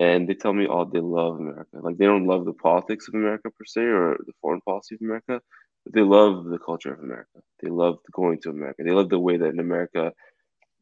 And 0.00 0.28
they 0.28 0.34
tell 0.34 0.52
me 0.52 0.66
all 0.66 0.84
they 0.84 1.00
love 1.00 1.38
America. 1.38 1.78
Like 1.80 1.98
they 1.98 2.06
don't 2.06 2.26
love 2.26 2.44
the 2.44 2.52
politics 2.52 3.06
of 3.08 3.14
America 3.14 3.50
per 3.50 3.64
se 3.64 3.82
or 3.82 4.16
the 4.26 4.32
foreign 4.40 4.60
policy 4.62 4.96
of 4.96 5.02
America, 5.02 5.40
but 5.84 5.94
they 5.94 6.02
love 6.02 6.44
the 6.46 6.58
culture 6.58 6.92
of 6.92 7.00
America. 7.00 7.40
They 7.62 7.70
love 7.70 7.98
going 8.12 8.40
to 8.40 8.50
America. 8.50 8.82
They 8.82 8.90
love 8.90 9.08
the 9.08 9.18
way 9.18 9.36
that 9.36 9.50
in 9.50 9.60
America 9.60 10.12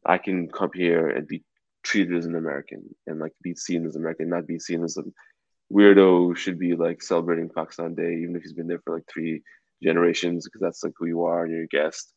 I 0.05 0.17
can 0.17 0.49
come 0.49 0.71
here 0.73 1.09
and 1.09 1.27
be 1.27 1.43
treated 1.83 2.15
as 2.15 2.25
an 2.25 2.35
American 2.35 2.83
and 3.05 3.19
like 3.19 3.33
be 3.41 3.55
seen 3.55 3.85
as 3.85 3.95
American, 3.95 4.29
not 4.29 4.47
be 4.47 4.59
seen 4.59 4.83
as 4.83 4.97
a 4.97 5.03
weirdo 5.71 6.35
should 6.35 6.57
be 6.57 6.75
like 6.75 7.01
celebrating 7.03 7.49
Pakistan 7.49 7.93
Day, 7.93 8.15
even 8.15 8.35
if 8.35 8.41
he's 8.41 8.53
been 8.53 8.67
there 8.67 8.81
for 8.83 8.95
like 8.95 9.05
three 9.11 9.43
generations, 9.83 10.45
because 10.45 10.61
that's 10.61 10.83
like 10.83 10.93
who 10.97 11.05
you 11.05 11.23
are 11.23 11.43
and 11.43 11.51
you're 11.53 11.63
a 11.63 11.67
guest 11.67 12.13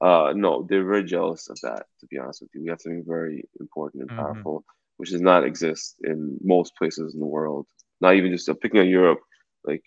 uh, 0.00 0.32
no, 0.34 0.66
they're 0.68 0.84
very 0.84 1.04
jealous 1.04 1.48
of 1.48 1.58
that. 1.62 1.86
To 2.00 2.06
be 2.06 2.18
honest 2.18 2.42
with 2.42 2.50
you, 2.54 2.62
we 2.62 2.68
have 2.68 2.80
something 2.80 3.04
very 3.06 3.48
important 3.60 4.02
and 4.02 4.10
mm-hmm. 4.10 4.20
powerful, 4.20 4.60
mm-hmm. 4.60 4.96
which 4.98 5.10
does 5.10 5.20
not 5.20 5.44
exist 5.44 5.96
in 6.04 6.38
most 6.42 6.76
places 6.76 7.14
in 7.14 7.20
the 7.20 7.26
world. 7.26 7.66
Not 8.00 8.14
even 8.14 8.32
just 8.32 8.48
uh, 8.48 8.54
picking 8.54 8.80
on 8.80 8.88
Europe, 8.88 9.20
like 9.64 9.82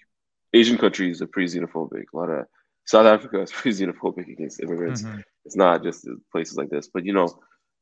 Asian 0.53 0.77
countries 0.77 1.21
are 1.21 1.27
pretty 1.27 1.59
xenophobic. 1.59 2.05
A 2.13 2.17
lot 2.17 2.29
of 2.29 2.45
South 2.85 3.05
Africa 3.05 3.41
is 3.41 3.51
pretty 3.53 3.85
xenophobic 3.85 4.27
against 4.31 4.61
immigrants. 4.61 5.03
Mm-hmm. 5.03 5.19
It's 5.45 5.55
not 5.55 5.83
just 5.83 6.07
places 6.31 6.57
like 6.57 6.69
this, 6.69 6.89
but 6.91 7.05
you 7.05 7.13
know, 7.13 7.27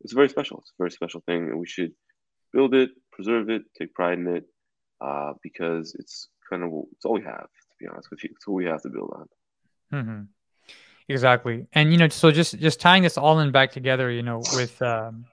it's 0.02 0.14
very 0.14 0.30
special. 0.30 0.60
It's 0.60 0.72
a 0.72 0.82
very 0.82 0.92
special 0.92 1.22
thing, 1.26 1.50
and 1.50 1.60
we 1.60 1.68
should 1.68 1.94
build 2.54 2.74
it, 2.74 2.92
preserve 3.12 3.50
it, 3.50 3.64
take 3.78 3.94
pride 3.94 4.20
in 4.20 4.28
it, 4.28 4.46
uh, 5.02 5.34
because 5.42 5.96
it's 5.98 6.28
kind 6.50 6.64
of 6.64 6.72
it's 6.92 7.06
all 7.06 7.14
we 7.14 7.24
have. 7.24 7.48
To 7.48 7.76
be 7.80 7.88
honest 7.88 8.10
with 8.12 8.24
you, 8.24 8.32
it's 8.36 8.48
all 8.48 8.56
we 8.56 8.66
have 8.66 8.82
to 8.82 8.90
build 8.90 9.14
on. 9.16 9.28
Mm-hmm. 9.94 10.22
Exactly. 11.10 11.68
And 11.74 11.92
you 11.92 11.98
know, 11.98 12.10
so 12.10 12.32
just 12.32 12.60
just 12.60 12.82
tying 12.82 13.04
this 13.04 13.18
all 13.18 13.40
in 13.40 13.52
back 13.52 13.72
together, 13.72 14.12
you 14.12 14.24
know, 14.24 14.42
with 14.56 14.82
um 14.82 15.26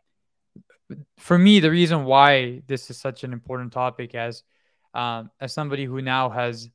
for 1.18 1.36
me 1.38 1.60
the 1.60 1.70
reason 1.70 2.04
why 2.04 2.62
this 2.66 2.90
is 2.90 2.98
such 2.98 3.24
an 3.24 3.32
important 3.32 3.72
topic 3.72 4.14
as 4.14 4.42
um 4.94 5.30
as 5.40 5.52
somebody 5.52 5.84
who 5.84 6.00
now 6.00 6.30
has 6.30 6.70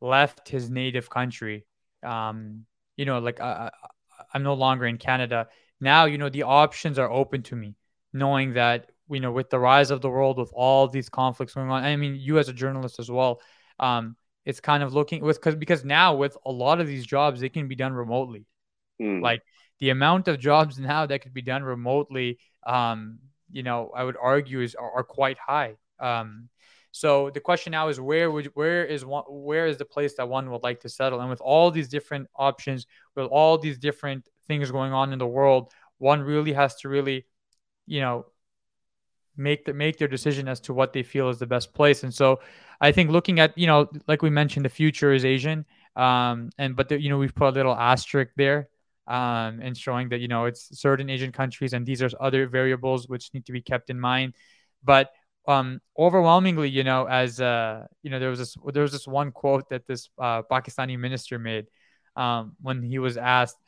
left 0.00 0.48
his 0.48 0.70
native 0.70 1.10
country, 1.10 1.66
um, 2.04 2.66
you 2.96 3.04
know, 3.04 3.18
like 3.18 3.40
I, 3.40 3.70
I'm 4.32 4.42
no 4.42 4.54
longer 4.54 4.86
in 4.86 4.98
Canada. 4.98 5.48
Now, 5.80 6.04
you 6.04 6.18
know, 6.18 6.28
the 6.28 6.44
options 6.44 6.98
are 6.98 7.10
open 7.10 7.42
to 7.44 7.56
me, 7.56 7.74
knowing 8.12 8.54
that 8.54 8.90
you 9.08 9.20
know, 9.20 9.32
with 9.32 9.50
the 9.50 9.58
rise 9.58 9.90
of 9.90 10.00
the 10.00 10.10
world, 10.10 10.38
with 10.38 10.52
all 10.52 10.88
these 10.88 11.08
conflicts 11.08 11.54
going 11.54 11.70
on. 11.70 11.84
I 11.84 11.96
mean, 11.96 12.16
you 12.16 12.38
as 12.38 12.48
a 12.48 12.52
journalist 12.52 12.98
as 12.98 13.10
well. 13.10 13.40
Um, 13.78 14.16
it's 14.46 14.60
kind 14.60 14.82
of 14.82 14.94
looking 14.94 15.22
with 15.22 15.36
because 15.36 15.56
because 15.56 15.84
now 15.84 16.14
with 16.14 16.38
a 16.46 16.50
lot 16.50 16.80
of 16.80 16.86
these 16.86 17.04
jobs 17.04 17.40
they 17.40 17.50
can 17.50 17.68
be 17.68 17.74
done 17.74 17.92
remotely 17.92 18.46
mm. 19.02 19.20
like 19.20 19.42
the 19.80 19.90
amount 19.90 20.28
of 20.28 20.38
jobs 20.38 20.78
now 20.78 21.04
that 21.04 21.20
could 21.20 21.34
be 21.34 21.42
done 21.42 21.62
remotely 21.62 22.38
um 22.66 23.18
you 23.50 23.62
know 23.62 23.90
i 23.94 24.02
would 24.02 24.16
argue 24.20 24.60
is 24.60 24.74
are, 24.74 24.92
are 24.92 25.04
quite 25.04 25.36
high 25.38 25.74
um 26.00 26.48
so 26.92 27.28
the 27.30 27.40
question 27.40 27.72
now 27.72 27.88
is 27.88 28.00
where 28.00 28.30
would 28.30 28.46
where 28.54 28.84
is 28.84 29.04
one 29.04 29.24
where 29.28 29.66
is 29.66 29.76
the 29.76 29.84
place 29.84 30.14
that 30.14 30.28
one 30.28 30.50
would 30.50 30.62
like 30.62 30.80
to 30.80 30.88
settle 30.88 31.20
and 31.20 31.28
with 31.28 31.40
all 31.40 31.70
these 31.70 31.88
different 31.88 32.26
options 32.36 32.86
with 33.14 33.26
all 33.26 33.58
these 33.58 33.78
different 33.78 34.26
things 34.46 34.70
going 34.70 34.92
on 34.92 35.12
in 35.12 35.18
the 35.18 35.26
world 35.26 35.72
one 35.98 36.22
really 36.22 36.52
has 36.52 36.76
to 36.76 36.88
really 36.88 37.26
you 37.86 38.00
know 38.00 38.24
make 39.36 39.64
the, 39.64 39.72
make 39.72 39.98
their 39.98 40.08
decision 40.08 40.48
as 40.48 40.60
to 40.60 40.72
what 40.72 40.92
they 40.92 41.02
feel 41.02 41.28
is 41.28 41.38
the 41.38 41.46
best 41.46 41.74
place. 41.74 42.02
And 42.02 42.12
so, 42.12 42.40
I 42.80 42.92
think 42.92 43.10
looking 43.10 43.40
at 43.40 43.56
you 43.56 43.66
know, 43.66 43.88
like 44.06 44.22
we 44.22 44.30
mentioned, 44.30 44.64
the 44.64 44.70
future 44.70 45.12
is 45.12 45.24
Asian, 45.24 45.64
um, 45.96 46.50
and 46.58 46.76
but 46.76 46.88
the, 46.88 47.00
you 47.00 47.08
know 47.08 47.18
we've 47.18 47.34
put 47.34 47.48
a 47.48 47.50
little 47.50 47.74
asterisk 47.74 48.32
there, 48.36 48.68
um, 49.06 49.60
and 49.62 49.76
showing 49.76 50.08
that 50.10 50.20
you 50.20 50.28
know 50.28 50.44
it's 50.44 50.78
certain 50.78 51.08
Asian 51.10 51.32
countries, 51.32 51.72
and 51.72 51.86
these 51.86 52.02
are 52.02 52.10
other 52.20 52.46
variables 52.46 53.08
which 53.08 53.32
need 53.34 53.46
to 53.46 53.52
be 53.52 53.62
kept 53.62 53.90
in 53.90 53.98
mind. 53.98 54.34
But 54.84 55.10
um, 55.48 55.80
overwhelmingly, 55.98 56.68
you 56.68 56.84
know, 56.84 57.06
as 57.06 57.40
uh, 57.40 57.86
you 58.02 58.10
know, 58.10 58.18
there 58.18 58.30
was 58.30 58.38
this 58.38 58.56
there 58.72 58.82
was 58.82 58.92
this 58.92 59.06
one 59.06 59.32
quote 59.32 59.68
that 59.70 59.86
this 59.86 60.10
uh, 60.18 60.42
Pakistani 60.42 60.98
minister 60.98 61.38
made 61.38 61.66
um, 62.16 62.56
when 62.60 62.82
he 62.82 62.98
was 62.98 63.16
asked, 63.16 63.58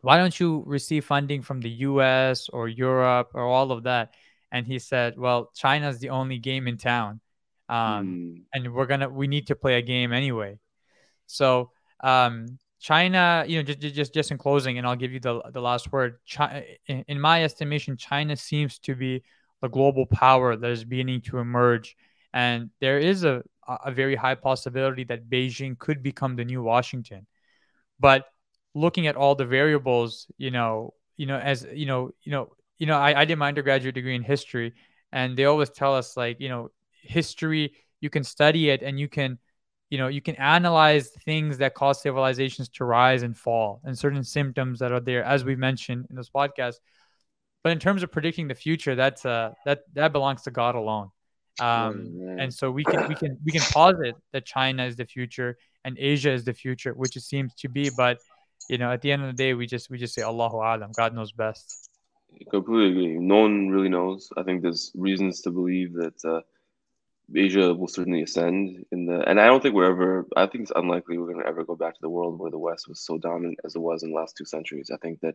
"Why 0.00 0.18
don't 0.18 0.38
you 0.38 0.64
receive 0.66 1.04
funding 1.04 1.42
from 1.42 1.60
the 1.60 1.70
U.S. 1.88 2.48
or 2.50 2.68
Europe 2.68 3.30
or 3.34 3.44
all 3.44 3.72
of 3.72 3.84
that?" 3.84 4.12
and 4.50 4.66
he 4.66 4.78
said, 4.78 5.18
"Well, 5.18 5.50
China's 5.54 5.98
the 5.98 6.10
only 6.10 6.38
game 6.38 6.66
in 6.68 6.78
town, 6.78 7.20
um, 7.68 8.06
mm. 8.06 8.42
and 8.52 8.72
we're 8.72 8.86
gonna 8.86 9.08
we 9.08 9.26
need 9.26 9.46
to 9.48 9.56
play 9.56 9.76
a 9.78 9.82
game 9.82 10.12
anyway." 10.12 10.58
So 11.26 11.70
um, 12.00 12.58
China, 12.80 13.44
you 13.46 13.58
know, 13.58 13.62
just 13.62 13.80
just 13.94 14.14
just 14.14 14.30
in 14.30 14.38
closing, 14.38 14.78
and 14.78 14.86
I'll 14.86 14.96
give 14.96 15.12
you 15.12 15.20
the 15.20 15.42
the 15.52 15.60
last 15.60 15.92
word. 15.92 16.18
China, 16.24 16.62
in, 16.86 17.20
my 17.20 17.44
estimation, 17.44 17.96
China 17.96 18.36
seems 18.36 18.78
to 18.80 18.94
be 18.94 19.22
the 19.60 19.68
global 19.68 20.06
power 20.06 20.56
that 20.56 20.70
is 20.70 20.84
beginning 20.84 21.22
to 21.22 21.38
emerge, 21.38 21.96
and 22.32 22.70
there 22.80 22.98
is 22.98 23.24
a 23.24 23.42
a 23.84 23.90
very 23.90 24.14
high 24.14 24.34
possibility 24.34 25.04
that 25.04 25.28
Beijing 25.28 25.78
could 25.78 26.02
become 26.02 26.36
the 26.36 26.44
new 26.44 26.62
Washington. 26.62 27.26
But 28.00 28.26
looking 28.74 29.06
at 29.06 29.16
all 29.16 29.34
the 29.34 29.44
variables, 29.44 30.26
you 30.38 30.50
know, 30.50 30.94
you 31.16 31.26
know, 31.26 31.36
as 31.36 31.66
you 31.72 31.86
know, 31.86 32.12
you 32.22 32.32
know, 32.32 32.52
you 32.78 32.86
know, 32.86 32.96
I, 32.96 33.22
I 33.22 33.24
did 33.24 33.36
my 33.36 33.48
undergraduate 33.48 33.94
degree 33.94 34.14
in 34.14 34.22
history, 34.22 34.74
and 35.12 35.36
they 35.36 35.46
always 35.46 35.70
tell 35.70 35.94
us 35.96 36.16
like, 36.16 36.40
you 36.40 36.48
know, 36.48 36.70
history, 37.02 37.74
you 38.00 38.10
can 38.10 38.24
study 38.24 38.70
it 38.70 38.82
and 38.82 38.98
you 38.98 39.08
can, 39.08 39.38
you 39.90 39.98
know, 39.98 40.08
you 40.08 40.20
can 40.20 40.36
analyze 40.36 41.10
things 41.24 41.58
that 41.58 41.74
cause 41.74 42.02
civilizations 42.02 42.68
to 42.70 42.84
rise 42.84 43.22
and 43.22 43.36
fall 43.36 43.80
and 43.84 43.98
certain 43.98 44.24
symptoms 44.24 44.78
that 44.80 44.92
are 44.92 45.00
there, 45.00 45.24
as 45.24 45.44
we 45.44 45.56
mentioned 45.56 46.06
in 46.10 46.16
this 46.16 46.30
podcast. 46.30 46.76
But 47.62 47.72
in 47.72 47.78
terms 47.78 48.02
of 48.02 48.12
predicting 48.12 48.48
the 48.48 48.54
future, 48.54 48.94
that's 48.94 49.24
uh 49.26 49.52
that 49.64 49.80
that 49.94 50.12
belongs 50.12 50.42
to 50.42 50.50
God 50.50 50.74
alone. 50.74 51.10
Um, 51.60 52.36
and 52.38 52.54
so 52.54 52.70
we 52.70 52.84
can 52.84 53.08
we 53.08 53.16
can 53.16 53.38
we 53.44 53.50
can 53.50 53.62
posit 53.62 54.14
that 54.32 54.46
China 54.46 54.84
is 54.84 54.94
the 54.94 55.06
future 55.06 55.58
and 55.84 55.98
Asia 55.98 56.30
is 56.30 56.44
the 56.44 56.54
future, 56.54 56.92
which 56.92 57.16
it 57.16 57.22
seems 57.22 57.54
to 57.56 57.68
be. 57.68 57.90
But 57.96 58.18
you 58.70 58.78
know, 58.78 58.92
at 58.92 59.02
the 59.02 59.10
end 59.10 59.22
of 59.22 59.28
the 59.28 59.42
day, 59.42 59.54
we 59.54 59.66
just 59.66 59.90
we 59.90 59.98
just 59.98 60.14
say 60.14 60.22
Allahu 60.22 60.56
Alam, 60.56 60.92
God 60.96 61.14
knows 61.14 61.32
best 61.32 61.88
completely 62.50 62.90
agree. 62.90 63.18
No 63.18 63.42
one 63.42 63.68
really 63.68 63.88
knows. 63.88 64.30
I 64.36 64.42
think 64.42 64.62
there's 64.62 64.92
reasons 64.94 65.40
to 65.42 65.50
believe 65.50 65.92
that 65.94 66.24
uh, 66.24 66.40
Asia 67.34 67.74
will 67.74 67.88
certainly 67.88 68.22
ascend 68.22 68.84
in 68.90 69.06
the, 69.06 69.20
and 69.28 69.40
I 69.40 69.46
don't 69.46 69.62
think 69.62 69.74
we're 69.74 69.90
ever. 69.90 70.26
I 70.36 70.46
think 70.46 70.62
it's 70.62 70.72
unlikely 70.74 71.18
we're 71.18 71.32
going 71.32 71.42
to 71.44 71.48
ever 71.48 71.64
go 71.64 71.76
back 71.76 71.94
to 71.94 72.00
the 72.00 72.08
world 72.08 72.38
where 72.38 72.50
the 72.50 72.58
West 72.58 72.88
was 72.88 73.04
so 73.04 73.18
dominant 73.18 73.58
as 73.64 73.76
it 73.76 73.80
was 73.80 74.02
in 74.02 74.10
the 74.10 74.16
last 74.16 74.36
two 74.36 74.46
centuries. 74.46 74.90
I 74.92 74.96
think 74.96 75.20
that 75.20 75.34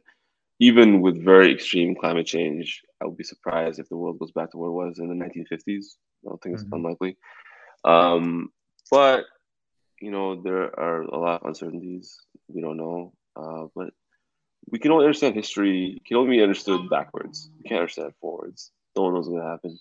even 0.60 1.02
with 1.02 1.24
very 1.24 1.54
extreme 1.54 1.96
climate 1.96 2.26
change, 2.26 2.82
I 3.02 3.06
would 3.06 3.18
be 3.18 3.24
surprised 3.24 3.80
if 3.80 3.90
the 3.90 3.98
world 3.98 4.20
goes 4.20 4.32
back 4.32 4.52
to 4.52 4.58
where 4.58 4.70
it 4.70 4.74
was 4.74 5.00
in 5.00 5.08
the 5.08 5.26
1950s. 5.26 5.86
I 6.26 6.30
don't 6.30 6.42
think 6.42 6.56
it's 6.56 6.64
mm-hmm. 6.64 6.76
unlikely. 6.76 7.18
Um, 7.84 8.50
but 8.90 9.26
you 10.02 10.12
know, 10.12 10.42
there 10.42 10.78
are 10.80 11.04
a 11.04 11.18
lot 11.18 11.42
of 11.42 11.48
uncertainties. 11.48 12.18
We 12.48 12.62
don't 12.62 12.78
know. 12.78 13.14
Uh, 13.36 13.68
but 13.76 13.94
we 14.70 14.80
can 14.80 14.92
only 14.92 15.06
understand 15.06 15.36
history 15.36 16.02
can 16.06 16.18
only 16.18 16.38
be 16.38 16.44
understood 16.44 16.90
backwards. 16.90 17.50
We 17.58 17.70
can't 17.70 17.82
understand 17.82 18.14
forwards. 18.20 18.72
No 18.96 19.04
one 19.04 19.14
knows 19.14 19.28
what's 19.28 19.30
going 19.30 19.42
to 19.42 19.50
happen. 19.50 19.80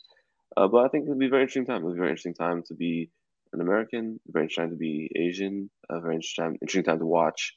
Uh, 0.57 0.69
but 0.69 0.85
I 0.85 0.89
think 0.89 1.05
it'll 1.05 1.17
be 1.17 1.27
a 1.27 1.31
very 1.31 1.43
interesting 1.43 1.67
time. 1.67 1.79
It'll 1.79 1.91
be 1.91 1.99
a 1.99 2.03
very 2.03 2.11
interesting 2.11 2.35
time 2.35 2.63
to 2.65 2.75
be 2.75 3.11
an 3.53 3.61
American, 3.61 4.21
a 4.29 4.33
very 4.33 4.45
interesting 4.45 4.65
time 4.65 4.71
to 4.71 4.77
be 4.77 5.11
Asian, 5.17 5.71
a 5.89 6.01
very 6.01 6.17
interesting 6.17 6.45
time, 6.45 6.59
interesting 6.61 6.85
time 6.85 6.99
to 6.99 7.07
watch 7.07 7.55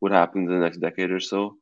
what 0.00 0.12
happens 0.12 0.48
in 0.48 0.54
the 0.54 0.64
next 0.64 0.78
decade 0.78 1.10
or 1.10 1.20
so. 1.20 1.56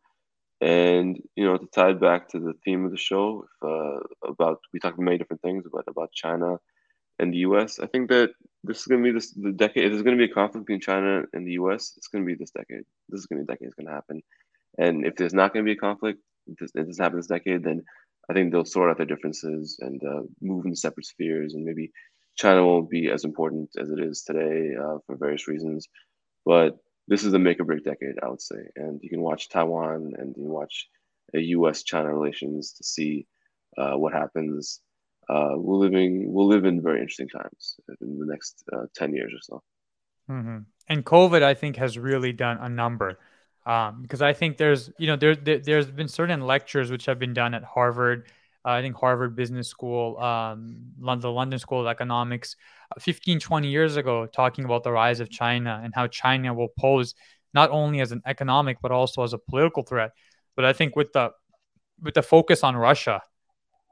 And 0.60 1.18
you 1.36 1.44
know, 1.44 1.56
to 1.56 1.66
tie 1.66 1.90
it 1.90 2.00
back 2.00 2.28
to 2.30 2.40
the 2.40 2.52
theme 2.64 2.84
of 2.84 2.90
the 2.90 2.98
show, 2.98 3.44
if, 3.44 3.68
uh, 3.68 4.28
about 4.28 4.60
we 4.72 4.80
talked 4.80 4.98
many 4.98 5.16
different 5.16 5.42
things, 5.42 5.64
but 5.72 5.84
about 5.88 6.12
China 6.12 6.58
and 7.18 7.32
the 7.32 7.38
U.S. 7.38 7.78
I 7.80 7.86
think 7.86 8.10
that 8.10 8.30
this 8.64 8.80
is 8.80 8.86
going 8.86 9.02
to 9.02 9.08
be 9.08 9.12
this 9.12 9.32
the 9.32 9.52
decade. 9.52 9.84
If 9.84 9.92
there's 9.92 10.02
going 10.02 10.18
to 10.18 10.26
be 10.26 10.30
a 10.30 10.34
conflict 10.34 10.66
between 10.66 10.80
China 10.80 11.22
and 11.32 11.46
the 11.46 11.52
U.S., 11.52 11.94
it's 11.96 12.08
going 12.08 12.24
to 12.24 12.26
be 12.26 12.34
this 12.34 12.50
decade. 12.50 12.84
This 13.08 13.20
is 13.20 13.26
going 13.26 13.40
to 13.40 13.46
be 13.46 13.52
a 13.52 13.54
decade. 13.54 13.68
It's 13.68 13.74
going 13.74 13.86
to 13.86 13.92
happen. 13.92 14.22
And 14.78 15.06
if 15.06 15.16
there's 15.16 15.34
not 15.34 15.52
going 15.52 15.64
to 15.64 15.68
be 15.68 15.76
a 15.76 15.80
conflict, 15.80 16.20
if 16.46 16.72
this 16.72 16.98
happens 16.98 17.26
this 17.26 17.38
decade, 17.38 17.62
then 17.62 17.84
I 18.30 18.32
think 18.32 18.52
they'll 18.52 18.64
sort 18.64 18.90
out 18.90 18.96
their 18.96 19.06
differences 19.06 19.76
and 19.80 20.00
uh, 20.04 20.22
move 20.40 20.64
in 20.64 20.76
separate 20.76 21.06
spheres, 21.06 21.54
and 21.54 21.64
maybe 21.64 21.90
China 22.36 22.64
won't 22.64 22.88
be 22.88 23.10
as 23.10 23.24
important 23.24 23.70
as 23.76 23.90
it 23.90 23.98
is 23.98 24.22
today 24.22 24.70
uh, 24.80 24.98
for 25.04 25.16
various 25.16 25.48
reasons. 25.48 25.88
But 26.46 26.78
this 27.08 27.24
is 27.24 27.32
the 27.32 27.40
make 27.40 27.58
or 27.58 27.64
break 27.64 27.84
decade, 27.84 28.14
I 28.22 28.28
would 28.28 28.40
say. 28.40 28.62
And 28.76 29.00
you 29.02 29.10
can 29.10 29.20
watch 29.20 29.48
Taiwan 29.48 30.12
and 30.16 30.36
you 30.36 30.48
watch 30.48 30.86
U.S. 31.34 31.82
China 31.82 32.14
relations 32.14 32.72
to 32.74 32.84
see 32.84 33.26
uh, 33.76 33.94
what 33.94 34.12
happens. 34.12 34.80
Uh, 35.28 35.54
we're 35.56 35.78
living, 35.78 36.32
we'll 36.32 36.46
live 36.46 36.64
in 36.64 36.80
very 36.80 37.00
interesting 37.00 37.28
times 37.28 37.80
in 38.00 38.16
the 38.20 38.26
next 38.26 38.62
uh, 38.72 38.86
ten 38.94 39.12
years 39.12 39.32
or 39.34 39.40
so. 39.42 39.62
Mm-hmm. 40.30 40.58
And 40.88 41.04
COVID, 41.04 41.42
I 41.42 41.54
think, 41.54 41.76
has 41.76 41.98
really 41.98 42.32
done 42.32 42.58
a 42.60 42.68
number 42.68 43.18
um, 43.66 44.02
because 44.02 44.22
I 44.22 44.32
think 44.32 44.56
there's, 44.56 44.90
you 44.98 45.06
know, 45.06 45.16
there, 45.16 45.36
there 45.36 45.76
has 45.76 45.90
been 45.90 46.08
certain 46.08 46.40
lectures 46.40 46.90
which 46.90 47.06
have 47.06 47.18
been 47.18 47.34
done 47.34 47.54
at 47.54 47.62
Harvard. 47.62 48.26
Uh, 48.64 48.70
I 48.70 48.82
think 48.82 48.96
Harvard 48.96 49.36
Business 49.36 49.68
School, 49.68 50.18
um, 50.18 50.92
the 50.98 51.30
London 51.30 51.58
School 51.58 51.80
of 51.80 51.86
Economics, 51.86 52.56
uh, 52.94 53.00
15, 53.00 53.40
20 53.40 53.68
years 53.68 53.96
ago, 53.96 54.26
talking 54.26 54.64
about 54.64 54.82
the 54.82 54.92
rise 54.92 55.20
of 55.20 55.30
China 55.30 55.80
and 55.82 55.94
how 55.94 56.06
China 56.06 56.52
will 56.54 56.68
pose 56.78 57.14
not 57.52 57.70
only 57.70 58.00
as 58.00 58.12
an 58.12 58.22
economic 58.26 58.78
but 58.80 58.92
also 58.92 59.22
as 59.22 59.32
a 59.32 59.38
political 59.38 59.82
threat. 59.82 60.12
But 60.56 60.64
I 60.64 60.72
think 60.72 60.96
with 60.96 61.12
the 61.12 61.30
with 62.02 62.14
the 62.14 62.22
focus 62.22 62.64
on 62.64 62.76
Russia, 62.76 63.22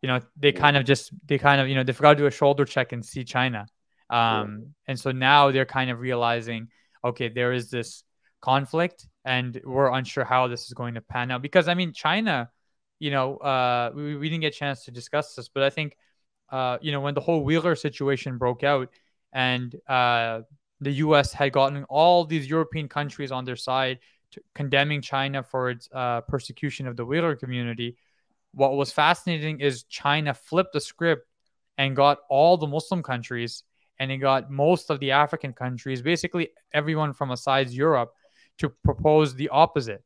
you 0.02 0.06
know, 0.08 0.20
they 0.36 0.52
kind 0.52 0.76
of 0.76 0.84
just 0.84 1.12
they 1.26 1.38
kind 1.38 1.60
of 1.60 1.68
you 1.68 1.74
know 1.74 1.84
they 1.84 1.92
forgot 1.92 2.14
to 2.14 2.18
do 2.18 2.26
a 2.26 2.30
shoulder 2.30 2.64
check 2.64 2.92
and 2.92 3.04
see 3.04 3.24
China, 3.24 3.66
um, 4.10 4.74
and 4.86 4.98
so 4.98 5.12
now 5.12 5.50
they're 5.50 5.66
kind 5.66 5.90
of 5.90 6.00
realizing, 6.00 6.68
okay, 7.04 7.28
there 7.28 7.52
is 7.52 7.70
this 7.70 8.04
conflict, 8.40 9.06
and 9.28 9.60
we're 9.62 9.92
unsure 9.92 10.24
how 10.24 10.48
this 10.48 10.66
is 10.66 10.72
going 10.72 10.94
to 10.94 11.02
pan 11.02 11.30
out 11.30 11.42
because 11.42 11.68
I 11.68 11.74
mean 11.74 11.92
China, 11.92 12.50
you 12.98 13.10
know, 13.10 13.36
uh, 13.36 13.92
we, 13.94 14.16
we 14.16 14.30
didn't 14.30 14.40
get 14.40 14.54
a 14.54 14.58
chance 14.58 14.86
to 14.86 14.90
discuss 14.90 15.34
this, 15.34 15.50
but 15.50 15.62
I 15.62 15.68
think, 15.68 15.98
uh, 16.50 16.78
you 16.80 16.92
know, 16.92 17.02
when 17.02 17.12
the 17.12 17.20
whole 17.20 17.46
Uyghur 17.46 17.78
situation 17.78 18.38
broke 18.38 18.64
out, 18.64 18.88
and 19.30 19.76
uh, 19.86 20.40
the 20.80 20.92
U.S. 21.04 21.34
had 21.34 21.52
gotten 21.52 21.84
all 21.84 22.24
these 22.24 22.48
European 22.48 22.88
countries 22.88 23.30
on 23.30 23.44
their 23.44 23.56
side 23.56 23.98
condemning 24.54 25.02
China 25.02 25.42
for 25.42 25.68
its 25.70 25.90
uh, 25.92 26.22
persecution 26.22 26.86
of 26.86 26.96
the 26.96 27.04
Uyghur 27.04 27.38
community. 27.38 27.98
What 28.52 28.76
was 28.76 28.90
fascinating 28.90 29.60
is 29.60 29.82
China 29.82 30.32
flipped 30.32 30.72
the 30.72 30.80
script 30.80 31.28
and 31.76 31.94
got 31.94 32.20
all 32.30 32.56
the 32.56 32.66
Muslim 32.66 33.02
countries 33.02 33.62
and 33.98 34.10
it 34.10 34.18
got 34.18 34.50
most 34.50 34.90
of 34.90 35.00
the 35.00 35.10
African 35.10 35.52
countries, 35.52 36.00
basically 36.00 36.50
everyone 36.72 37.12
from 37.12 37.30
aside 37.30 37.68
Europe, 37.68 38.14
to 38.58 38.68
propose 38.84 39.34
the 39.34 39.48
opposite. 39.48 40.02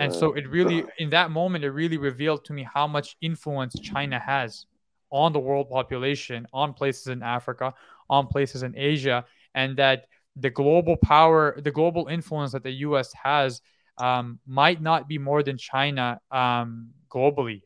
And 0.00 0.12
so 0.12 0.32
it 0.32 0.48
really, 0.48 0.84
in 0.98 1.10
that 1.10 1.30
moment, 1.30 1.64
it 1.64 1.70
really 1.70 1.98
revealed 1.98 2.44
to 2.46 2.52
me 2.52 2.62
how 2.64 2.86
much 2.86 3.16
influence 3.20 3.74
China 3.74 4.18
has 4.18 4.66
on 5.10 5.32
the 5.32 5.38
world 5.38 5.70
population, 5.70 6.46
on 6.52 6.72
places 6.72 7.06
in 7.06 7.22
Africa, 7.22 7.72
on 8.10 8.26
places 8.26 8.64
in 8.64 8.74
Asia, 8.76 9.24
and 9.54 9.76
that 9.76 10.06
the 10.36 10.50
global 10.50 10.96
power, 10.96 11.60
the 11.60 11.70
global 11.70 12.08
influence 12.08 12.52
that 12.52 12.64
the 12.64 12.72
U.S. 12.88 13.12
has 13.12 13.60
um, 13.98 14.40
might 14.46 14.82
not 14.82 15.08
be 15.08 15.18
more 15.18 15.44
than 15.44 15.56
China 15.56 16.20
um, 16.32 16.90
globally. 17.08 17.62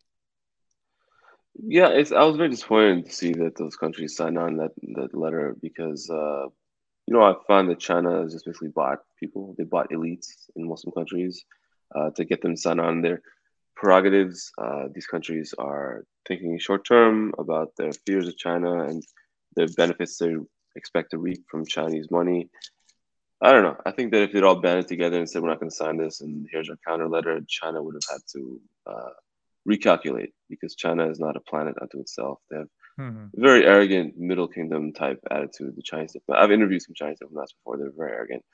Yeah, 1.60 1.88
it's. 1.88 2.12
I 2.12 2.22
was 2.24 2.36
very 2.36 2.50
disappointed 2.50 3.06
to 3.06 3.12
see 3.12 3.32
that 3.32 3.56
those 3.56 3.76
countries 3.76 4.14
signed 4.14 4.38
on 4.38 4.58
that 4.58 4.72
that 4.94 5.14
letter 5.14 5.56
because 5.60 6.08
uh, 6.10 6.46
you 7.08 7.14
know 7.14 7.22
I 7.22 7.34
found 7.46 7.70
that 7.70 7.80
China 7.80 8.20
has 8.20 8.34
just 8.34 8.44
basically 8.44 8.68
bought 8.68 8.98
people. 9.18 9.54
They 9.56 9.64
bought 9.64 9.90
elites 9.90 10.26
in 10.56 10.68
Muslim 10.68 10.92
countries 10.92 11.42
uh, 11.96 12.10
to 12.10 12.24
get 12.26 12.42
them 12.42 12.54
to 12.54 12.60
sign 12.60 12.78
on 12.78 13.00
their 13.00 13.22
prerogatives. 13.76 14.52
Uh, 14.58 14.88
these 14.94 15.06
countries 15.06 15.54
are 15.58 16.04
thinking 16.26 16.58
short 16.58 16.84
term 16.86 17.32
about 17.38 17.72
their 17.78 17.92
fears 18.04 18.28
of 18.28 18.36
China 18.36 18.82
and 18.82 19.02
the 19.56 19.72
benefits 19.74 20.18
they 20.18 20.34
expect 20.76 21.12
to 21.12 21.18
reap 21.18 21.46
from 21.50 21.64
Chinese 21.64 22.10
money. 22.10 22.50
I 23.40 23.52
don't 23.52 23.62
know. 23.62 23.78
I 23.86 23.92
think 23.92 24.12
that 24.12 24.24
if 24.24 24.32
they'd 24.32 24.42
all 24.42 24.60
banded 24.60 24.88
together 24.88 25.16
and 25.16 25.30
said 25.30 25.40
we're 25.40 25.48
not 25.48 25.60
going 25.60 25.70
to 25.70 25.76
sign 25.76 25.96
this, 25.96 26.20
and 26.20 26.46
here's 26.52 26.68
our 26.68 26.76
counter 26.86 27.08
letter, 27.08 27.40
China 27.48 27.82
would 27.82 27.94
have 27.94 28.16
had 28.16 28.22
to 28.34 28.60
uh, 28.86 29.12
recalculate 29.66 30.32
because 30.50 30.74
China 30.74 31.08
is 31.08 31.18
not 31.18 31.36
a 31.38 31.40
planet 31.40 31.76
unto 31.80 32.00
itself. 32.00 32.38
They 32.50 32.58
have 32.58 32.68
mm-hmm. 32.98 33.26
very 33.34 33.64
arrogant 33.64 34.18
Middle 34.18 34.48
Kingdom 34.48 34.92
type 34.92 35.20
attitude. 35.30 35.76
The 35.76 35.82
Chinese, 35.82 36.16
I've 36.30 36.52
interviewed 36.52 36.82
some 36.82 36.94
Chinese 36.94 37.18
diplomats 37.20 37.52
before. 37.52 37.78
They're 37.78 37.90
very 37.96 38.12
arrogant 38.12 38.44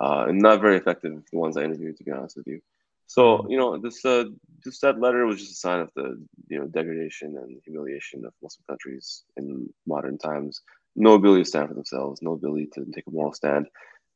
uh, 0.00 0.26
and 0.28 0.40
not 0.40 0.60
very 0.60 0.76
effective. 0.76 1.22
The 1.30 1.38
ones 1.38 1.56
I 1.56 1.64
interviewed, 1.64 1.96
to 1.98 2.04
be 2.04 2.10
honest 2.10 2.36
with 2.36 2.46
you. 2.46 2.60
So 3.06 3.38
mm-hmm. 3.38 3.50
you 3.50 3.58
know, 3.58 3.78
this 3.78 4.04
uh, 4.04 4.24
just 4.64 4.80
that 4.82 5.00
letter 5.00 5.26
was 5.26 5.38
just 5.38 5.52
a 5.52 5.56
sign 5.56 5.80
of 5.80 5.90
the 5.94 6.24
you 6.48 6.58
know 6.58 6.66
degradation 6.66 7.36
and 7.36 7.60
humiliation 7.64 8.24
of 8.24 8.32
Muslim 8.42 8.64
countries 8.68 9.24
in 9.36 9.72
modern 9.86 10.18
times 10.18 10.62
no 10.94 11.14
ability 11.14 11.42
to 11.42 11.48
stand 11.48 11.68
for 11.68 11.74
themselves, 11.74 12.22
no 12.22 12.32
ability 12.32 12.68
to 12.74 12.84
take 12.92 13.06
a 13.06 13.10
moral 13.10 13.32
stand, 13.32 13.66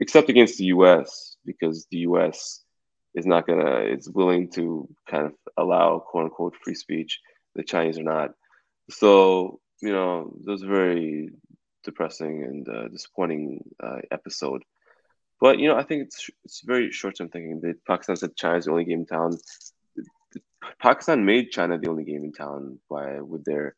except 0.01 0.29
against 0.29 0.59
the 0.59 0.65
U.S. 0.67 1.37
because 1.45 1.87
the 1.91 1.99
U.S. 1.99 2.63
is 3.15 3.27
not 3.27 3.47
gonna, 3.47 3.77
It's 3.81 4.09
willing 4.09 4.51
to 4.53 4.89
kind 5.09 5.27
of 5.27 5.33
allow 5.57 5.99
quote 5.99 6.25
unquote 6.25 6.57
free 6.63 6.75
speech. 6.75 7.21
The 7.55 7.63
Chinese 7.63 7.99
are 7.99 8.03
not. 8.03 8.31
So 8.91 9.61
you 9.81 9.93
know, 9.93 10.33
it 10.41 10.51
was 10.51 10.63
a 10.63 10.67
very 10.67 11.31
depressing 11.85 12.43
and 12.45 12.69
uh, 12.69 12.89
disappointing 12.89 13.65
uh, 13.83 14.01
episode. 14.11 14.63
But 15.41 15.59
you 15.59 15.69
know, 15.69 15.77
I 15.77 15.83
think 15.83 16.05
it's 16.05 16.31
it's 16.45 16.63
very 16.63 16.91
short 16.91 17.17
term 17.17 17.29
thinking. 17.29 17.61
That 17.61 17.85
Pakistan 17.85 18.17
said 18.17 18.37
China's 18.37 18.65
the 18.65 18.73
only 18.73 18.85
game 18.85 19.01
in 19.01 19.07
town. 19.07 19.39
Pakistan 20.81 21.25
made 21.25 21.51
China 21.51 21.79
the 21.79 21.91
only 21.91 22.05
game 22.05 22.25
in 22.25 22.33
town 22.33 22.79
by 22.91 23.21
with 23.21 23.45
their 23.45 23.77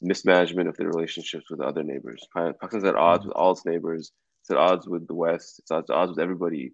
mismanagement 0.00 0.68
of 0.68 0.76
their 0.76 0.88
relationships 0.88 1.50
with 1.50 1.60
other 1.60 1.82
neighbors. 1.82 2.26
Pakistan's 2.34 2.84
at 2.84 2.96
odds 2.96 3.24
with 3.24 3.34
all 3.34 3.52
its 3.52 3.66
neighbors. 3.66 4.12
It's 4.42 4.50
at 4.50 4.56
odds 4.56 4.88
with 4.88 5.06
the 5.06 5.14
West. 5.14 5.60
It's 5.60 5.70
at 5.70 5.90
odds 5.90 6.10
with 6.10 6.18
everybody. 6.18 6.72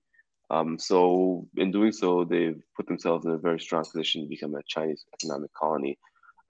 Um, 0.51 0.79
so 0.79 1.47
in 1.57 1.71
doing 1.71 1.93
so, 1.93 2.25
they've 2.25 2.63
put 2.75 2.87
themselves 2.87 3.27
in 3.27 3.33
a 3.33 3.39
very 3.39 3.61
strong 3.61 3.85
position 3.85 4.23
to 4.23 4.29
become 4.29 4.55
a 4.55 4.63
Chinese 4.67 5.05
economic 5.15 5.53
colony. 5.53 5.99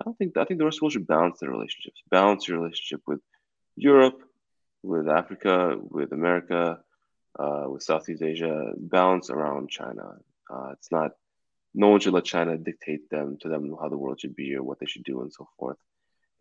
I 0.00 0.04
don't 0.04 0.16
think 0.16 0.36
I 0.36 0.44
think 0.44 0.58
the 0.58 0.64
rest 0.64 0.76
of 0.76 0.80
the 0.80 0.84
world 0.84 0.92
should 0.92 1.06
balance 1.06 1.40
their 1.40 1.50
relationships. 1.50 2.02
Balance 2.10 2.46
your 2.46 2.60
relationship 2.60 3.02
with 3.06 3.20
Europe, 3.76 4.22
with 4.82 5.08
Africa, 5.08 5.76
with 5.78 6.12
America, 6.12 6.80
uh, 7.38 7.64
with 7.68 7.82
Southeast 7.82 8.22
Asia. 8.22 8.72
Balance 8.76 9.30
around 9.30 9.70
China. 9.70 10.16
Uh, 10.50 10.70
it's 10.72 10.90
not. 10.90 11.12
No 11.74 11.88
one 11.88 12.00
should 12.00 12.14
let 12.14 12.24
China 12.24 12.56
dictate 12.56 13.10
them 13.10 13.36
to 13.40 13.48
them 13.48 13.76
how 13.80 13.88
the 13.88 13.96
world 13.98 14.20
should 14.20 14.34
be 14.34 14.54
or 14.54 14.62
what 14.62 14.80
they 14.80 14.86
should 14.86 15.04
do 15.04 15.20
and 15.20 15.32
so 15.32 15.48
forth 15.58 15.76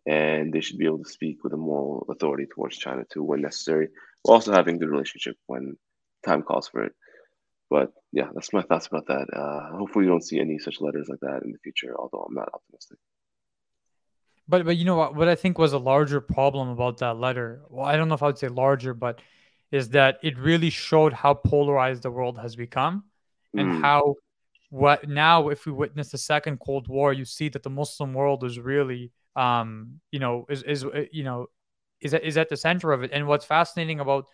and 0.08 0.52
they 0.52 0.60
should 0.60 0.78
be 0.78 0.86
able 0.86 1.04
to 1.04 1.10
speak 1.10 1.44
with 1.44 1.52
a 1.52 1.56
moral 1.56 2.06
authority 2.08 2.46
towards 2.46 2.78
China 2.78 3.04
too 3.12 3.22
when 3.22 3.42
necessary, 3.42 3.90
while 4.22 4.36
also 4.36 4.52
having 4.52 4.78
good 4.78 4.88
relationship 4.88 5.36
when 5.46 5.76
time 6.24 6.42
calls 6.42 6.68
for 6.68 6.84
it. 6.84 6.92
But 7.68 7.92
yeah, 8.10 8.28
that's 8.32 8.54
my 8.54 8.62
thoughts 8.62 8.86
about 8.86 9.06
that. 9.08 9.26
Uh, 9.30 9.76
hopefully, 9.76 10.06
you 10.06 10.10
don't 10.10 10.24
see 10.24 10.40
any 10.40 10.58
such 10.58 10.80
letters 10.80 11.08
like 11.10 11.20
that 11.20 11.42
in 11.44 11.52
the 11.52 11.58
future, 11.58 11.94
although 11.94 12.24
I'm 12.26 12.34
not 12.34 12.48
optimistic. 12.54 12.98
But 14.48 14.64
but 14.64 14.76
you 14.76 14.84
know 14.84 14.96
what? 14.96 15.14
What 15.14 15.28
I 15.28 15.34
think 15.34 15.58
was 15.58 15.72
a 15.72 15.78
larger 15.78 16.20
problem 16.20 16.68
about 16.68 16.98
that 16.98 17.18
letter. 17.18 17.62
Well, 17.68 17.84
I 17.84 17.96
don't 17.96 18.08
know 18.08 18.14
if 18.14 18.22
I 18.22 18.26
would 18.26 18.38
say 18.38 18.48
larger, 18.48 18.94
but 18.94 19.20
is 19.70 19.90
that 19.90 20.18
it 20.22 20.38
really 20.38 20.70
showed 20.70 21.12
how 21.12 21.34
polarized 21.34 22.02
the 22.02 22.10
world 22.10 22.38
has 22.38 22.56
become, 22.56 23.04
and 23.54 23.74
mm. 23.74 23.80
how 23.82 24.14
what 24.70 25.08
now 25.08 25.48
if 25.48 25.66
we 25.66 25.72
witness 25.72 26.10
the 26.10 26.18
second 26.18 26.60
Cold 26.60 26.88
War, 26.88 27.12
you 27.12 27.24
see 27.24 27.48
that 27.50 27.62
the 27.62 27.70
Muslim 27.70 28.14
world 28.14 28.44
is 28.44 28.58
really 28.58 29.12
um, 29.38 30.00
you 30.10 30.18
know, 30.18 30.46
is 30.50 30.62
is 30.64 30.84
uh, 30.84 31.04
you 31.12 31.22
know, 31.22 31.46
is 32.00 32.12
is 32.12 32.36
at 32.36 32.48
the 32.48 32.56
center 32.56 32.92
of 32.92 33.04
it. 33.04 33.10
And 33.12 33.26
what's 33.26 33.44
fascinating 33.44 34.00
about, 34.00 34.26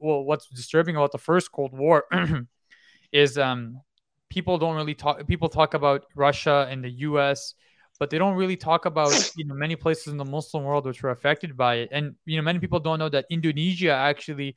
well, 0.00 0.24
what's 0.24 0.48
disturbing 0.48 0.96
about 0.96 1.12
the 1.12 1.18
first 1.18 1.52
Cold 1.52 1.72
War 1.72 2.04
is 3.12 3.38
um, 3.38 3.80
people 4.28 4.58
don't 4.58 4.74
really 4.74 4.94
talk. 4.94 5.24
People 5.28 5.48
talk 5.48 5.74
about 5.74 6.06
Russia 6.16 6.66
and 6.68 6.82
the 6.82 6.90
U.S., 7.08 7.54
but 8.00 8.08
they 8.08 8.18
don't 8.18 8.34
really 8.34 8.56
talk 8.56 8.86
about 8.86 9.12
you 9.36 9.44
know 9.44 9.54
many 9.54 9.76
places 9.76 10.08
in 10.08 10.16
the 10.16 10.24
Muslim 10.24 10.64
world 10.64 10.86
which 10.86 11.02
were 11.02 11.10
affected 11.10 11.56
by 11.56 11.74
it. 11.84 11.90
And 11.92 12.16
you 12.24 12.36
know, 12.36 12.42
many 12.42 12.58
people 12.58 12.80
don't 12.80 12.98
know 12.98 13.10
that 13.10 13.26
Indonesia 13.30 13.92
actually. 13.92 14.56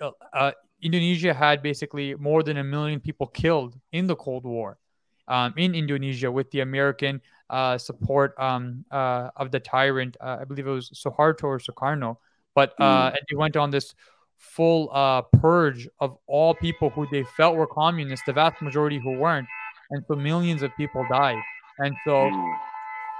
Uh, 0.00 0.12
uh 0.32 0.52
Indonesia 0.82 1.32
had 1.32 1.62
basically 1.62 2.14
more 2.14 2.42
than 2.42 2.58
a 2.58 2.64
million 2.64 3.00
people 3.00 3.26
killed 3.26 3.74
in 3.92 4.06
the 4.06 4.14
Cold 4.14 4.44
War 4.44 4.78
um, 5.26 5.54
in 5.56 5.74
Indonesia 5.74 6.30
with 6.30 6.50
the 6.50 6.60
American 6.60 7.20
uh, 7.48 7.78
support 7.78 8.38
um, 8.38 8.84
uh, 8.90 9.30
of 9.36 9.50
the 9.50 9.58
tyrant. 9.58 10.18
Uh, 10.20 10.36
I 10.40 10.44
believe 10.44 10.66
it 10.66 10.70
was 10.70 10.90
Suharto 10.90 11.44
or 11.44 11.58
Sukarno. 11.58 12.18
But 12.54 12.74
uh, 12.78 13.10
mm. 13.10 13.16
and 13.16 13.22
they 13.28 13.36
went 13.36 13.56
on 13.56 13.70
this 13.70 13.94
full 14.36 14.90
uh, 14.92 15.22
purge 15.40 15.88
of 15.98 16.18
all 16.26 16.54
people 16.54 16.90
who 16.90 17.06
they 17.10 17.24
felt 17.36 17.56
were 17.56 17.66
communists, 17.66 18.26
the 18.26 18.34
vast 18.34 18.60
majority 18.60 19.00
who 19.00 19.18
weren't. 19.18 19.48
And 19.90 20.04
so 20.06 20.14
millions 20.14 20.62
of 20.62 20.70
people 20.76 21.04
died. 21.10 21.40
And 21.78 21.94
so 22.04 22.12
mm. 22.12 22.56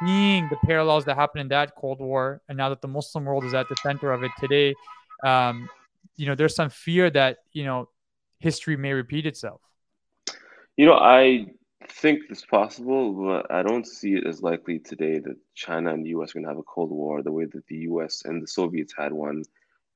seeing 0.04 0.48
the 0.48 0.56
parallels 0.64 1.04
that 1.04 1.16
happened 1.16 1.42
in 1.42 1.48
that 1.48 1.74
Cold 1.76 2.00
War, 2.00 2.40
and 2.48 2.56
now 2.56 2.68
that 2.68 2.80
the 2.80 2.88
Muslim 2.88 3.24
world 3.24 3.44
is 3.44 3.54
at 3.54 3.68
the 3.68 3.76
center 3.82 4.12
of 4.12 4.22
it 4.22 4.32
today, 4.38 4.74
um, 5.24 5.68
you 6.16 6.26
know, 6.26 6.34
there's 6.34 6.54
some 6.54 6.70
fear 6.70 7.10
that 7.10 7.38
you 7.52 7.64
know 7.64 7.88
history 8.38 8.76
may 8.76 8.92
repeat 8.92 9.26
itself. 9.26 9.60
You 10.76 10.86
know, 10.86 10.94
I 10.94 11.46
think 11.88 12.22
it's 12.30 12.44
possible, 12.44 13.12
but 13.12 13.50
I 13.50 13.62
don't 13.62 13.86
see 13.86 14.14
it 14.14 14.26
as 14.26 14.42
likely 14.42 14.78
today 14.78 15.18
that 15.18 15.36
China 15.54 15.92
and 15.92 16.04
the 16.04 16.10
U.S. 16.10 16.30
are 16.30 16.34
going 16.34 16.44
to 16.44 16.50
have 16.50 16.58
a 16.58 16.62
Cold 16.62 16.90
War 16.90 17.22
the 17.22 17.32
way 17.32 17.44
that 17.44 17.66
the 17.66 17.76
U.S. 17.90 18.22
and 18.24 18.42
the 18.42 18.46
Soviets 18.46 18.94
had 18.96 19.12
one, 19.12 19.42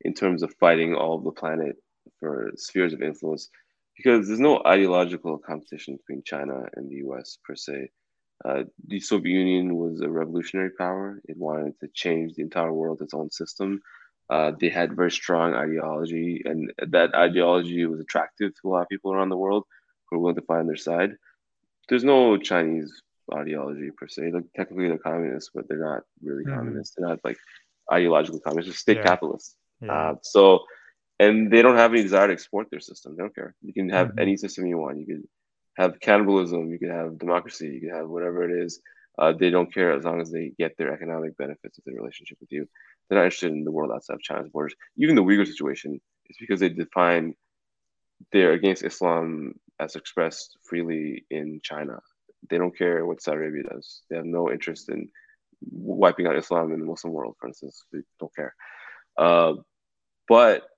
in 0.03 0.15
terms 0.15 0.43
of 0.43 0.55
fighting 0.55 0.95
all 0.95 1.17
of 1.17 1.25
the 1.25 1.33
planet 1.33 1.77
for 2.19 2.51
spheres 2.57 2.93
of 2.93 3.03
influence, 3.03 3.51
because 3.97 4.27
there's 4.27 4.41
no 4.41 4.63
ideological 4.67 5.37
competition 5.39 5.97
between 5.97 6.23
China 6.25 6.65
and 6.77 6.89
the 6.89 6.97
U.S. 6.97 7.39
per 7.45 7.55
se. 7.55 7.91
Uh, 8.45 8.65
the 8.87 9.01
Soviet 9.01 9.33
Union 9.33 9.77
was 9.77 10.01
a 10.01 10.09
revolutionary 10.09 10.71
power. 10.71 11.21
It 11.29 11.37
wanted 11.37 11.79
to 11.81 11.89
change 11.89 12.35
the 12.35 12.43
entire 12.43 12.73
world, 12.73 13.03
its 13.03 13.15
own 13.15 13.31
system. 13.31 13.83
Uh, 14.31 14.53
they 14.59 14.69
had 14.69 14.97
very 14.97 15.11
strong 15.11 15.55
ideology, 15.55 16.41
and 16.45 16.73
that 16.79 17.15
ideology 17.15 17.85
was 17.87 18.01
attractive 18.01 18.53
to 18.55 18.69
a 18.69 18.71
lot 18.71 18.83
of 18.83 18.89
people 18.89 19.13
around 19.13 19.29
the 19.29 19.37
world 19.37 19.65
who 20.07 20.17
were 20.17 20.23
willing 20.23 20.37
to 20.37 20.43
fight 20.43 20.61
on 20.61 20.67
their 20.67 20.77
side. 20.77 21.17
There's 21.89 22.05
no 22.05 22.37
Chinese 22.37 23.03
ideology 23.35 23.91
per 23.91 24.09
se. 24.09 24.31
Like 24.33 24.45
technically, 24.55 24.89
they're 24.89 24.99
communists, 24.99 25.51
but 25.55 25.69
they're 25.69 25.85
not 25.85 26.03
really 26.23 26.45
mm. 26.45 26.55
communists. 26.55 26.95
They're 26.97 27.09
not 27.09 27.21
like 27.25 27.39
ideological 27.93 28.41
communists. 28.41 28.71
They're 28.85 28.95
state 28.95 29.03
yeah. 29.03 29.11
capitalists. 29.11 29.57
Yeah. 29.83 29.93
Uh, 29.93 30.15
so, 30.23 30.61
and 31.19 31.51
they 31.51 31.61
don't 31.61 31.77
have 31.77 31.93
any 31.93 32.03
desire 32.03 32.29
to 32.29 32.33
export 32.33 32.71
their 32.71 32.81
system. 32.81 33.17
They 33.17 33.23
don't 33.23 33.35
care. 33.35 33.55
You 33.63 33.73
can 33.73 33.89
have 33.91 34.09
mm-hmm. 34.09 34.21
any 34.21 34.37
system 34.37 34.67
you 34.67 34.79
want. 34.79 34.99
You 35.01 35.07
can 35.07 35.29
have 35.81 36.01
cannibalism, 36.01 36.71
you 36.71 36.79
can 36.79 36.91
have 36.91 37.19
democracy, 37.19 37.69
you 37.69 37.81
can 37.81 37.97
have 37.99 38.09
whatever 38.09 38.49
it 38.49 38.65
is. 38.65 38.81
Uh, 39.19 39.33
they 39.33 39.51
don't 39.51 39.73
care 39.73 39.93
as 39.93 40.05
long 40.05 40.21
as 40.21 40.31
they 40.31 40.53
get 40.59 40.77
their 40.77 40.93
economic 40.93 41.37
benefits 41.37 41.79
of 41.79 41.85
their 41.85 41.95
relationship 41.95 42.39
with 42.41 42.53
you. 42.53 42.67
They're 43.09 43.19
not 43.19 43.25
interested 43.25 43.53
in 43.53 43.65
the 43.65 43.71
world 43.71 43.91
outside 43.93 44.15
of 44.15 44.23
China's 44.23 44.49
borders. 44.49 44.75
Even 44.97 45.15
the 45.15 45.23
Uyghur 45.23 45.47
situation 45.47 46.01
is 46.29 46.37
because 46.39 46.61
they 46.61 46.69
define 46.69 47.35
they're 48.33 48.53
against 48.53 48.85
Islam 48.85 49.55
as 49.79 49.97
expressed 49.97 50.59
freely 50.63 51.25
in 51.31 51.61
China. 51.63 51.99
They 52.49 52.59
don't 52.59 52.77
care 52.77 53.07
what 53.07 53.23
Saudi 53.23 53.39
Arabia 53.39 53.65
does. 53.65 54.03
They 54.09 54.17
have 54.17 54.27
no 54.27 54.51
interest 54.51 54.91
in 54.91 55.09
wiping 55.71 56.27
out 56.27 56.37
Islam 56.37 56.73
in 56.73 56.81
the 56.81 56.87
Muslim 56.87 57.13
world, 57.13 57.37
for 57.39 57.49
instance. 57.49 57.85
They 57.93 58.01
don't 58.19 58.35
care. 58.35 58.55
Uh, 59.17 59.55
but 60.29 60.69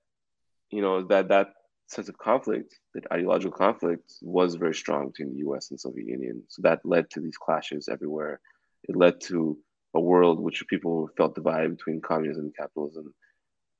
you 0.71 0.81
know 0.81 1.03
that 1.07 1.27
that 1.29 1.47
sense 1.87 2.09
of 2.09 2.17
conflict, 2.17 2.75
that 2.93 3.11
ideological 3.11 3.57
conflict, 3.57 4.13
was 4.21 4.55
very 4.55 4.73
strong 4.73 5.07
between 5.07 5.33
the 5.33 5.39
U.S. 5.39 5.69
and 5.71 5.79
Soviet 5.79 6.07
Union. 6.07 6.43
So 6.47 6.61
that 6.63 6.85
led 6.85 7.09
to 7.11 7.19
these 7.19 7.37
clashes 7.37 7.87
everywhere. 7.87 8.39
It 8.83 8.95
led 8.95 9.21
to 9.21 9.57
a 9.93 9.99
world 9.99 10.39
which 10.39 10.67
people 10.67 11.09
felt 11.17 11.35
divided 11.35 11.77
between 11.77 12.01
communism 12.01 12.45
and 12.45 12.55
capitalism. 12.55 13.13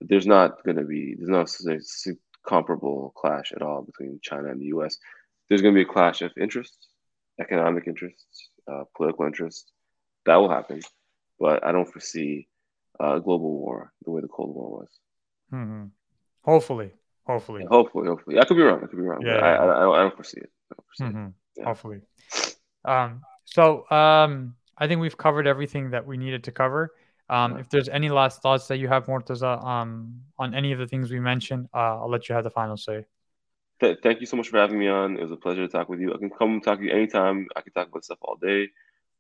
There's 0.02 0.28
not 0.28 0.64
going 0.64 0.78
to 0.78 0.84
be 0.84 1.16
there's 1.18 1.30
not 1.30 1.50
a 1.68 1.80
comparable 2.48 3.14
clash 3.16 3.52
at 3.56 3.62
all 3.62 3.82
between 3.82 4.20
China 4.22 4.50
and 4.50 4.62
the 4.62 4.68
U.S. 4.68 4.98
There's 5.50 5.62
going 5.62 5.74
to 5.74 5.78
be 5.78 5.90
a 5.90 5.94
clash 5.94 6.22
of 6.22 6.32
interests, 6.40 6.88
economic 7.40 7.88
interests, 7.88 8.50
uh, 8.72 8.84
political 8.96 9.26
interests. 9.26 9.72
That 10.26 10.36
will 10.38 10.50
happen, 10.50 10.82
but 11.40 11.66
I 11.66 11.72
don't 11.72 11.92
foresee 11.92 12.48
a 13.00 13.20
global 13.20 13.52
war 13.60 13.92
the 14.04 14.12
way 14.12 14.22
the 14.22 14.28
Cold 14.28 14.56
War 14.56 14.70
was. 14.70 14.90
Mm-hmm. 15.54 15.86
Hopefully, 16.44 16.92
Hopefully. 17.26 17.62
Yeah, 17.62 17.70
hopefully, 17.70 18.08
hopefully. 18.08 18.40
I 18.40 18.46
could 18.46 18.58
be 18.58 18.64
wrong. 18.64 18.82
I 18.84 18.88
could 18.88 18.98
be 18.98 19.04
wrong. 19.04 19.22
Yeah, 19.22 19.38
I, 19.38 19.56
I, 19.56 20.00
I, 20.00 20.02
don't 20.04 20.16
foresee 20.16 20.42
it. 20.42 20.52
Don't 20.70 20.86
foresee 20.86 21.14
mm-hmm. 21.14 21.28
it. 21.28 21.34
Yeah. 21.58 21.64
Hopefully. 21.66 22.02
Um, 22.86 23.22
so 23.46 23.90
um, 23.90 24.56
I 24.78 24.88
think 24.88 25.00
we've 25.00 25.18
covered 25.18 25.48
everything 25.48 25.92
that 25.92 26.06
we 26.06 26.18
needed 26.18 26.44
to 26.46 26.52
cover. 26.52 26.92
Um, 27.30 27.58
if 27.58 27.70
there's 27.70 27.88
any 27.88 28.10
last 28.10 28.42
thoughts 28.42 28.68
that 28.68 28.78
you 28.78 28.88
have, 28.90 29.06
Murtaza, 29.06 29.64
um, 29.64 30.22
on 30.38 30.54
any 30.54 30.74
of 30.74 30.80
the 30.80 30.88
things 30.88 31.10
we 31.10 31.20
mentioned, 31.20 31.70
uh, 31.74 32.02
I'll 32.02 32.10
let 32.10 32.28
you 32.28 32.36
have 32.36 32.44
the 32.44 32.50
final 32.50 32.76
say. 32.76 33.06
Th- 33.80 33.98
thank 34.04 34.20
you 34.20 34.26
so 34.26 34.36
much 34.36 34.50
for 34.50 34.58
having 34.60 34.78
me 34.78 34.88
on. 34.88 35.18
It 35.18 35.24
was 35.24 35.32
a 35.32 35.38
pleasure 35.38 35.66
to 35.66 35.72
talk 35.72 35.90
with 35.90 36.00
you. 36.00 36.14
I 36.14 36.18
can 36.18 36.30
come 36.30 36.60
talk 36.60 36.80
to 36.80 36.86
you 36.86 36.92
anytime. 36.92 37.48
I 37.56 37.62
can 37.62 37.72
talk 37.72 37.88
about 37.88 38.04
stuff 38.04 38.20
all 38.22 38.36
day. 38.36 38.70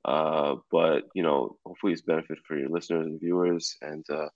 Uh, 0.05 0.55
but 0.69 1.03
you 1.13 1.23
know, 1.23 1.57
hopefully, 1.65 1.93
it's 1.93 2.01
benefit 2.01 2.39
for 2.45 2.57
your 2.57 2.69
listeners 2.69 3.07
and 3.07 3.19
viewers. 3.19 3.77
And 3.81 4.05
uh, 4.09 4.27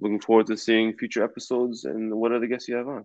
looking 0.00 0.20
forward 0.20 0.46
to 0.46 0.56
seeing 0.56 0.92
future 0.96 1.24
episodes 1.24 1.84
and 1.84 2.14
what 2.14 2.32
other 2.32 2.46
guests 2.46 2.68
you 2.68 2.76
have 2.76 2.88
on. 2.88 3.04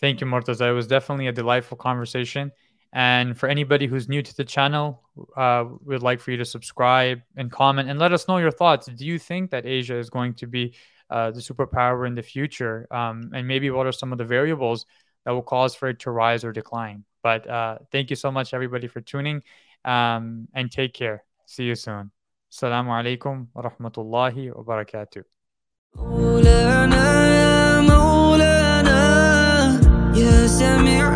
Thank 0.00 0.20
you, 0.20 0.26
Murtaza. 0.26 0.68
It 0.68 0.72
was 0.72 0.86
definitely 0.86 1.28
a 1.28 1.32
delightful 1.32 1.76
conversation. 1.76 2.52
And 2.92 3.36
for 3.36 3.48
anybody 3.48 3.86
who's 3.86 4.08
new 4.08 4.22
to 4.22 4.36
the 4.36 4.44
channel, 4.44 5.02
uh, 5.36 5.64
we'd 5.84 6.02
like 6.02 6.20
for 6.20 6.30
you 6.30 6.36
to 6.36 6.44
subscribe 6.44 7.22
and 7.36 7.50
comment 7.50 7.90
and 7.90 7.98
let 7.98 8.12
us 8.12 8.28
know 8.28 8.38
your 8.38 8.52
thoughts. 8.52 8.86
Do 8.86 9.04
you 9.04 9.18
think 9.18 9.50
that 9.50 9.66
Asia 9.66 9.98
is 9.98 10.10
going 10.10 10.34
to 10.34 10.46
be 10.46 10.74
uh, 11.10 11.32
the 11.32 11.40
superpower 11.40 12.06
in 12.06 12.14
the 12.14 12.22
future? 12.22 12.86
Um, 12.92 13.30
and 13.34 13.48
maybe 13.48 13.70
what 13.70 13.86
are 13.86 13.92
some 13.92 14.12
of 14.12 14.18
the 14.18 14.24
variables 14.24 14.86
that 15.24 15.32
will 15.32 15.42
cause 15.42 15.74
for 15.74 15.88
it 15.88 16.00
to 16.00 16.12
rise 16.12 16.44
or 16.44 16.52
decline? 16.52 17.04
But 17.22 17.48
uh, 17.48 17.78
thank 17.90 18.10
you 18.10 18.16
so 18.16 18.30
much, 18.30 18.54
everybody, 18.54 18.86
for 18.86 19.00
tuning 19.00 19.42
um, 19.84 20.46
and 20.54 20.70
take 20.70 20.94
care. 20.94 21.24
See 21.46 21.64
you 21.64 21.74
soon. 21.74 22.12
السلام 22.54 22.90
عليكم 22.90 23.46
ورحمة 23.54 23.92
الله 23.98 24.58
وبركاته. 24.58 25.22
مولانا 25.96 27.06
يا 27.26 27.80
مولانا 27.80 29.02
يا 30.14 30.46
سميع 30.46 31.08